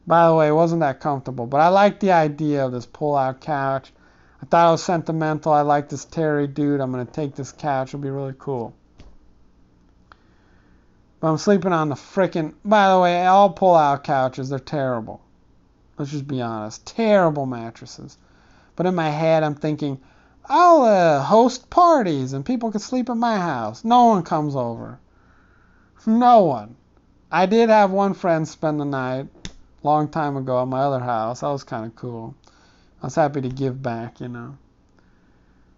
By 0.06 0.28
the 0.28 0.34
way, 0.34 0.48
it 0.48 0.52
wasn't 0.52 0.80
that 0.80 1.00
comfortable, 1.00 1.46
but 1.46 1.60
I 1.60 1.68
like 1.68 1.98
the 1.98 2.12
idea 2.12 2.64
of 2.64 2.70
this 2.70 2.86
pull-out 2.86 3.40
couch. 3.40 3.92
I 4.40 4.46
thought 4.46 4.68
it 4.68 4.72
was 4.72 4.84
sentimental. 4.84 5.52
I 5.52 5.62
like 5.62 5.88
this 5.88 6.04
Terry 6.04 6.46
dude. 6.46 6.80
I'm 6.80 6.92
gonna 6.92 7.04
take 7.04 7.34
this 7.34 7.50
couch. 7.50 7.88
It'll 7.88 8.00
be 8.00 8.10
really 8.10 8.34
cool. 8.38 8.72
But 11.18 11.28
I'm 11.28 11.38
sleeping 11.38 11.72
on 11.72 11.88
the 11.88 11.96
frickin'. 11.96 12.54
By 12.64 12.92
the 12.92 13.00
way, 13.00 13.26
all 13.26 13.50
pull-out 13.50 14.04
couches. 14.04 14.48
They're 14.50 14.60
terrible. 14.60 15.22
Let's 15.98 16.12
just 16.12 16.28
be 16.28 16.40
honest. 16.40 16.86
Terrible 16.86 17.46
mattresses. 17.46 18.16
But 18.76 18.86
in 18.86 18.94
my 18.94 19.10
head, 19.10 19.42
I'm 19.42 19.54
thinking, 19.54 19.98
I'll 20.44 20.82
uh, 20.82 21.22
host 21.22 21.68
parties 21.70 22.32
and 22.32 22.44
people 22.44 22.70
can 22.70 22.80
sleep 22.80 23.10
at 23.10 23.16
my 23.16 23.38
house. 23.38 23.84
No 23.84 24.04
one 24.04 24.22
comes 24.22 24.54
over. 24.54 25.00
No 26.06 26.44
one. 26.44 26.76
I 27.32 27.46
did 27.46 27.70
have 27.70 27.90
one 27.90 28.14
friend 28.14 28.46
spend 28.46 28.78
the 28.78 28.84
night 28.84 29.26
long 29.82 30.08
time 30.08 30.36
ago 30.36 30.60
at 30.60 30.68
my 30.68 30.80
other 30.80 31.00
house. 31.00 31.40
That 31.40 31.48
was 31.48 31.64
kind 31.64 31.86
of 31.86 31.96
cool. 31.96 32.34
I 33.02 33.06
was 33.06 33.14
happy 33.14 33.40
to 33.42 33.48
give 33.48 33.82
back, 33.82 34.20
you 34.20 34.28
know. 34.28 34.56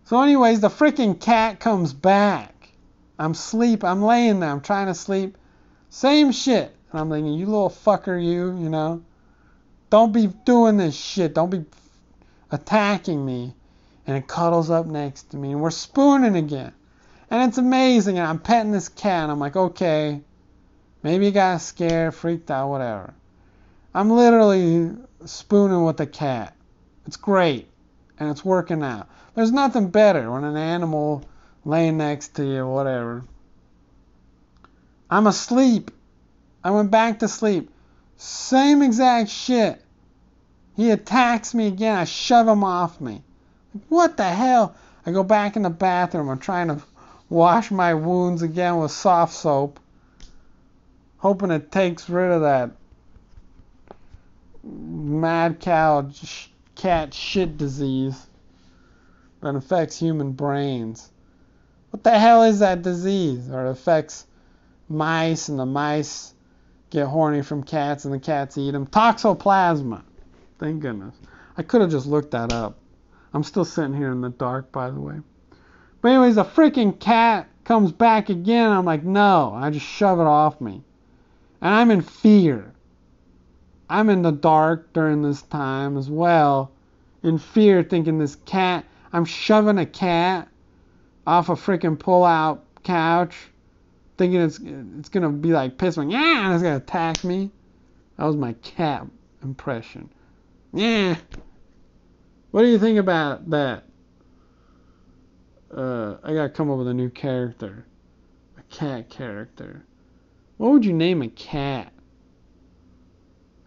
So, 0.04 0.22
anyways, 0.22 0.60
the 0.60 0.68
freaking 0.68 1.20
cat 1.20 1.60
comes 1.60 1.92
back. 1.92 2.70
I'm 3.18 3.34
sleep. 3.34 3.84
I'm 3.84 4.02
laying 4.02 4.40
there. 4.40 4.50
I'm 4.50 4.60
trying 4.60 4.86
to 4.86 4.94
sleep. 4.94 5.36
Same 5.90 6.32
shit. 6.32 6.74
And 6.90 7.00
I'm 7.00 7.10
thinking, 7.10 7.34
you 7.34 7.46
little 7.46 7.68
fucker, 7.68 8.22
you, 8.22 8.56
you 8.58 8.70
know. 8.70 9.02
Don't 9.90 10.12
be 10.12 10.28
doing 10.28 10.76
this 10.76 10.96
shit. 10.96 11.34
Don't 11.34 11.50
be 11.50 11.64
attacking 12.50 13.24
me. 13.24 13.54
And 14.06 14.16
it 14.16 14.26
cuddles 14.26 14.70
up 14.70 14.86
next 14.86 15.30
to 15.30 15.36
me. 15.36 15.52
And 15.52 15.60
we're 15.60 15.70
spooning 15.70 16.36
again. 16.36 16.72
And 17.30 17.48
it's 17.48 17.58
amazing. 17.58 18.18
And 18.18 18.26
I'm 18.26 18.38
petting 18.38 18.72
this 18.72 18.88
cat. 18.88 19.24
And 19.24 19.32
I'm 19.32 19.40
like, 19.40 19.56
okay. 19.56 20.22
Maybe 21.02 21.26
he 21.26 21.30
got 21.30 21.60
scared, 21.60 22.14
freaked 22.14 22.50
out, 22.50 22.70
whatever. 22.70 23.12
I'm 23.98 24.10
literally 24.10 24.92
spooning 25.24 25.84
with 25.84 25.98
a 25.98 26.06
cat. 26.06 26.54
It's 27.08 27.16
great. 27.16 27.66
And 28.20 28.30
it's 28.30 28.44
working 28.44 28.84
out. 28.84 29.08
There's 29.34 29.50
nothing 29.50 29.88
better 29.88 30.30
when 30.30 30.44
an 30.44 30.56
animal 30.56 31.24
laying 31.64 31.96
next 31.96 32.36
to 32.36 32.44
you, 32.44 32.64
whatever. 32.64 33.24
I'm 35.10 35.26
asleep. 35.26 35.90
I 36.62 36.70
went 36.70 36.92
back 36.92 37.18
to 37.18 37.26
sleep. 37.26 37.72
Same 38.16 38.82
exact 38.82 39.30
shit. 39.30 39.82
He 40.76 40.92
attacks 40.92 41.52
me 41.52 41.66
again. 41.66 41.96
I 41.96 42.04
shove 42.04 42.46
him 42.46 42.62
off 42.62 43.00
me. 43.00 43.24
What 43.88 44.16
the 44.16 44.30
hell? 44.30 44.76
I 45.06 45.10
go 45.10 45.24
back 45.24 45.56
in 45.56 45.62
the 45.62 45.70
bathroom. 45.70 46.28
I'm 46.28 46.38
trying 46.38 46.68
to 46.68 46.80
wash 47.28 47.72
my 47.72 47.94
wounds 47.94 48.42
again 48.42 48.78
with 48.78 48.92
soft 48.92 49.34
soap, 49.34 49.80
hoping 51.16 51.50
it 51.50 51.72
takes 51.72 52.08
rid 52.08 52.30
of 52.30 52.42
that 52.42 52.70
mad 54.68 55.60
cow 55.60 56.10
cat 56.74 57.12
shit 57.14 57.56
disease 57.56 58.26
that 59.40 59.54
affects 59.54 59.98
human 59.98 60.32
brains. 60.32 61.10
What 61.90 62.04
the 62.04 62.18
hell 62.18 62.42
is 62.42 62.58
that 62.58 62.82
disease? 62.82 63.50
Or 63.50 63.66
it 63.66 63.70
affects 63.70 64.26
mice 64.88 65.48
and 65.48 65.58
the 65.58 65.66
mice 65.66 66.34
get 66.90 67.06
horny 67.06 67.42
from 67.42 67.62
cats 67.62 68.04
and 68.04 68.14
the 68.14 68.18
cats 68.18 68.58
eat 68.58 68.72
them. 68.72 68.86
Toxoplasma. 68.86 70.02
Thank 70.58 70.80
goodness. 70.80 71.14
I 71.56 71.62
could 71.62 71.80
have 71.80 71.90
just 71.90 72.06
looked 72.06 72.32
that 72.32 72.52
up. 72.52 72.78
I'm 73.32 73.42
still 73.42 73.64
sitting 73.64 73.94
here 73.94 74.10
in 74.10 74.20
the 74.20 74.30
dark, 74.30 74.72
by 74.72 74.90
the 74.90 75.00
way. 75.00 75.16
But 76.00 76.08
anyways, 76.08 76.36
a 76.36 76.44
freaking 76.44 76.98
cat 76.98 77.48
comes 77.64 77.92
back 77.92 78.28
again. 78.28 78.70
I'm 78.70 78.84
like, 78.84 79.02
no. 79.02 79.52
I 79.54 79.70
just 79.70 79.86
shove 79.86 80.20
it 80.20 80.26
off 80.26 80.60
me. 80.60 80.82
And 81.60 81.74
I'm 81.74 81.90
in 81.90 82.02
fear. 82.02 82.72
I'm 83.90 84.10
in 84.10 84.23
the 84.23 84.32
dark 84.32 84.93
during 84.93 85.23
this 85.23 85.43
time 85.43 85.97
as 85.97 86.10
well. 86.10 86.70
In 87.23 87.39
fear, 87.39 87.82
thinking 87.82 88.19
this 88.19 88.36
cat, 88.47 88.85
I'm 89.12 89.24
shoving 89.24 89.78
a 89.78 89.86
cat 89.86 90.48
off 91.27 91.48
a 91.48 91.55
freaking 91.55 91.98
pull 91.98 92.24
out 92.24 92.65
couch, 92.85 93.35
thinking 94.16 94.40
it's 94.40 94.59
it's 94.98 95.09
gonna 95.09 95.31
be 95.31 95.51
like 95.51 95.78
piss 95.78 95.97
me, 95.97 96.12
yeah, 96.12 96.47
and 96.47 96.55
it's 96.55 96.62
gonna 96.62 96.77
attack 96.77 97.24
me. 97.24 97.51
That 98.16 98.24
was 98.24 98.36
my 98.36 98.52
cat 98.55 99.06
impression. 99.43 100.10
Yeah. 100.73 101.16
What 102.51 102.62
do 102.62 102.69
you 102.69 102.78
think 102.78 102.98
about 102.98 103.48
that? 103.51 103.85
Uh, 105.74 106.16
I 106.23 106.35
gotta 106.35 106.48
come 106.48 106.70
up 106.70 106.78
with 106.78 106.89
a 106.89 106.94
new 106.94 107.10
character. 107.10 107.85
A 108.59 108.62
cat 108.74 109.10
character. 109.10 109.85
What 110.56 110.73
would 110.73 110.85
you 110.85 110.93
name 110.93 111.23
a 111.23 111.28
cat? 111.28 111.93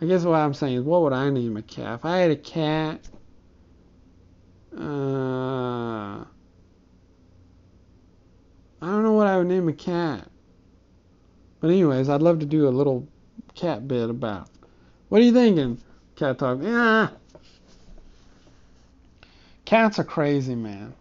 I 0.01 0.05
guess 0.05 0.23
what 0.23 0.35
I'm 0.35 0.55
saying 0.55 0.77
is, 0.77 0.83
what 0.83 1.03
would 1.03 1.13
I 1.13 1.29
name 1.29 1.57
a 1.57 1.61
cat? 1.61 1.99
If 1.99 2.05
I 2.05 2.17
had 2.17 2.31
a 2.31 2.35
cat, 2.35 3.07
uh, 4.75 6.23
I 8.81 8.87
don't 8.87 9.03
know 9.03 9.13
what 9.13 9.27
I 9.27 9.37
would 9.37 9.45
name 9.45 9.69
a 9.69 9.73
cat. 9.73 10.27
But 11.59 11.69
anyways, 11.69 12.09
I'd 12.09 12.23
love 12.23 12.39
to 12.39 12.47
do 12.47 12.67
a 12.67 12.69
little 12.69 13.07
cat 13.53 13.87
bit 13.87 14.09
about. 14.09 14.49
What 15.09 15.21
are 15.21 15.23
you 15.23 15.33
thinking? 15.33 15.77
Cat 16.15 16.39
talk. 16.39 16.59
Yeah. 16.63 17.09
Cats 19.65 19.99
are 19.99 20.03
crazy, 20.03 20.55
man. 20.55 20.95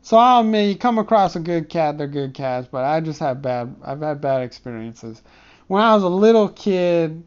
So 0.00 0.16
I'll 0.16 0.40
admit, 0.40 0.70
you 0.70 0.76
come 0.78 0.96
across 0.96 1.36
a 1.36 1.40
good 1.40 1.68
cat, 1.68 1.98
they're 1.98 2.06
good 2.06 2.32
cats, 2.32 2.66
but 2.70 2.82
I 2.82 3.00
just 3.00 3.20
have 3.20 3.42
bad. 3.42 3.76
I've 3.84 4.00
had 4.00 4.22
bad 4.22 4.40
experiences. 4.40 5.22
When 5.66 5.82
I 5.82 5.92
was 5.92 6.02
a 6.02 6.08
little 6.08 6.48
kid, 6.48 7.22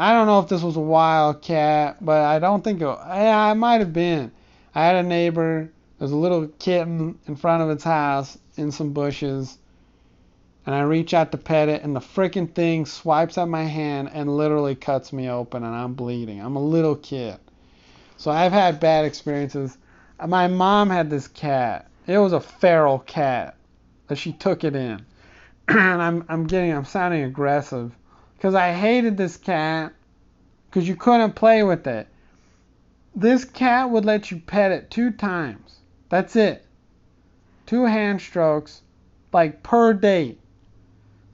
I 0.00 0.12
don't 0.12 0.28
know 0.28 0.38
if 0.38 0.48
this 0.48 0.62
was 0.62 0.76
a 0.76 0.80
wild 0.80 1.42
cat, 1.42 1.96
but 2.00 2.22
I 2.22 2.38
don't 2.38 2.62
think 2.62 2.80
it. 2.80 2.84
Yeah, 2.84 3.50
it 3.50 3.56
might 3.56 3.80
have 3.80 3.92
been. 3.92 4.30
I 4.72 4.84
had 4.84 4.94
a 4.94 5.02
neighbor. 5.02 5.72
There's 5.98 6.12
a 6.12 6.16
little 6.16 6.46
kitten 6.60 7.18
in 7.26 7.34
front 7.34 7.64
of 7.64 7.70
its 7.70 7.82
house, 7.82 8.38
in 8.56 8.70
some 8.70 8.92
bushes, 8.92 9.58
and 10.64 10.74
I 10.74 10.82
reach 10.82 11.14
out 11.14 11.32
to 11.32 11.38
pet 11.38 11.68
it, 11.68 11.82
and 11.82 11.96
the 11.96 12.00
freaking 12.00 12.54
thing 12.54 12.86
swipes 12.86 13.38
at 13.38 13.48
my 13.48 13.64
hand 13.64 14.10
and 14.12 14.36
literally 14.36 14.76
cuts 14.76 15.12
me 15.12 15.28
open, 15.28 15.64
and 15.64 15.74
I'm 15.74 15.94
bleeding. 15.94 16.40
I'm 16.40 16.54
a 16.54 16.62
little 16.62 16.94
kid. 16.94 17.38
So 18.18 18.30
I've 18.30 18.52
had 18.52 18.78
bad 18.78 19.04
experiences. 19.04 19.78
My 20.24 20.46
mom 20.46 20.90
had 20.90 21.10
this 21.10 21.26
cat. 21.26 21.88
It 22.06 22.18
was 22.18 22.32
a 22.32 22.40
feral 22.40 23.00
cat 23.00 23.56
that 24.06 24.16
she 24.16 24.32
took 24.32 24.62
it 24.62 24.76
in. 24.76 25.04
and 25.68 26.02
I'm 26.02 26.24
I'm 26.28 26.46
getting 26.46 26.72
I'm 26.72 26.84
sounding 26.84 27.24
aggressive 27.24 27.92
because 28.38 28.54
I 28.54 28.72
hated 28.72 29.18
this 29.18 29.36
cat 29.36 29.92
because 30.70 30.88
you 30.88 30.96
couldn't 30.96 31.34
play 31.34 31.62
with 31.62 31.86
it. 31.86 32.08
This 33.14 33.44
cat 33.44 33.90
would 33.90 34.06
let 34.06 34.30
you 34.30 34.38
pet 34.38 34.72
it 34.72 34.90
two 34.90 35.10
times. 35.10 35.80
That's 36.08 36.34
it 36.34 36.64
two 37.68 37.84
hand 37.84 38.18
strokes, 38.18 38.80
like 39.30 39.62
per 39.62 39.92
date. 39.92 40.40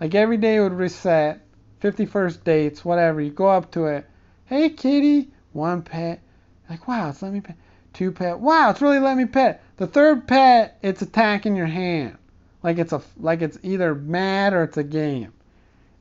Like 0.01 0.17
every 0.17 0.37
day 0.37 0.57
it 0.57 0.61
would 0.61 0.73
reset, 0.73 1.41
50 1.79 2.07
First 2.07 2.45
Dates, 2.45 2.85
whatever. 2.85 3.21
You 3.21 3.31
go 3.31 3.47
up 3.47 3.71
to 3.73 3.87
it, 3.87 4.05
hey 4.47 4.71
kitty, 4.71 5.31
one 5.53 5.83
pet. 5.83 6.21
Like, 6.69 6.89
wow, 6.89 7.11
it's 7.11 7.23
let 7.23 7.33
me 7.33 7.41
pet. 7.41 7.57
Two 7.93 8.11
pet. 8.11 8.41
Wow, 8.41 8.71
it's 8.71 8.83
really 8.83 8.99
let 8.99 9.17
me 9.17 9.27
pet. 9.27 9.63
The 9.77 9.87
third 9.87 10.27
pet, 10.27 10.77
it's 10.83 11.03
attacking 11.03 11.55
your 11.55 11.67
hand. 11.67 12.19
Like 12.65 12.79
it's 12.79 12.93
a 12.93 13.01
like 13.17 13.41
it's 13.41 13.59
either 13.63 13.95
mad 13.95 14.55
or 14.55 14.65
it's 14.65 14.77
a 14.77 14.83
game. 14.83 15.33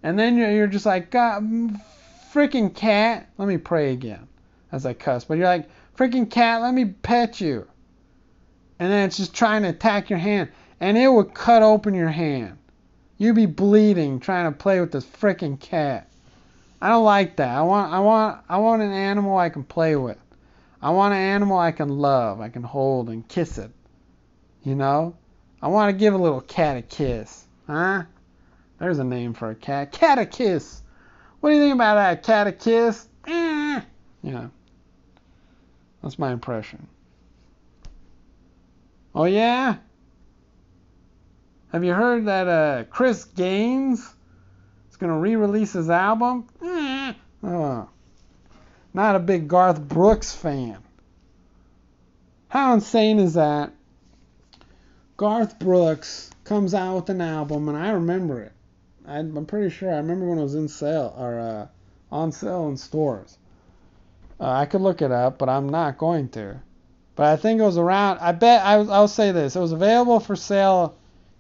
And 0.04 0.20
then 0.20 0.38
you're, 0.38 0.68
just 0.68 0.86
like, 0.86 1.10
God, 1.10 1.44
mm, 1.44 1.82
freaking 2.32 2.76
cat. 2.76 3.30
Let 3.38 3.48
me 3.48 3.58
pray 3.58 3.94
again 3.94 4.28
as 4.72 4.86
I 4.86 4.94
cuss. 4.94 5.24
But 5.24 5.38
you're 5.38 5.48
like, 5.48 5.70
freaking 5.98 6.30
cat, 6.30 6.62
let 6.62 6.74
me 6.74 6.86
pet 6.86 7.42
you 7.42 7.68
and 8.84 8.92
then 8.92 9.08
it's 9.08 9.16
just 9.18 9.34
trying 9.34 9.62
to 9.64 9.70
attack 9.70 10.10
your 10.10 10.20
hand, 10.20 10.50
and 10.82 10.98
it 10.98 11.08
would 11.08 11.34
cut 11.34 11.64
open 11.64 11.94
your 11.94 12.10
hand. 12.10 12.58
You'd 13.18 13.36
be 13.36 13.46
bleeding 13.46 14.20
trying 14.20 14.52
to 14.52 14.58
play 14.58 14.82
with 14.82 14.92
this 14.92 15.06
freaking 15.06 15.58
cat. 15.58 16.12
I 16.82 16.90
don't 16.90 17.06
like 17.06 17.38
that. 17.38 17.56
I 17.56 17.62
want 17.62 17.94
I 17.94 18.00
want 18.00 18.44
I 18.50 18.58
want 18.58 18.82
an 18.82 18.92
animal 18.92 19.38
I 19.38 19.48
can 19.50 19.64
play 19.64 19.96
with. 19.96 20.18
I 20.82 20.90
want 20.90 21.14
an 21.14 21.22
animal 21.22 21.58
I 21.58 21.72
can 21.72 21.88
love, 21.88 22.42
I 22.42 22.50
can 22.50 22.64
hold 22.64 23.08
and 23.10 23.26
kiss 23.26 23.58
it. 23.58 23.72
You 24.64 24.76
know? 24.76 25.16
I 25.62 25.70
want 25.70 25.94
to 25.94 25.98
give 25.98 26.14
a 26.14 26.18
little 26.18 26.42
cat 26.42 26.76
a 26.76 26.82
kiss. 26.82 27.46
Huh? 27.68 28.04
There's 28.84 29.00
a 29.00 29.06
name 29.06 29.34
for 29.34 29.50
a 29.50 29.56
cat. 29.56 29.94
Cat 29.94 30.20
a 30.20 30.26
kiss. 30.26 30.82
What 31.40 31.52
do 31.52 31.56
you 31.56 31.62
think 31.62 31.76
about 31.76 31.96
that? 31.96 32.22
Cat 32.22 32.48
a 32.48 32.52
kiss? 32.52 33.08
Eh. 33.26 33.82
Yeah. 34.22 34.48
That's 36.02 36.20
my 36.20 36.34
impression. 36.34 36.86
Oh 39.16 39.24
yeah? 39.24 39.78
Have 41.72 41.86
you 41.86 41.94
heard 41.94 42.26
that 42.26 42.50
uh, 42.50 42.84
Chris 42.90 43.24
Gaines 43.24 44.02
is 44.90 44.98
gonna 44.98 45.18
re-release 45.18 45.72
his 45.72 45.90
album? 45.90 46.46
Eh. 46.62 47.14
Oh. 47.42 47.88
Not 48.94 49.16
a 49.16 49.20
big 49.20 49.48
Garth 49.48 49.80
Brooks 49.80 50.36
fan. 50.36 50.80
How 52.50 52.74
insane 52.74 53.20
is 53.20 53.36
that? 53.36 53.72
Garth 55.16 55.58
Brooks 55.58 56.32
comes 56.44 56.74
out 56.74 56.96
with 56.96 57.10
an 57.12 57.22
album, 57.22 57.70
and 57.70 57.78
I 57.78 57.92
remember 57.92 58.42
it. 58.42 58.52
I'm 59.06 59.46
pretty 59.46 59.70
sure 59.70 59.94
I 59.94 59.98
remember 59.98 60.28
when 60.28 60.40
it 60.40 60.44
was 60.44 60.56
in 60.56 60.68
sale 60.68 61.14
or 61.18 61.40
uh, 61.40 61.68
on 62.12 62.32
sale 62.32 62.70
in 62.70 62.78
stores. 62.78 63.38
Uh, 64.40 64.50
I 64.50 64.66
could 64.66 64.82
look 64.82 65.02
it 65.02 65.12
up, 65.12 65.38
but 65.38 65.50
I'm 65.50 65.70
not 65.70 65.98
going 65.98 66.30
to. 66.30 66.62
But 67.16 67.28
I 67.28 67.36
think 67.36 67.60
it 67.60 67.64
was 67.64 67.78
around. 67.78 68.20
I 68.20 68.32
bet 68.32 68.66
I, 68.66 68.76
I'll 68.76 69.08
say 69.08 69.32
this: 69.32 69.56
it 69.56 69.60
was 69.60 69.72
available 69.72 70.20
for 70.20 70.36
sale 70.36 70.96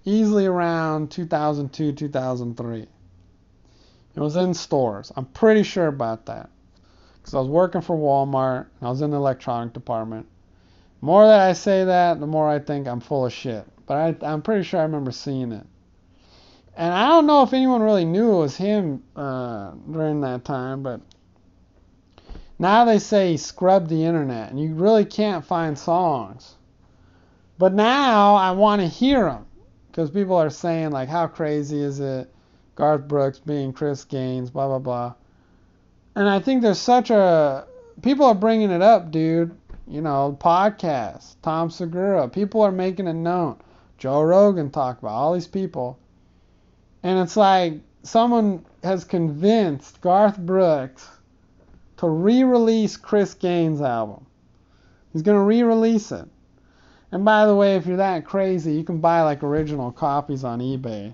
easily 0.05 0.45
around 0.45 1.09
2002, 1.11 1.93
2003. 1.93 2.87
It 4.15 4.19
was 4.19 4.35
in 4.35 4.53
stores. 4.53 5.11
I'm 5.15 5.25
pretty 5.25 5.63
sure 5.63 5.87
about 5.87 6.27
that 6.27 6.49
because 7.17 7.33
I 7.33 7.39
was 7.39 7.47
working 7.47 7.81
for 7.81 7.97
Walmart 7.97 8.67
and 8.79 8.87
I 8.87 8.89
was 8.89 9.01
in 9.01 9.11
the 9.11 9.17
electronic 9.17 9.73
department. 9.73 10.27
The 10.99 11.05
more 11.05 11.25
that 11.25 11.39
I 11.39 11.53
say 11.53 11.85
that, 11.85 12.19
the 12.19 12.27
more 12.27 12.47
I 12.47 12.59
think 12.59 12.87
I'm 12.87 12.99
full 12.99 13.25
of 13.25 13.33
shit. 13.33 13.65
But 13.85 14.23
I, 14.23 14.31
I'm 14.31 14.41
pretty 14.41 14.63
sure 14.63 14.81
I 14.81 14.83
remember 14.83 15.11
seeing 15.11 15.51
it. 15.51 15.65
And 16.75 16.93
I 16.93 17.07
don't 17.07 17.27
know 17.27 17.43
if 17.43 17.53
anyone 17.53 17.81
really 17.81 18.05
knew 18.05 18.31
it 18.31 18.39
was 18.39 18.57
him 18.57 19.03
uh, 19.15 19.71
during 19.91 20.21
that 20.21 20.43
time, 20.43 20.81
but 20.81 21.01
now 22.57 22.85
they 22.85 22.99
say 22.99 23.31
he 23.31 23.37
scrubbed 23.37 23.89
the 23.89 24.05
internet 24.05 24.49
and 24.49 24.59
you 24.59 24.73
really 24.73 25.05
can't 25.05 25.45
find 25.45 25.77
songs. 25.77 26.55
But 27.59 27.73
now 27.73 28.35
I 28.35 28.51
want 28.51 28.81
to 28.81 28.87
hear 28.87 29.25
them 29.25 29.45
because 29.91 30.09
people 30.09 30.35
are 30.35 30.49
saying, 30.49 30.91
like, 30.91 31.09
how 31.09 31.27
crazy 31.27 31.79
is 31.79 31.99
it? 31.99 32.33
Garth 32.75 33.07
Brooks 33.07 33.37
being 33.37 33.71
Chris 33.71 34.03
Gaines, 34.03 34.49
blah, 34.49 34.67
blah, 34.67 34.79
blah. 34.79 35.13
And 36.15 36.27
I 36.27 36.39
think 36.39 36.61
there's 36.61 36.79
such 36.79 37.11
a. 37.11 37.67
People 38.01 38.25
are 38.25 38.35
bringing 38.35 38.71
it 38.71 38.81
up, 38.81 39.11
dude. 39.11 39.55
You 39.87 40.01
know, 40.01 40.37
podcasts, 40.39 41.35
Tom 41.43 41.69
Segura. 41.69 42.27
People 42.27 42.61
are 42.61 42.71
making 42.71 43.07
it 43.07 43.13
known. 43.13 43.57
Joe 43.99 44.23
Rogan 44.23 44.71
talk 44.71 44.99
about 44.99 45.11
all 45.11 45.33
these 45.33 45.47
people. 45.47 45.99
And 47.03 47.19
it's 47.19 47.37
like 47.37 47.75
someone 48.03 48.65
has 48.83 49.03
convinced 49.03 50.01
Garth 50.01 50.37
Brooks 50.37 51.07
to 51.97 52.07
re-release 52.07 52.97
Chris 52.97 53.33
Gaines' 53.33 53.81
album. 53.81 54.25
He's 55.11 55.21
going 55.21 55.37
to 55.37 55.43
re-release 55.43 56.11
it. 56.11 56.27
And 57.11 57.23
by 57.23 57.45
the 57.45 57.55
way, 57.55 57.75
if 57.75 57.85
you're 57.85 57.97
that 57.97 58.25
crazy, 58.25 58.73
you 58.73 58.83
can 58.83 58.99
buy 58.99 59.21
like 59.21 59.43
original 59.43 59.91
copies 59.91 60.43
on 60.43 60.59
eBay, 60.59 61.13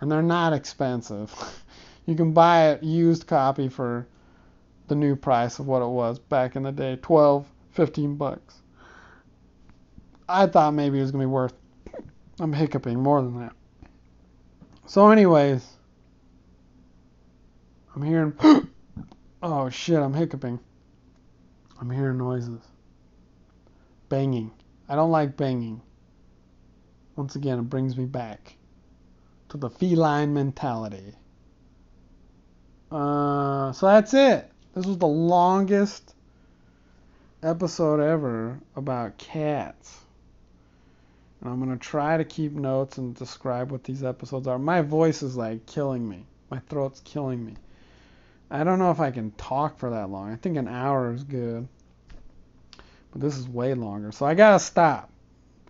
and 0.00 0.12
they're 0.12 0.22
not 0.22 0.52
expensive. 0.52 1.32
you 2.06 2.14
can 2.14 2.32
buy 2.32 2.58
a 2.58 2.78
used 2.82 3.26
copy 3.26 3.68
for 3.68 4.06
the 4.88 4.94
new 4.94 5.16
price 5.16 5.58
of 5.58 5.66
what 5.66 5.82
it 5.82 5.88
was 5.88 6.18
back 6.18 6.56
in 6.56 6.64
the 6.64 6.72
day, 6.72 6.98
12, 7.00 7.46
15 7.72 8.16
bucks. 8.16 8.56
I 10.28 10.46
thought 10.46 10.74
maybe 10.74 10.98
it 10.98 11.02
was 11.02 11.10
going 11.10 11.22
to 11.22 11.28
be 11.28 11.32
worth 11.32 11.54
I'm 12.40 12.52
hiccuping 12.52 13.00
more 13.00 13.20
than 13.20 13.40
that. 13.40 13.52
So 14.88 15.10
anyways, 15.10 15.68
I'm 17.94 18.02
hearing 18.02 18.32
Oh 19.42 19.68
shit, 19.68 19.98
I'm 19.98 20.14
hiccuping. 20.14 20.58
I'm 21.78 21.90
hearing 21.90 22.16
noises. 22.16 22.62
Banging. 24.08 24.50
I 24.88 24.94
don't 24.94 25.10
like 25.10 25.36
banging. 25.36 25.82
Once 27.16 27.36
again, 27.36 27.58
it 27.58 27.68
brings 27.68 27.98
me 27.98 28.06
back 28.06 28.56
to 29.50 29.58
the 29.58 29.68
feline 29.68 30.32
mentality. 30.32 31.12
Uh, 32.90 33.72
so 33.72 33.88
that's 33.88 34.14
it. 34.14 34.50
This 34.74 34.86
was 34.86 34.96
the 34.96 35.06
longest 35.06 36.14
episode 37.42 38.00
ever 38.00 38.58
about 38.74 39.18
cats. 39.18 39.98
And 41.40 41.50
I'm 41.50 41.64
going 41.64 41.76
to 41.76 41.84
try 41.84 42.16
to 42.16 42.24
keep 42.24 42.52
notes 42.52 42.98
and 42.98 43.14
describe 43.14 43.70
what 43.70 43.84
these 43.84 44.02
episodes 44.02 44.46
are. 44.48 44.58
My 44.58 44.82
voice 44.82 45.22
is 45.22 45.36
like 45.36 45.66
killing 45.66 46.08
me. 46.08 46.26
My 46.50 46.58
throat's 46.68 47.00
killing 47.00 47.44
me. 47.44 47.54
I 48.50 48.64
don't 48.64 48.78
know 48.78 48.90
if 48.90 49.00
I 49.00 49.10
can 49.10 49.30
talk 49.32 49.78
for 49.78 49.90
that 49.90 50.10
long. 50.10 50.32
I 50.32 50.36
think 50.36 50.56
an 50.56 50.68
hour 50.68 51.12
is 51.12 51.22
good. 51.22 51.68
But 53.12 53.20
this 53.20 53.36
is 53.36 53.48
way 53.48 53.74
longer. 53.74 54.10
So 54.12 54.26
I 54.26 54.34
got 54.34 54.52
to 54.52 54.58
stop. 54.58 55.10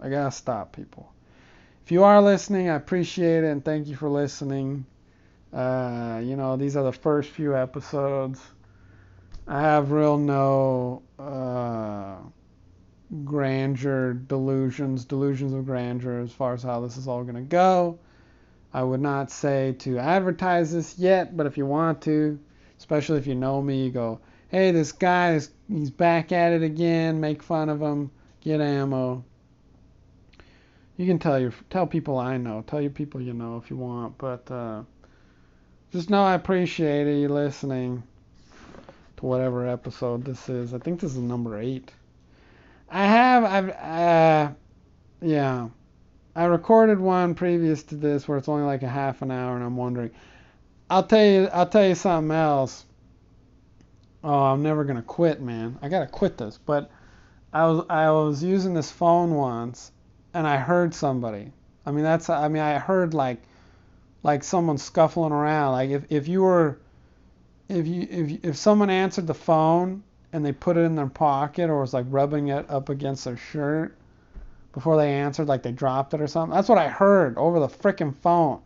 I 0.00 0.08
got 0.08 0.24
to 0.24 0.30
stop, 0.30 0.74
people. 0.74 1.12
If 1.84 1.92
you 1.92 2.04
are 2.04 2.22
listening, 2.22 2.68
I 2.68 2.76
appreciate 2.76 3.44
it 3.44 3.48
and 3.48 3.64
thank 3.64 3.88
you 3.88 3.96
for 3.96 4.08
listening. 4.08 4.86
Uh, 5.52 6.20
you 6.22 6.36
know, 6.36 6.56
these 6.56 6.76
are 6.76 6.84
the 6.84 6.92
first 6.92 7.30
few 7.30 7.56
episodes. 7.56 8.40
I 9.46 9.62
have 9.62 9.90
real 9.90 10.18
no 10.18 11.02
uh, 11.18 12.16
grandeur 13.24 14.12
delusions, 14.12 15.04
delusions 15.04 15.52
of 15.52 15.64
grandeur 15.64 16.20
as 16.20 16.32
far 16.32 16.54
as 16.54 16.62
how 16.62 16.80
this 16.80 16.96
is 16.96 17.08
all 17.08 17.22
going 17.22 17.34
to 17.36 17.40
go. 17.42 17.98
I 18.72 18.82
would 18.82 19.00
not 19.00 19.30
say 19.30 19.74
to 19.80 19.98
advertise 19.98 20.72
this 20.72 20.98
yet, 20.98 21.36
but 21.36 21.46
if 21.46 21.56
you 21.56 21.64
want 21.64 22.02
to, 22.02 22.38
especially 22.78 23.18
if 23.18 23.26
you 23.26 23.34
know 23.34 23.62
me, 23.62 23.84
you 23.84 23.90
go, 23.90 24.20
hey, 24.48 24.72
this 24.72 24.92
guy 24.92 25.34
is 25.34 25.50
he's 25.68 25.90
back 25.90 26.32
at 26.32 26.52
it 26.52 26.62
again. 26.62 27.20
Make 27.20 27.42
fun 27.42 27.68
of 27.68 27.80
him. 27.80 28.10
Get 28.42 28.60
ammo. 28.60 29.24
You 30.96 31.06
can 31.06 31.18
tell 31.18 31.38
your 31.38 31.54
tell 31.70 31.86
people 31.86 32.18
I 32.18 32.36
know. 32.36 32.62
Tell 32.66 32.80
your 32.80 32.90
people 32.90 33.20
you 33.20 33.32
know 33.32 33.56
if 33.56 33.70
you 33.70 33.76
want, 33.76 34.18
but 34.18 34.50
uh, 34.50 34.82
just 35.92 36.10
know 36.10 36.22
I 36.22 36.34
appreciate 36.34 37.20
you 37.20 37.28
listening 37.28 38.02
to 39.16 39.26
whatever 39.26 39.66
episode 39.66 40.24
this 40.24 40.48
is. 40.48 40.74
I 40.74 40.78
think 40.78 41.00
this 41.00 41.12
is 41.12 41.18
number 41.18 41.58
eight. 41.58 41.92
I 42.90 43.06
have 43.06 43.44
I've 43.44 43.70
uh, 43.70 44.52
yeah. 45.20 45.68
I 46.34 46.44
recorded 46.44 47.00
one 47.00 47.34
previous 47.34 47.82
to 47.84 47.96
this 47.96 48.28
where 48.28 48.38
it's 48.38 48.48
only 48.48 48.64
like 48.64 48.82
a 48.82 48.88
half 48.88 49.22
an 49.22 49.30
hour, 49.30 49.56
and 49.56 49.64
I'm 49.64 49.76
wondering. 49.76 50.10
I'll 50.88 51.02
tell 51.02 51.24
you. 51.24 51.48
I'll 51.52 51.66
tell 51.66 51.86
you 51.86 51.94
something 51.94 52.34
else. 52.34 52.86
Oh, 54.24 54.44
I'm 54.44 54.62
never 54.62 54.84
gonna 54.84 55.02
quit, 55.02 55.40
man. 55.40 55.78
I 55.82 55.88
gotta 55.88 56.06
quit 56.06 56.38
this. 56.38 56.58
But 56.58 56.90
I 57.52 57.66
was 57.66 57.84
I 57.90 58.10
was 58.10 58.42
using 58.42 58.74
this 58.74 58.90
phone 58.90 59.34
once, 59.34 59.92
and 60.32 60.46
I 60.46 60.56
heard 60.56 60.94
somebody. 60.94 61.52
I 61.84 61.90
mean 61.90 62.04
that's 62.04 62.30
I 62.30 62.48
mean 62.48 62.62
I 62.62 62.78
heard 62.78 63.14
like 63.14 63.42
like 64.22 64.42
someone 64.44 64.78
scuffling 64.78 65.32
around. 65.32 65.72
Like 65.72 65.90
if 65.90 66.04
if 66.10 66.28
you 66.28 66.42
were 66.42 66.78
if 67.68 67.86
you 67.86 68.06
if 68.10 68.44
if 68.44 68.56
someone 68.56 68.90
answered 68.90 69.26
the 69.26 69.34
phone 69.34 70.02
and 70.32 70.44
they 70.44 70.52
put 70.52 70.76
it 70.76 70.80
in 70.80 70.94
their 70.94 71.06
pocket 71.06 71.70
or 71.70 71.80
was 71.80 71.94
like 71.94 72.06
rubbing 72.08 72.48
it 72.48 72.68
up 72.70 72.88
against 72.88 73.24
their 73.24 73.36
shirt 73.36 73.96
before 74.72 74.96
they 74.96 75.12
answered, 75.12 75.48
like 75.48 75.62
they 75.62 75.72
dropped 75.72 76.14
it 76.14 76.20
or 76.20 76.26
something. 76.26 76.54
That's 76.54 76.68
what 76.68 76.78
I 76.78 76.88
heard 76.88 77.36
over 77.38 77.58
the 77.60 77.68
freaking 77.68 78.14
phone. 78.14 78.60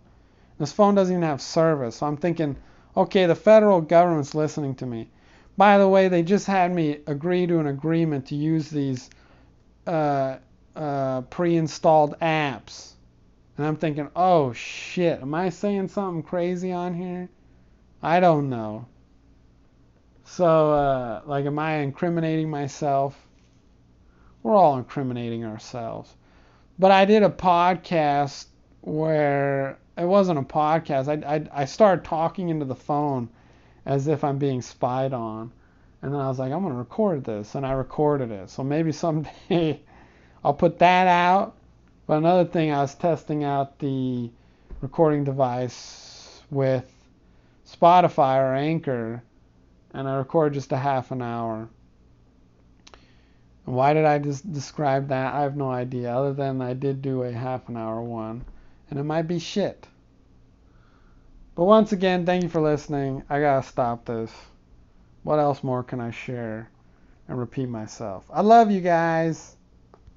This 0.58 0.72
phone 0.72 0.94
doesn't 0.94 1.14
even 1.14 1.26
have 1.26 1.40
service. 1.40 1.96
So 1.96 2.06
I'm 2.06 2.16
thinking, 2.16 2.56
okay, 2.96 3.26
the 3.26 3.34
federal 3.34 3.80
government's 3.80 4.34
listening 4.34 4.74
to 4.76 4.86
me. 4.86 5.08
By 5.56 5.78
the 5.78 5.88
way, 5.88 6.08
they 6.08 6.22
just 6.22 6.46
had 6.46 6.72
me 6.74 6.98
agree 7.06 7.46
to 7.46 7.58
an 7.58 7.66
agreement 7.66 8.26
to 8.26 8.34
use 8.34 8.70
these 8.70 9.10
uh, 9.86 10.36
uh, 10.74 11.22
pre-installed 11.22 12.18
apps. 12.20 12.92
And 13.56 13.66
I'm 13.66 13.76
thinking, 13.76 14.08
oh 14.16 14.52
shit, 14.52 15.20
am 15.20 15.34
I 15.34 15.50
saying 15.50 15.88
something 15.88 16.22
crazy 16.22 16.72
on 16.72 16.94
here? 16.94 17.28
I 18.02 18.18
don't 18.20 18.48
know. 18.48 18.86
So, 20.34 20.72
uh, 20.72 21.20
like, 21.26 21.44
am 21.44 21.58
I 21.58 21.80
incriminating 21.80 22.48
myself? 22.48 23.14
We're 24.42 24.54
all 24.54 24.78
incriminating 24.78 25.44
ourselves. 25.44 26.10
But 26.78 26.90
I 26.90 27.04
did 27.04 27.22
a 27.22 27.28
podcast 27.28 28.46
where 28.80 29.76
it 29.98 30.06
wasn't 30.06 30.38
a 30.38 30.42
podcast. 30.42 31.08
I, 31.08 31.34
I, 31.34 31.46
I 31.52 31.64
started 31.66 32.06
talking 32.06 32.48
into 32.48 32.64
the 32.64 32.74
phone 32.74 33.28
as 33.84 34.08
if 34.08 34.24
I'm 34.24 34.38
being 34.38 34.62
spied 34.62 35.12
on. 35.12 35.52
And 36.00 36.14
then 36.14 36.20
I 36.22 36.28
was 36.28 36.38
like, 36.38 36.50
I'm 36.50 36.62
going 36.62 36.72
to 36.72 36.78
record 36.78 37.24
this. 37.24 37.54
And 37.54 37.66
I 37.66 37.72
recorded 37.72 38.30
it. 38.30 38.48
So 38.48 38.64
maybe 38.64 38.90
someday 39.04 39.82
I'll 40.42 40.54
put 40.54 40.78
that 40.78 41.08
out. 41.08 41.58
But 42.06 42.16
another 42.16 42.46
thing, 42.46 42.72
I 42.72 42.80
was 42.80 42.94
testing 42.94 43.44
out 43.44 43.78
the 43.80 44.30
recording 44.80 45.24
device 45.24 46.40
with 46.50 46.90
Spotify 47.66 48.38
or 48.38 48.54
Anchor 48.54 49.22
and 49.92 50.08
I 50.08 50.16
record 50.16 50.54
just 50.54 50.72
a 50.72 50.76
half 50.76 51.10
an 51.10 51.22
hour. 51.22 51.68
And 53.66 53.74
why 53.74 53.92
did 53.92 54.04
I 54.04 54.18
just 54.18 54.52
describe 54.52 55.08
that? 55.08 55.34
I 55.34 55.42
have 55.42 55.56
no 55.56 55.70
idea, 55.70 56.12
other 56.12 56.32
than 56.32 56.60
I 56.60 56.74
did 56.74 57.02
do 57.02 57.22
a 57.22 57.32
half 57.32 57.68
an 57.68 57.76
hour 57.76 58.02
one, 58.02 58.44
and 58.90 58.98
it 58.98 59.04
might 59.04 59.28
be 59.28 59.38
shit. 59.38 59.86
But 61.54 61.64
once 61.64 61.92
again, 61.92 62.24
thank 62.24 62.42
you 62.42 62.48
for 62.48 62.60
listening. 62.60 63.22
I 63.28 63.40
gotta 63.40 63.66
stop 63.66 64.06
this. 64.06 64.32
What 65.22 65.38
else 65.38 65.62
more 65.62 65.82
can 65.82 66.00
I 66.00 66.10
share 66.10 66.70
and 67.28 67.38
repeat 67.38 67.68
myself? 67.68 68.24
I 68.32 68.40
love 68.40 68.70
you 68.70 68.80
guys. 68.80 69.56